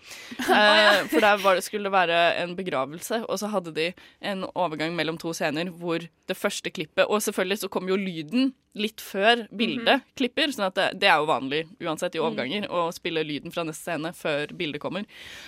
Eh, 0.59 1.05
for 1.11 1.21
der 1.21 1.37
var 1.43 1.55
det, 1.55 1.63
skulle 1.63 1.87
det 1.87 1.93
være 1.93 2.17
en 2.41 2.55
begravelse, 2.57 3.19
og 3.29 3.37
så 3.39 3.49
hadde 3.51 3.71
de 3.75 3.85
en 4.25 4.43
overgang 4.57 4.95
mellom 4.97 5.17
to 5.21 5.31
scener 5.35 5.69
hvor 5.79 6.01
det 6.01 6.37
første 6.37 6.71
klippet 6.73 7.07
Og 7.07 7.21
selvfølgelig 7.23 7.59
så 7.61 7.69
kom 7.71 7.87
jo 7.89 7.97
lyden 7.99 8.51
litt 8.79 9.03
før 9.03 9.45
bildet 9.55 10.03
klipper, 10.19 10.51
sånn 10.55 10.67
at 10.67 10.77
det, 10.77 10.87
det 11.03 11.09
er 11.11 11.21
jo 11.21 11.29
vanlig 11.29 11.61
uansett 11.83 12.17
i 12.17 12.23
overganger 12.23 12.67
å 12.71 12.87
spille 12.95 13.23
lyden 13.27 13.53
fra 13.53 13.65
neste 13.67 13.91
scene 13.91 14.13
før 14.17 14.53
bildet 14.57 14.81
kommer. 14.83 15.05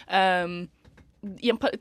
Eh, 0.08 0.60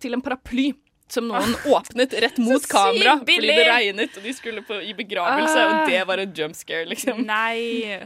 til 0.01 0.17
en 0.17 0.25
paraply 0.25 0.71
som 1.13 1.27
noen 1.29 1.53
åpnet 1.75 2.15
rett 2.23 2.39
mot 2.43 2.65
kamera 2.71 3.17
fordi 3.21 3.41
det 3.51 3.67
regnet, 3.69 4.17
og 4.17 4.23
de 4.27 4.33
skulle 4.37 4.63
på, 4.67 4.79
i 4.83 4.95
begravelse, 4.99 5.59
Ah. 5.61 5.75
og 5.83 5.91
det 5.91 6.01
var 6.09 6.23
en 6.23 6.33
jump 6.37 6.57
scare, 6.57 6.87
liksom. 6.91 7.25
Nei. 7.27 7.99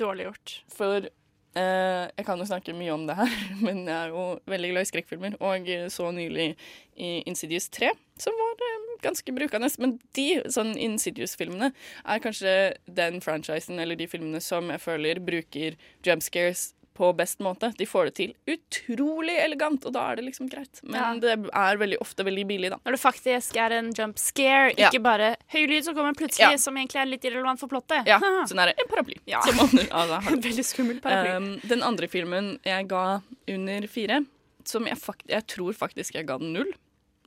Dårlig 0.00 0.26
gjort. 0.28 0.54
For 0.76 1.06
eh, 1.06 2.04
jeg 2.16 2.26
kan 2.26 2.38
jo 2.42 2.46
snakke 2.48 2.74
mye 2.76 2.92
om 2.94 3.06
det 3.08 3.16
her, 3.18 3.32
men 3.66 3.84
jeg 3.86 3.96
er 3.96 4.12
jo 4.14 4.26
veldig 4.50 4.72
glad 4.74 4.86
i 4.86 4.90
skrekkfilmer, 4.92 5.38
og 5.40 5.70
så 5.94 6.10
nylig 6.14 6.52
i 7.00 7.14
Insidious 7.30 7.68
3, 7.72 7.90
som 8.20 8.36
var 8.38 8.66
eh, 8.66 8.76
ganske 9.06 9.32
brukende. 9.32 9.70
Men 9.80 9.94
de 10.16 10.26
sånn 10.52 10.74
Insidious-filmene 10.76 11.70
er 12.04 12.20
kanskje 12.20 12.52
den 12.86 13.22
franchisen 13.24 13.80
eller 13.80 13.96
de 13.96 14.06
filmene 14.10 14.42
som 14.44 14.68
jeg 14.74 14.82
føler 14.84 15.22
bruker 15.24 15.78
jump 16.04 16.22
scares 16.26 16.70
på 17.00 17.08
best 17.16 17.40
måte. 17.40 17.70
De 17.78 17.86
får 17.88 18.10
det 18.10 18.14
til 18.18 18.34
utrolig 18.52 19.38
elegant, 19.40 19.86
og 19.88 19.94
da 19.96 20.02
er 20.12 20.20
det 20.20 20.26
liksom 20.28 20.50
greit. 20.52 20.82
Men 20.84 21.00
Ja. 21.00 21.12
det 21.22 21.50
er 21.56 21.78
veldig 21.80 21.98
ofte 22.04 22.26
veldig 22.28 22.44
billig, 22.50 22.70
da. 22.74 22.78
Når 22.84 22.96
det 22.98 23.00
faktisk 23.00 23.56
er 23.56 23.72
en 23.78 23.88
jump 23.96 24.18
scare, 24.20 24.74
Ja. 24.76 24.90
ikke 24.90 25.02
bare 25.02 25.30
høy 25.54 25.64
lyd 25.70 25.84
som 25.84 25.94
kommer 25.96 26.12
plutselig, 26.14 26.50
Ja. 26.52 26.56
som 26.60 26.76
egentlig 26.76 27.00
er 27.00 27.06
litt 27.06 27.24
irrelevant 27.24 27.58
for 27.58 27.68
plottet. 27.72 28.06
Ja, 28.06 28.18
sånn 28.50 28.60
er 28.60 28.72
det. 28.72 28.76
En 28.84 28.88
paraply. 28.92 29.16
Ja. 29.26 29.40
Som 29.42 29.56
man, 29.56 29.68
altså, 29.88 30.20
Veldig 30.50 30.64
skummel 30.68 31.00
paraply. 31.00 31.36
Um, 31.36 31.60
den 31.66 31.82
andre 31.82 32.06
filmen 32.08 32.58
jeg 32.64 32.88
ga 32.88 33.22
under 33.48 33.86
fire, 33.88 34.20
som 34.64 34.84
jeg, 34.86 34.98
fakt 35.00 35.26
jeg 35.26 35.46
tror 35.46 35.72
faktisk 35.72 36.14
jeg 36.20 36.26
ga 36.28 36.36
den 36.38 36.52
null, 36.52 36.72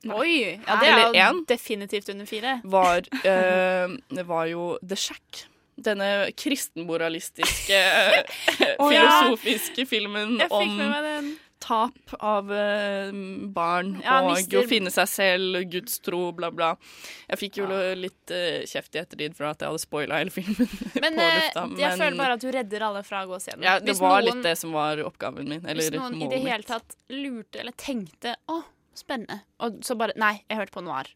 Oi! 0.03 0.59
Ja, 0.67 0.75
det 0.81 0.89
er 0.89 1.31
jo 1.31 1.45
definitivt 1.47 2.09
under 2.11 2.25
fire. 2.27 2.57
var, 2.65 3.05
uh, 3.23 3.87
det 4.17 4.25
var 4.27 4.45
jo 4.51 4.77
The 4.85 4.95
Shack. 4.99 5.45
Denne 5.75 6.29
kristenmoralistiske, 6.37 7.77
eh, 7.79 8.75
Å, 8.77 8.91
ja. 8.93 9.07
filosofiske 9.07 9.85
filmen 9.89 10.37
om 10.49 11.33
tap 11.63 12.11
av 12.19 12.49
eh, 12.51 13.13
barn 13.55 13.93
Ja, 14.03 14.17
og 14.25 14.33
mister- 14.33 14.59
å 14.59 14.67
finne 14.67 14.91
seg 14.91 15.07
selv, 15.07 15.61
gudstro, 15.71 16.33
bla, 16.35 16.49
bla. 16.51 16.73
Jeg 17.29 17.39
fikk 17.39 17.61
jo 17.61 17.69
litt 17.95 18.33
uh, 18.35 18.65
kjeft 18.67 18.97
i 18.97 18.99
ettertid 18.99 19.37
for 19.37 19.47
at 19.47 19.63
jeg 19.63 19.71
hadde 19.71 19.79
spoila 19.85 20.19
hele 20.19 20.33
filmen 20.35 20.67
Men, 21.03 21.15
på 21.15 21.29
lufta, 21.29 21.63
men 21.71 21.79
jeg 21.85 21.97
føler 22.03 22.19
bare 22.19 22.35
at 22.35 22.43
du 22.43 22.49
redder 22.51 22.85
alle 22.89 23.03
fra 23.07 23.23
å 23.23 23.29
gå 23.31 23.39
den. 23.47 23.63
ja, 23.63 23.77
det 23.79 23.93
Hvis 23.93 24.03
var 24.03 24.17
noen- 24.19 24.27
litt 24.27 24.43
det 24.49 24.55
som 24.59 24.75
var 24.75 24.99
oppgaven 25.07 25.47
min. 25.55 25.63
Eller 25.63 25.87
Hvis 25.87 25.95
noen 25.95 26.19
i 26.19 26.29
det 26.35 26.41
hele 26.43 26.67
tatt 26.67 26.97
lurte 27.15 27.63
eller 27.63 27.79
tenkte 27.79 28.35
å, 28.51 28.59
spennende, 28.95 29.39
og 29.59 29.79
så 29.83 29.95
bare 29.97 30.13
Nei, 30.19 30.43
jeg 30.49 30.57
hørte 30.59 30.71
på 30.75 30.83
Noir. 30.83 31.07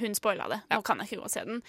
Hun 0.00 0.14
spoila 0.14 0.48
det. 0.50 0.58
Nå 0.70 0.82
kan 0.84 0.98
jeg 1.00 1.08
ikke 1.08 1.20
gå 1.22 1.24
og 1.24 1.30
se 1.32 1.44
den. 1.48 1.62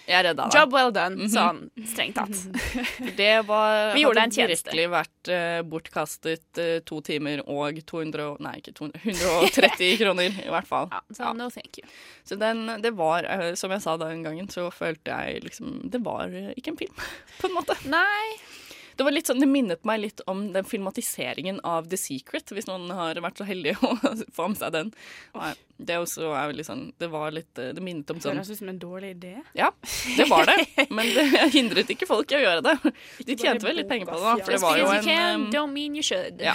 Job 0.52 0.72
well 0.74 0.90
done, 0.92 1.16
Mhm. 1.16 1.30
sånn 1.32 1.70
strengt 1.88 2.14
tatt. 2.18 2.36
Det 3.16 3.46
var, 3.46 3.94
Vi 3.94 4.02
gjorde 4.04 4.18
en 4.24 4.30
hadde 4.30 4.34
tjeneste. 4.36 4.70
virkelig 4.70 4.90
vært 4.92 5.30
uh, 5.32 5.62
bortkastet 5.68 6.60
uh, 6.60 6.80
to 6.84 7.00
timer 7.00 7.40
og 7.46 7.80
200 7.86 8.36
Nei, 8.44 8.54
ikke 8.60 8.74
200, 8.74 9.00
130 9.04 9.96
kroner, 10.02 10.36
i 10.44 10.50
hvert 10.52 10.66
fall. 10.68 10.90
Så 11.16 11.32
no 11.36 11.48
thank 11.50 11.78
you. 11.80 11.88
Så 12.24 12.36
den, 12.38 12.66
det 12.82 12.92
var, 12.98 13.24
uh, 13.24 13.54
som 13.54 13.70
jeg 13.72 13.80
sa 13.82 13.96
den 13.96 14.22
gangen, 14.22 14.48
så 14.52 14.68
følte 14.72 15.14
jeg 15.16 15.44
liksom 15.44 15.90
Det 15.90 16.02
var 16.04 16.28
ikke 16.56 16.74
en 16.74 16.76
film, 16.76 16.94
på 17.40 17.48
en 17.48 17.56
måte. 17.56 17.76
Nei. 17.88 18.36
Det 18.96 19.06
var 19.06 19.14
litt 19.14 19.28
sånn, 19.30 19.40
det 19.42 19.48
minnet 19.50 19.84
meg 19.88 20.00
litt 20.04 20.22
om 20.30 20.46
den 20.54 20.66
filmatiseringen 20.68 21.60
av 21.66 21.88
The 21.90 21.98
Secret, 21.98 22.52
hvis 22.54 22.68
noen 22.70 22.88
har 22.94 23.18
vært 23.24 23.40
så 23.40 23.46
heldig 23.48 23.76
å 23.82 23.94
få 24.36 24.48
med 24.52 24.60
seg 24.60 24.74
den. 24.74 24.92
Nei, 25.34 25.52
det 25.76 25.98
også 25.98 26.28
er 26.30 26.52
veldig 26.52 26.64
sånn 26.68 26.82
Det 27.02 27.08
var 27.10 27.32
litt 27.34 27.58
eh, 27.58 27.72
Det 27.74 27.82
minnet 27.82 28.06
om 28.12 28.20
sånn 28.22 28.36
Høres 28.38 28.52
ut 28.52 28.60
som 28.60 28.68
en 28.70 28.78
dårlig 28.78 29.10
idé. 29.16 29.32
Ja, 29.58 29.72
det 30.14 30.28
var 30.30 30.46
det. 30.46 30.86
Men 30.94 31.10
det 31.16 31.24
hindret 31.56 31.90
ikke 31.90 32.06
folk 32.06 32.30
i 32.30 32.38
å 32.38 32.42
gjøre 32.44 32.62
det. 32.62 32.94
De 33.26 33.34
tjente 33.34 33.66
vel 33.66 33.80
litt 33.82 33.90
penger 33.90 34.06
på 34.12 34.14
det, 34.20 34.22
da. 34.22 34.36
For 34.46 34.54
det 34.54 34.62
var 34.62 34.78
jo 34.78 34.88
en 34.94 35.10
um, 35.42 35.48
don't 35.54 35.74
mean 35.74 35.98
you 35.98 36.06
should. 36.06 36.38
Ja. 36.42 36.54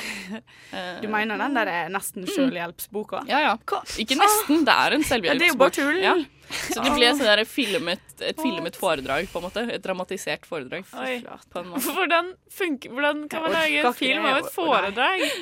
Du 1.04 1.10
mener 1.12 1.40
den 1.42 1.60
der 1.60 1.72
er 1.74 1.92
nesten 1.94 2.28
selvhjelpsboka? 2.30 3.26
Ja, 3.30 3.44
ja. 3.44 3.56
Ikke 4.00 4.18
nesten. 4.20 4.64
Det 4.68 4.76
er 4.88 4.96
en 4.96 5.08
Ja, 5.10 5.36
det 5.36 5.50
er 5.50 5.52
jo 5.52 5.60
bare 5.60 5.76
tull. 5.76 6.00
Ja. 6.00 6.16
Så 6.74 6.82
det 6.82 6.94
ble 6.96 7.10
sånn 7.14 7.46
filmet, 7.46 8.14
et 8.26 8.40
filmet 8.42 8.78
foredrag, 8.80 9.28
på 9.30 9.42
en 9.42 9.46
måte. 9.46 9.66
Et 9.70 9.84
dramatisert 9.84 10.48
foredrag. 10.50 10.86
På 10.90 11.62
en 11.62 11.72
måte. 11.74 11.94
Hvordan, 11.94 12.34
funker, 12.54 12.94
hvordan 12.96 13.26
kan 13.30 13.46
man 13.46 13.58
lage 13.58 13.84
en 13.84 13.98
film 13.98 14.26
av 14.30 14.42
et 14.44 14.54
foredrag? 14.56 15.28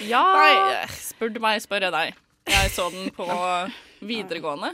Ja 0.00 0.22
Nei, 0.24 0.86
spør 0.96 1.34
du 1.34 1.34
meg, 1.44 1.58
spør 1.60 1.84
jeg 1.84 1.92
deg. 1.92 2.20
Jeg 2.48 2.70
så 2.72 2.86
den 2.94 3.10
på 3.12 3.26
videregående. 4.12 4.70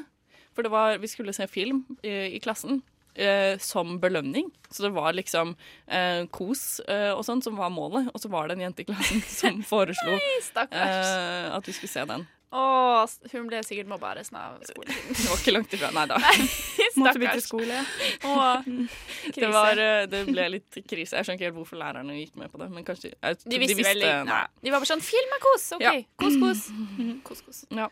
For 0.55 0.63
det 0.63 0.71
var, 0.71 1.01
vi 1.03 1.11
skulle 1.11 1.35
se 1.35 1.49
film 1.51 1.81
i, 2.07 2.37
i 2.37 2.39
klassen. 2.39 2.85
Eh, 3.19 3.59
som 3.59 3.97
belønning. 3.99 4.47
Så 4.71 4.85
det 4.85 4.93
var 4.95 5.17
liksom 5.17 5.57
eh, 5.91 6.23
kos 6.31 6.79
eh, 6.87 7.11
og 7.11 7.25
sånn 7.27 7.43
som 7.43 7.59
var 7.59 7.73
målet. 7.75 8.13
Og 8.15 8.23
så 8.23 8.31
var 8.31 8.47
det 8.47 8.55
en 8.55 8.69
jente 8.69 8.85
i 8.85 8.87
klassen 8.87 9.25
som 9.27 9.59
foreslo 9.67 10.15
Nei, 10.15 10.67
eh, 10.71 11.49
at 11.51 11.67
vi 11.67 11.75
skulle 11.75 11.91
se 11.91 12.05
den. 12.07 12.29
Å, 12.49 12.61
hun 13.33 13.49
ble 13.51 13.59
sikkert 13.67 13.89
mobba 13.91 14.15
resten 14.17 14.39
av 14.41 14.55
skolen. 14.65 14.95
Det 15.13 15.25
var 15.29 15.37
ikke 15.43 15.53
langt 15.53 15.75
ifra. 15.77 15.91
Nei 15.93 16.05
da. 16.09 16.17
Måtte 16.97 17.21
bytte 17.21 17.43
skole. 17.45 17.81
Å, 18.25 18.37
Det, 19.37 19.51
var, 19.53 19.77
eh, 19.83 20.07
det 20.09 20.23
ble 20.31 20.47
litt 20.55 20.79
krise. 20.89 21.19
Jeg 21.19 21.27
skjønner 21.29 21.37
ikke 21.37 21.49
helt 21.51 21.59
hvorfor 21.59 21.81
lærerne 21.83 22.17
gikk 22.17 22.39
med 22.41 22.49
på 22.53 22.61
det. 22.63 22.71
Men 22.73 22.87
kanskje 22.89 23.11
jeg, 23.13 23.39
De 23.45 23.59
visste 23.61 23.85
vel 23.85 24.01
nei. 24.01 24.15
nei. 24.31 24.41
De 24.65 24.73
var 24.73 24.81
bare 24.81 24.89
sånn 24.95 25.05
Film 25.05 25.37
er 25.37 25.43
kos! 25.45 25.67
OK. 25.77 25.85
Ja. 25.85 25.93
Kos, 26.25 26.39
kos. 26.41 26.65
kos, 27.29 27.45
kos. 27.51 27.61
Ja. 27.77 27.91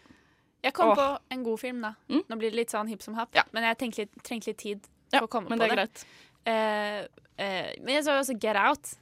Jeg 0.64 0.72
kom 0.74 0.88
Åh. 0.94 0.96
på 0.98 1.09
en 1.36 1.42
god 1.46 1.61
film, 1.61 1.84
da. 1.84 1.92
Nå 2.16 2.40
blir 2.40 2.50
det 2.50 2.57
litt 2.64 2.72
sånn 2.72 2.88
hipp 2.90 3.04
som 3.04 3.14
happ, 3.20 3.36
men 3.54 3.62
jeg 3.68 3.76
tenkte 3.84 4.07
litt, 4.07 4.16
trengte 4.26 4.50
litt 4.50 4.59
tid 4.64 4.88
Ja, 5.12 5.20
på 5.20 5.28
å 5.28 5.30
komme 5.36 5.52
men 5.52 5.61
på 5.61 5.68
det 5.68 5.76
er 5.76 5.82
det. 5.84 5.84
greit. 5.84 6.07
Uh, 6.48 7.28
uh, 7.38 7.68
men 7.84 7.92
jeg 7.98 8.07
så 8.09 8.16
også 8.18 8.34
Get 8.42 8.57
Out 8.59 8.96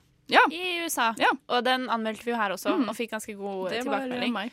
i 0.51 0.61
USA, 0.83 1.13
og 1.53 1.65
den 1.65 1.87
anmeldte 1.93 2.25
vi 2.27 2.33
jo 2.35 2.37
her 2.41 2.53
også, 2.57 2.75
Mm. 2.75 2.89
og 2.91 2.97
fikk 2.97 3.11
ganske 3.15 3.33
god 3.39 3.71
Det 3.71 3.83
tilbakemelding. 3.85 4.33
Var 4.35 4.49
meg. 4.51 4.53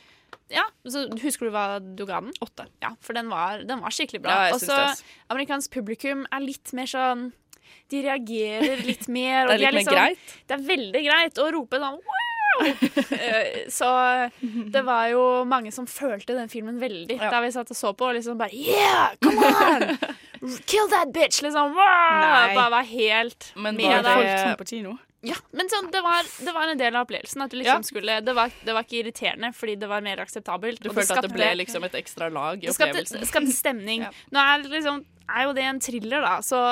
Ja, 0.51 0.65
så 0.87 1.05
Husker 1.21 1.47
du 1.49 1.53
hva 1.55 1.65
du 1.81 2.05
ga 2.05 2.21
den? 2.21 2.33
Åtte. 2.43 2.65
Ja, 2.83 2.93
For 3.03 3.17
den 3.17 3.29
var, 3.31 3.63
den 3.67 3.81
var 3.83 3.93
skikkelig 3.95 4.21
bra. 4.25 4.37
Ja, 4.49 4.55
og 4.55 4.63
så 4.63 4.77
amerikansk 5.31 5.71
publikum 5.73 6.25
er 6.31 6.43
litt 6.43 6.73
mer 6.77 6.89
sånn 6.91 7.29
De 7.91 8.01
reagerer 8.05 8.83
litt 8.87 9.07
mer. 9.19 9.47
Det 9.47 9.53
er 9.55 9.61
litt 9.61 9.67
mer 9.71 9.77
liksom- 9.79 9.95
greit? 9.99 10.35
Det 10.47 10.57
er 10.57 10.65
veldig 10.67 11.03
greit 11.07 11.39
å 11.43 11.51
rope 11.55 11.79
sånn 11.81 12.01
wow! 12.01 12.17
Eh, 12.61 13.69
så 13.71 13.87
det 14.43 14.81
var 14.85 15.07
jo 15.09 15.21
mange 15.47 15.71
som 15.71 15.87
følte 15.87 16.35
den 16.35 16.49
filmen 16.51 16.77
veldig 16.81 17.15
da 17.21 17.39
vi 17.41 17.51
satt 17.55 17.71
og 17.71 17.77
så 17.79 17.93
på. 17.95 18.09
Og 18.11 18.17
liksom 18.19 18.37
bare 18.41 18.51
Yeah, 18.53 19.15
come 19.23 19.39
on! 19.39 19.95
Kill 20.69 20.89
that 20.91 21.13
bitch! 21.15 21.41
Liksom. 21.45 21.73
Wow! 21.77 22.55
Bare 22.57 22.69
var 22.73 22.83
helt 22.91 23.53
Men 23.55 23.79
med 23.79 23.87
var 23.91 24.03
det 24.03 24.17
folk 24.19 24.35
som 24.43 24.59
på 24.59 24.69
kino? 24.75 24.97
Ja, 25.21 25.35
men 25.53 25.69
sånn, 25.69 25.91
det, 25.93 26.01
var, 26.01 26.25
det 26.41 26.53
var 26.55 26.71
en 26.71 26.79
del 26.79 26.95
av 26.97 27.05
opplevelsen. 27.05 27.43
At 27.45 27.53
du 27.53 27.59
liksom 27.59 27.83
skulle, 27.85 28.17
det, 28.25 28.33
var, 28.33 28.53
det 28.65 28.73
var 28.73 28.87
ikke 28.87 29.03
irriterende, 29.03 29.51
fordi 29.53 29.75
det 29.83 29.89
var 29.91 30.01
mer 30.01 30.21
akseptabelt. 30.23 30.81
Du 30.81 30.89
følte 30.89 31.19
at 31.19 31.27
det 31.27 31.33
ble 31.35 31.51
liksom 31.59 31.85
et 31.85 31.97
ekstra 31.99 32.31
lag 32.33 32.63
i 32.63 32.71
opplevelsen? 32.71 33.21
det 33.21 33.29
skapte, 33.29 33.29
skapte 33.29 33.53
stemning. 33.53 34.07
Nå 34.33 34.41
er, 34.41 34.65
liksom, 34.71 35.03
er 35.29 35.45
jo 35.45 35.53
det 35.57 35.67
en 35.69 35.81
thriller, 35.83 36.25
da, 36.25 36.39
så 36.45 36.63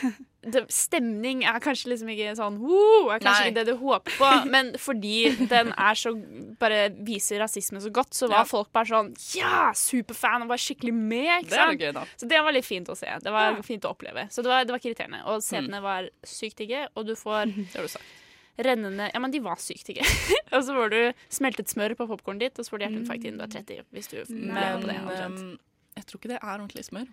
stemning 0.72 1.42
er 1.44 1.58
kanskje 1.60 1.90
liksom 1.92 2.08
ikke 2.14 2.30
sånn 2.38 2.56
woo, 2.62 3.10
er 3.12 3.20
kanskje 3.20 3.42
Nei. 3.44 3.48
ikke 3.50 3.58
det 3.58 3.64
du 3.68 3.74
håper 3.82 4.14
på, 4.16 4.28
men 4.54 4.70
fordi 4.80 5.34
den 5.50 5.72
er 5.76 5.98
så 6.00 6.14
bare 6.60 6.78
viser 7.06 7.42
rasisme 7.42 7.80
så 7.84 7.90
godt, 7.92 8.14
så 8.16 8.28
var 8.30 8.44
Ja. 8.44 8.48
folk 8.48 8.70
bare 8.72 8.88
sånn 8.88 9.10
ja, 9.36 9.72
superfan 9.76 10.42
og 10.46 10.48
var 10.54 10.56
skikkelig 10.62 10.94
med. 10.96 11.44
Ikke 11.44 11.50
Det 11.50 11.58
er 11.58 11.66
sant? 11.66 11.80
jo 11.80 11.86
gøy, 11.86 11.92
da. 11.98 12.04
Så 12.16 12.28
det 12.32 12.40
var 12.46 12.52
litt 12.56 12.64
fint 12.68 12.88
å 12.88 12.96
se. 12.96 13.06
Det 13.22 13.30
var 13.34 13.52
Ja. 13.52 13.62
fint 13.62 13.82
å 13.84 13.92
oppleve. 13.92 14.26
Så 14.32 14.42
det 14.42 14.48
var, 14.48 14.64
det 14.64 14.72
var 14.72 14.78
ikke 14.80 14.94
irriterende. 14.94 15.20
Og 15.26 15.42
scenene 15.44 15.82
var 15.82 16.08
sykt 16.24 16.56
digge, 16.56 16.86
og 16.96 17.06
du 17.06 17.14
får 17.14 17.52
rennende 18.60 19.10
Ja, 19.14 19.20
men 19.20 19.30
de 19.30 19.40
var 19.40 19.56
sykt 19.56 19.86
digge. 19.88 20.04
og 20.52 20.62
så 20.64 20.74
får 20.76 20.90
du 20.90 21.00
smeltet 21.32 21.68
smør 21.72 21.94
på 21.96 22.06
popkornet 22.10 22.40
ditt, 22.48 22.58
og 22.58 22.64
så 22.66 22.70
får 22.74 22.78
du 22.80 22.84
hjerteinfarkt 22.88 23.24
innen 23.24 23.38
du 23.40 23.44
er 23.44 23.52
30. 23.60 23.84
Hvis 23.92 24.08
du 24.08 24.16
Men 24.34 24.82
på 24.82 24.86
det. 24.88 24.96
omtrent. 25.04 25.40
um, 25.40 25.58
jeg 25.96 26.06
tror 26.06 26.20
ikke 26.20 26.28
det 26.32 26.38
er 26.42 26.56
ordentlig 26.58 26.84
smør. 26.88 27.06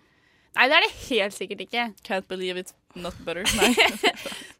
Nei, 0.56 0.66
det 0.70 0.76
er 0.78 0.84
det 0.86 0.92
helt 1.08 1.34
sikkert 1.36 1.60
ikke. 1.66 1.84
Can't 2.06 2.28
believe 2.30 2.60
it's 2.62 2.74
not 2.94 3.16
butter. 3.24 3.44
Nei. 3.58 3.72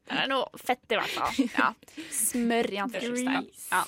Det 0.08 0.16
er 0.22 0.28
noe 0.30 0.46
fett, 0.56 0.80
i 0.88 0.96
hvert 0.96 1.10
fall. 1.12 1.48
Ja. 1.52 1.66
Smør 2.16 2.70
i 2.72 2.78
anførselstegn. 2.80 3.48
Ja. 3.68 3.82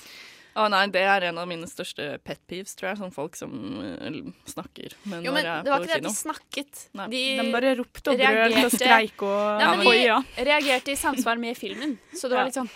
Å 0.55 0.65
nei, 0.67 0.81
det 0.91 1.01
er 1.07 1.23
en 1.29 1.37
av 1.39 1.47
mine 1.47 1.67
største 1.69 2.17
pet 2.27 2.39
peeves, 2.49 2.73
tror 2.75 2.89
jeg. 2.91 2.97
Sånn 2.99 3.13
folk 3.15 3.37
som 3.39 3.51
uh, 3.79 4.31
snakker. 4.51 4.95
Men 5.07 5.23
Jo, 5.23 5.31
når 5.31 5.37
men 5.37 5.45
jeg 5.47 5.63
det 5.63 5.71
var 5.71 5.79
ikke 5.85 5.91
det 5.91 5.99
at 6.01 6.07
de 6.07 6.13
snakket. 6.17 6.81
Nei. 6.99 7.05
De, 7.13 7.21
De 7.39 7.45
bare 7.53 7.71
ropte 7.79 8.11
og 8.11 8.19
brølte 8.19 8.65
og 8.67 8.73
skreik 8.75 9.23
og 9.23 9.61
ja, 9.63 9.69
men 9.75 9.85
De 9.87 9.93
De 10.41 10.45
reagerte 10.49 10.91
i 10.91 10.97
samsvar 10.99 11.39
med 11.39 11.55
filmen. 11.59 11.97
Så 12.11 12.27
det 12.27 12.35
var 12.35 12.43
Ja. 12.43 12.49
litt 12.49 12.57
sånn 12.59 12.69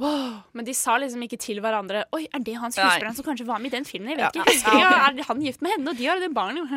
wow. 0.00 0.40
Men 0.56 0.64
de 0.64 0.74
sa 0.74 0.96
liksom 1.02 1.22
ikke 1.26 1.38
til 1.40 1.60
hverandre 1.60 2.04
Oi, 2.16 2.22
er 2.32 2.40
det 2.46 2.54
han 2.56 2.72
skuespilleren 2.72 3.14
som 3.18 3.26
kanskje 3.26 3.46
var 3.46 3.58
med 3.60 3.72
i 3.72 3.76
den 3.76 3.84
filmen? 3.84 4.08
Jeg 4.14 4.18
vet 4.22 4.36
Ja. 4.40 4.42
ikke. 4.44 4.54
Husker 4.54 4.78
Ja. 4.80 4.92
Er 5.10 5.22
han 5.28 5.42
gift 5.44 5.60
med 5.62 5.72
henne, 5.76 5.90
og 5.90 5.96
de 6.00 6.06
har 6.06 6.20
det 6.20 6.30
barnet? 6.32 6.70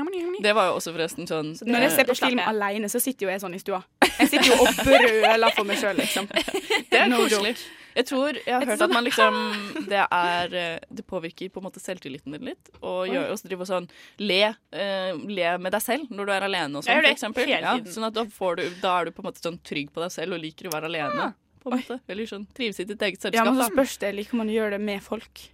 Det 0.43 0.53
var 0.55 0.67
jo 0.71 0.73
også 0.79 0.91
forresten 0.93 1.27
sånn 1.29 1.53
Når 1.63 1.87
jeg 1.87 1.91
ser 1.91 2.03
på 2.03 2.13
det 2.13 2.19
film 2.19 2.39
aleine, 2.39 2.49
alene, 2.83 2.89
så 2.91 2.99
sitter 3.01 3.27
jo 3.27 3.31
jeg 3.31 3.41
sånn 3.41 3.55
i 3.55 3.59
stua. 3.63 3.83
Jeg 4.19 4.27
sitter 4.29 4.51
jo 4.51 4.59
og 4.65 4.75
brøler 4.83 5.55
for 5.55 5.63
meg 5.63 5.77
sjøl, 5.79 5.95
liksom. 5.97 6.27
Det 6.91 6.99
er 6.99 7.07
No 7.07 7.17
koselig. 7.23 7.55
joke. 7.55 7.82
Jeg 7.93 8.07
tror 8.09 8.39
jeg 8.39 8.53
har 8.53 8.65
hørt 8.65 8.79
sånn- 8.79 8.89
at 8.89 8.95
man 8.97 9.05
liksom 9.05 9.35
Det 9.91 10.01
er 10.01 10.55
eh, 10.57 10.79
Det 10.89 11.05
påvirker 11.05 11.51
på 11.53 11.61
en 11.61 11.67
måte 11.67 11.81
selvtilliten 11.83 12.33
din 12.33 12.49
litt. 12.51 12.71
Og 12.81 13.07
gjør 13.11 13.31
oss 13.35 13.45
drive 13.45 13.65
og 13.65 13.69
sånn 13.69 13.87
le, 14.17 14.41
uh, 14.73 15.11
le 15.29 15.53
med 15.61 15.75
deg 15.75 15.83
selv 15.85 16.09
når 16.13 16.25
du 16.25 16.33
er 16.33 16.47
alene 16.49 16.81
og 16.81 16.87
sånn, 16.87 17.01
for 17.03 17.11
eksempel. 17.11 17.53
Ja, 17.53 17.77
sånn 17.85 18.09
at 18.09 18.17
da, 18.17 18.25
får 18.25 18.59
du, 18.61 18.65
da 18.81 18.97
er 18.99 19.09
du 19.09 19.15
på 19.15 19.23
en 19.23 19.29
måte 19.29 19.43
sånn 19.43 19.59
trygg 19.63 19.93
på 19.93 20.03
deg 20.03 20.13
selv 20.15 20.37
og 20.37 20.43
liker 20.43 20.69
å 20.69 20.75
være 20.75 20.89
alene. 20.91 21.31
På 21.63 21.71
en 21.71 21.79
måte. 21.79 21.99
Eller 22.11 22.27
sånn 22.27 22.47
trives 22.51 22.81
i 22.83 22.87
ditt 22.89 23.01
eget 23.01 23.21
selskap. 23.21 23.39
Ja, 23.39 23.49
men 23.49 23.61
så 23.61 23.69
spørs 23.71 23.97
det. 24.01 24.11
Liker 24.17 24.35
man 24.41 24.49
å 24.51 24.55
gjøre 24.57 24.75
det 24.75 24.81
med 24.83 25.03
folk? 25.05 25.45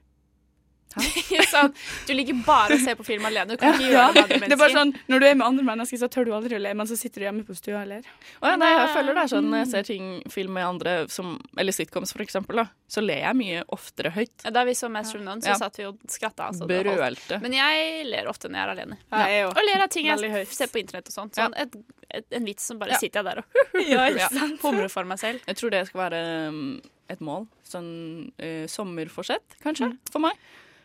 Sånn, 0.95 1.73
du 2.07 2.13
liker 2.17 2.39
bare 2.45 2.75
å 2.75 2.81
se 2.81 2.95
på 2.97 3.05
film 3.05 3.25
alene. 3.29 3.53
Du 3.53 3.61
kan 3.61 3.75
ikke 3.75 3.91
gjøre 3.91 4.13
det 4.15 4.23
med 4.23 4.23
andre 4.23 4.39
det 4.49 4.55
er 4.55 4.61
bare 4.61 4.73
mennesker. 4.73 4.77
sånn, 4.79 4.93
Når 5.13 5.19
du 5.19 5.25
er 5.29 5.35
med 5.39 5.45
andre 5.47 5.65
mennesker, 5.67 6.01
så 6.01 6.09
tør 6.09 6.25
du 6.25 6.31
aldri 6.33 6.57
å 6.57 6.61
le, 6.63 6.73
men 6.79 6.89
så 6.89 6.97
sitter 6.99 7.21
du 7.21 7.25
hjemme 7.27 7.45
på 7.47 7.55
stua 7.57 7.83
og 7.83 7.91
ler. 7.91 8.07
Oh, 8.41 8.47
ja, 8.49 8.55
nei, 8.59 8.71
jeg 8.73 8.89
føler 8.95 9.13
det 9.19 9.23
er 9.25 9.31
sånn 9.35 9.49
når 9.51 9.61
jeg 9.63 9.69
ser 9.75 9.87
ting, 9.91 10.07
film 10.33 10.53
med 10.57 10.65
andre, 10.65 10.95
som, 11.13 11.35
eller 11.61 11.75
sitcoms 11.75 12.13
for 12.15 12.25
eksempel, 12.25 12.63
da, 12.63 12.67
så 12.89 13.03
ler 13.05 13.21
jeg 13.25 13.37
mye 13.39 13.61
oftere 13.77 14.13
høyt. 14.15 14.33
Ja, 14.47 14.53
Da 14.59 14.65
vi 14.65 14.73
så 14.79 14.89
Master 14.89 15.19
Room 15.19 15.27
None, 15.29 15.41
så 15.45 15.53
Ja. 15.53 15.59
satt 15.61 15.77
vi 15.77 15.85
og 15.85 15.99
skratta. 16.09 16.49
Altså. 16.49 16.65
Brølte. 16.69 17.39
Men 17.43 17.53
jeg 17.53 18.05
ler 18.09 18.29
ofte 18.31 18.49
når 18.49 18.59
jeg 18.59 18.65
er 18.65 18.73
alene. 18.75 18.97
Ja, 19.11 19.23
jeg 19.29 19.45
Og 19.51 19.61
ler 19.69 19.83
av 19.85 19.89
ting 19.93 20.09
jeg 20.09 20.45
ser 20.49 20.67
på 20.73 20.81
internett 20.81 21.07
og 21.11 21.13
sånt. 21.13 21.35
Sånn, 21.37 21.53
et, 21.55 21.75
et, 22.09 22.25
en 22.33 22.45
vits 22.49 22.65
som 22.65 22.79
bare 22.81 22.95
Ja. 22.97 22.97
sitter 22.97 23.21
jeg 23.21 23.25
der 23.29 23.43
og 23.43 24.61
humrer 24.63 24.89
for 24.89 25.05
meg 25.05 25.19
selv. 25.21 25.43
Jeg 25.45 25.55
tror 25.59 25.69
det 25.75 25.83
skal 25.89 26.01
være 26.09 26.21
um, 26.49 26.63
et 27.09 27.21
mål. 27.21 27.45
Sånn 27.67 27.91
uh, 28.41 28.65
sommerforsett, 28.71 29.59
kanskje, 29.63 29.91
for 30.11 30.23
meg. 30.25 30.33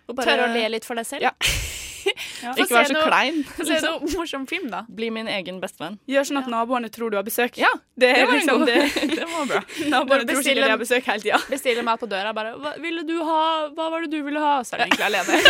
Og 0.08 0.16
bare- 0.16 0.26
Tørre 0.28 0.48
å 0.50 0.54
le 0.54 0.68
litt 0.76 0.84
for 0.84 0.94
deg 1.00 1.06
selv. 1.08 1.22
Ja. 1.24 1.30
ja. 2.44 2.52
Ikke 2.60 2.74
vær 2.76 2.84
så 2.90 2.92
noe- 2.92 3.04
klein. 3.08 3.38
Få 3.56 3.64
se 3.64 3.78
noe 3.80 4.10
morsom 4.12 4.42
film, 4.48 4.66
da. 4.72 4.82
Bli 4.88 5.08
min 5.10 5.26
egen 5.32 5.60
bestevenn. 5.62 5.96
Gjør 6.10 6.26
sånn 6.28 6.40
at 6.42 6.50
naboene 6.52 6.90
tror 6.92 7.10
du 7.10 7.16
har 7.16 7.24
besøk. 7.24 7.56
Ja, 7.56 7.70
det, 7.96 8.10
det 8.18 8.26
var 8.28 8.36
liksom 8.36 8.64
det. 8.68 8.76
det 9.16 9.28
var 9.32 9.46
bra. 9.48 9.62
Naboene 9.94 10.26
tror 10.28 10.42
sikkert 10.44 10.64
de 10.68 10.70
har 10.74 10.82
besøk 10.82 11.08
hele 11.08 11.24
tida. 11.24 11.40
Bestiller 11.48 11.86
mat 11.88 12.00
på 12.04 12.08
døra. 12.12 12.34
Bare 12.36 12.52
hva, 12.60 12.74
ville 12.84 13.02
du 13.08 13.16
ha, 13.24 13.40
'Hva 13.72 13.90
var 13.94 14.04
det 14.04 14.10
du 14.12 14.20
ville 14.28 14.40
ha?' 14.44 14.60
Så 14.62 14.76
er 14.76 14.84
du 14.84 14.90
egentlig 14.90 15.08
alene. 15.08 15.40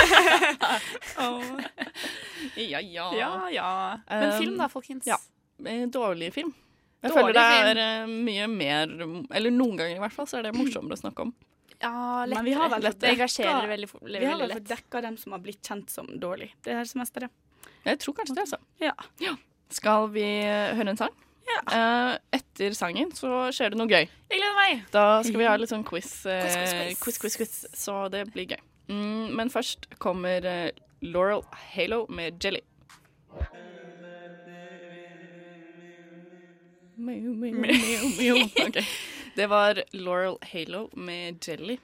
Ja, 2.56 2.80
ja. 2.80 3.08
Ja, 3.18 3.32
ja. 3.50 3.98
Men 4.10 4.30
Um, 4.32 4.38
film, 4.38 4.58
da, 4.58 4.68
folkens? 4.68 5.06
Ja. 5.06 5.16
Eh, 5.66 5.86
Dårlig 5.88 6.32
film. 6.34 6.52
Jeg 7.02 7.10
Dårlig 7.12 7.34
føler 7.34 7.74
det 7.74 7.82
er 7.82 8.06
film. 8.06 8.24
mye 8.24 8.46
mer 8.48 8.92
Eller 9.36 9.50
noen 9.52 9.76
ganger 9.76 9.96
i 9.96 10.00
hvert 10.00 10.12
fall, 10.14 10.26
så 10.26 10.38
er 10.38 10.46
det 10.46 10.54
morsommere 10.56 10.96
å 10.96 11.00
snakke 11.02 11.26
om. 11.26 11.34
Ja, 11.80 12.26
Men 12.26 12.44
vi 12.44 12.52
har 12.52 12.68
vel 12.70 12.82
lettere. 12.82 13.00
Det 13.00 13.10
engasjerer 13.18 13.66
veldig, 13.68 13.88
fort- 13.90 14.02
Vi 14.06 14.14
har 14.14 14.38
veldig 14.38 14.48
vel 14.48 14.52
fått 14.58 14.68
dekka 14.70 15.00
dem 15.02 15.16
som 15.20 15.32
har 15.32 15.40
blitt 15.40 15.62
kjent 15.62 15.90
som 15.90 16.06
dårlig 16.20 16.52
det 16.64 16.74
her 16.78 16.84
semesteret. 16.84 17.30
Jeg 17.84 17.98
tror 18.00 18.14
kanskje 18.14 18.34
det, 18.34 18.44
altså. 18.46 18.58
Ja. 18.80 19.36
Skal 19.70 20.08
vi 20.14 20.24
eh, 20.44 20.74
høre 20.78 20.90
en 20.94 20.96
sang? 20.96 21.10
Eh, 21.70 22.18
etter 22.32 22.72
sangen 22.74 23.10
så 23.12 23.50
skjer 23.52 23.70
det 23.74 23.78
noe 23.78 23.86
gøy. 23.90 24.06
Jeg 24.30 24.38
gleder 24.40 24.54
meg. 24.56 24.84
Da 24.94 25.22
skal 25.22 25.38
vi 25.42 25.44
ha 25.48 25.56
litt 25.60 25.68
sånn 25.72 25.84
quiz. 25.84 26.24
eh, 26.26 26.40
Quiz, 26.40 26.56
quiz, 26.56 26.72
quiz. 26.72 26.98
quiz, 27.02 27.18
quiz, 27.18 27.36
quiz. 27.36 27.54
Så 27.76 27.98
det 28.10 28.24
blir 28.32 28.46
gøy. 28.54 28.60
Mm, 28.88 29.34
men 29.36 29.50
først 29.50 29.86
kommer 29.98 30.44
eh, 30.44 30.70
Laurel 31.02 31.42
Halo 31.74 32.06
med 32.08 32.40
Jelly. 32.42 32.60
Mew, 36.96 37.34
mew, 37.34 37.52
mew, 37.52 37.60
mew, 37.60 38.08
mew. 38.18 38.34
meow. 38.56 38.82
Det 39.34 39.46
var 39.46 39.82
Laurel 39.90 40.36
Halo 40.52 40.88
med 40.92 41.48
Jelly. 41.48 41.78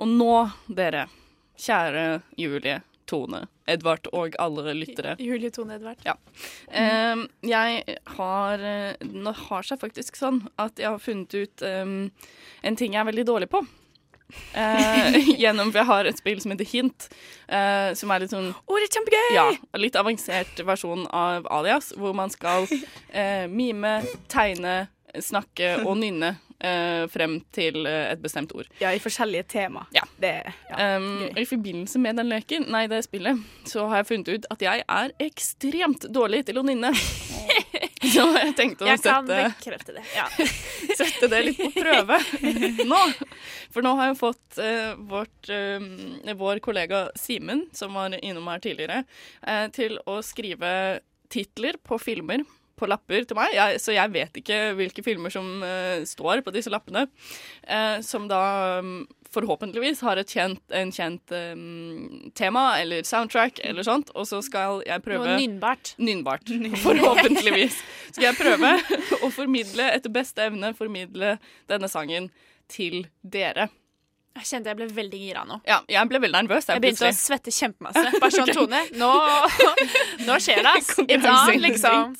Og 0.00 0.08
nå, 0.08 0.34
dere, 0.72 1.04
kjære 1.60 2.04
Julie, 2.40 2.78
Tone, 3.08 3.42
Edvard 3.68 4.08
og 4.16 4.36
alle 4.40 4.72
lyttere. 4.76 5.16
Julie 5.20 5.50
Tone 5.52 5.76
Edvard. 5.76 6.00
Ja. 6.06 6.14
Ehm, 6.72 7.26
jeg 7.44 7.98
har 8.16 8.64
eh, 8.64 9.04
Nå 9.04 9.32
har 9.48 9.68
seg 9.68 9.80
faktisk 9.80 10.16
sånn 10.16 10.42
at 10.56 10.80
jeg 10.80 10.88
har 10.88 11.02
funnet 11.02 11.34
ut 11.34 11.64
um, 11.64 12.08
en 12.62 12.80
ting 12.80 12.96
jeg 12.96 13.02
er 13.02 13.10
veldig 13.10 13.26
dårlig 13.28 13.50
på. 13.52 13.62
Uh, 14.52 15.14
gjennom 15.40 15.70
For 15.72 15.80
jeg 15.80 15.88
har 15.88 16.08
et 16.08 16.18
spill 16.20 16.40
som 16.40 16.52
heter 16.52 16.68
Hint, 16.68 17.06
uh, 17.48 17.94
som 17.96 18.12
er 18.12 18.20
litt 18.20 18.34
sånn 18.34 18.50
Å, 18.52 18.74
det 18.76 18.84
er 18.84 18.92
kjempegøy! 18.98 19.28
Ja, 19.32 19.46
litt 19.80 19.96
avansert 19.96 20.60
versjon 20.68 21.06
av 21.16 21.48
Alias, 21.52 21.94
hvor 21.96 22.12
man 22.16 22.32
skal 22.32 22.68
uh, 22.68 23.46
mime, 23.48 23.94
tegne, 24.28 24.82
snakke 25.24 25.78
og 25.88 25.96
nynne 26.00 26.34
eh, 26.60 27.04
frem 27.10 27.38
til 27.54 27.86
eh, 27.86 28.10
et 28.12 28.22
bestemt 28.22 28.52
ord. 28.56 28.68
Ja, 28.82 28.92
i 28.94 29.02
forskjellige 29.02 29.48
tema. 29.54 29.86
Ja. 29.96 30.06
Det, 30.18 30.34
ja, 30.70 30.76
Um, 30.78 31.24
og 31.30 31.38
I 31.40 31.46
forbindelse 31.48 31.98
med 31.98 32.18
den 32.20 32.28
leken, 32.30 32.68
nei, 32.70 32.84
det 32.90 33.00
spillet, 33.06 33.40
så 33.66 33.88
har 33.90 34.02
jeg 34.02 34.08
funnet 34.12 34.28
ut 34.30 34.46
at 34.54 34.62
jeg 34.62 34.84
er 34.84 35.14
ekstremt 35.22 36.06
dårlig 36.14 36.44
til 36.48 36.60
å 36.60 36.64
nynne. 36.66 36.92
så 38.14 38.24
jeg 38.36 38.54
tenkte 38.58 38.86
å 38.86 38.90
Jeg 38.90 39.02
kan 39.02 39.26
sette, 39.26 39.94
det. 39.96 40.04
Ja. 40.14 40.26
sette 41.00 41.30
det 41.32 41.42
litt 41.48 41.60
på 41.60 41.70
prøve 41.76 42.20
nå. 42.86 43.00
For 43.74 43.84
nå 43.84 43.94
har 43.98 44.12
jeg 44.12 44.20
fått 44.20 44.60
eh, 44.62 44.94
vårt, 45.10 45.50
eh, 45.52 46.34
vår 46.38 46.62
kollega 46.64 47.08
Simen, 47.18 47.66
som 47.76 47.98
var 47.98 48.14
innom 48.22 48.48
her 48.52 48.62
tidligere, 48.64 49.02
eh, 49.42 49.66
til 49.74 49.98
å 50.06 50.20
skrive 50.24 50.70
titler 51.32 51.76
på 51.84 51.98
filmer 52.00 52.46
på 52.78 52.88
lapper 52.90 53.26
til 53.28 53.38
meg, 53.38 53.54
jeg, 53.56 53.80
så 53.82 53.94
jeg 53.94 54.12
vet 54.14 54.40
ikke 54.40 54.58
hvilke 54.78 55.04
filmer 55.06 55.32
som 55.34 55.46
uh, 55.64 56.00
står 56.08 56.42
på 56.46 56.54
disse 56.54 56.72
lappene. 56.72 57.06
Uh, 57.66 57.98
som 58.04 58.28
da 58.30 58.42
um, 58.82 59.02
forhåpentligvis 59.34 60.00
har 60.06 60.20
et 60.20 60.30
kjent, 60.32 60.62
en 60.74 60.92
kjent 60.94 61.34
um, 61.34 62.30
tema 62.38 62.78
eller 62.80 63.06
soundtrack 63.06 63.60
eller 63.64 63.86
sånt, 63.86 64.12
og 64.14 64.28
så 64.30 64.40
skal 64.44 64.82
jeg 64.88 65.04
prøve 65.04 65.26
Noe 65.26 65.40
nynnbart. 65.40 65.94
Nynnbart. 66.08 66.54
Forhåpentligvis. 66.84 67.80
Skal 68.12 68.30
jeg 68.30 68.38
prøve 68.40 68.76
å 69.24 69.32
formidle, 69.34 69.90
etter 69.98 70.12
beste 70.14 70.48
evne, 70.48 70.72
formidle 70.78 71.36
denne 71.70 71.90
sangen 71.92 72.32
til 72.72 73.06
dere. 73.22 73.68
Jeg 74.38 74.46
kjente 74.46 74.70
jeg 74.70 74.78
ble 74.78 74.86
veldig 74.94 75.18
gira 75.18 75.42
nå. 75.48 75.58
Ja, 75.66 75.80
jeg 75.90 76.10
ble 76.10 76.20
veldig 76.22 76.44
nervøs. 76.44 76.68
Jeg, 76.68 76.78
Jeg 76.78 76.84
begynte 76.84 77.08
å 77.08 77.16
svette 77.16 77.54
kjempemasse. 77.54 78.04
Bare 78.22 78.30
sånn. 78.30 78.52
Tone, 78.54 78.84
nå, 79.00 79.10
nå 80.28 80.38
skjer 80.44 80.62
det, 80.62 80.74
I 81.08 81.18
dag, 81.24 81.54
liksom. 81.64 82.14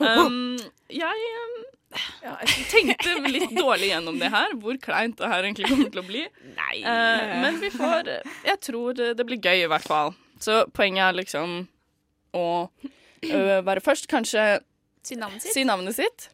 Um, 0.00 0.56
jeg 0.92 1.28
um, 1.42 1.62
ja, 2.22 2.34
jeg 2.46 2.66
tenkte 2.70 3.14
litt 3.28 3.52
dårlig 3.56 3.90
gjennom 3.90 4.18
det 4.20 4.30
her, 4.32 4.54
hvor 4.60 4.78
kleint 4.80 5.18
det 5.20 5.28
her 5.28 5.44
egentlig 5.44 5.68
kommer 5.70 5.90
til 5.92 6.02
å 6.02 6.06
bli. 6.06 6.24
Nei. 6.56 6.74
Uh, 6.84 7.32
men 7.44 7.58
vi 7.62 7.72
får 7.74 8.12
Jeg 8.48 8.58
tror 8.64 9.00
det 9.00 9.26
blir 9.28 9.40
gøy, 9.40 9.64
i 9.66 9.70
hvert 9.70 9.88
fall. 9.88 10.14
Så 10.42 10.64
poenget 10.74 11.10
er 11.10 11.18
liksom 11.20 11.56
å 12.36 12.46
uh, 12.68 13.58
være 13.66 13.82
først, 13.84 14.08
kanskje 14.10 14.62
Si 15.02 15.18
navnet 15.18 15.42
sitt. 15.42 15.56
si 15.56 15.66
navnet 15.66 15.98
sitt. 15.98 16.28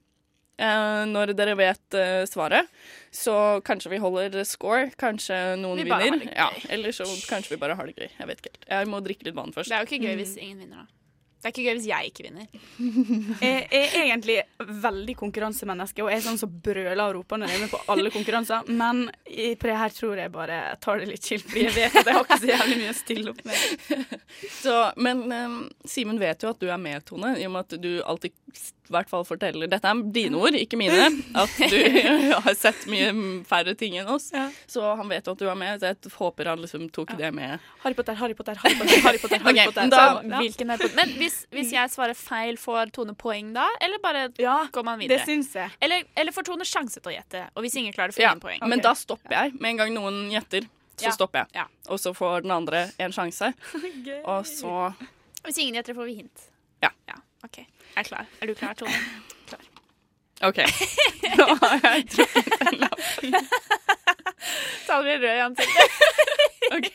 Uh, 0.58 1.06
når 1.08 1.32
dere 1.38 1.54
vet 1.56 1.96
svaret, 2.28 2.66
så 3.14 3.62
kanskje 3.64 3.94
vi 3.94 4.00
holder 4.02 4.42
score. 4.46 4.90
Kanskje 5.00 5.38
noen 5.60 5.80
Vi 5.80 5.88
vinner. 5.88 6.28
Ja, 6.34 6.50
eller 6.68 6.94
så 6.94 7.06
kanskje 7.30 7.56
vi 7.56 7.62
bare 7.62 7.78
har 7.78 7.88
det 7.88 7.96
gøy. 7.96 8.10
Jeg 8.10 8.30
vet 8.30 8.42
ikke 8.42 8.54
helt. 8.54 8.70
Jeg 8.74 8.92
må 8.92 9.02
drikke 9.06 9.30
litt 9.30 9.38
vann 9.38 9.54
først. 9.56 9.72
Det 9.72 9.78
er 9.78 9.86
jo 9.86 9.90
ikke 9.90 10.04
gøy 10.04 10.20
hvis 10.20 10.36
ingen 10.38 10.62
vinner, 10.66 10.84
da. 10.84 10.97
Det 11.38 11.46
er 11.46 11.52
ikke 11.52 11.64
gøy 11.68 11.76
hvis 11.78 11.86
jeg 11.86 12.10
ikke 12.10 12.24
vinner. 12.26 12.46
Jeg 13.44 13.66
er 13.70 13.92
egentlig 14.00 14.38
veldig 14.58 15.14
konkurransemenneske 15.20 16.02
og 16.02 16.10
er 16.10 16.22
sånn 16.24 16.40
som 16.40 16.50
brøler 16.50 17.02
og 17.04 17.14
roper 17.20 17.38
når 17.38 17.52
jeg 17.52 17.58
er 17.58 17.62
med 17.62 17.70
på 17.70 17.80
alle 17.94 18.10
konkurranser, 18.10 18.70
men 18.74 19.04
på 19.08 19.68
det 19.70 19.76
her 19.78 19.94
tror 19.94 20.18
jeg 20.18 20.32
bare 20.34 20.58
tar 20.82 20.98
det 20.98 21.08
litt 21.12 21.28
chill, 21.28 21.42
fordi 21.44 21.66
jeg 21.68 21.76
vet 21.76 21.98
at 22.00 22.10
jeg 22.10 22.16
har 22.16 22.26
ikke 22.26 22.40
så 22.42 22.50
jævlig 22.50 22.78
mye 22.80 22.90
å 22.90 22.96
stille 22.98 23.34
opp 23.34 23.44
med. 23.46 24.16
Så, 24.58 24.74
men 24.98 25.22
um, 25.30 25.56
Simen 25.86 26.18
vet 26.20 26.42
jo 26.42 26.50
at 26.50 26.60
du 26.60 26.66
er 26.70 26.82
med, 26.82 27.06
Tone, 27.06 27.36
i 27.38 27.46
og 27.46 27.54
med 27.54 27.66
at 27.66 27.78
du 27.82 27.90
alltid 28.02 28.34
hvert 28.94 29.08
fall 29.10 29.24
forteller 29.28 29.68
Dette 29.70 29.88
er 29.90 30.02
dine 30.14 30.36
ord, 30.40 30.54
ikke 30.58 30.78
mine. 30.80 31.08
At 31.38 31.50
du 31.58 31.76
har 32.46 32.54
sett 32.58 32.86
mye 32.90 33.10
færre 33.48 33.74
ting 33.78 33.96
enn 34.00 34.08
oss. 34.14 34.30
Så 34.66 34.82
han 34.98 35.08
vet 35.10 35.28
at 35.28 35.38
du 35.38 35.46
er 35.48 35.54
med, 35.58 35.80
så 35.80 35.90
jeg 35.92 36.12
håper 36.18 36.50
han 36.52 36.62
liksom 36.62 36.88
tok 36.94 37.12
det 37.18 37.30
med. 37.36 37.58
Harry 37.84 37.94
Potter, 37.98 38.14
Harry 38.20 38.34
Potter, 38.34 38.54
Harry 38.62 38.74
Potter, 38.78 39.00
Harry 39.04 39.18
Potter. 39.22 39.38
Harry 39.44 39.58
Ok, 39.64 39.74
Potter. 39.74 39.90
da- 39.90 40.22
Så. 40.22 40.40
Hvilken 40.42 40.70
Harry 40.74 40.82
Potter? 40.86 40.96
Men 40.96 41.14
hvis, 41.20 41.38
hvis 41.54 41.72
jeg 41.76 41.90
svarer 41.94 42.14
feil, 42.18 42.56
får 42.60 42.90
Tone 42.96 43.14
poeng 43.18 43.52
da? 43.56 43.66
Eller 43.84 43.98
bare 44.02 44.26
går 44.38 44.84
man 44.84 44.98
videre? 44.98 45.18
det 45.18 45.26
syns 45.28 45.52
jeg. 45.54 45.70
Eller, 45.80 46.04
eller 46.16 46.32
får 46.32 46.48
Tone 46.50 46.64
sjanse 46.68 47.00
til 47.02 47.12
å 47.12 47.16
gjette? 47.18 47.44
Og 47.54 47.62
hvis 47.66 47.76
ingen 47.80 47.92
klarer 47.92 48.12
det, 48.12 48.18
får 48.18 48.24
Ja, 48.26 48.32
ingen 48.34 48.44
poeng. 48.44 48.64
men 48.68 48.80
da 48.84 48.94
stopper 48.98 49.32
jeg. 49.34 49.54
Med 49.60 49.70
en 49.74 49.80
gang 49.84 49.94
noen 49.96 50.18
gjetter, 50.32 50.66
så 50.98 51.06
Ja. 51.08 51.14
stopper 51.14 51.44
jeg. 51.44 51.60
Ja. 51.60 51.66
Og 51.92 52.00
så 52.02 52.10
får 52.14 52.42
den 52.42 52.50
andre 52.50 52.86
en 52.98 53.12
sjanse. 53.14 53.52
Og 54.24 54.46
så 54.50 54.92
Hvis 55.46 55.58
ingen 55.62 55.76
gjetter, 55.78 55.94
får 55.94 56.04
vi 56.10 56.14
hint. 56.22 56.48
Ja. 56.82 56.90
OK. 57.46 57.60
Jeg 57.98 58.04
er 58.04 58.08
klar. 58.08 58.26
Er 58.40 58.46
du 58.46 58.54
klar, 58.54 58.74
Tone? 58.78 58.92
Klar. 59.48 59.62
OK. 60.46 60.58
Nå 61.38 61.46
har 61.58 61.80
jeg 61.82 62.04
trukket 62.12 62.60
en 62.68 62.76
lapp. 62.78 63.00
Ta 64.86 64.98
den 65.02 65.24
rød 65.24 65.32
i 65.32 65.40
ansiktet. 65.42 65.96
OK. 66.76 66.86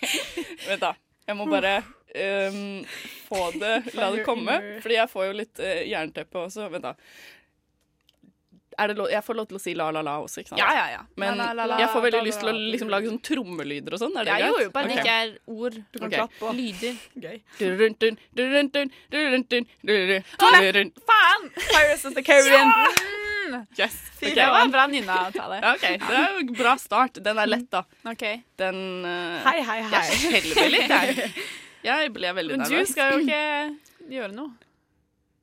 Vent, 0.69 0.79
da. 0.85 0.93
Jeg 1.27 1.35
må 1.35 1.49
bare 1.51 1.73
um, 2.47 2.85
få 3.27 3.41
det 3.59 3.73
La 3.97 4.13
det 4.15 4.23
komme. 4.23 4.55
Fordi 4.79 4.95
jeg 4.95 5.11
får 5.11 5.27
jo 5.27 5.35
litt 5.41 5.59
uh, 5.59 5.83
jernteppe 5.91 6.45
også. 6.45 6.69
Vent, 6.71 6.87
da. 6.87 6.95
Det 8.77 8.95
lov, 8.97 9.09
jeg 9.11 9.23
får 9.25 9.37
lov 9.37 9.47
til 9.49 9.57
å 9.57 9.61
si 9.61 9.73
la, 9.77 9.87
la, 9.95 10.01
la 10.05 10.15
også, 10.23 10.43
ikke 10.43 10.53
sant? 10.53 10.61
Ja, 10.61 10.69
ja, 10.75 10.85
ja. 10.93 11.01
Men 11.21 11.37
La, 11.39 11.51
la, 11.55 11.65
la, 11.69 11.77
jeg 11.81 11.89
får 11.93 12.05
veldig 12.07 12.21
lyst 12.25 12.41
til 12.43 12.51
å 12.51 12.53
liksom, 12.57 12.91
lage 12.93 13.09
sånn 13.11 13.21
trommelyder 13.29 13.95
og 13.95 14.01
sånn. 14.01 14.15
Er 14.19 14.27
det 14.27 14.33
Ja, 14.33 14.37
greit? 14.41 14.49
jo, 14.49 14.63
jo, 14.65 14.73
bare 14.75 14.91
det 14.91 14.97
ikke 15.01 15.17
er 15.23 15.33
ord. 15.45 15.79
Du 15.91 15.99
kan 15.99 16.07
okay. 16.07 16.19
klappe 16.19 16.47
og- 16.49 16.55
Lyder. 16.57 16.95
Gøy. 17.25 17.37
Faen! 21.09 21.49
Pirates 21.57 22.05
of 22.05 22.13
the 22.17 22.23
Caribbean. 22.23 22.71
Yes. 23.77 23.97
Okay. 24.17 24.33
Det 24.35 24.45
var 24.47 24.61
en 24.65 24.71
bra 24.71 24.87
nynna-tale. 24.87 25.59
Ja, 25.61 25.73
OK. 25.75 25.81
Det 25.99 26.17
er 26.17 26.31
jo 26.31 26.43
en 26.45 26.53
bra 26.57 26.75
start. 26.79 27.19
Den 27.23 27.37
er 27.37 27.49
lett, 27.49 27.67
da. 27.71 27.83
Ok. 28.07 28.23
Den 28.59 28.79
uh, 29.05 29.43
Hei, 29.47 29.59
hei, 29.67 29.79
hei. 29.83 29.91
Jeg 29.91 30.19
skjelver 30.23 30.73
litt, 30.77 30.89
jeg. 30.89 31.33
Jeg 31.83 32.13
ble 32.15 32.29
veldig 32.31 32.57
Men 32.61 32.69
du 32.71 32.77
skal 32.87 33.09
jo 33.11 33.23
ikke 33.25 34.13
gjøre 34.13 34.31
noe. 34.31 34.53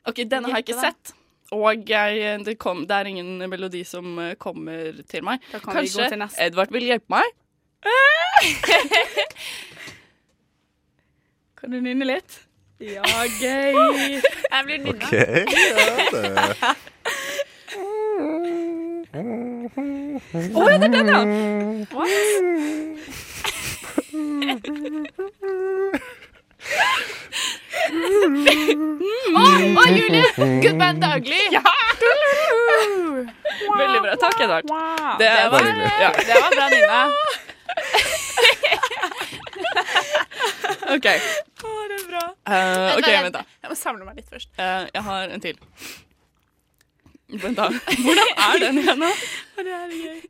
OK, 0.09 0.23
denne 0.25 0.49
har 0.49 0.63
jeg 0.63 0.71
ikke 0.71 0.81
sett. 0.81 1.11
Og 1.51 1.89
jeg, 1.89 2.45
det, 2.47 2.59
kom, 2.63 2.85
det 2.87 2.95
er 2.97 3.05
ingen 3.11 3.51
melodi 3.51 3.85
som 3.85 4.19
eh, 4.23 4.35
kommer 4.39 5.03
til 5.11 5.25
meg. 5.27 5.39
Da 5.51 5.59
kan 5.59 5.75
vi 5.75 5.89
gå 5.91 5.99
Kanskje 5.99 6.09
til 6.13 6.19
neste. 6.23 6.45
Edvard 6.47 6.71
vil 6.75 6.87
hjelpe 6.87 7.11
meg? 7.11 7.27
Kan 11.61 11.71
du 11.75 11.81
nynne 11.83 12.07
litt? 12.07 12.39
Ja, 12.81 13.03
gøy. 13.41 13.75
Jeg 14.23 14.65
blir 14.65 14.79
nynna. 14.81 15.07
Okay. 15.07 15.45
ja, 15.51 16.75
Å, 19.11 20.63
ja, 20.71 20.77
det 20.79 20.87
er 20.87 20.93
den, 20.95 21.09
ja. 21.11 21.21
Å, 27.91 27.93
å, 29.41 29.43
Julie! 29.95 30.27
Good 30.63 30.77
band 30.81 30.99
daglig. 31.03 31.41
Ja! 31.55 31.63
Veldig 33.71 34.01
bra. 34.05 34.13
Takk, 34.21 34.41
Edvard. 34.45 34.65
Wow. 34.71 35.17
Det 35.21 35.29
Det, 35.29 35.35
var, 35.53 35.61
var- 35.63 35.69
ja. 36.03 36.11
det 36.17 36.35
var 36.41 36.51
bra 36.57 36.67
Nina. 36.75 37.01
OK. 40.95 41.07
Å, 41.07 41.09
det 41.91 41.97
er 41.97 42.05
bra. 42.11 42.25
Eh, 42.51 42.97
OK, 42.99 43.09
vent, 43.09 43.35
da. 43.37 43.43
Jeg 43.63 43.69
må 43.73 43.77
samle 43.79 44.05
meg 44.09 44.15
litt 44.21 44.31
først. 44.33 44.51
Eh, 44.59 44.83
jeg 44.95 45.03
har 45.07 45.21
en 45.37 45.43
til. 45.45 45.57
Vent, 47.31 47.57
da. 47.61 47.67
Hvordan 48.01 48.29
er 48.49 48.55
den 48.65 48.75
igjen, 48.83 49.01
da? 49.05 49.11
Det 49.61 49.73
er 49.77 49.91
gøy. 49.95 50.21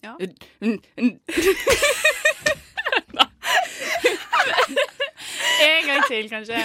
Ja. 0.00 0.12
En 5.60 5.86
gang 5.86 6.02
til, 6.08 6.28
kanskje. 6.30 6.56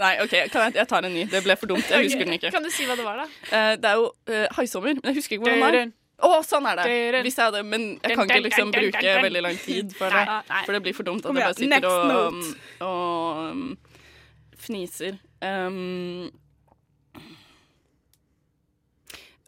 Nei, 0.00 0.14
OK, 0.22 0.32
kan 0.52 0.62
jeg, 0.62 0.76
jeg 0.80 0.88
tar 0.88 1.04
en 1.04 1.12
ny. 1.12 1.24
Det 1.28 1.42
ble 1.44 1.56
for 1.60 1.68
dumt. 1.68 1.90
Jeg 1.90 2.06
husker 2.06 2.24
den 2.24 2.36
ikke. 2.38 2.50
Kan 2.54 2.64
du 2.64 2.70
si 2.72 2.86
hva 2.88 2.96
det 2.96 3.04
var, 3.04 3.20
da? 3.20 3.26
Eh, 3.50 3.72
det 3.80 3.90
er 3.90 3.98
jo 4.00 4.06
uh, 4.08 4.46
haisommer, 4.56 4.96
men 4.96 5.10
jeg 5.10 5.18
husker 5.20 5.36
ikke 5.36 5.44
hvordan 5.50 5.64
den 5.66 5.80
er. 5.82 5.96
Å, 6.20 6.40
sånn 6.44 6.66
er 6.68 6.80
det! 6.80 7.20
Hvis 7.24 7.38
jeg 7.38 7.48
hadde, 7.48 7.62
men 7.64 7.84
jeg 7.96 8.16
kan 8.16 8.28
ikke 8.28 8.44
liksom 8.44 8.72
bruke 8.74 9.14
veldig 9.24 9.42
lang 9.44 9.56
tid 9.60 9.94
for 9.96 10.12
det. 10.12 10.24
For 10.66 10.76
det 10.76 10.82
blir 10.84 10.96
for 10.96 11.08
dumt 11.08 11.24
at 11.24 11.32
jeg 11.32 11.46
bare 11.46 11.56
sitter 11.56 11.86
og, 11.88 12.12
og, 12.16 12.88
og 12.88 13.38
um, 13.40 13.62
fniser. 14.60 15.16
Um, 15.40 16.28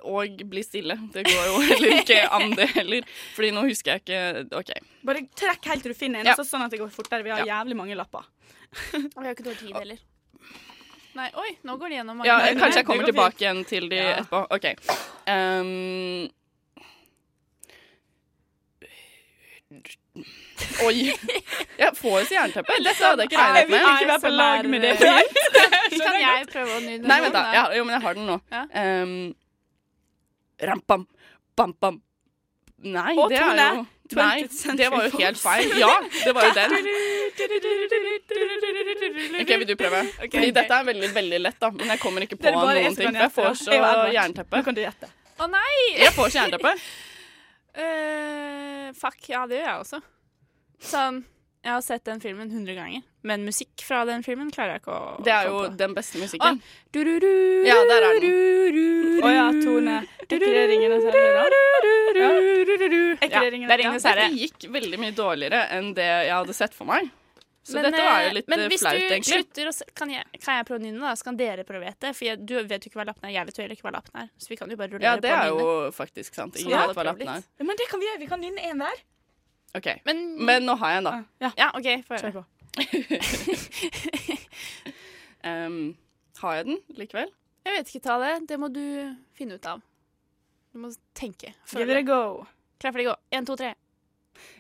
og 0.05 0.43
bli 0.51 0.63
stille. 0.67 0.97
Det 1.15 1.25
går 1.29 1.45
jo 1.51 1.61
heller 1.71 1.97
ikke 2.01 2.21
an, 2.39 2.51
det 2.59 2.69
heller. 2.75 3.03
Fordi 3.37 3.51
nå 3.57 3.65
husker 3.69 3.93
jeg 3.97 4.05
ikke 4.05 4.59
OK. 4.61 4.73
Bare 5.09 5.25
trekk 5.39 5.69
helt 5.73 5.83
til 5.87 5.93
du 5.95 5.99
finner 5.99 6.21
en, 6.21 6.27
Ja. 6.33 6.35
så 6.39 6.45
sånn 6.49 6.65
at 6.67 6.71
det 6.71 6.81
går 6.81 6.91
fortere. 6.95 7.23
Vi 7.27 7.31
har 7.35 7.45
jævlig 7.47 7.77
mange 7.77 7.95
lapper. 7.99 8.25
Og 8.93 9.19
vi 9.21 9.27
har 9.27 9.35
ikke 9.35 9.45
dårlig 9.49 9.59
tid 9.65 9.75
heller. 9.77 9.99
Nei, 11.15 11.27
oi, 11.37 11.51
nå 11.69 11.75
går 11.77 11.89
det 11.93 11.97
gjennom 11.99 12.17
mange 12.17 12.27
Ja, 12.31 12.39
jeg, 12.47 12.57
kanskje 12.57 12.79
jeg 12.81 12.87
kommer 12.89 13.05
tilbake 13.05 13.37
fint. 13.37 13.43
igjen 13.43 13.65
til 13.69 13.89
de 13.91 13.97
Ja. 13.97 14.13
etterpå. 14.23 14.47
OK. 14.49 14.65
Um, 15.29 16.31
Oi. 20.85 21.13
Jeg 21.79 21.97
får 21.97 22.17
jo 22.21 22.25
så 22.29 22.35
jernteppe. 22.37 22.75
Dette 22.85 23.05
hadde 23.07 23.25
jeg 23.25 23.31
ikke 23.31 23.41
regnet 23.41 23.71
med. 23.71 23.79
Jeg 23.79 23.87
vil 23.87 23.95
ikke 23.97 24.09
være 24.11 24.25
på 24.25 24.33
lag 24.37 24.67
med 24.69 24.83
det. 24.85 24.91
Kan 26.03 26.19
jeg 26.21 26.49
prøve 26.53 26.75
å 26.77 26.81
nynne 26.85 27.09
Nei, 27.09 27.21
vent 27.25 27.35
da. 27.37 27.43
Ja, 27.57 27.63
jo, 27.77 27.85
men 27.89 27.97
jeg 27.97 28.03
har 28.05 28.19
den 28.19 28.29
nå. 28.29 28.37
Um, 28.53 29.15
rampam, 30.69 31.07
bam, 31.57 31.75
bam. 31.81 32.01
Nei, 32.83 33.13
Og 33.15 33.31
det 33.31 33.39
er 33.39 33.77
jo 33.77 33.85
Nei, 34.13 34.43
det 34.77 34.89
var 34.93 35.07
jo 35.07 35.19
helt 35.23 35.39
feil. 35.41 35.71
Ja, 35.79 35.93
det 36.11 36.33
var 36.37 36.49
jo 36.49 36.55
den. 36.57 36.73
OK, 39.41 39.53
vil 39.63 39.69
du 39.69 39.75
prøve? 39.79 40.03
Okay, 40.19 40.35
Fordi 40.35 40.51
dette 40.59 40.79
er 40.79 40.89
veldig, 40.91 41.11
veldig 41.15 41.41
lett, 41.47 41.59
da. 41.63 41.71
Men 41.73 41.95
jeg 41.95 42.03
kommer 42.03 42.27
ikke 42.27 42.37
på 42.43 42.53
noen 42.53 42.99
ting. 42.99 43.17
jeg 43.17 43.33
får 43.33 43.55
så 43.63 43.79
jernteppe. 44.13 44.59
Nå 44.59 44.67
kan 44.67 44.77
du 44.77 44.83
gjette. 44.83 45.09
Å 45.41 45.49
nei! 45.51 45.77
Jeg 46.03 46.13
får 46.17 46.35
så 46.35 46.43
jernteppe. 46.43 46.75
uh, 47.79 48.91
fuck, 49.01 49.21
ja, 49.33 49.47
det 49.49 49.63
gjør 49.63 49.69
jeg 49.71 49.87
også. 49.87 50.03
Sånn, 50.93 51.23
jeg 51.63 51.71
har 51.73 51.83
sett 51.87 52.05
den 52.09 52.19
filmen 52.23 52.49
100 52.51 52.75
ganger, 52.75 53.03
men 53.23 53.45
musikk 53.47 53.85
fra 53.87 54.01
den 54.09 54.25
filmen 54.27 54.51
klarer 54.51 54.77
jeg 54.77 54.83
ikke 54.83 54.97
å 54.97 55.23
Det 55.23 55.31
er 55.31 55.47
jo 55.47 55.59
på. 55.61 55.77
den 55.79 55.95
beste 55.95 56.19
musikken. 56.19 56.59
Å, 56.59 56.91
du-du-du, 56.97 57.29
Ja, 57.69 57.77
der 57.87 58.07
er 58.09 58.19
den. 58.25 59.23
Å 59.23 59.31
ja, 59.31 59.47
Tone. 59.63 59.97
Er 60.03 60.27
ikke 60.27 60.41
det 60.43 60.67
Ringenes 60.73 61.07
herre? 61.07 61.25
Ja. 62.19 62.29
Er 62.33 63.27
ikke 63.27 63.31
Ja, 63.31 63.41
det 63.41 63.53
Ringenes 63.55 64.03
det 64.03 64.11
er 64.11 64.11
herre. 64.11 64.29
Dette 64.29 64.43
gikk 64.43 64.71
veldig 64.75 65.03
mye 65.05 65.15
dårligere 65.15 65.67
enn 65.79 65.93
det 65.95 66.09
jeg 66.11 66.35
hadde 66.35 66.57
sett 66.57 66.75
for 66.75 66.91
meg. 66.91 67.11
Så 67.63 67.77
Men, 67.79 67.87
dette 67.87 68.03
var 68.03 68.25
jo 68.25 68.31
litt 68.35 68.49
men 68.51 68.61
eh, 68.65 68.71
hvis 68.73 68.83
du 68.83 69.29
slutter 69.29 69.69
kan, 69.95 70.11
jeg, 70.11 70.27
kan 70.43 70.57
jeg 70.59 70.67
prøve 70.67 70.81
å 70.81 70.83
nynne, 70.83 70.99
da? 70.99 71.13
Så 71.15 71.29
kan 71.29 71.37
dere 71.39 71.63
prøve 71.63 71.85
å 71.85 71.87
gjette. 71.87 72.11
For 72.19 72.27
jeg, 72.27 72.41
du 72.43 72.57
vet 72.59 72.83
jo 72.83 72.91
ikke 72.91 72.99
hva 72.99 73.07
lappen 73.07 73.29
er, 73.29 73.37
jeg 73.37 73.47
vet 73.47 73.61
jo 73.61 73.63
heller 73.63 73.79
ikke 73.79 73.87
hva 73.87 73.93
lappen 73.95 74.19
er. 74.25 74.33
Så 74.35 74.51
vi 74.51 74.59
kan 74.59 74.73
jo 74.73 74.79
bare 74.81 74.91
rulle 74.91 75.07
Ja, 75.07 75.15
på 75.15 75.23
det 75.23 75.31
å 75.31 75.39
er 75.39 75.53
jo 75.53 75.69
faktisk 75.95 76.35
sant. 76.35 76.59
Ingen 76.59 76.75
vet 76.75 76.99
hva 76.99 77.05
lappen 77.07 77.31
er. 77.37 77.47
Men 77.63 77.79
det 77.79 77.87
kan 77.93 78.03
vi 78.03 78.09
gjøre. 78.11 78.21
Vi 78.25 78.31
kan 78.33 78.43
nynne 78.43 78.67
én 78.67 78.83
hver. 78.83 79.05
OK. 79.79 79.89
Men, 80.05 80.67
nå 80.67 80.75
har 80.81 80.91
jeg 80.95 81.03
en, 81.03 81.09
da. 81.09 81.53
Ja, 81.59 81.71
OK. 81.75 81.89
Få 82.09 82.21
høre. 82.21 82.33
på. 82.33 82.45
Um, 85.43 85.97
har 86.39 86.53
jeg 86.55 86.67
den 86.69 86.77
likevel? 86.95 87.31
Jeg 87.67 87.75
vet 87.75 87.89
ikke, 87.91 88.03
ta 88.05 88.15
Det 88.23 88.49
Det 88.49 88.59
må 88.63 88.69
du 88.71 88.83
finne 89.35 89.57
ut 89.59 89.67
av. 89.67 89.81
Du 90.73 90.79
må 90.79 90.93
tenke. 91.19 91.51
Give 91.73 91.91
it 91.91 91.99
a 91.99 92.03
go. 92.07 92.47
Klar, 92.79 92.95
ferdig, 92.95 93.09
gå. 93.11 93.17
Én, 93.35 93.47
to, 93.47 93.57
tre. 93.59 93.75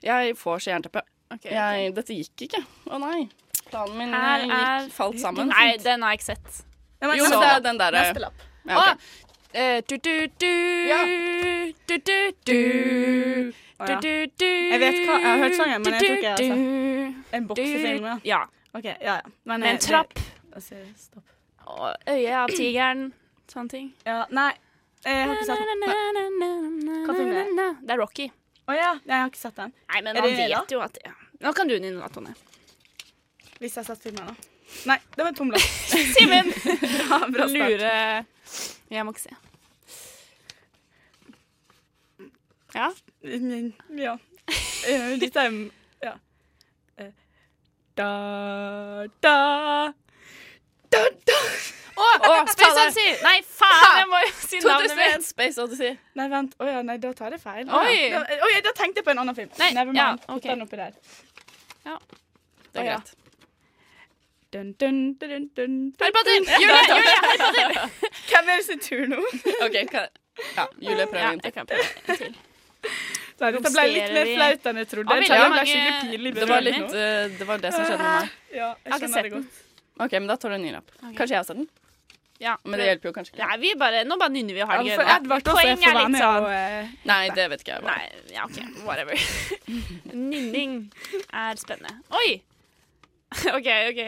Jeg 0.02 0.36
får 0.36 0.58
så 0.58 0.72
jernteppe. 0.72 1.04
Okay, 1.32 1.54
okay. 1.54 1.86
dette 1.96 2.16
gikk 2.18 2.44
ikke. 2.48 2.60
Å 2.90 2.98
nei. 3.00 3.28
Planen 3.70 3.96
min 3.96 4.12
Her 4.12 4.42
eh, 4.42 4.50
er 4.52 4.82
gikk, 4.84 4.94
falt 4.98 5.20
sammen. 5.22 5.48
Nei, 5.54 5.76
den 5.80 6.02
har 6.04 6.12
jeg 6.12 6.20
ikke 6.20 6.28
sett. 6.32 6.64
Ja, 7.00 7.08
men 7.08 7.16
jo, 7.18 7.24
men 7.24 7.32
så- 7.32 7.40
det 7.40 7.50
er 7.52 7.60
den 7.64 7.78
derre 7.80 8.02
Neste 8.02 8.24
lapp. 8.26 8.44
Ja, 8.66 8.78
okay. 8.78 8.92
ah, 8.92 8.96
eh, 9.54 9.82
du, 9.88 9.96
du, 9.96 10.26
du, 10.42 10.52
du, 11.88 11.98
du, 11.98 12.18
du, 12.46 12.52
Å, 12.52 13.61
ja. 13.78 14.00
Jeg 14.02 14.80
vet 14.80 14.98
hva, 15.06 15.14
jeg 15.18 15.28
har 15.28 15.38
hørt 15.42 15.56
sangen, 15.56 15.82
men 15.82 15.92
jeg 15.92 16.02
tror 16.02 16.16
ikke 16.16 16.28
jeg 16.28 16.32
har 16.32 16.38
sett 16.38 17.34
En 17.38 17.46
boksefilm, 17.48 18.04
ja. 18.04 18.16
Ja. 18.24 18.42
Okay, 18.74 18.94
ja, 19.00 19.14
ja. 19.20 19.32
Men, 19.44 19.60
Med 19.60 19.68
eh, 19.68 19.74
en 19.74 19.78
trapp. 19.80 20.14
det- 20.14 20.28
Altså, 20.52 20.74
stopp. 20.96 21.24
Og 21.66 21.94
øyet 22.08 22.34
av 22.36 22.48
tigeren. 22.48 23.12
Sånne 23.48 23.68
ting. 23.68 23.92
Ja, 24.06 24.24
nei. 24.30 24.52
Jeg 25.04 25.26
har 25.26 25.34
ikke 25.34 25.46
sett 25.46 25.58
den. 25.58 25.80
Hva 27.06 27.14
film 27.16 27.32
er 27.32 27.48
det? 27.56 27.68
Det 27.82 27.90
er 27.94 27.98
Rocky. 27.98 28.28
Å 28.68 28.76
ja. 28.76 28.90
Jeg 29.06 29.16
har 29.16 29.30
ikke 29.30 29.40
sett 29.40 29.56
den. 29.56 29.72
Nei, 29.88 30.02
men 30.02 30.14
man 30.14 30.22
vet 30.28 30.36
det, 30.36 30.48
da? 30.52 30.62
jo 30.70 30.80
at 30.84 30.98
ja. 31.04 31.12
Nå 31.42 31.52
kan 31.56 31.68
du 31.68 31.74
nynne, 31.78 31.98
da, 32.00 32.08
Tone. 32.12 32.34
Hvis 33.58 33.74
jeg 33.76 33.82
har 33.82 33.88
sett 33.94 34.02
filmen, 34.04 34.26
da. 34.26 34.34
Nei, 34.88 34.98
det 35.16 35.24
var 35.24 35.32
en 35.32 35.34
tom 35.34 35.50
lapp. 35.52 35.60
Simen! 36.16 36.52
bra, 36.54 37.18
bra 37.28 37.48
start. 37.48 37.56
Lure 37.56 38.26
Jeg 38.92 39.04
må 39.06 39.12
ikke 39.12 39.24
se. 39.26 39.34
Ja? 42.74 42.90
Ja. 43.96 44.16
Eh, 44.82 45.12
Dette 45.20 45.38
er 45.38 45.52
Ja. 46.02 46.12
Eh, 46.98 47.10
Da, 47.96 48.08
da 49.22 49.36
Da, 50.90 51.02
da 51.28 51.36
Å, 52.02 52.46
Space 52.50 52.72
Odyssey! 52.72 53.12
Nei, 53.22 53.36
faen! 53.46 53.98
Jeg 54.00 54.08
må 54.10 54.18
jo 54.24 54.30
si 54.40 54.58
navnet 54.64 54.90
2001 54.90 55.18
mitt. 55.18 55.26
Space 55.28 55.60
Odyssey. 55.62 55.92
Nei, 56.18 56.26
vent. 56.32 56.54
Å 56.58 56.66
ja, 56.66 56.80
nei, 56.88 56.96
da 56.98 57.12
tar 57.14 57.36
jeg 57.36 57.42
feil. 57.44 57.68
Oi. 57.68 57.96
Da, 58.14 58.22
oi, 58.48 58.52
da 58.64 58.72
tenkte 58.78 59.02
jeg 59.02 59.06
på 59.06 59.12
en 59.12 59.20
annen 59.22 59.36
film. 59.36 59.50
Nei, 59.60 59.68
Never 59.76 59.94
ja, 59.96 60.06
mind. 60.16 60.24
ok. 60.34 60.46
Den 60.48 60.64
oppi 60.64 60.80
der. 60.80 60.96
Ja. 61.86 61.98
Det 62.72 62.80
er 62.82 62.88
ja. 62.88 62.96
greit. 62.96 63.12
Dun, 64.52 64.72
dun, 64.80 64.98
dun, 65.20 65.30
dun, 65.30 65.44
dun, 65.56 65.76
Harry 66.00 66.12
Potter! 66.16 66.40
Julie! 66.40 66.80
Julie! 66.90 67.18
Harry 67.22 67.38
Potter! 67.44 67.68
Hvem 68.32 68.48
er 68.48 68.56
det 68.56 68.64
sin 68.66 68.82
tur 68.88 69.04
nå? 69.12 69.20
OK, 69.68 69.78
hva 69.94 70.02
Ja, 70.56 70.66
Julie 70.80 71.06
prøver 71.06 71.22
Ja, 71.22 71.30
en 71.36 71.40
til. 71.40 71.52
jeg 71.52 71.54
kan 71.60 71.70
prøve 71.70 71.86
en 71.86 72.18
til. 72.24 72.40
Nei, 73.42 73.50
dette 73.58 73.72
ble 73.74 73.84
litt 73.92 74.14
mer 74.16 74.30
flaut 74.36 74.66
enn 74.70 74.80
jeg 74.82 74.88
trodde. 74.92 75.10
Ja, 75.12 75.20
Jeg 75.20 75.28
jeg 75.28 75.50
mange- 75.50 75.92
pinlig 76.12 76.34
Det 76.38 76.48
var, 76.48 76.60
litt, 76.66 76.94
eh, 76.94 77.28
det 77.38 77.46
var 77.50 77.58
det 77.66 77.72
som 77.74 77.84
skjedde 77.84 77.98
med 77.98 78.20
meg. 78.22 78.30
Ja, 78.54 78.74
Jeg 78.84 78.92
har 78.92 78.98
ikke 79.00 79.12
sett 79.12 79.24
det 79.28 79.32
den. 79.36 79.46
OK, 80.00 80.12
men 80.12 80.26
da 80.32 80.36
tar 80.36 80.48
du 80.48 80.54
en 80.56 80.62
ny 80.62 80.72
lapp. 80.72 80.90
Kanskje 81.02 81.28
jeg 81.34 81.40
har 81.42 81.44
sett 81.50 81.56
den? 81.62 81.68
Ja, 82.42 82.56
Men 82.64 82.74
det 82.80 82.86
hjelper 82.88 83.06
jo 83.06 83.12
kanskje 83.14 83.36
ikke. 83.36 83.46
Nei, 83.46 83.56
vi 83.62 83.74
bare, 83.78 84.00
nå 84.04 84.16
bare 84.18 84.32
nynner 84.34 84.54
vi 84.56 84.62
og 84.64 84.68
har 84.68 84.78
det 84.82 84.90
gøy. 84.90 84.96
Ja. 84.98 85.16
Edvard 85.20 85.42
også, 85.46 85.52
Poeng 85.54 85.84
er 85.86 85.94
litt 85.94 86.16
sånn 86.18 86.46
eh, 86.50 86.88
Nei, 87.06 87.28
det 87.36 87.44
vet 87.52 87.60
ikke 87.62 87.74
jeg. 87.76 87.82
Bare. 87.86 87.98
Nei, 88.02 88.34
ja, 88.34 88.44
OK. 88.48 88.58
Whatever. 88.82 89.14
Nynning 90.12 90.74
er 91.32 91.54
spennende. 91.60 92.00
Oi! 92.10 92.42
OK, 93.56 93.68
OK. 93.92 94.02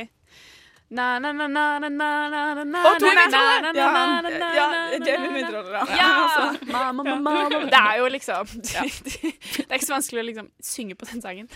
Det 7.71 7.81
er 7.81 7.99
jo 8.01 8.11
liksom 8.15 8.53
Det 8.65 9.65
er 9.65 9.77
ikke 9.79 9.89
så 9.89 9.97
vanskelig 9.97 10.23
å 10.23 10.27
liksom 10.29 10.51
synge 10.65 10.99
på 11.01 11.09
den 11.11 11.25
sangen. 11.25 11.49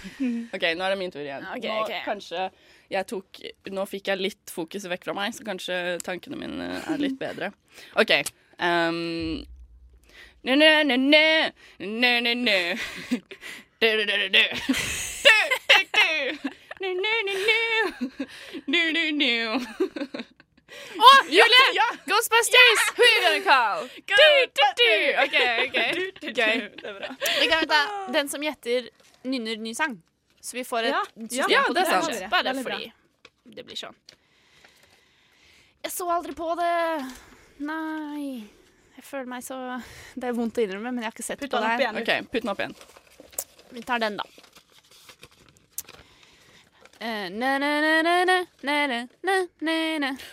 OK, 0.55 0.65
nå 0.75 0.87
er 0.87 0.95
det 0.95 0.99
min 1.01 1.15
tur 1.15 1.23
igjen. 1.23 1.47
Nå 1.47 1.79
kanskje 2.07 2.49
jeg 2.89 3.05
tok 3.11 3.41
Nå 3.75 3.85
fikk 3.89 4.09
jeg 4.13 4.23
litt 4.23 4.53
fokus 4.53 4.89
vekk 4.89 5.05
fra 5.11 5.15
meg, 5.19 5.37
så 5.37 5.45
kanskje 5.47 5.79
tankene 6.07 6.41
mine 6.41 6.69
er 6.81 7.01
litt 7.03 7.19
bedre. 7.21 7.53
OK. 8.01 8.15
Um, 8.59 9.45
Nø, 10.47 10.55
nø, 10.55 10.69
nø, 10.87 10.97
nø, 11.83 12.21
nø, 12.23 12.35
nø, 12.39 12.59
Nu, 16.81 16.89
nu, 16.95 17.15
nu, 17.27 17.35
nu. 17.49 18.27
Nu, 18.67 18.83
nu, 18.95 19.05
nu. 19.19 19.33
Å, 20.99 21.09
Julie! 21.33 21.63
Ja, 21.73 21.81
ja. 21.81 21.87
Ghostbusters! 22.07 22.83
Who 22.99 23.07
you 23.09 23.23
gonna 23.25 23.45
call? 23.47 23.89
Du, 24.07 24.27
du, 24.59 24.65
du. 24.81 24.91
OK, 25.25 25.39
OK. 25.65 25.79
Gøy. 26.39 26.61
Det 26.77 26.91
er 26.91 26.99
bra. 26.99 27.15
Vi 27.41 27.49
kan 27.51 27.65
ta 27.71 27.81
den 28.15 28.29
som 28.31 28.45
gjetter 28.45 28.91
nynner 29.27 29.57
ny 29.65 29.73
sang. 29.75 29.97
Så 30.45 30.55
vi 30.59 30.65
får 30.69 30.91
et 30.91 30.95
Ja, 30.95 31.01
system 31.25 31.51
ja, 31.57 31.63
på 31.67 31.75
det 31.75 31.83
det. 31.83 31.89
er 31.97 32.05
sant. 32.07 32.31
Bare 32.31 32.55
fordi 32.63 32.93
det 33.57 33.65
blir 33.67 33.81
sånn. 33.81 33.97
Jeg 35.83 35.93
så 35.95 36.07
aldri 36.13 36.35
på 36.39 36.53
det. 36.59 36.71
Nei. 37.65 38.45
Jeg 38.99 39.05
føler 39.07 39.29
meg 39.31 39.45
så 39.47 39.57
Det 40.19 40.27
er 40.29 40.35
vondt 40.37 40.59
å 40.59 40.63
innrømme, 40.63 40.91
men 40.93 41.03
jeg 41.03 41.09
har 41.11 41.15
ikke 41.17 41.27
sett 41.27 41.41
Putt 41.43 41.51
på 41.55 41.61
det. 41.63 41.75
her. 41.81 42.23
Putt 42.29 42.43
den 42.45 42.53
opp 42.55 42.63
igjen. 42.63 42.77
Vi 43.75 43.83
tar 43.87 44.01
den, 44.05 44.17
da. 44.21 44.25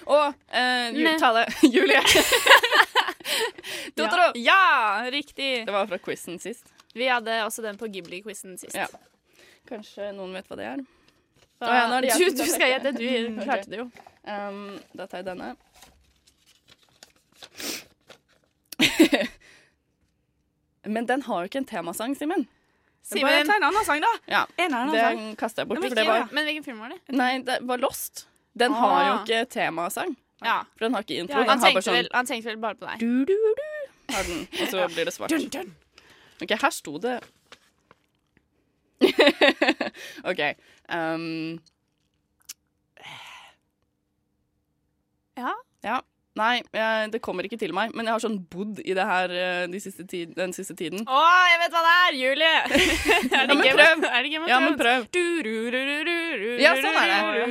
Og 0.06 0.34
eh, 0.50 1.18
Tale. 1.22 1.46
Julie. 1.62 2.02
Totoro. 3.96 4.32
Ja, 4.36 5.06
riktig. 5.14 5.66
Det 5.68 5.74
var 5.76 5.88
fra 5.88 5.98
quizen 6.02 6.40
sist. 6.42 6.72
Vi 6.96 7.08
hadde 7.12 7.42
også 7.46 7.62
den 7.66 7.78
på 7.78 7.88
Ghibli-quizen 7.92 8.58
sist. 8.58 8.76
Ja. 8.78 8.88
Kanskje 9.70 10.12
noen 10.16 10.34
vet 10.38 10.48
hva 10.50 10.58
det 10.60 10.66
er? 10.72 10.84
Hva- 11.60 11.70
Å 11.70 11.76
ja, 11.76 11.86
nå 11.90 11.98
er 11.98 12.02
det 12.08 12.18
Du- 12.20 12.38
du 12.44 12.46
skal 12.50 12.70
gjette, 12.74 12.92
du 12.98 13.06
Mm, 13.06 13.40
klarte 13.44 13.70
det 13.72 13.80
jo. 13.80 13.90
Um, 14.26 14.80
da 14.96 15.06
tar 15.08 15.22
jeg 15.22 15.26
denne. 15.30 15.56
Men 20.84 21.06
den 21.10 21.22
har 21.26 21.42
jo 21.44 21.50
ikke 21.50 21.62
en 21.64 21.66
temasang, 21.70 22.16
Simen. 22.18 22.46
Simen, 23.06 23.22
Bare 23.27 23.44
ta 23.45 23.56
en 23.60 23.64
annen 23.68 23.86
sang, 23.86 23.99
da. 24.02 24.07
Ja, 24.32 24.40
En 24.57 24.73
annen 24.73 24.94
det 24.95 25.02
sang. 25.03 25.36
kaster 25.38 25.61
jeg 25.61 25.68
bort. 25.69 25.80
Men 25.80 25.90
For 25.91 25.95
det 25.99 26.06
var, 26.07 26.19
hvilken- 26.23 26.34
Men 26.36 26.44
hvilken 26.48 26.64
film 26.65 26.80
var 26.80 26.90
det? 26.90 26.99
nei, 27.14 27.40
det 27.45 27.57
var 27.61 27.77
Lost. 27.77 28.26
Den 28.57 28.72
har 28.73 29.06
jo 29.06 29.11
Ah. 29.14 29.23
ikke 29.23 29.45
temasang. 29.52 30.15
Ja. 30.44 30.64
For 30.77 30.86
den 30.86 30.94
har 30.94 31.02
ikke 31.03 31.19
intro. 31.22 31.36
han, 31.36 31.45
den 31.48 31.49
har 31.49 31.57
bare 31.60 31.72
tenkte 31.73 31.84
sånn 31.86 31.94
vel, 31.99 32.10
han 32.14 32.26
tenkte 32.26 32.45
vel 32.49 32.57
bare 32.57 32.76
på 32.76 32.88
deg. 32.90 32.99
du, 32.99 33.26
du, 33.26 33.53
du, 33.60 34.14
har 34.15 34.23
den, 34.23 34.48
og 34.61 34.68
så 34.72 34.88
blir 34.95 35.06
det 35.06 35.14
svart. 35.14 35.30
Dun, 35.30 35.48
dun. 35.49 35.76
OK, 36.41 36.49
her 36.61 36.69
sto 36.72 36.98
det 36.98 37.19
OK. 40.26 40.41
Um, 40.90 41.60
Ja? 45.38 45.53
ja. 45.84 46.02
Nei, 46.36 46.60
jeg, 46.76 47.12
det 47.14 47.22
kommer 47.24 47.48
ikke 47.48 47.56
til 47.60 47.72
meg. 47.76 47.94
Men 47.95 48.10
jeg 48.10 48.12
har 48.12 48.22
sånn 48.24 48.36
bodd 48.52 48.82
i 48.84 48.91
det 48.98 49.03
her 49.07 49.32
eh, 49.32 49.68
de 49.72 49.80
siste 49.80 50.03
tid, 50.10 50.34
den 50.36 50.52
siste 50.56 50.76
tiden. 50.76 51.06
Å, 51.07 51.20
jeg 51.48 51.62
vet 51.62 51.78
hva 51.78 51.84
det 51.86 51.94
er! 51.95 52.18
Julie! 52.20 52.49
er, 52.66 53.45
det 53.48 53.53
men 53.53 53.62
Game 53.64 53.78
prøv. 53.80 54.03
er 54.10 54.20
det 54.26 54.32
Game 54.34 54.44
of 54.44 54.49
Ja, 54.52 54.57
men 54.60 54.76
prøv. 54.82 55.06
Ja, 56.60 56.74
sånn 56.84 56.98
er 56.99 57.07
det. 57.14 57.20
Ja. 57.40 57.45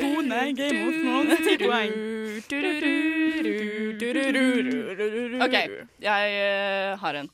Tone, 0.00 0.40
Game 0.58 0.80
of 0.88 0.98
Thrones, 1.04 1.44
ti 1.46 1.54
poeng. 1.62 1.94
OK, 5.46 5.56
jeg 6.08 6.34
uh, 6.42 6.98
har 7.04 7.20
en. 7.22 7.30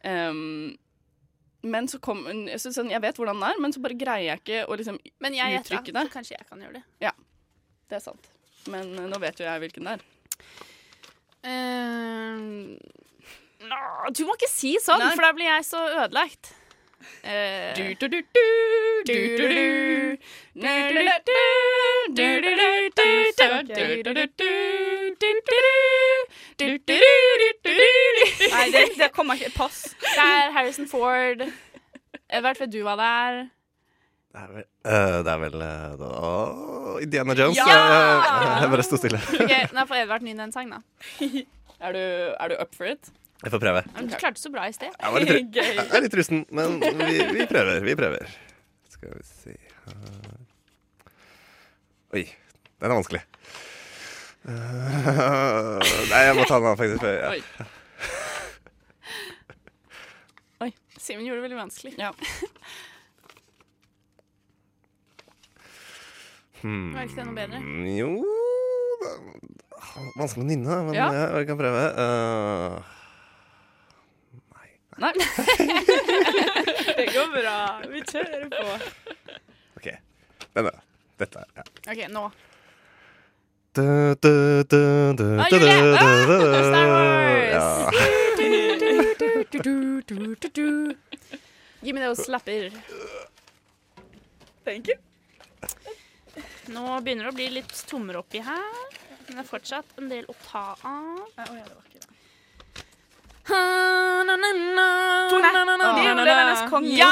Um, 0.00 0.74
men 1.62 1.86
så 1.92 2.00
kom 2.02 2.24
jeg, 2.26 2.58
synes 2.58 2.78
jeg 2.90 3.02
vet 3.04 3.18
hvordan 3.20 3.38
den 3.38 3.48
er, 3.52 3.62
men 3.62 3.70
så 3.76 3.82
bare 3.84 3.98
greier 4.00 4.32
jeg 4.32 4.42
ikke 4.42 4.60
å 4.66 4.76
liksom 4.80 4.96
Men 5.20 5.36
jeg 5.36 5.60
uttrykke 5.60 5.92
det. 5.94 6.06
så 6.08 6.14
kanskje 6.16 6.38
jeg 6.40 6.46
kan 6.50 6.66
gjøre 6.66 6.80
det. 6.80 6.84
Ja, 7.06 7.14
det 7.86 8.00
er 8.00 8.06
sant. 8.08 8.30
Men 8.68 8.92
nå 9.08 9.20
vet 9.22 9.40
jo 9.40 9.48
jeg 9.48 9.64
hvilken 9.64 9.88
det 9.88 9.96
er. 9.96 10.06
Uh, 11.40 12.76
no, 13.64 13.82
du 14.12 14.26
må 14.28 14.36
ikke 14.36 14.50
si 14.52 14.74
sånn, 14.82 15.00
Nei. 15.00 15.14
for 15.16 15.24
da 15.24 15.32
blir 15.36 15.48
jeg 15.48 15.68
så 15.70 15.84
ødelagt. 15.88 16.52
Nei, 28.52 28.66
det, 28.98 29.08
kommer 29.16 29.34
ikke. 29.40 29.52
Pass. 29.56 29.96
Det 30.00 30.26
er 30.26 30.52
Harrison 30.56 30.88
Ford. 30.88 31.46
Jeg 32.30 32.44
vet 32.44 32.62
du 32.72 32.82
hva 32.84 32.96
det 33.00 33.08
er? 33.08 33.40
Det 34.30 34.38
er 34.38 34.46
vel, 34.54 34.62
uh, 34.86 35.18
det 35.26 35.30
er 35.32 35.38
vel 35.42 35.56
uh, 35.66 37.02
Indiana 37.02 37.34
Jones. 37.34 37.58
Ja! 37.58 37.64
Uh, 37.66 37.72
jeg 38.62 38.70
bare 38.76 38.84
sto 38.86 38.94
stille. 39.00 39.18
okay, 39.42 39.64
nå 39.74 39.82
får 39.90 39.96
Edvard 40.04 40.22
nynne 40.26 40.44
en 40.46 40.54
sang, 40.54 40.68
da. 40.70 40.78
Er 41.80 41.90
du, 41.96 42.02
er 42.36 42.46
du 42.52 42.54
up 42.62 42.72
for 42.78 42.86
it? 42.92 43.02
Jeg 43.40 43.50
får 43.54 43.60
prøve. 43.62 43.80
Men 43.96 44.04
Du 44.10 44.14
klarte 44.20 44.36
så 44.42 44.50
bra 44.52 44.66
i 44.68 44.74
sted. 44.76 44.92
Jeg, 44.92 45.10
var 45.14 45.18
litt, 45.24 45.54
jeg 45.58 45.68
er 45.80 46.02
litt 46.04 46.16
rusten, 46.20 46.40
men 46.54 46.68
vi, 47.00 47.14
vi 47.40 47.44
prøver. 47.50 47.80
Vi 47.88 47.94
prøver. 47.98 48.24
Skal 48.92 49.08
vi 49.16 49.22
se 49.26 49.52
her. 49.56 49.60
Oi, 52.14 52.24
den 52.82 52.90
er 52.90 52.98
vanskelig. 53.00 53.22
Eh, 54.50 55.78
nei, 56.10 56.20
jeg 56.26 56.34
må 56.38 56.42
ta 56.48 56.56
den 56.60 56.68
av, 56.70 56.76
faktisk. 56.80 57.00
før- 57.02 57.18
Ja. 57.18 57.30
Oi. 60.66 60.70
Simen 61.00 61.24
gjorde 61.24 61.40
det 61.40 61.46
veldig 61.48 61.60
vanskelig. 61.62 61.92
Ja. 61.98 62.10
Hmm. 66.60 66.90
Var 66.94 67.02
ikke 67.08 67.16
det 67.16 67.26
noe 67.26 67.36
bedre? 67.38 67.58
Jo 67.96 68.10
det 69.00 69.08
er 69.08 69.16
Vanskelig 70.20 70.44
å 70.44 70.48
nynne, 70.50 70.74
men 70.86 70.94
Ja. 70.94 71.06
jeg, 71.14 71.26
jeg 71.40 71.46
kan 71.48 71.56
prøve. 71.56 71.82
Uh, 71.96 72.76
Nei. 75.00 75.12
Det 77.00 77.06
går 77.14 77.28
bra. 77.32 77.56
Vi 77.88 78.02
kjører 78.04 78.44
på. 78.52 78.66
OK. 79.80 79.88
Denne. 80.52 80.72
Dette. 81.22 81.40
Ja. 81.56 81.64
OK, 81.88 82.00
nå. 82.12 82.24
Ah, 83.80 84.14
du, 84.20 84.28
Ah, 84.28 84.64
du, 84.68 84.76
du. 85.16 85.26
Star 86.68 86.86
Wars! 86.90 87.68
Gi 91.80 91.92
meg 91.96 92.02
those 92.04 92.24
slapper. 92.26 92.68
Thank 94.66 94.88
you. 94.92 94.96
Nå 96.70 96.84
begynner 97.04 97.28
det 97.28 97.32
å 97.32 97.36
bli 97.36 97.48
litt 97.58 97.74
tommere 97.90 98.22
oppi 98.22 98.42
her. 98.44 98.98
Men 99.26 99.38
det 99.38 99.42
er 99.44 99.48
fortsatt 99.48 99.98
en 100.00 100.08
del 100.10 100.24
å 100.30 100.34
ta 100.44 100.64
av. 100.86 101.26
Tone, 105.30 105.50
det 105.50 106.06
er 106.06 106.18
Løvenes 106.20 106.62
konge. 106.70 106.94
Ja! 106.98 107.10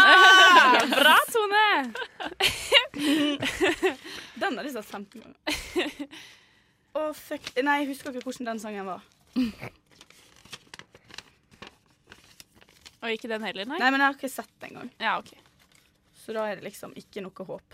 Bra, 0.99 1.17
Tone! 1.33 1.69
Den 4.39 4.57
har 4.59 4.65
de 4.65 4.73
sett 4.73 4.87
15 4.87 5.23
ganger. 5.23 5.37
Å, 6.99 7.13
fuck. 7.15 7.53
Nei, 7.63 7.83
jeg 7.83 7.91
husker 7.93 8.11
ikke 8.15 8.25
hvordan 8.27 8.49
den 8.49 8.61
sangen 8.63 8.87
var. 8.89 9.03
Og 12.99 13.13
ikke 13.15 13.31
den 13.31 13.45
heller, 13.47 13.69
nei? 13.69 13.79
Nei, 13.79 13.91
men 13.95 14.01
jeg 14.03 14.09
har 14.09 14.17
ikke 14.17 14.31
sett 14.33 14.55
den 14.59 14.73
engang. 14.73 14.91
Ja, 15.03 15.19
ok. 15.21 15.31
Så 16.19 16.35
da 16.35 16.43
er 16.49 16.59
det 16.59 16.67
liksom 16.67 16.91
ikke 16.99 17.23
noe 17.23 17.47
håp. 17.51 17.69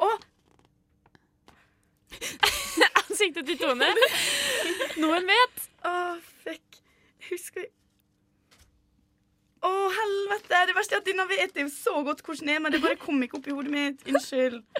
Å! 0.00 0.08
Ansiktet 3.06 3.44
til 3.46 3.54
Tone. 3.66 3.88
Noen 5.02 5.26
vet. 5.28 5.64
Å, 5.86 5.94
fuck. 6.44 6.78
Jeg 7.26 7.32
husker 7.34 7.66
Å, 9.66 9.70
helvete! 9.90 10.60
Det 10.68 10.74
verste 10.76 10.94
er 10.94 11.00
at 11.02 11.08
denne 11.08 11.24
vet 11.26 11.56
jeg 11.58 11.70
så 11.74 11.96
godt 12.06 12.20
hvordan 12.22 12.46
det 12.46 12.54
er, 12.54 12.60
men 12.62 12.74
det 12.74 12.78
bare 12.84 12.98
kom 13.00 13.18
ikke 13.24 13.40
opp 13.40 13.48
i 13.50 13.54
hodet 13.56 13.72
mitt. 13.72 14.04
Unnskyld. 14.06 14.60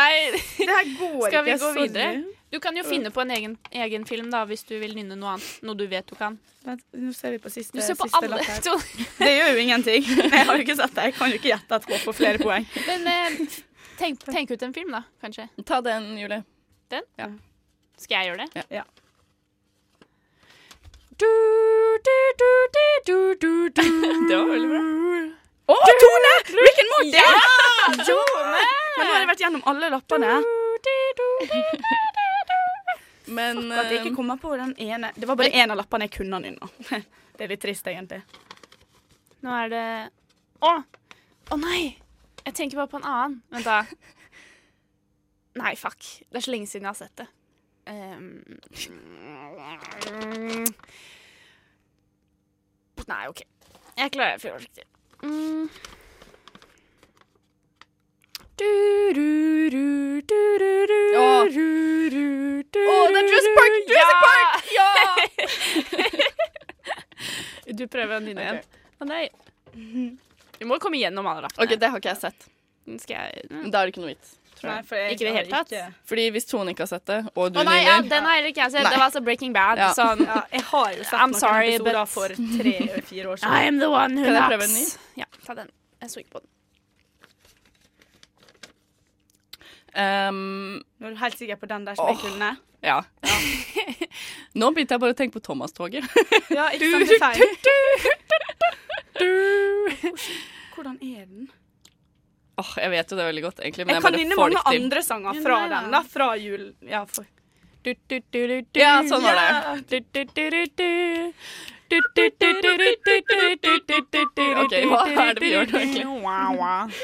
Nei, 0.00 0.10
Det 0.32 0.66
her 0.70 0.90
går 0.98 1.28
skal 1.28 1.44
vi 1.46 1.50
ikke. 1.54 1.62
gå 1.62 1.70
videre? 1.80 2.10
Du 2.50 2.58
kan 2.62 2.74
jo 2.74 2.82
finne 2.86 3.10
på 3.14 3.22
en 3.22 3.30
egen, 3.30 3.52
egen 3.70 4.04
film 4.06 4.30
da, 4.32 4.40
hvis 4.46 4.64
du 4.66 4.74
vil 4.82 4.96
nynne 4.98 5.14
noe 5.18 5.36
annet. 5.36 5.50
Noe 5.66 5.78
du 5.78 5.84
vet 5.90 6.06
du 6.10 6.16
kan. 6.18 6.34
Vent, 6.66 6.82
Nå 6.98 7.12
ser 7.14 7.36
vi 7.36 7.38
på 7.42 7.50
siste, 7.54 7.78
Du 7.78 7.82
ser 7.82 7.94
på 7.98 8.08
siste 8.10 8.30
lapp 8.30 8.42
her. 8.42 8.62
Det 9.20 9.30
gjør 9.30 9.52
jo 9.54 9.60
ingenting. 9.62 10.06
Jeg 10.10 10.46
har 10.48 10.50
jo 10.58 10.64
ikke 10.66 10.78
sett 10.80 10.94
det. 10.98 11.04
Jeg 11.10 11.16
kan 11.18 11.30
jo 11.30 11.38
ikke 11.38 11.52
gjette 11.52 11.78
at 11.78 11.86
jeg 11.94 12.02
får 12.02 12.18
flere 12.18 12.42
poeng. 12.42 12.66
Men 12.90 13.06
eh, 13.14 13.38
tenk, 14.00 14.24
tenk 14.24 14.50
ut 14.50 14.62
en 14.62 14.74
film, 14.74 14.90
da, 14.96 15.02
kanskje. 15.20 15.48
Ta 15.68 15.80
den, 15.84 16.18
Julie. 16.18 16.42
Den? 16.90 17.06
Ja. 17.20 17.28
Skal 18.00 18.20
jeg 18.20 18.32
gjøre 18.32 18.46
det? 18.46 18.64
Ja. 18.80 18.84
Du, 21.20 21.28
du, 22.06 22.16
du, 22.40 22.50
du, 22.76 22.86
du, 23.06 23.34
du, 23.40 23.68
du. 23.68 23.82
Det 24.28 24.36
var 24.36 24.48
veldig 24.48 24.70
bra. 24.70 24.80
Å, 25.70 25.76
Tone! 26.02 26.32
Rick 26.56 26.80
and 26.82 26.92
Morty! 26.94 27.18
Ja! 27.20 27.26
Tone! 28.08 28.62
Men 28.96 29.06
nå 29.06 29.12
har 29.12 29.20
jeg 29.20 29.28
vært 29.30 29.44
gjennom 29.44 29.66
alle 29.70 29.90
lappene. 29.92 30.32
Men 33.30 33.60
At 33.70 33.92
jeg 33.92 34.00
ikke 34.00 34.10
eh, 34.10 34.16
kommer 34.16 34.40
på 34.40 34.56
den 34.58 34.72
ene. 34.82 35.12
Det 35.14 35.28
var 35.28 35.38
bare 35.38 35.52
én 35.54 35.70
av 35.70 35.78
lappene 35.78 36.08
jeg 36.08 36.16
kunne 36.16 36.40
nynne. 36.42 36.70
Det 37.36 37.46
er 37.46 37.52
litt 37.54 37.62
trist, 37.62 37.86
egentlig. 37.88 38.18
Nå 39.44 39.52
er 39.62 39.70
det 39.72 39.84
Å! 40.66 40.72
Å 41.52 41.56
nei! 41.60 41.94
Jeg 42.50 42.56
tenker 42.58 42.80
bare 42.80 42.90
på 42.90 42.98
en 42.98 43.04
annen. 43.06 43.34
Vent, 43.54 43.62
da. 43.62 43.84
Nei, 45.60 45.76
fuck. 45.78 46.02
Det 46.02 46.40
er 46.40 46.42
så 46.42 46.50
lenge 46.50 46.66
siden 46.66 46.88
jeg 46.88 46.90
har 46.90 46.96
sett 46.98 47.20
det. 47.20 47.26
Um, 47.86 48.42
Nei, 53.06 53.28
OK. 53.30 53.42
Jeg 53.98 54.10
klarer 54.16 54.32
det 54.34 54.42
forsiktig. 54.42 54.84
Mm. 55.22 55.68
Du, 58.58 58.72
du, 59.14 59.70
du, 59.70 59.86
du, 60.26 60.40
du, 60.58 60.86
du, 60.90 60.98
Å. 61.20 61.46
du, 61.54 62.10
du, 62.10 62.24
du, 62.66 62.80
det 62.80 62.82
er 62.82 63.30
Jurassic 63.30 63.54
Park! 63.60 63.74
Jurassic 63.92 64.18
Park! 64.26 64.50
Ja! 64.74 64.90
du 67.78 67.86
prøver 67.86 68.18
å 68.18 68.20
nynne 68.26 68.42
igjen. 68.42 68.60
Å 68.98 69.08
nei. 69.12 69.24
Vi 70.60 70.66
må 70.68 70.76
komme 70.82 70.98
igjennom 71.00 71.26
alle 71.26 71.46
lappene. 71.48 71.64
OK, 71.66 71.76
det 71.80 71.88
har 71.90 71.98
ikke 72.02 72.12
jeg 72.12 72.20
sett. 72.26 72.46
Skal 73.00 73.16
jeg 73.16 73.48
Da 73.70 73.80
er 73.80 73.86
det 73.88 73.94
ikke 73.94 74.02
noe 74.04 74.12
vits. 74.14 74.36
Nei, 74.60 74.74
jeg. 74.76 74.84
for 74.90 74.96
jeg 74.98 75.12
Ikke 75.14 75.22
i 75.22 75.24
det 75.24 75.30
har 75.32 75.36
hele 75.40 75.50
tatt? 75.54 75.70
ikke- 75.72 75.94
Fordi 76.10 76.24
hvis 76.34 76.46
Tone 76.50 76.70
ikke 76.74 76.82
har 76.84 76.90
sett 76.90 77.04
det, 77.08 77.18
og 77.34 77.52
du 77.54 77.60
Å 77.60 77.64
nei, 77.64 77.78
ja, 77.84 77.94
den 78.02 78.24
har 78.28 78.34
heller 78.36 78.50
ikke 78.52 78.60
jeg 78.66 78.72
sett. 78.74 78.82
Nei. 78.84 78.90
Det 78.92 78.98
var 79.00 79.06
altså 79.06 79.22
Breaking 79.24 79.52
Bad. 79.56 79.78
Ja. 79.78 79.92
Sånn 79.96 80.20
Ja, 80.26 80.42
jeg 80.52 80.62
har 80.68 80.90
jo 80.92 81.02
sett 81.04 81.14
I'm 81.20 81.30
noen 81.32 81.40
sorry, 81.40 81.68
episoder 81.74 81.92
but- 81.92 82.08
for 82.08 82.28
tre-fire 82.28 83.26
år 83.32 83.36
siden. 83.40 83.52
I 83.56 83.62
am 83.70 83.78
the 83.80 83.88
one 83.88 84.16
who 84.18 84.24
Kan 84.24 84.34
jeg 84.34 84.42
prøve 84.52 84.64
en 84.68 84.74
ny? 84.74 84.86
Ja, 85.16 85.24
ta 85.46 85.54
den. 85.54 85.70
Jeg 86.02 86.10
så 86.10 86.20
ikke 86.20 86.30
på 86.36 86.40
den. 86.44 86.48
Um, 89.96 90.82
Nå 91.00 91.06
er 91.08 91.10
du 91.10 91.16
helt 91.18 91.38
sikker 91.38 91.56
på 91.58 91.66
den 91.66 91.84
der 91.88 91.94
som 91.98 92.06
jeg 92.12 92.18
kunne? 92.22 92.50
Ja. 92.82 93.00
Nå 94.54 94.70
begynte 94.74 94.94
jeg 94.96 95.00
bare 95.02 95.12
å 95.14 95.16
tenke 95.18 95.34
på 95.38 95.42
Thomas-toget. 95.42 96.04
Ja, 96.50 96.68
ikke 96.70 97.18
sant? 97.18 97.40
Det. 97.40 97.80
Hvordan 100.74 100.96
er 101.02 101.24
den? 101.26 101.48
Oh, 102.60 102.70
jeg 102.76 102.90
vet 102.92 103.10
jo 103.12 103.16
det 103.16 103.24
veldig 103.30 103.42
godt, 103.46 103.60
egentlig, 103.64 103.86
men 103.86 103.94
Jeg 103.94 104.02
jeg, 104.02 104.04
kan 104.04 104.18
nynne 104.20 104.36
mange 104.36 104.60
til. 104.60 104.82
andre 104.82 105.02
sanger 105.02 105.38
fra 105.42 105.56
Ja. 105.62 105.68
den, 105.80 105.90
da. 105.94 106.00
Fra 106.02 106.26
jul. 106.36 106.64
Ja, 106.88 107.04
for. 107.08 107.24
Ja, 108.76 109.00
sånn 109.08 109.22
var 109.24 109.34
det. 109.40 109.48
OK, 114.60 114.74
hva 114.90 115.24
er 115.24 115.34
det 115.34 115.42
vi 115.42 115.50
gjør 115.54 115.66
nå, 115.70 115.78
egentlig? 115.80 116.04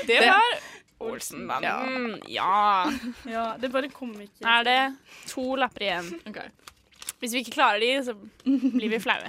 Det 0.07 0.19
var 0.27 0.59
Olsenbanden. 1.07 2.21
Ja. 2.33 2.91
Ja, 3.29 3.47
det 3.61 3.71
bare 3.73 3.89
kom 3.93 4.13
ikke. 4.21 4.45
Er 4.45 4.65
det 4.65 4.79
to 5.29 5.57
lapper 5.57 5.81
igjen? 5.89 6.13
Hvis 7.21 7.33
vi 7.33 7.43
ikke 7.43 7.57
klarer 7.57 7.81
de, 7.81 7.91
så 8.05 8.15
blir 8.77 8.91
vi 8.93 8.99
flaue. 9.01 9.29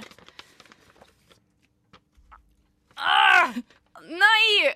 Ah! 2.98 3.54
Nei! 4.08 4.72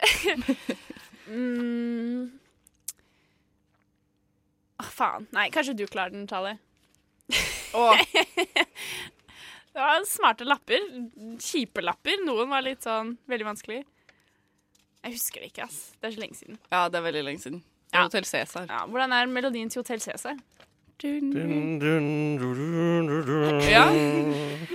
mm. 1.27 2.31
Åh, 4.83 4.91
faen. 4.91 5.27
Nei, 5.35 5.51
kanskje 5.55 5.75
du 5.79 5.87
klarer 5.87 6.15
den, 6.15 6.27
Tale. 6.31 6.57
det 9.73 9.81
var 9.81 10.05
smarte 10.09 10.45
lapper. 10.45 10.81
Kjipe 11.41 11.85
lapper. 11.85 12.21
Noen 12.27 12.51
var 12.53 12.65
litt 12.67 12.85
sånn 12.85 13.17
veldig 13.31 13.49
vanskelig. 13.53 13.83
Jeg 15.03 15.17
husker 15.17 15.43
det 15.43 15.53
ikke, 15.53 15.67
ass. 15.67 15.79
Det 15.99 16.11
er 16.11 16.17
så 16.17 16.23
lenge 16.23 16.39
siden. 16.39 16.59
Ja, 16.71 16.87
det 16.89 17.01
er 17.01 17.07
veldig 17.09 17.25
lenge 17.27 17.43
siden. 17.43 17.63
Hotell 17.93 18.25
Cæsar. 18.25 18.69
Ja, 18.71 18.85
hvordan 18.89 19.13
er 19.13 19.27
melodien 19.29 19.71
til 19.73 19.83
Hotell 19.83 20.01
Cæsar? 20.01 20.39
Ja. 23.71 23.85
Nei, 23.91 24.67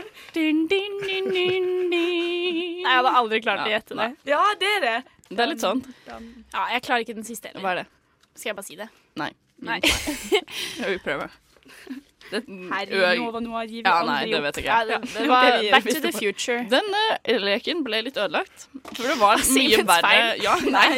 jeg 2.82 2.98
hadde 2.98 3.12
aldri 3.20 3.40
klart 3.44 3.66
å 3.66 3.70
gjette 3.72 3.94
det. 3.98 4.08
Ja, 4.28 4.42
det 4.60 4.70
er 4.78 4.82
det. 4.84 4.98
Det 5.30 5.44
er 5.44 5.50
litt 5.52 5.64
sånn. 5.64 5.82
Ja, 6.08 6.18
jeg 6.74 6.82
klarer 6.88 7.02
ikke 7.06 7.18
den 7.18 7.28
siste 7.28 7.46
heller. 7.52 7.64
Hva 7.64 7.72
er 7.74 7.78
det? 7.82 7.88
Skal 8.34 8.50
jeg 8.52 8.58
bare 8.60 8.68
si 8.68 8.76
det? 8.80 8.90
Nei. 9.20 9.32
Nei. 9.68 9.80
Vi 10.84 10.98
vil 11.04 11.28
Det, 12.32 12.42
Herregud, 12.48 13.04
ø- 13.04 13.16
Nova 13.22 13.40
Noir 13.46 13.66
gir 13.70 13.84
vi 13.84 13.88
ja, 13.88 13.94
aldri 14.02 14.14
nei, 14.14 14.26
det 14.32 14.38
opp. 14.38 14.44
vet 14.48 14.58
jeg 14.58 14.66
Ja, 14.66 14.78
det, 14.86 14.98
det 15.14 15.28
var 15.32 15.60
Back 15.72 15.86
to 15.94 16.00
the 16.06 16.12
Future. 16.12 16.58
Den 16.70 16.90
uh, 16.98 17.38
leken 17.46 17.84
ble 17.86 18.02
litt 18.08 18.18
ødelagt. 18.20 18.68
For 18.94 19.04
det 19.08 19.18
var 19.22 19.38
mye 19.58 19.84
verre. 19.88 20.26
Ja, 20.44 20.56
nei, 20.78 20.90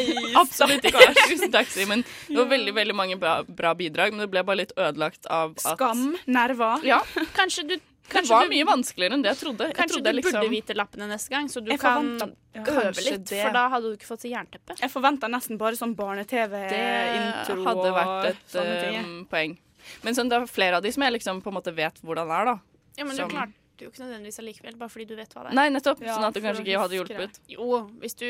absolutt 0.42 0.84
ikke. 0.90 1.06
Tusen 1.30 1.52
takk, 1.58 1.68
Simen. 1.74 2.06
Det 2.28 2.38
var 2.40 2.50
veldig 2.56 2.74
veldig 2.80 2.96
mange 2.98 3.20
bra, 3.22 3.44
bra 3.44 3.76
bidrag, 3.78 4.12
men 4.16 4.26
det 4.26 4.32
ble 4.34 4.44
bare 4.48 4.64
litt 4.64 4.74
ødelagt 4.78 5.30
av 5.30 5.54
at 5.60 5.78
Skam, 5.78 6.16
nerver. 6.26 6.82
Ja. 6.88 7.02
Kanskje 7.38 7.68
du 7.70 7.76
Det 8.10 8.24
var 8.26 8.48
du- 8.48 8.50
mye 8.56 8.66
vanskeligere 8.66 9.14
enn 9.14 9.22
det 9.22 9.30
jeg 9.36 9.38
trodde. 9.44 9.66
Jeg 9.70 9.76
Kanskje 9.78 10.00
trodde 10.00 10.12
du 10.16 10.18
liksom, 10.18 10.40
burde 10.42 10.50
vite 10.50 10.74
lappene 10.74 11.06
neste 11.12 11.30
gang, 11.30 11.46
så 11.54 11.62
du 11.62 11.70
kan 11.78 12.08
øve 12.18 13.04
litt, 13.06 13.26
det. 13.30 13.44
for 13.44 13.54
da 13.54 13.68
hadde 13.70 13.92
du 13.92 13.98
ikke 14.00 14.08
fått 14.10 14.24
så 14.26 14.32
jernteppe. 14.32 14.80
Jeg 14.82 14.90
forventa 14.90 15.30
nesten 15.30 15.60
bare 15.62 15.78
sånn 15.78 15.94
barne-TV-intro 15.96 17.56
Det 17.60 17.68
hadde 17.68 17.92
vært 18.00 18.30
et 18.32 18.42
sånne 18.56 18.78
ting. 18.82 18.96
eh, 18.98 19.26
poeng. 19.30 19.58
Men 20.04 20.12
sånn, 20.18 20.30
det 20.32 20.38
er 20.40 20.46
flere 20.50 20.76
av 20.80 20.84
de 20.86 20.92
som 20.96 21.04
jeg 21.06 21.14
liksom 21.20 21.36
på 21.46 21.50
en 21.52 21.58
måte 21.60 21.74
vet 21.76 21.96
hvordan 22.06 22.28
er, 22.36 22.44
da. 22.54 22.58
Ja, 22.98 23.04
men 23.06 23.16
Som- 23.16 23.30
du 23.30 23.36
klarte 23.36 23.54
jo 23.80 23.90
ikke 23.90 24.04
nødvendigvis 24.04 24.40
allikevel, 24.42 24.76
bare 24.80 24.90
fordi 24.90 25.06
du 25.08 25.16
vet 25.16 25.34
hva 25.34 25.42
det 25.44 25.50
er. 25.52 25.56
Nei, 25.56 25.70
nettopp. 25.70 26.02
Ja, 26.04 26.16
sånn 26.18 26.28
at 26.28 26.34
det 26.34 26.44
kanskje 26.44 26.64
ikke 26.66 26.80
hadde 26.84 26.96
hjulpet. 27.00 27.32
det. 27.38 27.56
Jo, 27.56 27.66
hvis 28.02 28.16
du 28.20 28.30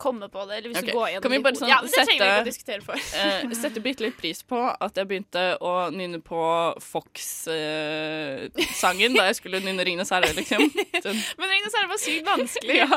kommer 0.00 0.28
på 0.28 0.46
det, 0.48 0.56
eller 0.56 0.68
hvis 0.70 0.78
okay. 0.80 0.88
du 0.88 0.92
går 0.96 1.08
gjennom 1.12 1.22
Kan 1.22 1.30
vi 1.34 1.38
bare 1.44 1.56
sånn 1.60 1.68
Ja, 1.68 1.78
det 1.84 1.92
trenger 1.92 2.08
vi 2.08 2.12
ikke 2.16 2.24
å 2.24 2.26
sette, 2.32 2.48
diskutere 2.48 2.82
for. 2.86 2.96
eh, 3.20 3.52
sette 3.58 3.80
bitte 3.84 4.00
litt 4.06 4.18
pris 4.20 4.38
på 4.48 4.60
at 4.72 4.92
jeg 4.96 5.04
begynte 5.10 5.42
å 5.60 5.72
nynne 5.92 6.20
på 6.24 6.40
Fox-sangen 6.86 9.12
da 9.18 9.22
jeg 9.28 9.36
skulle 9.42 9.58
nynne 9.64 9.82
'Ringenes 9.84 10.12
herre', 10.14 10.32
liksom. 10.36 10.60
Sånn. 11.04 11.20
Men 11.36 11.46
Ringenes 11.52 11.74
herre 11.76 11.90
var 11.92 12.00
sykt 12.00 12.24
vanskelig. 12.30 12.78
Ja. 12.86 12.88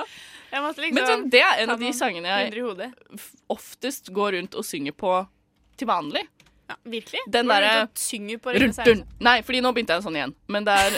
Liksom 0.54 0.94
Men 0.94 1.10
sånn, 1.10 1.26
det 1.34 1.42
er 1.42 1.58
en 1.64 1.74
av 1.74 1.82
de 1.82 1.90
sangene 1.98 2.30
jeg 2.30 2.54
oftest 3.50 4.14
går 4.14 4.38
rundt 4.38 4.54
og 4.54 4.62
synger 4.62 4.94
på 4.94 5.26
til 5.82 5.90
vanlig. 5.90 6.22
Ja, 6.70 6.76
virkelig? 6.88 7.20
Den 7.28 7.48
derre 7.52 7.88
synger 8.00 8.38
på 8.40 8.54
Rundt, 8.56 8.78
rundt. 8.88 9.04
Nei, 9.20 9.42
fordi 9.44 9.60
nå 9.62 9.74
begynte 9.76 9.94
jeg 9.98 10.04
sånn 10.06 10.16
igjen. 10.16 10.32
Men 10.48 10.64
det 10.68 10.74
er 10.80 10.92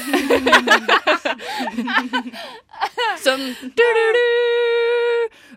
Sånn 3.25 3.43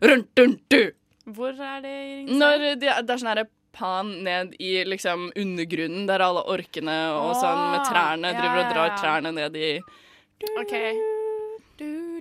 rundt, 0.09 0.28
rundt, 0.40 0.62
du. 0.72 0.82
Hvor 1.28 1.52
er 1.52 1.80
det 1.85 2.24
Når 2.30 2.56
herre? 2.56 2.72
det, 2.80 2.89
er- 2.89 3.02
det 3.05 3.18
sånn 3.20 3.28
herre 3.35 3.44
pan 3.78 4.09
ned 4.24 4.55
i 4.59 4.80
liksom 4.89 5.28
undergrunnen, 5.36 6.06
der 6.09 6.20
alle 6.24 6.40
orkene 6.51 6.97
og 7.14 7.35
sånn 7.39 7.60
med 7.74 7.80
Åh, 7.85 7.89
trærne 7.93 8.28
driver 8.35 8.59
og 8.64 8.70
drar 8.72 8.90
trærne 8.98 9.30
ned 9.36 9.55
i 9.60 9.76
OK. 10.59 10.74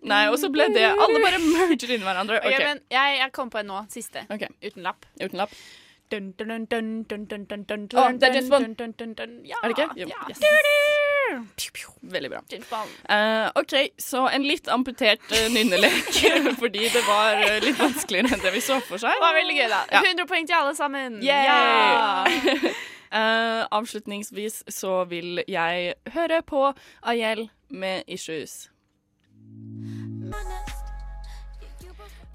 Nei, 0.07 0.23
og 0.29 0.37
så 0.37 0.51
ble 0.53 0.67
det 0.75 0.85
Alle 0.91 1.19
bare 1.23 1.39
merger 1.41 1.89
inn 1.95 2.03
i 2.03 2.05
hverandre. 2.05 2.37
Okay. 2.43 2.53
okay 2.53 2.65
men 2.67 2.77
jeg, 2.93 3.07
jeg 3.23 3.29
kom 3.33 3.49
på 3.49 3.57
en 3.63 3.69
nå. 3.71 3.79
Siste. 3.89 4.21
Okay. 4.29 4.49
Uten 4.61 4.83
lapp. 4.85 5.01
Uten 5.17 5.37
lapp. 5.41 5.53
Dun, 6.11 6.31
dun, 6.39 6.47
dun, 6.47 6.67
dun, 6.69 7.03
dun, 7.03 7.25
dun, 7.27 7.45
dun, 7.45 7.63
dun, 7.67 7.81
Å, 7.99 8.03
det 8.15 8.27
er 8.29 8.35
James 8.37 8.49
Bond. 8.49 8.63
dun, 8.63 8.75
dun, 8.79 8.91
dun, 8.95 9.13
dun. 9.13 9.31
Ja, 9.45 9.57
Er 9.63 9.73
det 9.73 9.75
ikke? 9.75 9.87
Jo, 9.99 10.07
ja. 10.07 10.21
yes. 10.29 10.39
Piu, 11.57 11.71
piu. 11.75 11.89
Veldig 12.13 12.29
bra. 12.31 12.39
James 12.51 12.69
Bond. 12.71 12.93
Eh, 13.11 13.47
OK, 13.59 13.73
så 13.99 14.21
en 14.31 14.45
litt 14.47 14.69
amputert 14.71 15.25
uh, 15.33 15.47
nynnelek 15.51 16.07
fordi 16.61 16.87
det 16.93 17.03
var 17.07 17.41
uh, 17.43 17.57
litt 17.65 17.75
vanskeligere 17.81 18.37
enn 18.37 18.45
det 18.45 18.53
vi 18.55 18.63
så 18.63 18.79
for 18.87 19.03
seg. 19.03 19.19
Det 19.19 19.25
var 19.25 19.35
veldig 19.35 19.57
gøy, 19.59 19.67
da. 19.73 19.81
Ja. 19.91 20.03
100 20.05 20.29
poeng 20.31 20.47
til 20.47 20.59
alle 20.61 20.75
sammen. 20.79 21.19
Yay! 21.25 21.49
Ja! 21.51 22.71
Eh, 23.07 23.61
avslutningsvis 23.71 24.65
så 24.67 25.05
vil 25.07 25.39
jeg 25.47 25.93
høre 26.11 26.41
på 26.43 26.73
Ayel 27.07 27.45
med 27.71 28.03
'Issues'. 28.03 28.67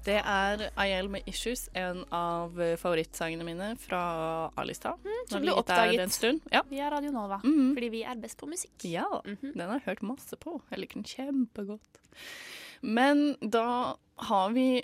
Det 0.03 0.17
er 0.19 0.65
Ayel 0.75 1.07
med 1.09 1.23
'Issues', 1.25 1.69
en 1.73 2.03
av 2.11 2.61
eh, 2.61 2.75
favorittsangene 2.75 3.45
mine 3.47 3.69
fra 3.79 4.51
A-lista. 4.59 4.97
Som 5.29 5.37
Den 5.37 5.45
ble 5.45 5.53
oppdaget 5.55 5.99
en 6.03 6.09
stund. 6.09 6.41
Ja. 6.51 6.63
via 6.69 6.89
Radio 6.91 7.11
Nova. 7.11 7.39
Mhm. 7.43 7.73
Fordi 7.73 7.89
vi 7.89 8.03
er 8.03 8.15
best 8.15 8.37
på 8.37 8.49
musikk. 8.49 8.83
Ja, 8.83 9.07
den 9.23 9.61
har 9.61 9.79
jeg 9.79 9.85
hørt 9.85 10.03
masse 10.03 10.35
på. 10.35 10.61
Jeg 10.71 10.79
liker 10.79 10.99
den 11.01 11.07
kjempegodt. 11.07 12.01
Men 12.81 13.37
da 13.39 13.95
har 14.27 14.49
vi 14.51 14.83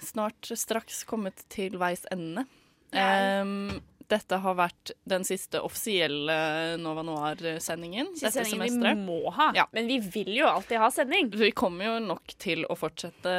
snart 0.00 0.46
straks 0.46 1.04
kommet 1.04 1.42
til 1.48 1.78
veis 1.78 2.06
ende. 2.10 2.46
Um, 2.92 3.80
dette 4.12 4.36
har 4.44 4.54
vært 4.54 4.92
den 5.08 5.24
siste 5.24 5.60
offisielle 5.64 6.76
Nova 6.82 7.02
Noir-sendingen 7.06 8.10
dette 8.12 8.44
sendingen 8.44 8.82
vi 8.82 8.94
må 9.00 9.30
ha. 9.32 9.50
Ja. 9.56 9.66
Men 9.72 9.88
vi 9.88 9.98
vil 9.98 10.34
jo 10.36 10.46
alltid 10.46 10.78
ha 10.82 10.90
sending. 10.92 11.30
Vi 11.34 11.50
kommer 11.56 11.88
jo 11.88 11.98
nok 12.04 12.34
til 12.38 12.66
å 12.68 12.76
fortsette 12.78 13.34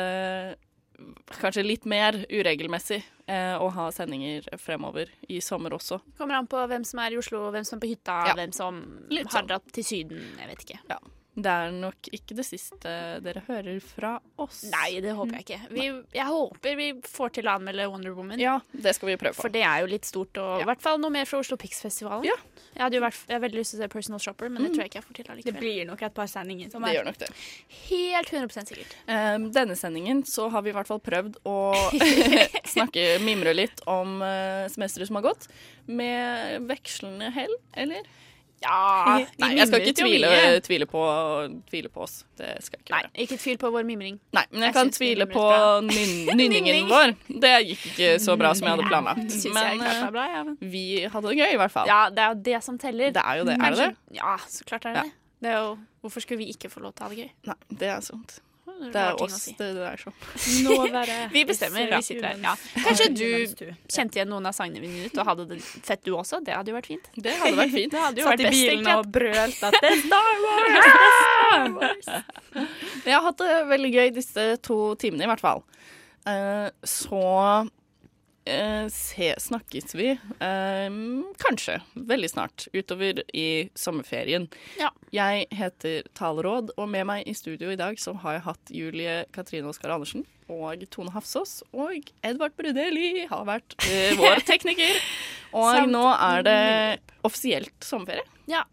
kanskje 1.40 1.64
litt 1.66 1.86
mer 1.90 2.14
uregelmessig 2.30 3.04
eh, 3.28 3.56
å 3.60 3.70
ha 3.72 3.90
sendinger 3.92 4.46
fremover 4.62 5.10
i 5.30 5.40
sommer 5.44 5.76
også. 5.78 6.00
Kommer 6.18 6.36
an 6.40 6.48
på 6.48 6.62
hvem 6.68 6.86
som 6.86 7.00
er 7.00 7.12
i 7.16 7.18
Oslo, 7.18 7.52
hvem 7.52 7.66
som 7.66 7.78
er 7.78 7.82
på 7.86 7.92
hytta, 7.96 8.18
Ja. 8.28 8.34
hvem 8.36 8.54
som 8.54 8.82
sånn. 9.10 9.32
har 9.32 9.44
dratt 9.44 9.72
til 9.74 9.84
Syden. 9.84 10.24
Jeg 10.40 10.48
vet 10.48 10.66
ikke. 10.68 10.80
Ja. 10.90 10.98
Det 11.36 11.50
er 11.50 11.72
nok 11.74 12.10
ikke 12.14 12.36
det 12.38 12.44
siste 12.46 12.92
dere 13.26 13.42
hører 13.48 13.80
fra 13.82 14.20
oss. 14.38 14.60
Nei, 14.70 15.00
det 15.02 15.16
håper 15.18 15.40
jeg 15.40 15.46
ikke. 15.48 15.58
Vi, 15.74 15.86
jeg 16.14 16.26
håper 16.30 16.76
vi 16.78 16.88
får 17.10 17.32
til 17.40 17.48
å 17.50 17.56
anmelde 17.58 17.88
Wonder 17.90 18.14
Woman. 18.14 18.38
Ja, 18.38 18.60
det 18.72 18.94
skal 18.94 19.10
vi 19.10 19.16
prøve 19.18 19.34
på. 19.34 19.42
For 19.42 19.50
det 19.50 19.64
er 19.66 19.82
jo 19.82 19.88
litt 19.90 20.06
stort, 20.06 20.38
og 20.38 20.62
i 20.62 20.68
hvert 20.70 20.84
fall 20.84 21.00
noe 21.02 21.10
mer 21.10 21.26
fra 21.26 21.40
Oslo 21.42 21.58
Pix-festivalen. 21.58 22.28
Ja. 22.30 22.36
Jeg 22.76 22.84
hadde 22.86 23.00
jo 23.00 23.02
vært, 23.02 23.24
jeg 23.30 23.42
veldig 23.42 23.60
lyst 23.64 23.74
til 23.74 23.80
å 23.80 23.84
se 23.84 23.90
Personal 23.96 24.22
Shopper, 24.22 24.50
men 24.54 24.62
det 24.62 24.70
Mm. 24.70 24.76
tror 24.76 24.84
jeg 24.84 24.90
ikke 24.92 25.00
jeg 25.02 25.08
får 25.08 25.16
til 25.16 25.42
Det 25.50 25.56
blir 25.60 25.86
nok 25.90 26.02
et 26.04 26.14
par 26.14 26.28
sendinger. 26.28 26.72
som 26.72 26.82
Det 26.84 26.90
er- 26.92 26.96
gjør 27.00 27.06
nok 27.10 27.18
det. 27.18 27.30
Helt 27.90 28.30
100 28.30 28.66
sikkert. 28.70 28.94
Um, 29.08 29.52
denne 29.52 29.76
sendingen 29.76 30.24
så 30.24 30.50
har 30.52 30.62
vi 30.62 30.70
i 30.70 30.74
hvert 30.74 30.88
fall 30.88 31.00
prøvd 31.00 31.36
å 31.46 31.74
snakke, 32.76 33.20
mimre 33.26 33.54
litt 33.56 33.82
om 33.90 34.22
uh, 34.22 34.68
semesteret 34.70 35.08
som 35.10 35.16
har 35.18 35.24
gått, 35.34 35.48
med 35.88 36.62
vekslende 36.70 37.32
hell, 37.34 37.54
eller? 37.74 38.06
Ja, 38.64 39.18
Nei, 39.44 39.50
jeg 39.58 39.68
skal 39.68 39.82
ikke 39.84 39.96
tvile, 40.00 40.30
tvile, 40.64 40.86
på, 40.88 41.02
tvile 41.70 41.90
på 41.92 42.04
oss. 42.06 42.14
Det 42.40 42.54
skal 42.64 42.80
jeg 42.80 42.86
ikke 42.86 42.94
Nei, 42.96 43.02
gjøre. 43.04 43.24
ikke 43.26 43.38
tvil 43.44 43.58
på 43.60 43.72
vår 43.76 43.84
mimring. 43.88 44.20
Nei, 44.38 44.44
men 44.52 44.62
jeg, 44.62 44.70
Jeg 44.70 44.74
kan 44.78 44.92
tvile 44.96 45.28
på 45.28 45.44
nynningen 46.38 46.88
vår. 46.90 47.16
Det 47.44 47.52
gikk 47.68 47.84
ikke 47.92 48.12
så 48.24 48.38
bra 48.40 48.54
som 48.58 48.68
jeg 48.70 48.76
hadde 48.78 48.88
planlagt. 48.88 49.36
Men 49.54 49.84
bra, 50.16 50.26
ja. 50.32 50.44
men- 50.48 50.58
vi 50.62 50.86
hadde 51.06 51.28
det 51.34 51.38
gøy, 51.42 51.52
i 51.54 51.60
hvert 51.60 51.72
fall. 51.76 51.88
Ja, 51.92 52.10
det 52.10 52.24
er 52.24 52.34
jo 52.34 52.40
det 52.50 52.64
som 52.64 52.78
teller. 52.80 53.12
Det 53.12 53.24
er 53.26 53.42
jo 53.42 53.46
det. 53.52 53.58
Er 53.60 53.76
det 53.76 53.78
det? 53.84 53.92
Ja, 54.22 54.38
så 54.48 54.64
klart 54.70 54.86
er 54.86 54.94
det 54.94 54.98
Ja. 54.98 55.04
det. 55.04 55.14
det 55.44 55.52
er 55.52 55.60
jo, 55.60 55.78
hvorfor 56.02 56.22
skulle 56.24 56.38
vi 56.40 56.50
ikke 56.54 56.70
få 56.72 56.80
lov 56.80 56.94
til 56.96 57.04
å 57.06 57.10
ha 57.10 57.16
det 57.16 57.20
gøy? 57.26 57.32
Nei, 57.52 57.78
det 57.84 57.88
er 57.90 58.00
sant. 58.02 58.40
Det 58.64 59.00
er 59.00 59.20
oss 59.22 59.36
si. 59.44 59.54
det 59.60 59.70
dreier 59.76 60.00
seg 60.00 60.12
om. 60.12 61.28
Vi 61.36 61.44
bestemmer. 61.48 61.90
Vi 61.92 62.00
sitter 62.08 62.30
her. 62.30 62.40
Ja. 62.44 62.54
Kanskje 62.86 63.08
du 63.12 63.26
kjente 63.92 64.20
igjen 64.20 64.32
noen 64.32 64.48
av 64.48 64.56
sangene 64.56 64.84
mine 64.84 65.10
ut 65.10 65.20
og 65.20 65.28
hadde 65.28 65.48
det 65.52 65.60
fett 65.64 66.04
du 66.08 66.14
også? 66.16 66.40
Det 66.46 66.56
hadde 66.56 66.72
jo 66.72 66.78
vært 66.78 66.90
fint. 66.94 67.10
Det 67.16 67.36
hadde 67.42 67.60
vært 67.60 67.76
fint. 67.76 67.92
Det 67.96 68.04
hadde 68.06 68.24
jo 68.24 68.30
Satt 68.30 68.40
vært 68.40 68.48
i 68.48 68.64
bilen 68.64 68.90
og 68.96 69.12
brølte 69.14 69.70
at 69.70 69.80
det 69.84 69.92
er 69.92 70.02
Star 70.06 70.34
Wars! 71.76 72.10
Jeg 73.04 73.14
har 73.18 73.28
hatt 73.28 73.44
det 73.44 73.60
veldig 73.74 73.94
gøy 73.94 74.14
disse 74.16 74.48
to 74.64 74.80
timene, 75.02 75.28
i 75.28 75.32
hvert 75.34 75.44
fall. 75.44 75.64
Eh, 76.30 76.70
så 76.88 77.24
eh, 78.46 78.88
se, 78.94 79.34
snakkes 79.40 79.96
vi 79.96 80.10
eh, 80.14 80.90
kanskje 81.44 81.80
veldig 81.94 82.30
snart, 82.30 82.68
utover 82.74 83.24
i 83.34 83.70
sommerferien. 83.76 84.48
Jeg 85.14 85.48
heter 85.54 86.10
Taleråd, 86.18 86.74
og 86.78 86.90
med 86.90 87.08
meg 87.10 87.28
i 87.30 87.36
studio 87.38 87.72
i 87.74 87.80
dag 87.80 88.00
så 88.02 88.16
har 88.24 88.40
jeg 88.40 88.46
hatt 88.48 88.74
Julie 88.74 89.18
Katrine 89.36 89.70
Oskar 89.70 89.96
Andersen 89.96 90.26
og 90.52 90.84
Tone 90.94 91.14
Hafsås. 91.16 91.62
Og 91.72 92.12
Edvard 92.26 92.56
Brudeli 92.60 93.26
har 93.30 93.46
vært 93.48 93.78
eh, 93.88 94.16
vår 94.20 94.44
tekniker. 94.52 95.02
Og 95.54 95.90
nå 95.90 96.06
er 96.14 96.48
det 96.48 96.62
offisielt 97.24 97.76
sommerferie. 97.86 98.26
Ja. 98.50 98.66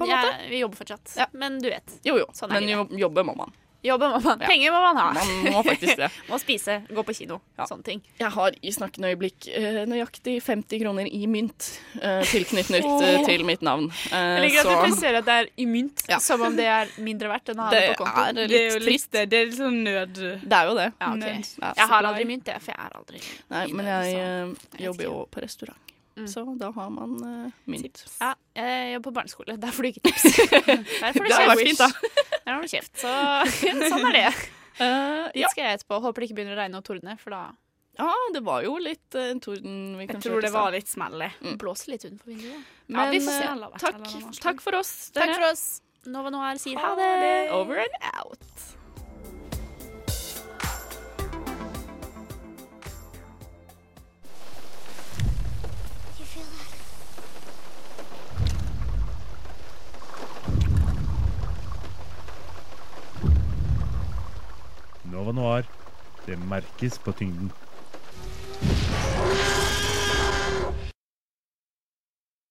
Ja, 0.00 0.06
måte. 0.06 0.36
vi 0.48 0.58
jobber 0.62 0.76
fortsatt. 0.80 1.16
Men 1.32 1.58
du 1.60 1.68
vet. 1.68 1.98
Jo 2.06 2.14
jo, 2.16 2.28
Sånn 2.32 2.52
men 2.54 2.68
jo, 2.70 2.86
jobber 3.02 3.26
må 3.26 3.34
man. 3.36 3.52
Jobbe 3.82 4.08
må 4.12 4.18
man. 4.20 4.40
Ja. 4.42 4.48
Penger 4.50 4.72
må 4.74 4.80
man 4.84 4.98
ha. 5.00 5.04
Man 5.16 5.52
må 5.54 5.62
faktisk 5.64 5.96
det. 5.96 6.08
må 6.30 6.36
spise, 6.42 6.74
gå 6.92 7.04
på 7.08 7.14
kino. 7.16 7.38
Sånne 7.68 7.86
ting. 7.86 8.02
Jeg 8.20 8.28
har 8.34 8.56
i 8.60 8.72
snakkende 8.76 9.08
øyeblikk 9.14 9.48
eh, 9.56 9.78
nøyaktig 9.88 10.34
50 10.44 10.82
kroner 10.82 11.08
i 11.08 11.22
mynt 11.30 11.68
eh, 12.02 12.20
tilknyttet 12.28 12.84
eh, 12.84 13.24
til 13.24 13.46
mitt 13.48 13.64
navn. 13.64 13.86
Jeg 14.12 14.42
liker 14.44 14.60
at 14.66 14.68
du 14.68 14.82
presiserer 14.84 15.20
at 15.22 15.28
det 15.30 15.36
er 15.44 15.50
i 15.64 15.66
mynt, 15.70 16.04
som 16.20 16.44
om 16.44 16.58
det 16.60 16.68
er 16.68 16.92
mindre 17.00 17.32
verdt 17.32 17.54
enn 17.54 17.62
å 17.64 17.68
ha 17.68 17.72
det, 17.72 17.80
Det 17.86 17.94
på 17.96 18.04
konto. 18.04 18.26
er 18.26 18.36
litt 18.36 18.50
Det 18.52 18.60
er 18.60 18.66
jo 18.68 18.78
litt- 18.82 18.88
trist. 18.90 19.12
Det 19.16 19.40
er 19.40 19.48
litt 19.48 19.58
sånn 19.62 19.80
nød... 19.86 20.20
Det 20.44 20.58
er 20.60 20.68
jo 20.70 20.76
det. 20.76 20.88
Ja, 21.00 21.12
ok. 21.14 21.54
Jeg 21.80 21.88
har 21.94 22.10
aldri 22.12 22.28
mynt, 22.34 22.52
jeg, 22.52 22.64
for 22.66 22.74
jeg 22.74 22.84
er 22.84 22.98
aldri 23.00 23.22
Nei, 23.54 23.64
men 23.80 23.88
jeg, 23.94 24.12
jeg 24.76 24.86
jobber 24.90 25.08
jo 25.08 25.16
på 25.32 25.42
restaurant, 25.44 25.89
så 26.28 26.42
da 26.60 26.68
har 26.74 26.90
man 26.92 27.12
uh, 27.22 27.52
mynt. 27.70 28.02
Ja, 28.20 28.32
jeg 28.58 28.94
jobber 28.94 29.06
på 29.10 29.14
barneskole. 29.20 29.56
Der 29.62 29.72
får 29.76 29.82
du 29.86 29.88
ikke 29.92 30.02
tips. 30.08 30.24
Der 31.02 31.12
får 31.14 31.24
du 31.24 31.28
Det 31.30 31.38
hadde 31.38 31.56
kjeft. 31.56 31.66
fint, 31.66 31.78
da. 31.80 31.88
Der 32.44 32.52
har 32.52 32.60
du 32.60 32.68
kjeft. 32.68 32.94
Så 33.00 33.12
sånn 33.92 34.06
er 34.10 34.16
det. 34.18 34.24
Eh, 34.80 35.26
Dit 35.36 35.50
skal 35.52 35.64
jeg 35.66 35.78
etterpå. 35.80 36.00
Håper 36.04 36.22
det 36.24 36.28
ikke 36.30 36.38
begynner 36.40 36.56
å 36.56 36.60
regne 36.62 36.80
og 36.80 36.86
tordne, 36.88 37.16
for 37.20 37.36
da 37.36 37.42
Ja, 38.00 38.08
det 38.34 38.42
var 38.46 38.64
jo 38.64 38.74
litt 38.80 39.16
uh, 39.18 39.30
torden 39.44 39.78
vi 40.00 40.06
Jeg 40.08 40.22
tror 40.24 40.40
det 40.44 40.52
var 40.54 40.72
litt 40.74 40.88
smellig. 40.88 41.30
Mm. 41.44 41.56
blåser 41.60 41.94
litt 41.94 42.04
utenfor 42.08 42.32
vinduet. 42.32 42.66
Men 42.88 43.14
ja, 43.14 43.20
se. 43.28 43.78
takk, 43.84 44.02
takk 44.40 44.64
for 44.64 44.80
oss, 44.80 44.92
Takk 45.14 45.26
dere. 45.30 45.38
for 45.38 45.50
oss. 45.52 45.64
Nova 46.08 46.32
Noir 46.32 46.56
sier 46.60 46.80
ha 46.80 46.94
det. 46.96 47.50
Over 47.52 47.82
and 47.84 47.98
out. 48.16 48.79
Nova 65.10 65.32
Noir. 65.36 65.68
Det 66.26 66.38
merkes 66.38 66.98
på 66.98 67.12
tyngden. 67.12 67.52